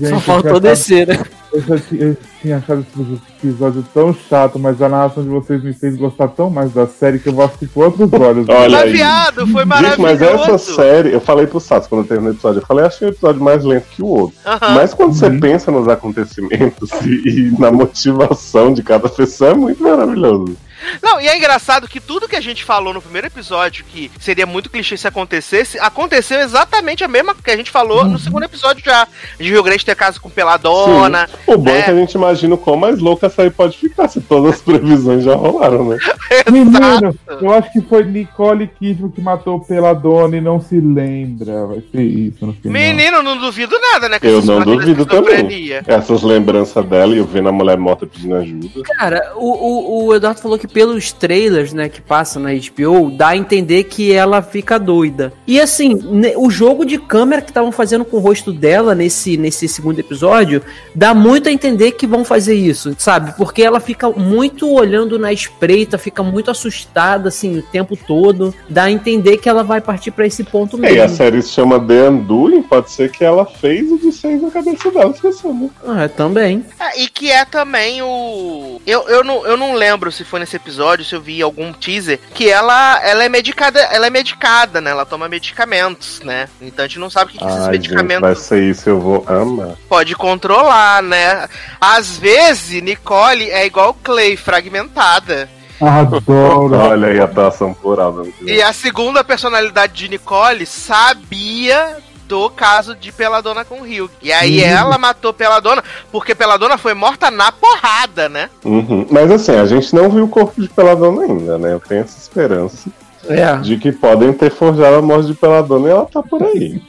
[0.00, 1.18] Gente, Só faltou descer, né?
[1.58, 5.62] Eu, já tinha, eu tinha achado esse episódio tão chato, mas a narração de vocês
[5.62, 8.48] me fez gostar tão mais da série que eu vou assistir com outros olhos.
[8.48, 8.92] Olha Mas, aí.
[8.92, 10.02] viado, foi Gente, maravilhoso.
[10.02, 13.08] mas essa série, eu falei pro Sato quando eu terminei o episódio, eu falei, achei
[13.08, 14.36] o episódio mais lento que o outro.
[14.46, 14.74] Aham.
[14.74, 19.82] Mas quando você pensa nos acontecimentos e, e na motivação de cada pessoa, é muito
[19.82, 20.56] maravilhoso.
[21.02, 24.46] Não, e é engraçado que tudo que a gente falou no primeiro episódio, que seria
[24.46, 28.84] muito clichê se acontecesse, aconteceu exatamente a mesma que a gente falou no segundo episódio
[28.84, 29.06] já.
[29.38, 31.28] De Rio Grande ter casa com Peladona.
[31.46, 31.82] O bom é É.
[31.82, 34.60] que a gente imagina o quão mais louca essa aí pode ficar, se todas as
[34.62, 35.98] previsões já rolaram, né?
[36.50, 41.66] Menino, eu acho que foi Nicole Kidman que matou Peladona e não se lembra.
[41.66, 42.72] Vai ser isso no final.
[42.72, 44.18] Menino, não duvido nada, né?
[44.22, 45.48] Eu não duvido também.
[45.86, 48.68] Essas lembranças dela e eu vendo a mulher morta pedindo ajuda.
[48.96, 53.28] Cara, o, o, o Eduardo falou que pelos trailers, né, que passam na HBO, dá
[53.28, 55.32] a entender que ela fica doida.
[55.46, 55.98] E assim,
[56.36, 60.62] o jogo de câmera que estavam fazendo com o rosto dela nesse, nesse segundo episódio,
[60.94, 63.32] dá muito a entender que vão fazer isso, sabe?
[63.36, 68.54] Porque ela fica muito olhando na espreita, fica muito assustada, assim, o tempo todo.
[68.68, 71.16] Dá a entender que ela vai partir pra esse ponto É, e a mesmo.
[71.16, 74.90] série se chama The Undoing, pode ser que ela fez o de seis na cabeça
[74.90, 75.70] dela, esqueceu, né?
[75.86, 76.64] Ah, também.
[76.78, 78.80] É, e que é também o.
[78.86, 82.20] Eu, eu, não, eu não lembro se foi nesse episódio, se eu vi algum teaser,
[82.34, 84.90] que ela, ela é medicada, ela é medicada, né?
[84.90, 86.48] Ela toma medicamentos, né?
[86.60, 88.88] Então a gente não sabe o que, que esses Ai, gente, medicamentos vai ser isso,
[88.88, 89.76] eu vou amar.
[89.88, 91.48] pode controlar, né?
[91.80, 95.48] Às vezes, Nicole é igual Clay, fragmentada.
[95.80, 96.74] Adoro.
[96.90, 98.26] Olha aí a atuação plural.
[98.42, 101.98] E a segunda personalidade de Nicole sabia
[102.28, 104.08] do caso de Peladona com o Rio.
[104.22, 105.82] E aí ela matou Peladona,
[106.12, 108.50] porque Peladona foi morta na porrada, né?
[108.64, 109.06] Uhum.
[109.10, 111.72] Mas assim, a gente não viu o corpo de Peladona ainda, né?
[111.72, 112.90] Eu tenho essa esperança
[113.28, 113.56] É.
[113.56, 116.80] de que podem ter forjado a morte de Peladona e ela tá por aí.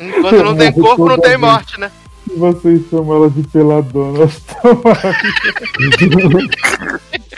[0.00, 1.90] Enquanto não tem corpo, não tem morte, né?
[2.26, 4.24] Se vocês chamam ela de Peladona.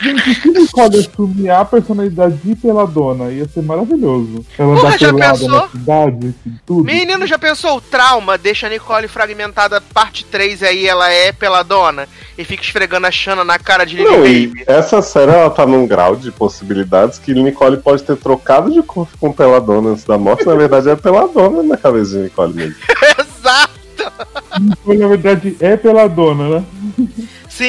[0.01, 4.45] Gente, se Nicole assumir a personalidade de Peladona, ia ser maravilhoso.
[4.59, 5.49] Ela Porra, dá já pelada pensou?
[5.51, 6.85] na cidade, assim, tudo.
[6.85, 8.37] Menino, já pensou o trauma?
[8.39, 13.45] Deixa a Nicole fragmentada parte 3 aí, ela é Peladona e fica esfregando a Xana
[13.45, 14.65] na cara de Lily Não, Baby.
[14.67, 19.17] essa série ela tá num grau de possibilidades que Nicole pode ter trocado de corpo
[19.19, 20.45] com Peladona antes da morte.
[20.47, 22.77] Na verdade, é Peladona na cabeça de Nicole mesmo.
[23.19, 23.77] Exato!
[24.61, 26.65] Nicole, na verdade, é Peladona, né?
[27.49, 27.65] Sim,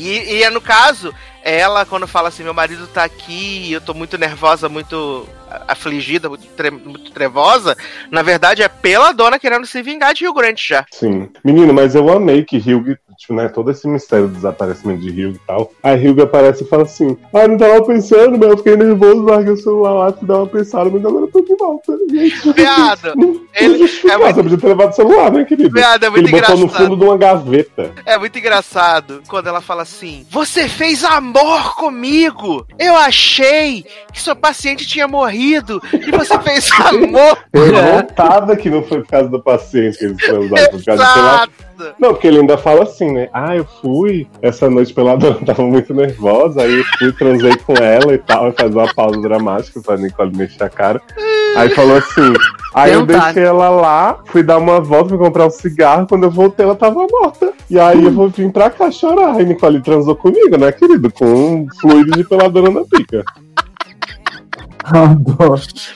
[0.00, 3.94] e, e é no caso, ela quando fala assim, meu marido tá aqui, eu tô
[3.94, 5.26] muito nervosa, muito
[5.66, 7.76] afligida, muito, tre muito trevosa,
[8.10, 10.84] na verdade é pela dona querendo se vingar de Rio Grande já.
[10.90, 11.30] Sim.
[11.44, 15.34] Menino, mas eu amei que Hilg, tipo, né, todo esse mistério do desaparecimento de Hilg
[15.34, 15.72] e tal.
[15.82, 19.52] Aí Hilg aparece e fala assim: Ah, não tava pensando, mas eu fiquei nervoso, larguei
[19.52, 21.92] o celular lá, fui dar uma pensada, mas agora eu tô de volta.
[22.10, 23.08] Gente, Viado,
[23.54, 25.70] ele- é muito- Você podia ter levado o celular, né, querido?
[25.74, 26.84] Viado, é muito Ele botou no engraçado.
[26.86, 27.92] fundo de uma gaveta.
[28.06, 32.64] É muito engraçado quando ela fala assim: Você fez amor comigo!
[32.78, 37.36] Eu achei que seu paciente tinha morrido e você fez amor!
[37.52, 41.12] Revoltada que não foi por causa do paciente que eles transaram, foi por causa do
[41.12, 41.48] celular.
[41.78, 41.94] Exato!
[41.98, 43.28] Não, porque ele ainda fala assim, né?
[43.32, 47.74] Ah, eu fui essa noite pela dona, tava muito nervosa, aí eu fui, transei com
[47.74, 51.00] ela e tal, e faz uma pausa dramática pra Nicole mexer a cara.
[51.56, 52.32] Aí falou assim.
[52.74, 53.26] Aí eu Tentar.
[53.26, 56.74] deixei ela lá, fui dar uma volta, fui comprar um cigarro, quando eu voltei ela
[56.74, 57.52] tava morta.
[57.70, 59.36] E aí eu vou vir pra cá chorar.
[59.36, 61.10] Aí Nicole transou comigo, né, querido?
[61.12, 63.24] Com um fluido de peladora na pica.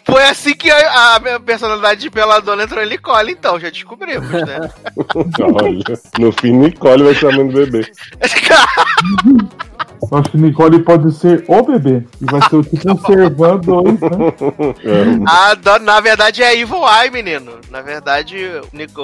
[0.04, 4.30] Foi assim que a, a minha personalidade de Peladona entrou em Nicole, então, já descobrimos,
[4.30, 4.70] né?
[5.62, 7.90] Olha, no fim, Nicole vai ser a mãe do bebê.
[10.10, 12.02] Eu acho que Nicole pode ser o bebê.
[12.20, 14.08] E vai ser o tipo um servão dois, né?
[15.26, 17.52] Ah, da- na verdade é Evil Eye, menino.
[17.70, 19.02] Na verdade, o, Nico-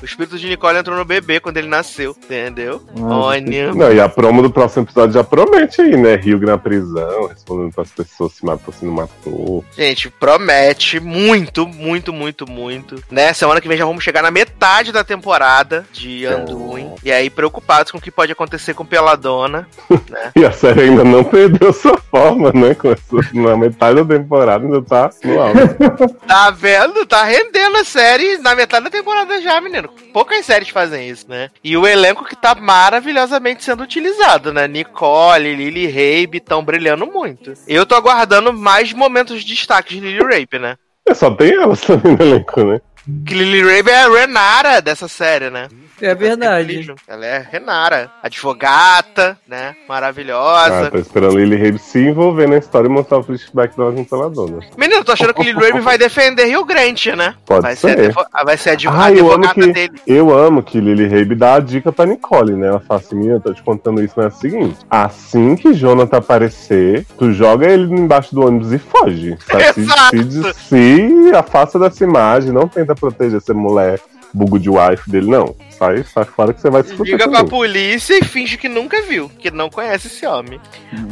[0.00, 2.82] o espírito de Nicole entrou no bebê quando ele nasceu, entendeu?
[2.96, 3.72] Ah, Olha.
[3.74, 6.16] Não, e a promo do próximo episódio já promete aí, né?
[6.16, 9.64] Rio na prisão, respondendo pras pessoas se matou, se não matou.
[9.76, 13.02] Gente, promete muito, muito, muito, muito.
[13.10, 13.32] Né?
[13.32, 16.90] Semana que vem já vamos chegar na metade da temporada de Anduin.
[17.02, 19.66] E aí, preocupados com o que pode acontecer com Peladona.
[20.34, 22.74] E a série ainda não perdeu sua forma, né?
[22.74, 26.16] Começou na metade da temporada, ainda tá no alto.
[26.26, 27.06] Tá vendo?
[27.06, 29.88] Tá rendendo a série na metade da temporada já, menino.
[30.12, 31.50] Poucas séries fazem isso, né?
[31.62, 34.66] E o elenco que tá maravilhosamente sendo utilizado, né?
[34.66, 37.52] Nicole, Lily Rabe estão brilhando muito.
[37.68, 40.76] Eu tô aguardando mais momentos de destaque de Lily Rabe, né?
[41.08, 42.80] É, só tem elas também no elenco, né?
[43.24, 45.68] Que Lily Rabe é a Renara dessa série, né?
[46.00, 46.92] É verdade.
[47.08, 49.74] Ela é Renara, advogata, né?
[49.76, 50.90] Ah, Maravilhosa.
[50.90, 54.28] tô esperando Lily Rabe se envolver na história e mostrar o flashback dela junto pela
[54.30, 54.60] dona.
[54.76, 57.34] Menino, tô achando que Lily Rabe vai defender Rio Grande, né?
[57.46, 58.12] Pode vai ser.
[58.12, 59.92] Ser vai ser advo- Ah, eu amo advogata que dele.
[60.06, 62.68] eu amo que Lily Rabe dá a dica pra Nicole, né?
[62.68, 65.72] Ela fala assim, minha, eu tô te contando isso, mas é o seguinte: assim que
[65.74, 69.36] Jonathan aparecer, tu joga ele embaixo do ônibus e foge.
[69.48, 69.72] Tá?
[69.72, 70.54] Se, Exato.
[70.54, 73.98] se, se afasta dessa imagem, não tenta proteger essa mulher
[74.32, 75.54] bugo de wife dele, não.
[75.70, 77.12] Sai, sai fora que você vai se fuder.
[77.12, 80.60] Liga pra polícia e finge que nunca viu, que não conhece esse homem.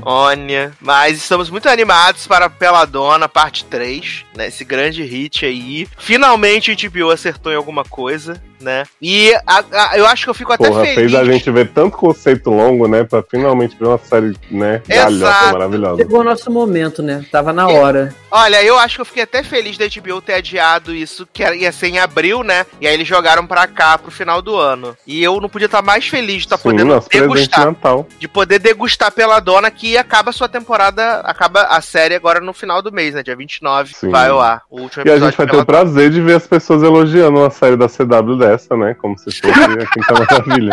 [0.02, 4.48] Olha, mas estamos muito animados para Peladona, parte 3, né?
[4.48, 5.86] Esse grande hit aí.
[5.98, 8.84] Finalmente a HBO acertou em alguma coisa, né?
[9.00, 10.94] E a- a- eu acho que eu fico até Porra, feliz.
[10.94, 13.04] fez a gente ver tanto conceito longo, né?
[13.04, 14.82] Pra finalmente ver uma série, né?
[14.88, 15.96] Galhofa maravilhosa.
[15.98, 17.24] Chegou o nosso momento, né?
[17.30, 18.14] Tava na hora.
[18.30, 21.70] Olha, eu acho que eu fiquei até feliz da HBO ter adiado isso, que ia
[21.70, 22.66] ser em abril, né?
[22.80, 24.96] E aí eles jogaram pra cá pro final do ano.
[25.06, 27.66] E eu não podia estar mais feliz de estar Sim, podendo nosso degustar.
[27.66, 28.06] Natal.
[28.18, 32.52] De poder degustar pela dona que acaba a sua temporada, acaba a série agora no
[32.52, 33.22] final do mês, né?
[33.22, 34.10] Dia 29 Sim.
[34.10, 34.62] vai ao ar.
[34.70, 37.50] O último E a gente vai ter o prazer de ver as pessoas elogiando uma
[37.50, 38.94] série da CW dessa, né?
[38.94, 40.72] Como se fosse a Quinta Maravilha.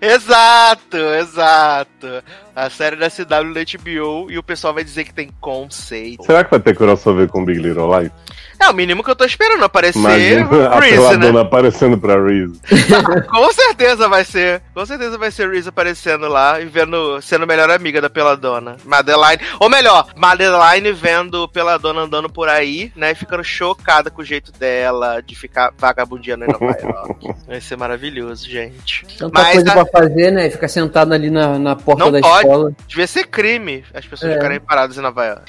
[0.00, 2.22] Exato, exato.
[2.54, 6.24] A série da CW da HBO e o pessoal vai dizer que tem conceito.
[6.24, 8.12] Será que vai ter crossover com Big Little Lies?
[8.58, 11.08] É o mínimo que eu tô esperando aparecer Imagina a Reese, né?
[11.08, 12.60] peladona aparecendo pra Reese.
[13.28, 14.62] Com certeza vai ser.
[14.74, 18.76] Com certeza vai ser Reese aparecendo lá e vendo, sendo melhor amiga da Peladona.
[18.84, 19.42] Madeline.
[19.60, 23.12] Ou melhor, Madeline vendo Peladona andando por aí, né?
[23.12, 27.34] E ficando chocada com o jeito dela de ficar vagabundeando em Nova York.
[27.46, 29.06] Vai ser maravilhoso, gente.
[29.18, 30.48] Tanta Mas coisa a- pra fazer, né?
[30.50, 32.46] Ficar sentado ali na, na porta Não da pode.
[32.46, 32.72] escola.
[32.88, 34.34] Devia ser crime as pessoas É.
[34.34, 35.42] ficarem paradas em Nova York.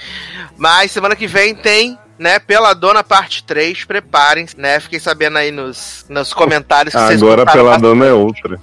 [0.58, 1.98] Mas semana que vem tem.
[2.18, 4.80] Né, Peladona parte 3, preparem-se, né?
[4.80, 8.60] Fiquei sabendo aí nos, nos comentários que vocês Agora a gostaram peladona é outra.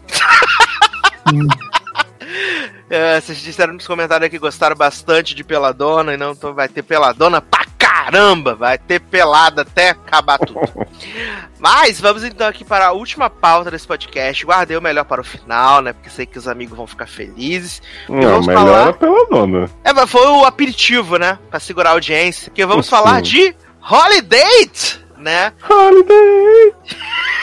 [2.90, 7.40] É, vocês disseram nos comentários que gostaram bastante de Peladona e não vai ter Peladona
[7.40, 10.60] pra caramba, vai ter pelada até acabar tudo.
[11.58, 14.44] Mas vamos então aqui para a última pauta desse podcast.
[14.44, 15.92] Guardei o melhor para o final, né?
[15.92, 17.80] Porque sei que os amigos vão ficar felizes.
[18.08, 19.70] Não, vamos melhor falar- a peladona.
[19.82, 21.38] É, mas foi o aperitivo, né?
[21.50, 22.50] Pra segurar a audiência.
[22.50, 22.90] Que vamos Sim.
[22.90, 23.54] falar de
[23.90, 24.70] Holiday,
[25.18, 25.52] né?
[25.68, 26.74] Holiday!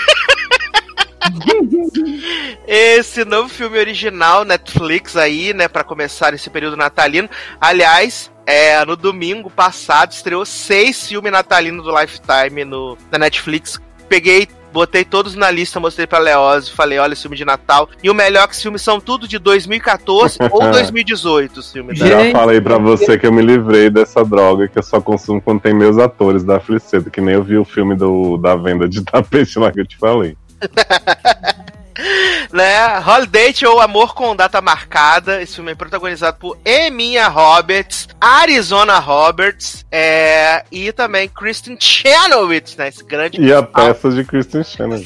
[2.68, 7.30] Esse novo filme original Netflix aí, né, Pra começar esse período natalino.
[7.60, 13.80] Aliás, é, no domingo passado estreou seis filmes natalinos do Lifetime no, na Netflix.
[14.10, 17.90] Peguei, botei todos na lista, mostrei pra Leose, falei, olha, esse filme de Natal.
[18.04, 22.00] E o melhor é que os filmes são tudo de 2014 ou 2018, os filmes
[22.00, 25.00] da Já Gente, falei pra você que eu me livrei dessa droga que eu só
[25.00, 28.56] consumo quando tem meus atores da Fliceta, que nem eu vi o filme do, da
[28.56, 30.36] venda de tapete lá que eu te falei.
[32.52, 33.00] né?
[33.06, 35.42] Holiday ou Amor com Data Marcada.
[35.42, 42.88] Esse filme é protagonizado por Eminha Roberts, Arizona Roberts é, e também Kristen Chenoweth, né?
[42.88, 43.42] Esse grande.
[43.42, 45.02] E a peça de Kristen Shannon.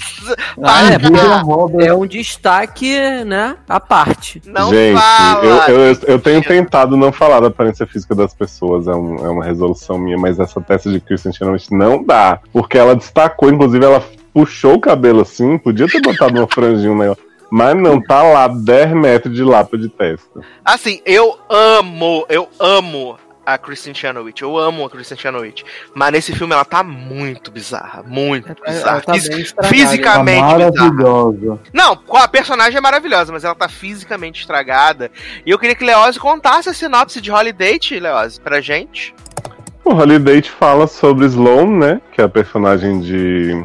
[0.64, 1.88] Ah, é, pô, Roberts.
[1.88, 3.56] é um destaque, né?
[3.68, 4.42] À parte.
[4.46, 5.44] Não Gente, fala.
[5.70, 9.30] eu, eu, eu tenho tentado não falar da aparência física das pessoas, é, um- é
[9.30, 12.40] uma resolução minha, mas essa peça de Kristen Chenoweth não dá.
[12.54, 14.04] Porque ela destacou, inclusive ela
[14.36, 17.18] puxou o cabelo assim, podia ter botado uma franjinha nela.
[17.50, 20.42] Mas não tá lá 10 metros de lapa de testa.
[20.66, 24.42] Assim, eu amo, eu amo a Kristen Chenoweth.
[24.42, 25.64] Eu amo a Kristen Chenoweth.
[25.94, 28.04] Mas nesse filme ela tá muito bizarra.
[28.06, 29.02] Muito Ela bizarra.
[29.02, 29.68] tá Fis- bem estragada.
[29.74, 30.72] Tá fisicamente bizarra.
[30.72, 31.60] maravilhosa.
[31.72, 35.10] Não, a personagem é maravilhosa, mas ela tá fisicamente estragada.
[35.46, 39.14] E eu queria que Leose contasse a sinopse de Holiday, Leose, pra gente.
[39.86, 42.02] O Holiday fala sobre Sloane, né?
[42.12, 43.64] Que é a personagem de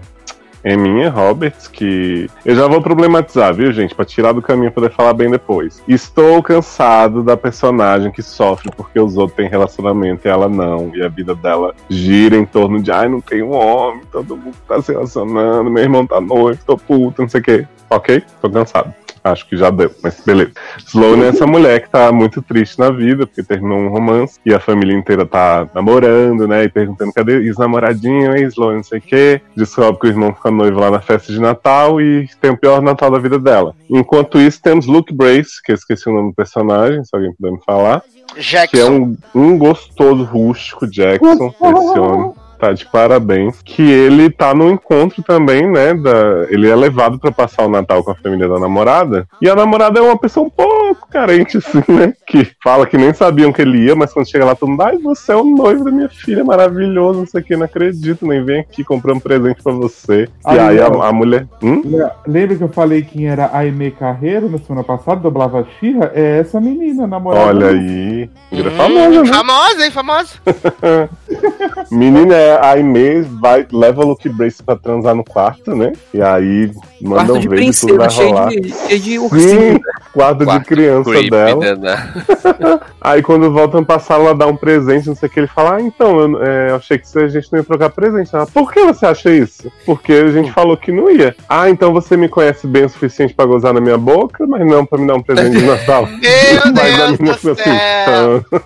[0.64, 3.94] Eminha Roberts, que eu já vou problematizar, viu, gente?
[3.94, 5.82] Pra tirar do caminho poder falar bem depois.
[5.88, 10.90] Estou cansado da personagem que sofre porque os outros têm relacionamento e ela não.
[10.94, 14.56] E a vida dela gira em torno de, ai, não tem um homem, todo mundo
[14.66, 17.66] tá se relacionando, meu irmão tá noivo, tô puta, não sei o quê.
[17.88, 18.22] Ok?
[18.40, 18.94] Tô cansado.
[19.22, 20.52] Acho que já deu, mas beleza.
[20.86, 24.54] Sloane é essa mulher que tá muito triste na vida, porque terminou um romance e
[24.54, 26.64] a família inteira tá namorando, né?
[26.64, 29.40] E perguntando cadê os namoradinhos, hein, Sloane, não sei o quê.
[29.54, 32.80] Descobre que o irmão fica noivo lá na festa de Natal e tem o pior
[32.80, 33.74] Natal da vida dela.
[33.88, 37.52] Enquanto isso, temos Luke Brace, que eu esqueci o nome do personagem, se alguém puder
[37.52, 38.02] me falar.
[38.38, 38.70] Jackson.
[38.70, 42.32] Que é um, um gostoso rústico Jackson, esse homem.
[42.60, 43.62] Tá de parabéns.
[43.64, 45.94] Que ele tá no encontro também, né?
[45.94, 49.26] Da, ele é levado pra passar o Natal com a família da namorada.
[49.40, 52.12] E a namorada é uma pessoa um pouco carente, assim, né?
[52.26, 54.98] Que fala que nem sabiam que ele ia, mas quando chega lá, todo mundo, ai,
[54.98, 58.44] você é o noivo da minha filha, maravilhoso, não sei o que, não acredito, nem
[58.44, 60.28] vem aqui comprar um presente pra você.
[60.44, 61.46] Aí, e aí a, a mulher.
[61.62, 61.82] Hum?
[62.26, 66.12] Lembra que eu falei quem era a Aimee Carreiro na semana passada, dublava a Xirra?
[66.14, 67.46] É essa menina, namorada.
[67.46, 68.28] Olha aí.
[68.52, 69.32] Hum, famosa, né?
[69.32, 69.90] Famosa, hein?
[69.90, 70.30] Famosa.
[71.90, 75.92] Menina, é, a Aimee vai, leva o Luke Brace pra transar no quarto, né?
[76.12, 76.70] E aí
[77.00, 78.48] manda Quarto um se tudo vai cheio rolar.
[78.50, 79.48] de, cheio de ursinho.
[79.74, 79.80] Sim,
[80.12, 81.76] quarto, Quarto de criança creepy, dela.
[81.76, 82.10] né?
[83.00, 85.76] Aí quando voltam pra sala, ela dá um presente, não sei o que, ele fala,
[85.76, 88.34] ah, então, eu, é, eu achei que a gente não ia trocar presente.
[88.34, 89.72] Ela, por que você acha isso?
[89.86, 91.34] Porque a gente falou que não ia.
[91.48, 94.84] Ah, então você me conhece bem o suficiente pra gozar na minha boca, mas não
[94.84, 96.06] pra me dar um presente de Natal.
[96.20, 96.20] Meu
[96.74, 98.44] Mas a Deus menina do assim, céu.
[98.52, 98.60] "Ah."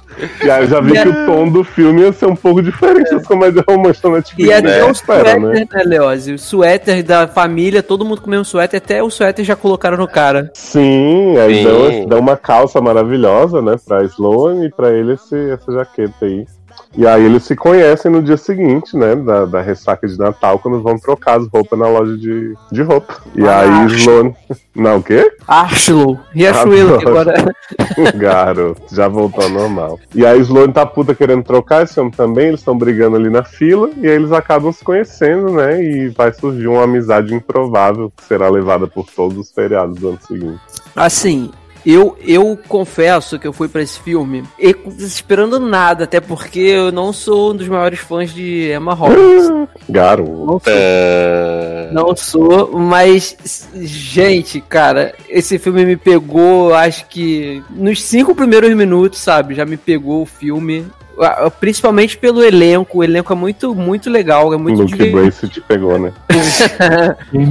[0.45, 3.11] E aí eu já vi que o tom do filme ia ser um pouco diferente
[3.11, 4.49] das comédias românticas da Netflix.
[4.49, 4.85] E até né?
[4.85, 5.67] o suéter, né?
[5.73, 6.33] né, Leose?
[6.33, 9.97] O suéter da família, todo mundo com o mesmo suéter, até o suéter já colocaram
[9.97, 10.51] no cara.
[10.55, 11.65] Sim, aí Sim.
[11.65, 16.47] dão, dão uma calça maravilhosa, né, pra Sloane e pra ele esse, essa jaqueta aí.
[16.97, 20.81] E aí eles se conhecem no dia seguinte, né, da, da ressaca de Natal, quando
[20.81, 23.17] vão trocar as roupas na loja de, de roupa.
[23.35, 23.87] E Ah, aí.
[23.97, 24.35] Sloane...
[24.77, 25.33] Não, o quê?
[25.47, 27.35] Archlow, Riachuelo, que agora
[28.17, 29.99] Garoto, já voltou ao normal.
[30.15, 33.45] E aí Sloane tá puta querendo trocar esse homem também, eles estão brigando ali na
[33.45, 38.25] fila, e aí eles acabam se conhecendo, né, e vai surgir uma amizade improvável que
[38.25, 40.61] será levada por todos os feriados do ano seguinte.
[40.97, 41.51] Assim,
[41.87, 46.91] eu, eu confesso que eu fui pra esse filme e- esperando nada, até porque eu
[46.93, 49.69] não sou um dos maiores fãs de Emma Roberts.
[49.89, 50.31] Garoto.
[50.33, 50.73] Não sou.
[50.73, 53.37] Ah, Não sou, mas,
[53.75, 59.55] gente, cara, esse filme me pegou, acho que nos cinco primeiros minutos, sabe?
[59.55, 60.87] Já me pegou o filme.
[61.61, 62.99] Principalmente pelo elenco.
[62.99, 64.53] O elenco é muito, muito legal.
[64.53, 65.11] É muito Luke.
[65.11, 66.13] Brace te pegou, né?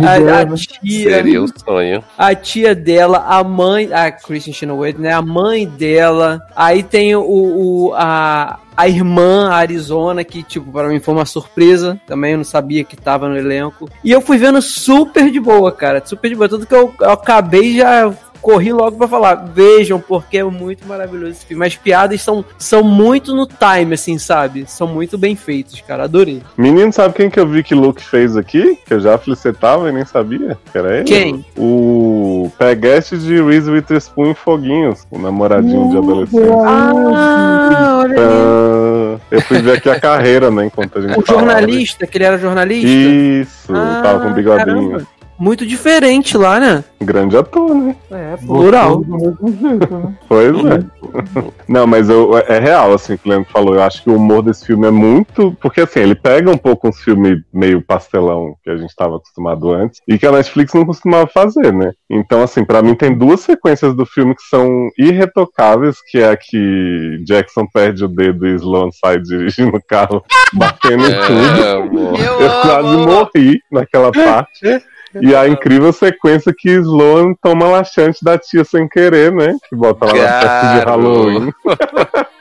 [0.08, 0.56] A, a né?
[0.58, 2.03] tia, seria o sonho.
[2.17, 5.11] a tia dela, a mãe, a Kristen Chenoweth, né?
[5.14, 6.42] A mãe dela.
[6.56, 11.25] Aí tem o, o- a, a irmã, a Arizona, que, tipo, para mim foi uma
[11.25, 12.00] surpresa.
[12.08, 13.90] Também eu não sabia que tava no elenco.
[14.03, 16.01] E eu fui vendo super de boa, cara.
[16.06, 16.50] Super de boa.
[16.50, 18.11] Tudo que eu, eu acabei já.
[18.43, 21.65] Corri logo pra falar, vejam, porque é muito maravilhoso esse filme.
[21.65, 24.65] As piadas são, são muito no time, assim, sabe?
[24.67, 26.03] São muito bem feitos, cara.
[26.03, 26.43] Adorei.
[26.57, 28.77] Menino, sabe quem que eu vi que Luke fez aqui?
[28.85, 31.05] Que eu já felicitava e nem sabia que era ele?
[31.05, 31.45] Quem?
[31.57, 36.43] O Peguete de Reese Witherspoon em Foguinhos, o namoradinho de adolescente.
[36.65, 38.19] Ah, olha aí.
[38.19, 41.45] Ah, eu fui ver aqui a carreira, né, enquanto a gente O falava.
[41.45, 42.88] jornalista, que ele era jornalista.
[42.89, 44.65] Isso, Ah, tava com bigodinho.
[44.65, 45.07] caramba.
[45.43, 46.85] Muito diferente lá, né?
[47.01, 47.93] Grande ator, né?
[48.09, 48.99] É, plural.
[48.99, 50.15] Gostoso do mesmo jeito, né?
[50.30, 51.43] Pois é.
[51.67, 53.75] Não, mas eu, é real, assim, o que o Leandro falou.
[53.75, 55.53] Eu acho que o humor desse filme é muito.
[55.61, 59.69] Porque, assim, ele pega um pouco uns filmes meio pastelão que a gente estava acostumado
[59.73, 61.91] antes e que a Netflix não costumava fazer, né?
[62.09, 66.38] Então, assim, pra mim tem duas sequências do filme que são irretocáveis, que é a
[66.38, 70.23] que Jackson perde o dedo e Sloan sai dirigindo o carro,
[70.53, 71.63] batendo em tudo.
[71.63, 72.17] É, amor.
[72.17, 72.61] Eu, Eu amo.
[72.61, 74.81] quase morri naquela parte.
[75.22, 79.56] E a incrível sequência que Sloan toma laxante da tia sem querer, né?
[79.69, 80.85] Que bota lá na festa de.
[80.85, 81.53] Halloween.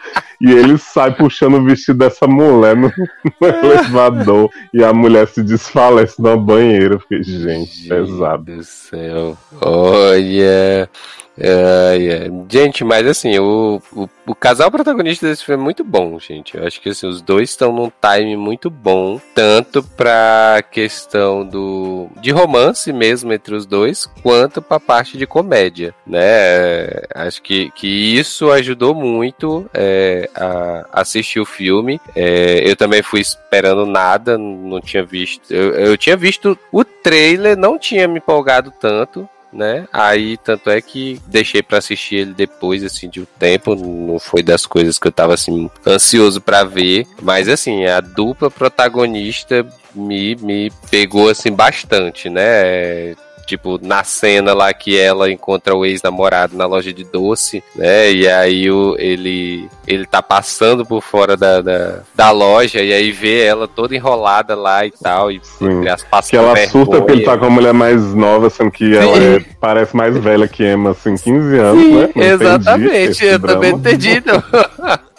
[0.43, 2.93] E ele sai puxando o vestido dessa mulher no,
[3.41, 4.51] no elevador.
[4.75, 6.95] E a mulher se desfalece na banheira.
[6.97, 8.57] Eu fiquei, gente, pesado.
[8.57, 9.39] do céu.
[9.61, 10.91] Olha.
[11.41, 12.33] Ai, ai.
[12.49, 16.57] Gente, mas assim, o, o, o casal protagonista desse filme é muito bom, gente.
[16.57, 22.09] Eu acho que assim, os dois estão num time muito bom, tanto pra questão do
[22.21, 26.87] de romance mesmo entre os dois, quanto pra parte de comédia, né?
[27.15, 32.01] Acho que, que isso ajudou muito é, a assistir o filme.
[32.15, 35.53] É, eu também fui esperando nada, não tinha visto.
[35.53, 39.29] Eu, eu tinha visto o trailer, não tinha me empolgado tanto.
[39.53, 39.87] Né?
[39.93, 43.75] Aí, tanto é que deixei pra assistir ele depois, assim, de um tempo.
[43.75, 47.07] Não foi das coisas que eu tava, assim, ansioso pra ver.
[47.21, 53.15] Mas, assim, a dupla protagonista me, me pegou, assim, bastante, né?
[53.47, 58.11] Tipo, na cena lá que ela encontra o ex-namorado na loja de doce, né?
[58.13, 63.11] E aí o, ele, ele tá passando por fora da, da, da loja e aí
[63.13, 65.31] vê ela toda enrolada lá e tal.
[65.31, 65.87] E Sim.
[65.89, 66.67] as passas Que ela vergonha.
[66.69, 70.17] assusta porque ele tá com uma mulher mais nova, sendo que ela é- parece mais
[70.17, 72.09] velha que Emma, assim, 15 anos, Sim, né?
[72.15, 73.55] Não exatamente, eu drama.
[73.55, 74.23] também entendi.
[74.25, 74.43] Não.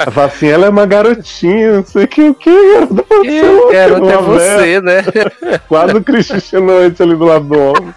[0.00, 3.04] Ela fala assim, ela é uma garotinha, não sei o que, o que, garota.
[3.08, 5.04] Você é Eu louca, quero até você, né?
[5.68, 7.94] Quase o Cristiano Noite ali do lado do homem.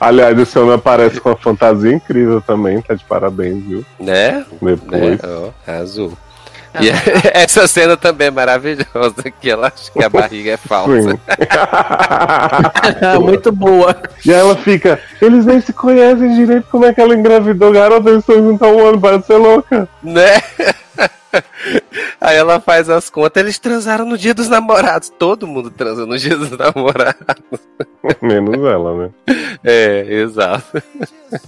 [0.00, 3.84] Aliás, esse homem aparece com uma fantasia incrível também, tá de parabéns, viu?
[4.00, 4.44] Né?
[4.60, 4.76] né?
[4.76, 5.20] Depois.
[5.24, 6.16] Ó, azul.
[6.80, 6.88] E
[7.34, 11.02] essa cena também é maravilhosa, que ela acha que a barriga é falsa.
[11.02, 11.18] Sim.
[13.22, 13.94] Muito boa.
[14.24, 18.08] E aí ela fica, eles nem se conhecem direito, como é que ela engravidou, garota?
[18.08, 19.88] Eles estão juntos há um ano, parece ser louca.
[20.02, 20.42] Né?
[22.20, 25.10] Aí ela faz as contas, eles transaram no dia dos namorados.
[25.10, 27.60] Todo mundo transa no dia dos namorados.
[28.20, 29.10] Menos ela, né?
[29.64, 30.82] É, exato.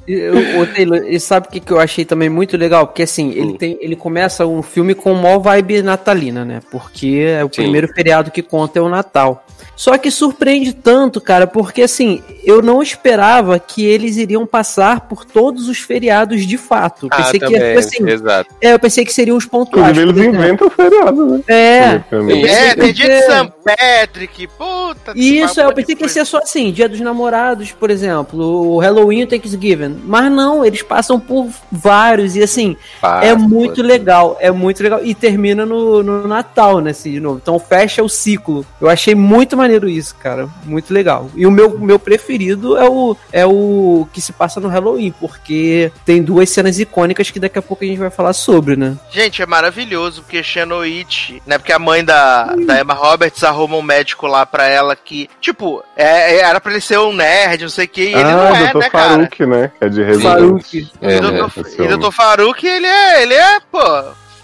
[0.06, 0.28] E,
[0.60, 2.86] o- Taylor, e sabe o que, que eu achei também muito legal?
[2.86, 3.56] Porque assim, ele, Hum.
[3.56, 6.60] tem, ele começa um filme com maior vibe natalina, né?
[6.70, 7.62] Porque é o Sim.
[7.62, 9.44] primeiro feriado que conta é o Natal.
[9.76, 15.24] Só que surpreende tanto, cara, porque assim, eu não esperava que eles iriam passar por
[15.24, 17.08] todos os feriados de fato.
[17.10, 18.08] Ah, Pensei que também, ia ser assim.
[18.08, 18.54] exato.
[18.60, 19.98] É, eu pensei que seriam os pontuais.
[19.98, 21.40] Eles inventam o feriado, né?
[21.48, 22.00] É.
[22.46, 23.22] É, tem dia de.
[23.22, 23.52] St.
[23.64, 25.12] Patrick, puta.
[25.16, 28.78] Isso, é, eu pensei que ia ser só assim, dia dos namorados, por exemplo, o
[28.78, 30.00] Halloween e o Thanksgiving.
[30.04, 35.00] Mas não, eles passam por vários, e assim, Passa, é muito legal, é muito legal.
[35.04, 37.40] E termina no, no Natal, né, assim, de novo.
[37.42, 38.64] Então fecha o ciclo.
[38.80, 40.48] Eu achei muito maneiro isso, cara.
[40.64, 41.30] Muito legal.
[41.34, 45.90] E o meu, meu preferido é o, é o que se passa no Halloween, porque
[46.04, 48.96] tem duas cenas icônicas que daqui a pouco a gente vai falar sobre, né?
[49.10, 51.58] Gente, é maravilhoso, porque Xenoit, né?
[51.58, 55.82] Porque a mãe da, da Emma Roberts arruma um médico lá pra ela que, tipo,
[55.96, 58.36] é, é- era pra ele ser um nerd, não sei o que, e ele ah,
[58.36, 58.78] não é, Dr.
[58.78, 59.08] né, cara?
[59.10, 59.72] Farouk, né?
[59.80, 60.64] É de Resident.
[61.00, 61.20] É, e?
[61.20, 61.96] Dr.
[61.96, 62.10] Dr.
[62.10, 63.78] Farouk, ele é, ele é, pô,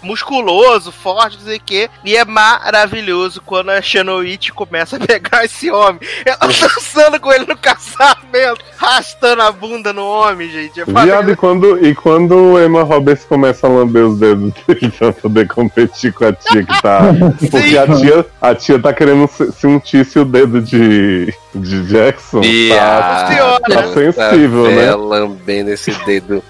[0.03, 1.89] musculoso, forte, não sei o que.
[2.03, 5.99] E é maravilhoso quando a Xenoit começa a pegar esse homem.
[6.25, 10.79] Ela dançando com ele no casamento, arrastando a bunda no homem, gente.
[10.81, 15.13] É Viado, e quando, e quando Emma Roberts começa a lamber os dedos dele pra
[15.13, 17.01] poder competir com a tia que tá.
[17.51, 22.41] Porque a tia, a tia tá querendo se- sentir se o dedo de, de Jackson
[22.43, 24.85] E tá, a- tá sensível, né?
[24.85, 26.43] Ela lambendo esse dedo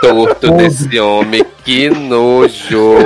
[0.00, 1.44] torto desse homem.
[1.64, 2.96] Que nojo.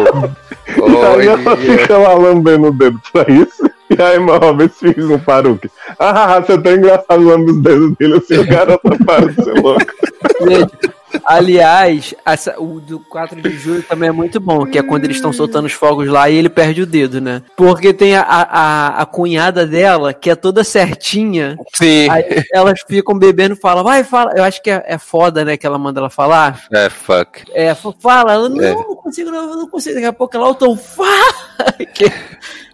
[1.15, 1.57] Aí ela Olha.
[1.57, 3.69] fica lá lambendo o dedo pra isso.
[3.91, 5.71] E a Emma Roberts fica um Farouk.
[5.99, 9.87] Ah, você tá engraçado lamber os dedos dele assim, o garota para de ser louco.
[10.47, 10.91] Gente,
[11.25, 15.17] Aliás, essa- o do 4 de julho também é muito bom, que é quando eles
[15.17, 17.43] estão soltando os fogos lá e ele perde o dedo, né?
[17.57, 22.09] Porque tem a, a, a cunhada dela, que é toda certinha, Sim.
[22.11, 24.33] aí elas ficam bebendo e falam, vai, fala.
[24.37, 26.63] Eu acho que é, é foda, né, que ela manda ela falar.
[26.73, 27.43] É, fuck.
[27.53, 28.73] É, fa- fala, ela, não, É.
[28.75, 29.95] não consigo, não, não consigo.
[29.95, 31.09] Daqui a pouco ela, o tom, fala!
[31.95, 32.13] Que-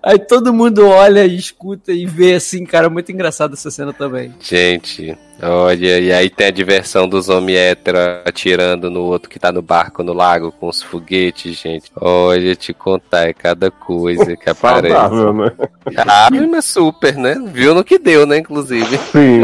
[0.04, 4.34] Aí todo mundo olha e escuta e vê assim, cara, muito engraçado essa cena também.
[4.38, 9.50] Gente, olha, e aí tem a diversão dos homens héteros atirando no outro que tá
[9.50, 11.90] no barco no lago com os foguetes, gente.
[11.98, 14.94] Olha, te contar, é cada coisa que aparece.
[14.94, 15.52] Saudável, né?
[15.96, 17.42] Ah, mas super, né?
[17.46, 18.98] Viu no que deu, né, inclusive.
[19.10, 19.42] Sim.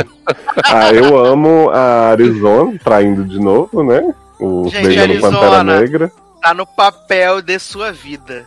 [0.65, 4.15] Ah, eu amo a Arizona traindo de novo, né?
[4.39, 5.39] O Gente, beijando Arizona.
[5.39, 6.13] Pantera Negra.
[6.43, 8.47] Tá no papel de sua vida.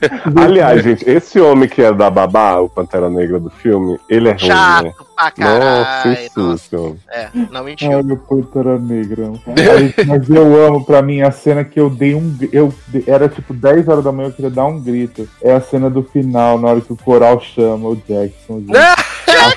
[0.36, 4.32] Aliás, gente, esse homem que é da babá, o Pantera Negra do filme, ele é
[4.32, 4.92] ruim, né?
[4.94, 6.12] Chato pra Nossa, caralho.
[6.12, 7.92] isso, Nossa, é, não mentiu.
[7.92, 9.30] Ai, meu Pantera Negra.
[9.46, 12.36] Mas, mas eu amo, pra mim, a cena que eu dei um.
[12.52, 12.72] Eu,
[13.06, 15.28] era tipo 10 horas da manhã, eu queria dar um grito.
[15.42, 18.60] É a cena do final, na hora que o coral chama o Jackson.
[18.60, 18.72] gente.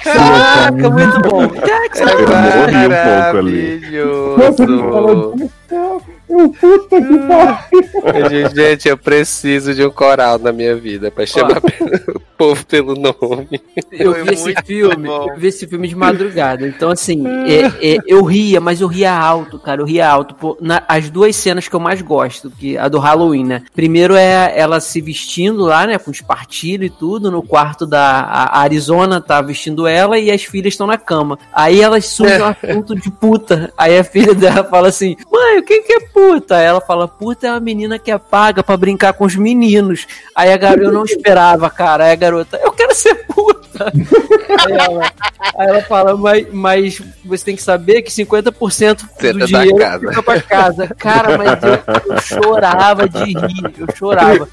[0.03, 1.47] Caraca, muito bom.
[1.47, 2.03] Jackson!
[2.03, 3.79] Eu morri um pouco ali.
[3.79, 5.51] Maravilhoso.
[6.33, 8.49] Fala, "Jackson, eu puta que pariu.
[8.55, 11.57] Gente, eu preciso de um coral na minha vida pra chamar
[12.15, 13.61] o povo pelo nome.
[13.91, 15.29] Eu vi esse filme, bom.
[15.29, 16.67] eu vi esse filme de madrugada.
[16.67, 19.81] Então, assim, é- é, eu ria, mas eu ria alto, cara.
[19.81, 20.35] Eu ria alto.
[20.35, 23.63] Pô, na- as duas cenas que eu mais gosto, que a do Halloween, né?
[23.75, 25.97] Primeiro é ela se vestindo lá, né?
[25.97, 27.31] Com espartilho e tudo.
[27.31, 31.37] No quarto da a Arizona tá vestindo ela e as filhas estão na cama.
[31.53, 33.71] Aí elas surgem um assunto de puta.
[33.77, 36.22] Aí a filha dela fala assim: Mãe, o que, que é puta?
[36.55, 40.05] Aí ela fala: Puta é uma menina que é paga pra brincar com os meninos.
[40.35, 42.05] Aí a garota, eu não esperava, cara.
[42.05, 43.91] Aí a garota, eu quero você é puta.
[44.65, 45.11] aí, ela,
[45.57, 48.53] aí ela fala, mas, mas você tem que saber que 50%
[49.19, 50.07] Senta do da dinheiro casa.
[50.09, 50.87] fica pra casa.
[50.97, 54.47] Cara, mas eu, eu chorava de rir, eu chorava.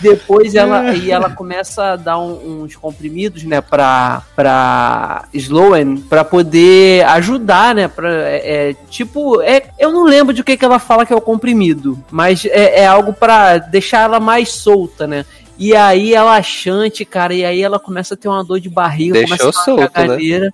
[0.00, 6.24] Depois ela, e ela começa a dar um- uns comprimidos, né, pra, pra Sloan, pra
[6.24, 10.64] poder ajudar, né, pra, é, é, tipo, é, eu não lembro de o que, que
[10.64, 15.06] ela fala que é o comprimido, mas é, é algo pra deixar ela mais solta,
[15.06, 15.24] né.
[15.60, 19.12] E aí ela chante, cara, e aí ela começa a ter uma dor de barriga,
[19.12, 20.00] Deixou começa a ter uma solto,
[20.40, 20.50] né?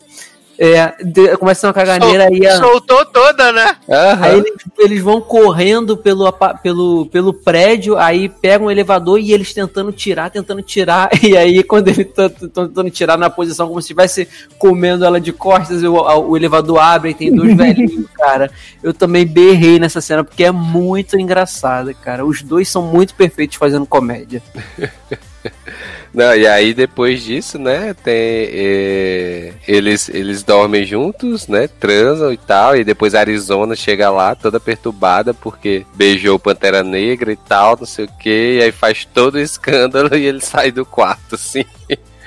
[0.59, 2.47] É, de- começa uma caganeira aí.
[2.47, 3.77] a- Soltou toda, né?
[3.91, 4.19] Aham.
[4.25, 9.53] Aí eles, eles vão correndo pelo, pelo, pelo prédio, aí pegam o elevador e eles
[9.53, 11.11] tentando tirar, tentando tirar.
[11.23, 14.29] E aí, quando eles estão tentando tirar na posição como se estivesse
[14.59, 18.51] comendo ela de costas, o, o elevador abre e tem dois velhinhos, cara.
[18.83, 22.25] Eu também berrei nessa cena porque é muito engraçada, cara.
[22.25, 24.43] Os dois são muito perfeitos fazendo comédia.
[26.13, 32.37] Não, e aí depois disso, né, tem é, eles eles dormem juntos, né, transam e
[32.37, 37.77] tal, e depois a Arizona chega lá toda perturbada porque beijou Pantera Negra e tal,
[37.79, 41.35] não sei o que, e aí faz todo o escândalo e ele sai do quarto
[41.35, 41.65] assim.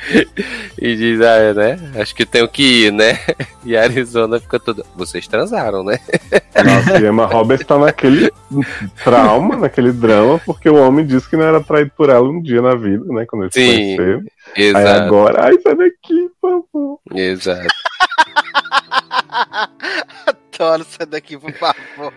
[0.82, 1.92] E diz, ah, é, né?
[2.00, 3.20] Acho que tenho que ir, né?
[3.66, 4.86] E a Arizona fica toda.
[4.96, 6.00] Vocês transaram, né?
[6.56, 8.32] Nossa, e Emma Roberts tá naquele
[9.04, 12.62] trauma, naquele drama, porque o homem disse que não era traído por ela um dia
[12.62, 13.26] na vida, né?
[13.26, 13.96] Quando eles se Sim.
[13.98, 14.24] conheceram.
[14.56, 15.02] Aí Exato.
[15.02, 17.00] agora, ai, sai daqui, por favor.
[17.14, 17.68] Exato.
[20.60, 22.14] Adoro sair daqui, por favor.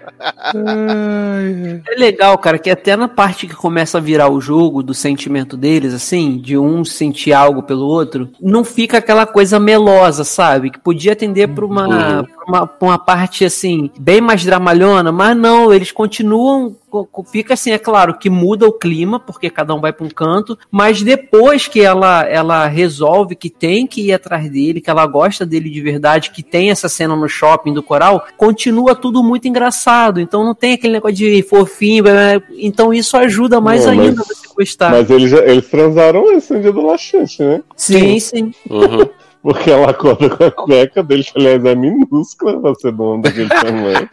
[1.86, 5.56] É legal, cara, que até na parte que começa a virar o jogo do sentimento
[5.56, 10.70] deles, assim, de um sentir algo pelo outro, não fica aquela coisa melosa, sabe?
[10.70, 15.36] Que podia tender pra uma, pra uma, pra uma parte, assim, bem mais dramalhona, mas
[15.36, 16.74] não, eles continuam.
[16.90, 20.04] co- co- Fica assim, é claro, que muda o clima, porque cada um vai pra
[20.04, 24.90] um canto, mas depois que ela, ela resolve que tem que ir atrás dele, que
[24.90, 29.22] ela gosta dele de verdade, que tem essa cena no shopping do coral, continua tudo
[29.22, 30.20] muito engraçado.
[30.20, 32.02] Então não tem aquele negócio de fofinho.
[32.04, 32.48] blá, blá, blá.
[32.58, 34.90] Então isso ajuda mais Não, mas- ainda você gostar.
[34.90, 37.62] Mas eles, eles transaram no dia do laxante, né?
[37.76, 38.52] Sim, sim.
[38.68, 39.06] Uhum.
[39.42, 43.22] Porque ela acorda com a cueca dele, que aliás é minúscula pra ser do homem
[43.22, 44.08] daquele tamanho.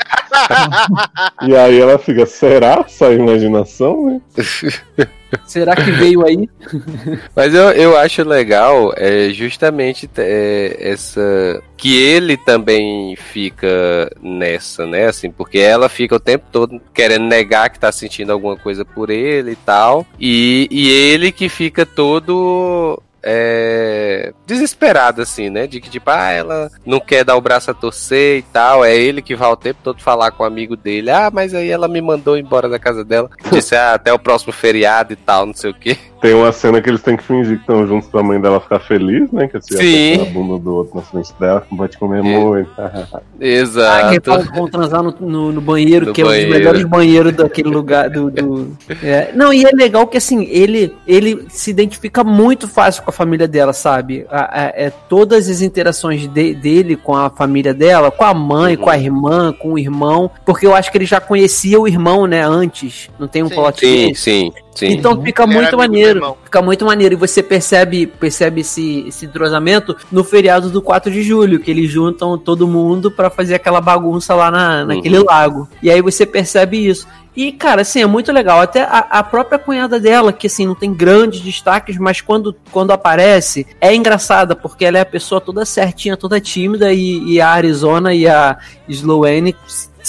[1.47, 2.83] e aí ela fica, será?
[2.87, 4.21] Só imaginação, né?
[5.45, 6.49] Será que veio aí?
[7.35, 11.61] Mas eu, eu acho legal é, justamente é, essa.
[11.77, 15.07] Que ele também fica nessa, né?
[15.07, 19.09] Assim, porque ela fica o tempo todo querendo negar que tá sentindo alguma coisa por
[19.09, 20.05] ele e tal.
[20.19, 23.01] E, e ele que fica todo.
[23.21, 25.67] É, desesperado, assim, né?
[25.67, 28.83] De que, tipo, ah, ela não quer dar o braço a torcer e tal.
[28.83, 31.11] É ele que vai o tempo todo falar com o amigo dele.
[31.11, 33.29] Ah, mas aí ela me mandou embora da casa dela.
[33.51, 35.97] Disse, ah, até o próximo feriado e tal, não sei o quê.
[36.21, 38.79] Tem uma cena que eles têm que fingir que estão juntos pra mãe dela ficar
[38.79, 39.47] feliz, né?
[39.47, 40.13] Que assim, Sim.
[40.15, 42.21] aperta a bunda do outro na frente dela, vai te comer É.
[42.39, 42.69] muito.
[42.77, 43.07] Ah,
[43.39, 44.21] que Exato.
[44.25, 46.49] vão, vão transar no, no, no banheiro, No que é um banheiro.
[46.49, 48.09] dos melhores banheiros daquele lugar.
[48.09, 49.31] Do, do- É.
[49.33, 53.47] Não, e é legal que assim, ele, ele se identifica muito fácil com a família
[53.47, 54.25] dela, sabe?
[54.29, 58.75] A- a- é, todas as interações de- dele com a família dela, com a mãe,
[58.75, 58.83] Uhum.
[58.83, 62.25] com a irmã, com o irmão, porque eu acho que ele já conhecia o irmão,
[62.27, 63.09] né, antes.
[63.17, 63.55] Não tem um Sim.
[63.55, 64.93] plot Sim, sim, sim.
[64.93, 66.37] Então fica Ele era muito maneiro.
[66.43, 67.13] Fica muito maneiro.
[67.15, 71.89] E você percebe, percebe esse, esse entrosamento no feriado do 4 de julho, que eles
[71.89, 75.25] juntam todo mundo pra fazer aquela bagunça lá na, naquele Uhum.
[75.25, 75.69] lago.
[75.81, 77.07] E aí você percebe isso.
[77.35, 78.59] E, cara, assim, é muito legal.
[78.59, 82.91] Até a, a própria cunhada dela, que assim, não tem grandes destaques, mas quando, quando
[82.91, 87.49] aparece, é engraçada, porque ela é a pessoa toda certinha, toda tímida, e, e a
[87.49, 88.57] Arizona e a
[88.89, 89.55] Sloane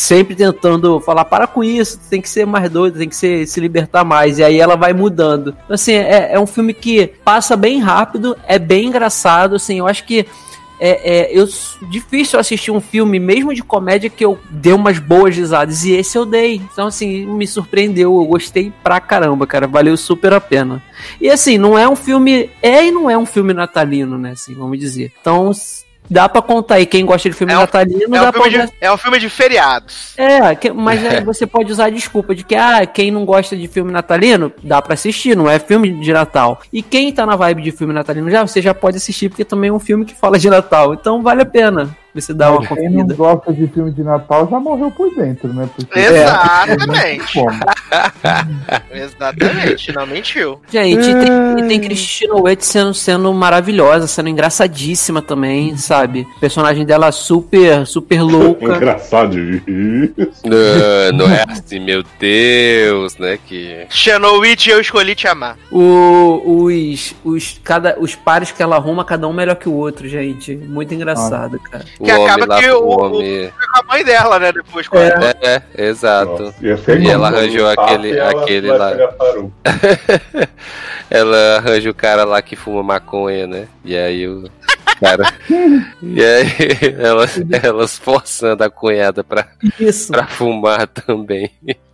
[0.00, 3.60] sempre tentando falar, para com isso, tem que ser mais doido, tem que ser, se
[3.60, 4.38] libertar mais.
[4.38, 5.54] E aí ela vai mudando.
[5.64, 9.86] Então, assim, é, é um filme que passa bem rápido, é bem engraçado, assim, eu
[9.86, 10.26] acho que
[10.82, 11.46] é, é, eu,
[11.90, 15.84] difícil assistir um filme, mesmo de comédia, que eu dei umas boas risadas.
[15.84, 16.54] E esse eu dei.
[16.54, 18.16] Então, assim, me surpreendeu.
[18.16, 19.66] Eu gostei pra caramba, cara.
[19.66, 20.82] Valeu super a pena.
[21.20, 22.48] E assim, não é um filme.
[22.62, 24.30] É e não é um filme natalino, né?
[24.30, 25.12] Assim, vamos dizer.
[25.20, 25.52] Então,
[26.10, 26.86] dá pra contar aí.
[26.86, 28.96] Quem gosta de filme É um- natalino, É dá um, pra filme de, é um
[28.96, 30.14] filme de feriados.
[30.18, 33.56] é, que- mas aí você pode usar a desculpa de que, ah, quem não gosta
[33.56, 36.60] de filme natalino, dá pra assistir, não é filme de Natal.
[36.72, 39.70] E quem tá na vibe de filme natalino já, você já pode assistir, porque também
[39.70, 40.92] é um filme que fala de Natal.
[40.94, 41.96] Então vale a pena.
[42.14, 43.14] Ver se dá uma Quem não conferida.
[43.14, 45.68] gosta de filme de Natal já morreu por dentro, né?
[45.74, 47.34] Porque Exatamente.
[47.34, 47.60] Como?
[48.90, 50.60] Exatamente, não mentiu.
[50.70, 56.26] Gente, e tem, e tem Christina Witt sendo, sendo maravilhosa, sendo engraçadíssima também, sabe?
[56.36, 58.64] O personagem dela super, super louca.
[58.76, 59.36] Engraçado.
[60.44, 63.38] Não, não é assim, meu Deus, né?
[63.46, 63.86] Que.
[63.88, 65.56] Xenowitch, eu escolhi te amar.
[65.70, 70.08] O, os, os, cada, os pares que ela arruma, cada um melhor que o outro,
[70.08, 70.56] gente.
[70.56, 71.84] Muito engraçado, cara.
[72.00, 73.44] O Que acaba lá, que o, o- homem.
[73.52, 74.52] Fica com a mãe dela, né?
[74.52, 75.34] Depois com ela.
[75.42, 76.42] É, exato.
[76.60, 77.38] Nossa, E ela né?
[77.38, 78.90] arranjou papo, aquele- ela aquele lá.
[81.10, 83.66] Ela arranja o cara lá que fuma maconha, né?
[83.84, 84.48] E aí o
[85.00, 85.24] cara.
[86.02, 89.48] e aí elas, elas forçando a cunhada pra,
[89.78, 90.12] Isso.
[90.12, 91.50] pra fumar também.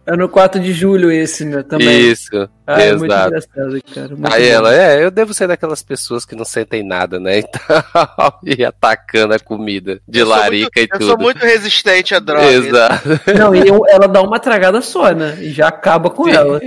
[0.07, 1.63] É no 4 de julho esse, né?
[1.65, 2.11] Também.
[2.11, 4.09] Isso, Ah, é muito engraçado, cara.
[4.09, 4.55] muito Aí bom.
[4.55, 7.39] ela, é, eu devo ser daquelas pessoas que não sentem nada, né?
[7.41, 8.41] E tal.
[8.45, 11.07] E atacando a comida de Eu larica muito- e Eu tudo.
[11.07, 12.47] sou muito resistente a drogas.
[12.67, 13.09] Exato.
[13.37, 15.37] Não, e eu- ela dá uma tragada só, né?
[15.41, 16.61] E já acaba com ela.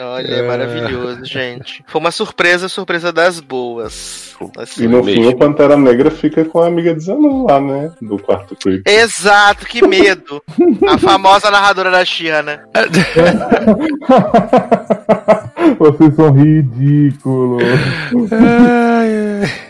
[0.00, 1.84] Olha, é maravilhoso, gente.
[1.86, 4.34] Foi uma surpresa, surpresa das boas.
[4.58, 4.84] Assim.
[4.84, 5.22] E no Mesmo.
[5.22, 7.92] fim o Pantera Negra fica com a amiga de Zanon lá, né?
[8.02, 8.82] Do quarto creep.
[8.86, 10.42] Exato, que medo.
[10.86, 12.60] A famosa narradora da Xia, né?
[15.78, 17.62] Vocês são ridículos.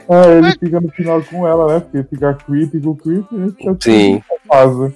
[0.09, 1.81] Ah, ele fica no final com ela, né?
[1.81, 3.49] Porque fica creepy com creepy, né?
[3.57, 4.23] Fica Sim.
[4.49, 4.95] Casa.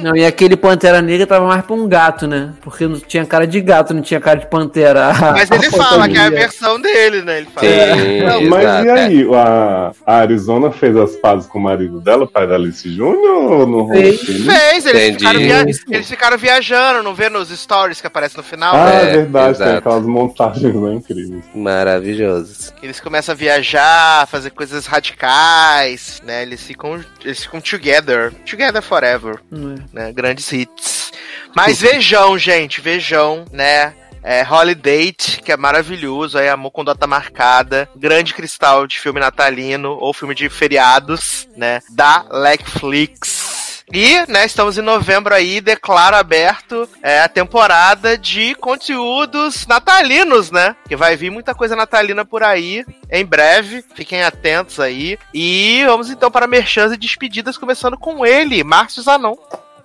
[0.00, 2.52] Não, e aquele Pantera Negra tava mais pra um gato, né?
[2.60, 5.12] Porque não tinha cara de gato, não tinha cara de pantera.
[5.32, 7.38] Mas ele fala que é a versão dele, né?
[7.38, 7.66] Ele fala.
[7.66, 9.28] Sim, Não, mas exato, e aí?
[9.34, 13.52] A, a Arizona fez as pazes com o marido dela, o pai da Alice Júnior,
[13.52, 14.20] ou não Fez.
[14.20, 15.60] Fez, eles ficaram, via...
[15.90, 18.74] eles ficaram viajando, não vê nos stories que aparece no final?
[18.74, 19.78] Ah, É, é verdade, tem exato.
[19.78, 21.44] aquelas montagens lá incríveis.
[21.54, 22.72] Maravilhosos.
[22.82, 26.42] Eles começam a viajar, fazer coisas radicais, né?
[26.42, 29.03] Eles ficam, eles ficam together, together forever,
[29.50, 29.76] Não é.
[29.92, 30.12] né?
[30.12, 31.12] Grandes hits.
[31.54, 33.94] Mas vejam, gente, vejam, né?
[34.22, 39.98] É, Holiday, que é maravilhoso, aí Amor com Data Marcada, grande cristal de filme natalino
[40.00, 41.80] ou filme de feriados, né?
[41.90, 43.53] Da Netflix.
[43.92, 50.74] E, né, estamos em novembro aí, declaro aberto é, a temporada de conteúdos natalinos, né?
[50.88, 55.18] Que vai vir muita coisa natalina por aí em breve, fiquem atentos aí.
[55.32, 59.36] E vamos então para merchans e despedidas, começando com ele, Márcio Zanon.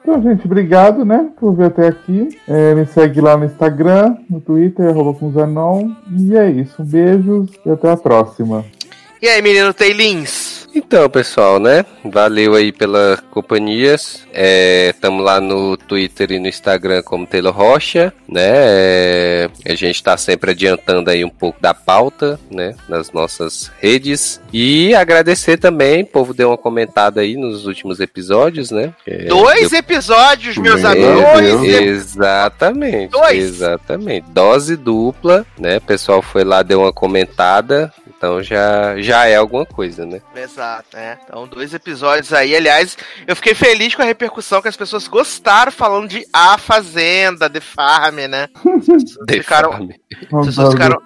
[0.02, 2.30] Então, gente, obrigado, né, por ver até aqui.
[2.48, 5.92] É, me segue lá no Instagram, no Twitter, arroba com Zanon.
[6.18, 6.82] E é isso.
[6.84, 8.66] Beijos e até a próxima.
[9.22, 10.49] E aí, menino Tailins?
[10.74, 11.86] Então, pessoal, né?
[12.06, 14.28] Valeu aí pela companhias.
[14.90, 18.50] Estamos lá no Twitter e no Instagram como Taylor Rocha, né?
[18.52, 22.76] É, a gente está sempre adiantando aí um pouco da pauta, né?
[22.88, 24.42] Nas nossas redes.
[24.54, 28.94] E agradecer também, o povo deu uma comentada aí nos últimos episódios, né?
[29.06, 31.68] É, Dois episódios, meus Meu amigos.
[31.68, 33.12] Exatamente.
[33.12, 33.44] Dois.
[33.44, 34.30] Exatamente.
[34.32, 35.78] Dose dupla, né?
[35.78, 37.92] O pessoal foi lá, deu uma comentada.
[38.20, 40.20] Então já, já é alguma coisa, né?
[40.36, 41.18] Exato, né?
[41.24, 42.54] Então, dois episódios aí.
[42.54, 47.50] Aliás, eu fiquei feliz com a repercussão que as pessoas gostaram falando de A Fazenda,
[47.50, 48.50] The Farm, né?
[48.80, 50.02] As pessoas ficaram Defame.
[50.46, 51.02] pessoas ficaram-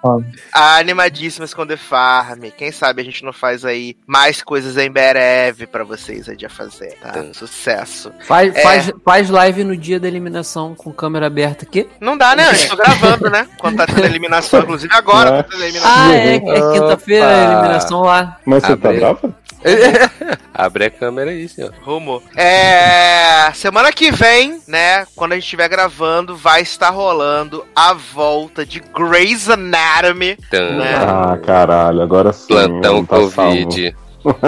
[0.51, 2.41] animadíssimas com The Farm.
[2.57, 6.45] Quem sabe a gente não faz aí mais coisas em breve pra vocês aí de
[6.47, 7.23] A Fazenda, tá?
[7.33, 8.11] Sucesso.
[8.25, 8.61] Faz, É.
[8.63, 11.87] faz, faz live no dia da eliminação com câmera aberta aqui.
[11.99, 12.49] Não dá, né?
[12.63, 13.47] Eu tô gravando, né?
[13.59, 15.43] Quando tá tendo eliminação, inclusive agora É.
[15.43, 15.93] tá tendo eliminação.
[15.95, 18.37] Ah, é, é quinta-feira a eliminação lá.
[18.45, 18.99] Mas você tá Abre.
[18.99, 19.43] brava?
[20.53, 21.73] Abre a câmera aí, senhor.
[21.81, 22.21] Rumo.
[22.35, 23.51] É.
[23.53, 25.05] Semana que vem, né?
[25.15, 30.37] Quando a gente estiver gravando, vai estar rolando a volta de Grey's Anatomy.
[30.47, 30.95] Então, Né?
[30.95, 32.47] Ah, caralho, agora sim.
[32.47, 33.95] plantão tá Covid.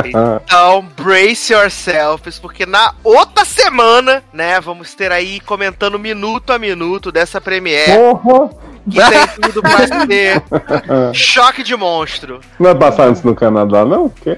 [0.05, 7.11] Então, brace yourselves, porque na outra semana, né, vamos ter aí comentando minuto a minuto
[7.11, 7.91] dessa premiere.
[7.91, 8.51] Porra!
[8.89, 10.43] Que tem tudo pra ser
[11.13, 12.39] choque de monstro.
[12.59, 14.05] Não é passar antes no Canadá, não?
[14.05, 14.37] O quê?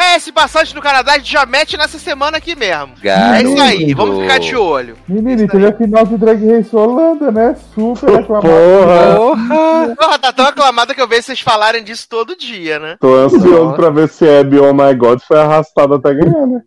[0.00, 2.92] É, esse passagem no Canadá a gente já mete nessa semana aqui mesmo.
[3.00, 3.48] É Garoto.
[3.48, 4.96] isso aí, vamos ficar de olho.
[5.08, 7.56] Menino, teve a final de Drag Race Holanda, né?
[7.74, 8.46] Super aclamado.
[8.48, 9.16] Porra!
[9.16, 9.96] Porra!
[9.96, 12.96] Porra, tá tão aclamada que eu vejo vocês falarem disso todo dia, né?
[13.00, 16.60] Tô ansioso pra ver se Abby Oh My God foi arrastado até ganhar, né?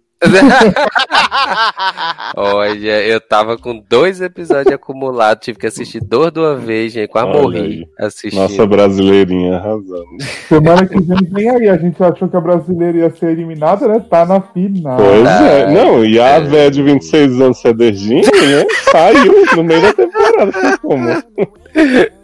[2.35, 7.09] Olha, eu tava com dois episódios acumulados, tive que assistir dois de uma vez, gente.
[7.09, 8.41] Quase Olha morri assistindo.
[8.41, 10.06] Nossa brasileirinha arrasando.
[10.48, 11.69] Semana que vem vem aí.
[11.69, 14.03] A gente achou que a brasileira ia ser eliminada, né?
[14.09, 14.98] Tá na final.
[14.98, 15.72] Pois Ah, é.
[15.72, 16.41] Não, e a é.
[16.41, 18.66] véia de 26 anos Cederginho, né?
[18.91, 20.77] Saiu no meio da temporada.
[20.82, 21.08] Como?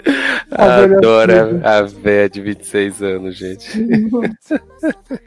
[0.08, 3.68] Velha Adoro a, a véia de 26 anos, gente.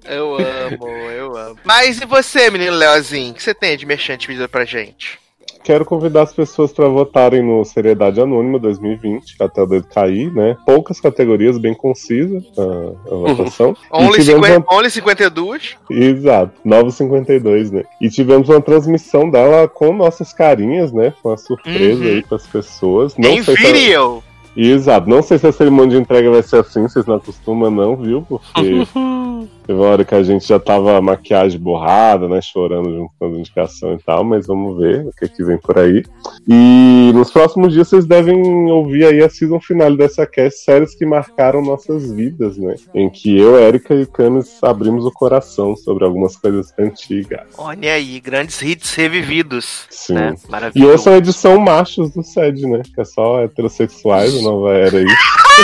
[0.08, 1.56] Eu amo, eu amo.
[1.64, 3.32] Mas e você, menino Leozinho?
[3.32, 5.18] O que você tem de merchante pedido pra gente?
[5.62, 10.56] Quero convidar as pessoas para votarem no Seriedade Anônima 2020, até o dedo cair, né?
[10.64, 13.76] Poucas categorias, bem concisa a, a votação.
[13.92, 15.76] E Only, tivemos 50, uma- Only 52?
[15.90, 17.82] Exato, Novo 52, né?
[18.00, 21.12] E tivemos uma transmissão dela com nossas carinhas, né?
[21.22, 22.08] Foi uma surpresa Uhum.
[22.08, 23.14] aí pras pessoas.
[23.18, 24.24] Em sei se a- video!
[24.56, 27.96] Exato, não sei se a cerimônia de entrega vai ser assim, vocês não acostumam não,
[27.96, 28.22] viu?
[28.22, 28.42] Porque
[29.70, 32.40] teve uma hora que a gente já tava maquiagem borrada, né?
[32.42, 35.78] Chorando junto com as indicações e tal, mas vamos ver o que, que vem por
[35.78, 36.02] aí.
[36.48, 41.06] E nos próximos dias vocês devem ouvir aí a season final dessa cast, séries que
[41.06, 42.74] marcaram nossas vidas, né?
[42.92, 47.42] Em que eu, Erika e Camis abrimos o coração sobre algumas coisas antigas.
[47.56, 49.86] Olha aí, grandes hits revividos.
[49.88, 50.14] Sim.
[50.14, 50.34] Né?
[50.48, 50.92] E Maravilhoso.
[50.92, 52.82] ouçam a edição Machos do SED, né?
[52.92, 55.06] Que é só heterossexuais, a nova era aí.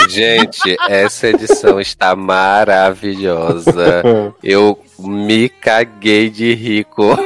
[0.09, 4.03] Gente, essa edição está maravilhosa.
[4.43, 7.17] Eu me caguei de rico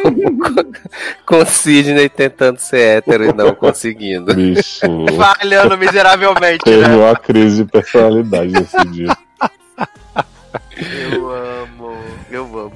[1.26, 4.34] com Sidney tentando ser hétero e não conseguindo.
[4.34, 5.14] Bichinho.
[5.16, 6.96] Falhando miseravelmente, Teve né?
[6.96, 9.16] uma crise de personalidade nesse dia.
[11.12, 11.61] Eu amo,
[12.36, 12.74] eu amo.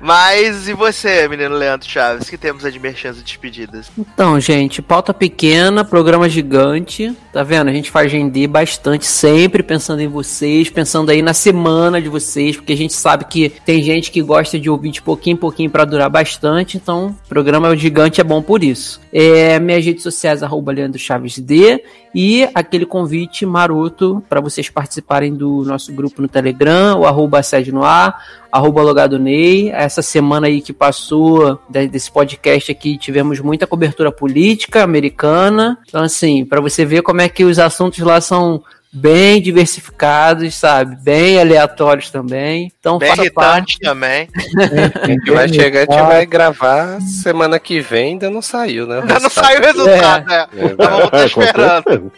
[0.00, 2.28] Mas e você, menino Leandro Chaves?
[2.28, 3.90] que temos aí de e despedidas?
[3.96, 7.14] Então, gente, pauta pequena, programa gigante.
[7.32, 7.68] Tá vendo?
[7.68, 12.56] A gente faz render bastante, sempre pensando em vocês, pensando aí na semana de vocês,
[12.56, 15.70] porque a gente sabe que tem gente que gosta de ouvir de pouquinho em pouquinho
[15.70, 16.76] pra durar bastante.
[16.76, 19.00] Então, programa gigante é bom por isso.
[19.12, 21.82] É, minhas redes sociais, arroba Leandro Chaves D.
[22.14, 27.72] E aquele convite maroto para vocês participarem do nosso grupo no Telegram, o arroba sede
[27.72, 29.70] no ar, arroba logado Ney.
[29.72, 35.76] Essa semana aí que passou de- desse podcast aqui, tivemos muita cobertura política americana.
[35.88, 38.62] Então, assim, para você ver como é que os assuntos lá são
[38.94, 40.96] bem diversificados, sabe?
[41.02, 42.72] Bem aleatórios também.
[42.78, 43.72] Então, Bem faça parte.
[43.72, 44.28] irritante também.
[45.02, 49.00] A gente vai chegar, a gente vai gravar semana que vem, ainda não saiu, né?
[49.00, 50.46] Ainda não saiu o resultado, né?
[50.56, 50.64] É.
[50.66, 52.12] Então vamos estar É, com esperando.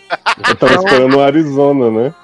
[0.49, 2.15] Eu tava esperando o Arizona, né?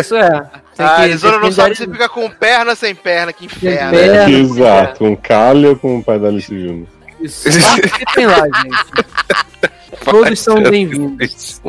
[0.00, 0.30] Isso é.
[0.76, 3.96] Tem A que- Arizona não sabe se fica com perna sem perna, que inferno.
[3.96, 4.30] Sem perna.
[4.30, 6.86] Exato, um calha com o pai da Alice Júnior.
[7.20, 7.48] Isso.
[7.48, 9.04] Participem lá, gente.
[10.04, 11.60] Todos são bem-vindos.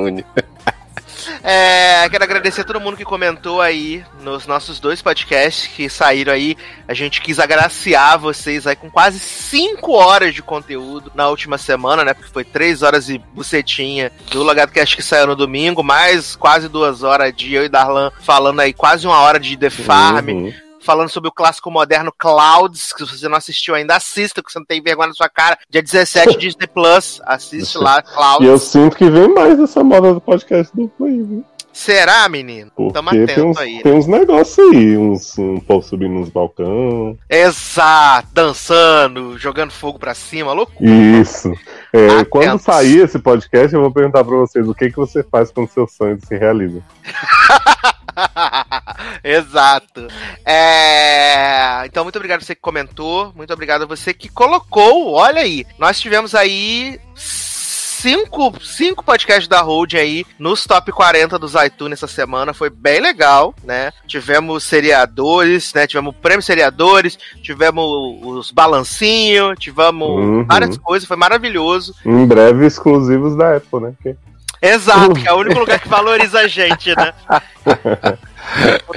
[1.43, 6.33] É, quero agradecer a todo mundo que comentou aí nos nossos dois podcasts que saíram
[6.33, 6.57] aí.
[6.87, 12.03] A gente quis agraciar vocês aí com quase 5 horas de conteúdo na última semana,
[12.03, 12.13] né?
[12.13, 17.03] Porque foi 3 horas e bucetinha do LogadoCast que saiu no domingo, mais quase duas
[17.03, 20.29] horas de eu e Darlan falando aí quase uma hora de The Farm.
[20.29, 20.64] Uhum.
[20.85, 24.59] Falando sobre o clássico moderno Clouds, que se você não assistiu ainda, assista, que você
[24.59, 25.57] não tem vergonha na sua cara.
[25.69, 28.47] Dia 17, Disney Plus, assiste lá, E Clouds.
[28.47, 31.43] eu sinto que vem mais essa moda do podcast duplo aí, viu?
[31.73, 32.71] Será, menino?
[32.93, 33.83] Tamo Porque tem uns, atento aí.
[33.83, 37.17] tem uns negócios aí, uns, um povo subindo nos balcão.
[37.29, 40.89] Exato, dançando, jogando fogo pra cima, loucura.
[40.89, 41.51] Isso.
[41.91, 45.51] É, quando sair esse podcast, eu vou perguntar pra vocês o que, que você faz
[45.51, 46.81] quando seu sonho se realiza.
[49.23, 50.07] Exato.
[50.45, 53.31] É, Então, muito obrigado a você que comentou.
[53.35, 55.13] Muito obrigado a você que colocou.
[55.13, 61.53] Olha aí, nós tivemos aí cinco, cinco podcasts da Hold aí nos top 40 dos
[61.55, 62.53] iTunes essa semana.
[62.53, 63.91] Foi bem legal, né?
[64.07, 65.87] Tivemos seriadores, né?
[65.87, 67.85] Tivemos prêmio seriadores, tivemos
[68.23, 70.45] os balancinhos, tivemos Uhum.
[70.45, 71.07] várias coisas.
[71.07, 71.95] Foi maravilhoso.
[72.05, 73.93] Em breve, exclusivos da Apple, né?
[74.01, 74.15] Que-
[74.61, 77.13] Exato, que é o único lugar que valoriza a gente, né?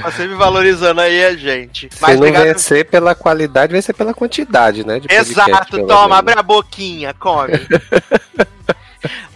[0.01, 1.89] tá sempre valorizando aí a gente.
[1.91, 2.43] Se Mas não obrigado.
[2.43, 4.99] vencer pela qualidade, vai ser pela quantidade, né?
[4.99, 6.17] podcast, Exato, pelo toma, menos.
[6.17, 7.53] abre a boquinha, come.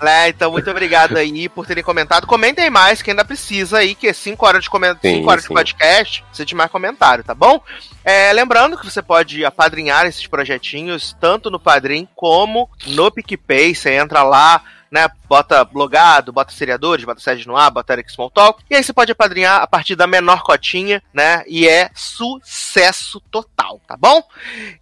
[0.01, 2.27] É, então, muito obrigado aí por terem comentado.
[2.27, 4.97] Comentem mais, que ainda precisa aí, que é 5 horas de coment...
[5.01, 7.61] Sim, cinco horas de podcast, precisa de mais comentário, tá bom?
[8.03, 13.73] É, lembrando que você pode apadrinhar esses projetinhos, tanto no Padrim como no PicPay.
[13.73, 14.61] Você entra lá,
[14.93, 15.09] né?
[15.27, 18.63] Bota blogado, bota seriadores, bota sede no ar, bota Eric Small Talk.
[18.69, 21.43] E aí você pode apadrinhar a partir da menor cotinha, né?
[21.47, 24.21] E é sucesso total, tá bom?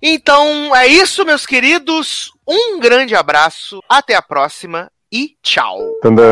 [0.02, 2.34] Então é isso, meus queridos.
[2.46, 5.80] Um grande abraço, até a próxima e tchau.
[6.02, 6.24] Tandã!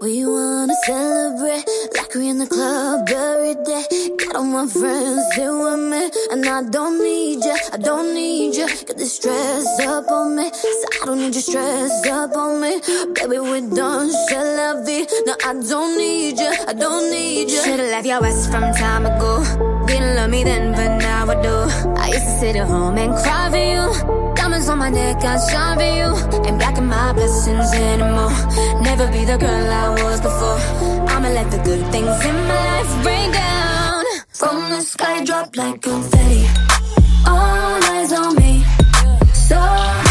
[0.00, 1.81] We wanna celebrate
[2.20, 3.84] in the club every day.
[4.18, 8.66] Got all my friends with me, and I don't need you, I don't need you.
[8.66, 12.80] Got this stress up on me, so I don't need you stress up on me.
[13.14, 15.06] Baby, we're done, shall la vie.
[15.26, 17.62] No, I don't need you, I don't need you.
[17.62, 19.42] Should've left your ass from time ago.
[19.86, 21.56] Didn't love me then, but now I do.
[22.00, 24.21] I used to sit at home and cry for you.
[24.78, 26.46] That got shine for you.
[26.46, 28.30] Ain't blocking my blessings anymore.
[28.80, 30.58] Never be the girl I was before.
[31.08, 34.04] I'ma let the good things in my life rain down.
[34.28, 36.46] From the sky, drop like confetti.
[37.26, 38.64] All eyes on me.
[39.32, 40.01] So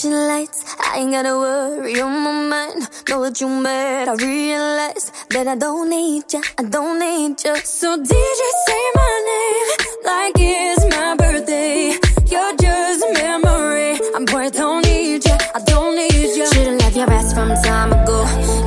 [0.00, 2.88] Flashing lights, I ain't gotta worry on my mind.
[3.06, 7.56] Know what you mad, I realize that I don't need ya, I don't need ya.
[7.64, 9.68] So DJ say my name
[10.06, 11.98] like it's my birthday.
[12.32, 14.00] You're just a memory.
[14.14, 16.46] I'm boy, don't need ya, I don't need ya.
[16.46, 18.24] Should've left your ass from time ago.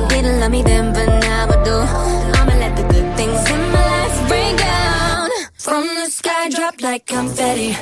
[0.08, 1.76] Didn't love me then, but now I do.
[2.38, 5.30] I'ma let the good things in my life rain down.
[5.54, 7.74] From the sky, drop like confetti.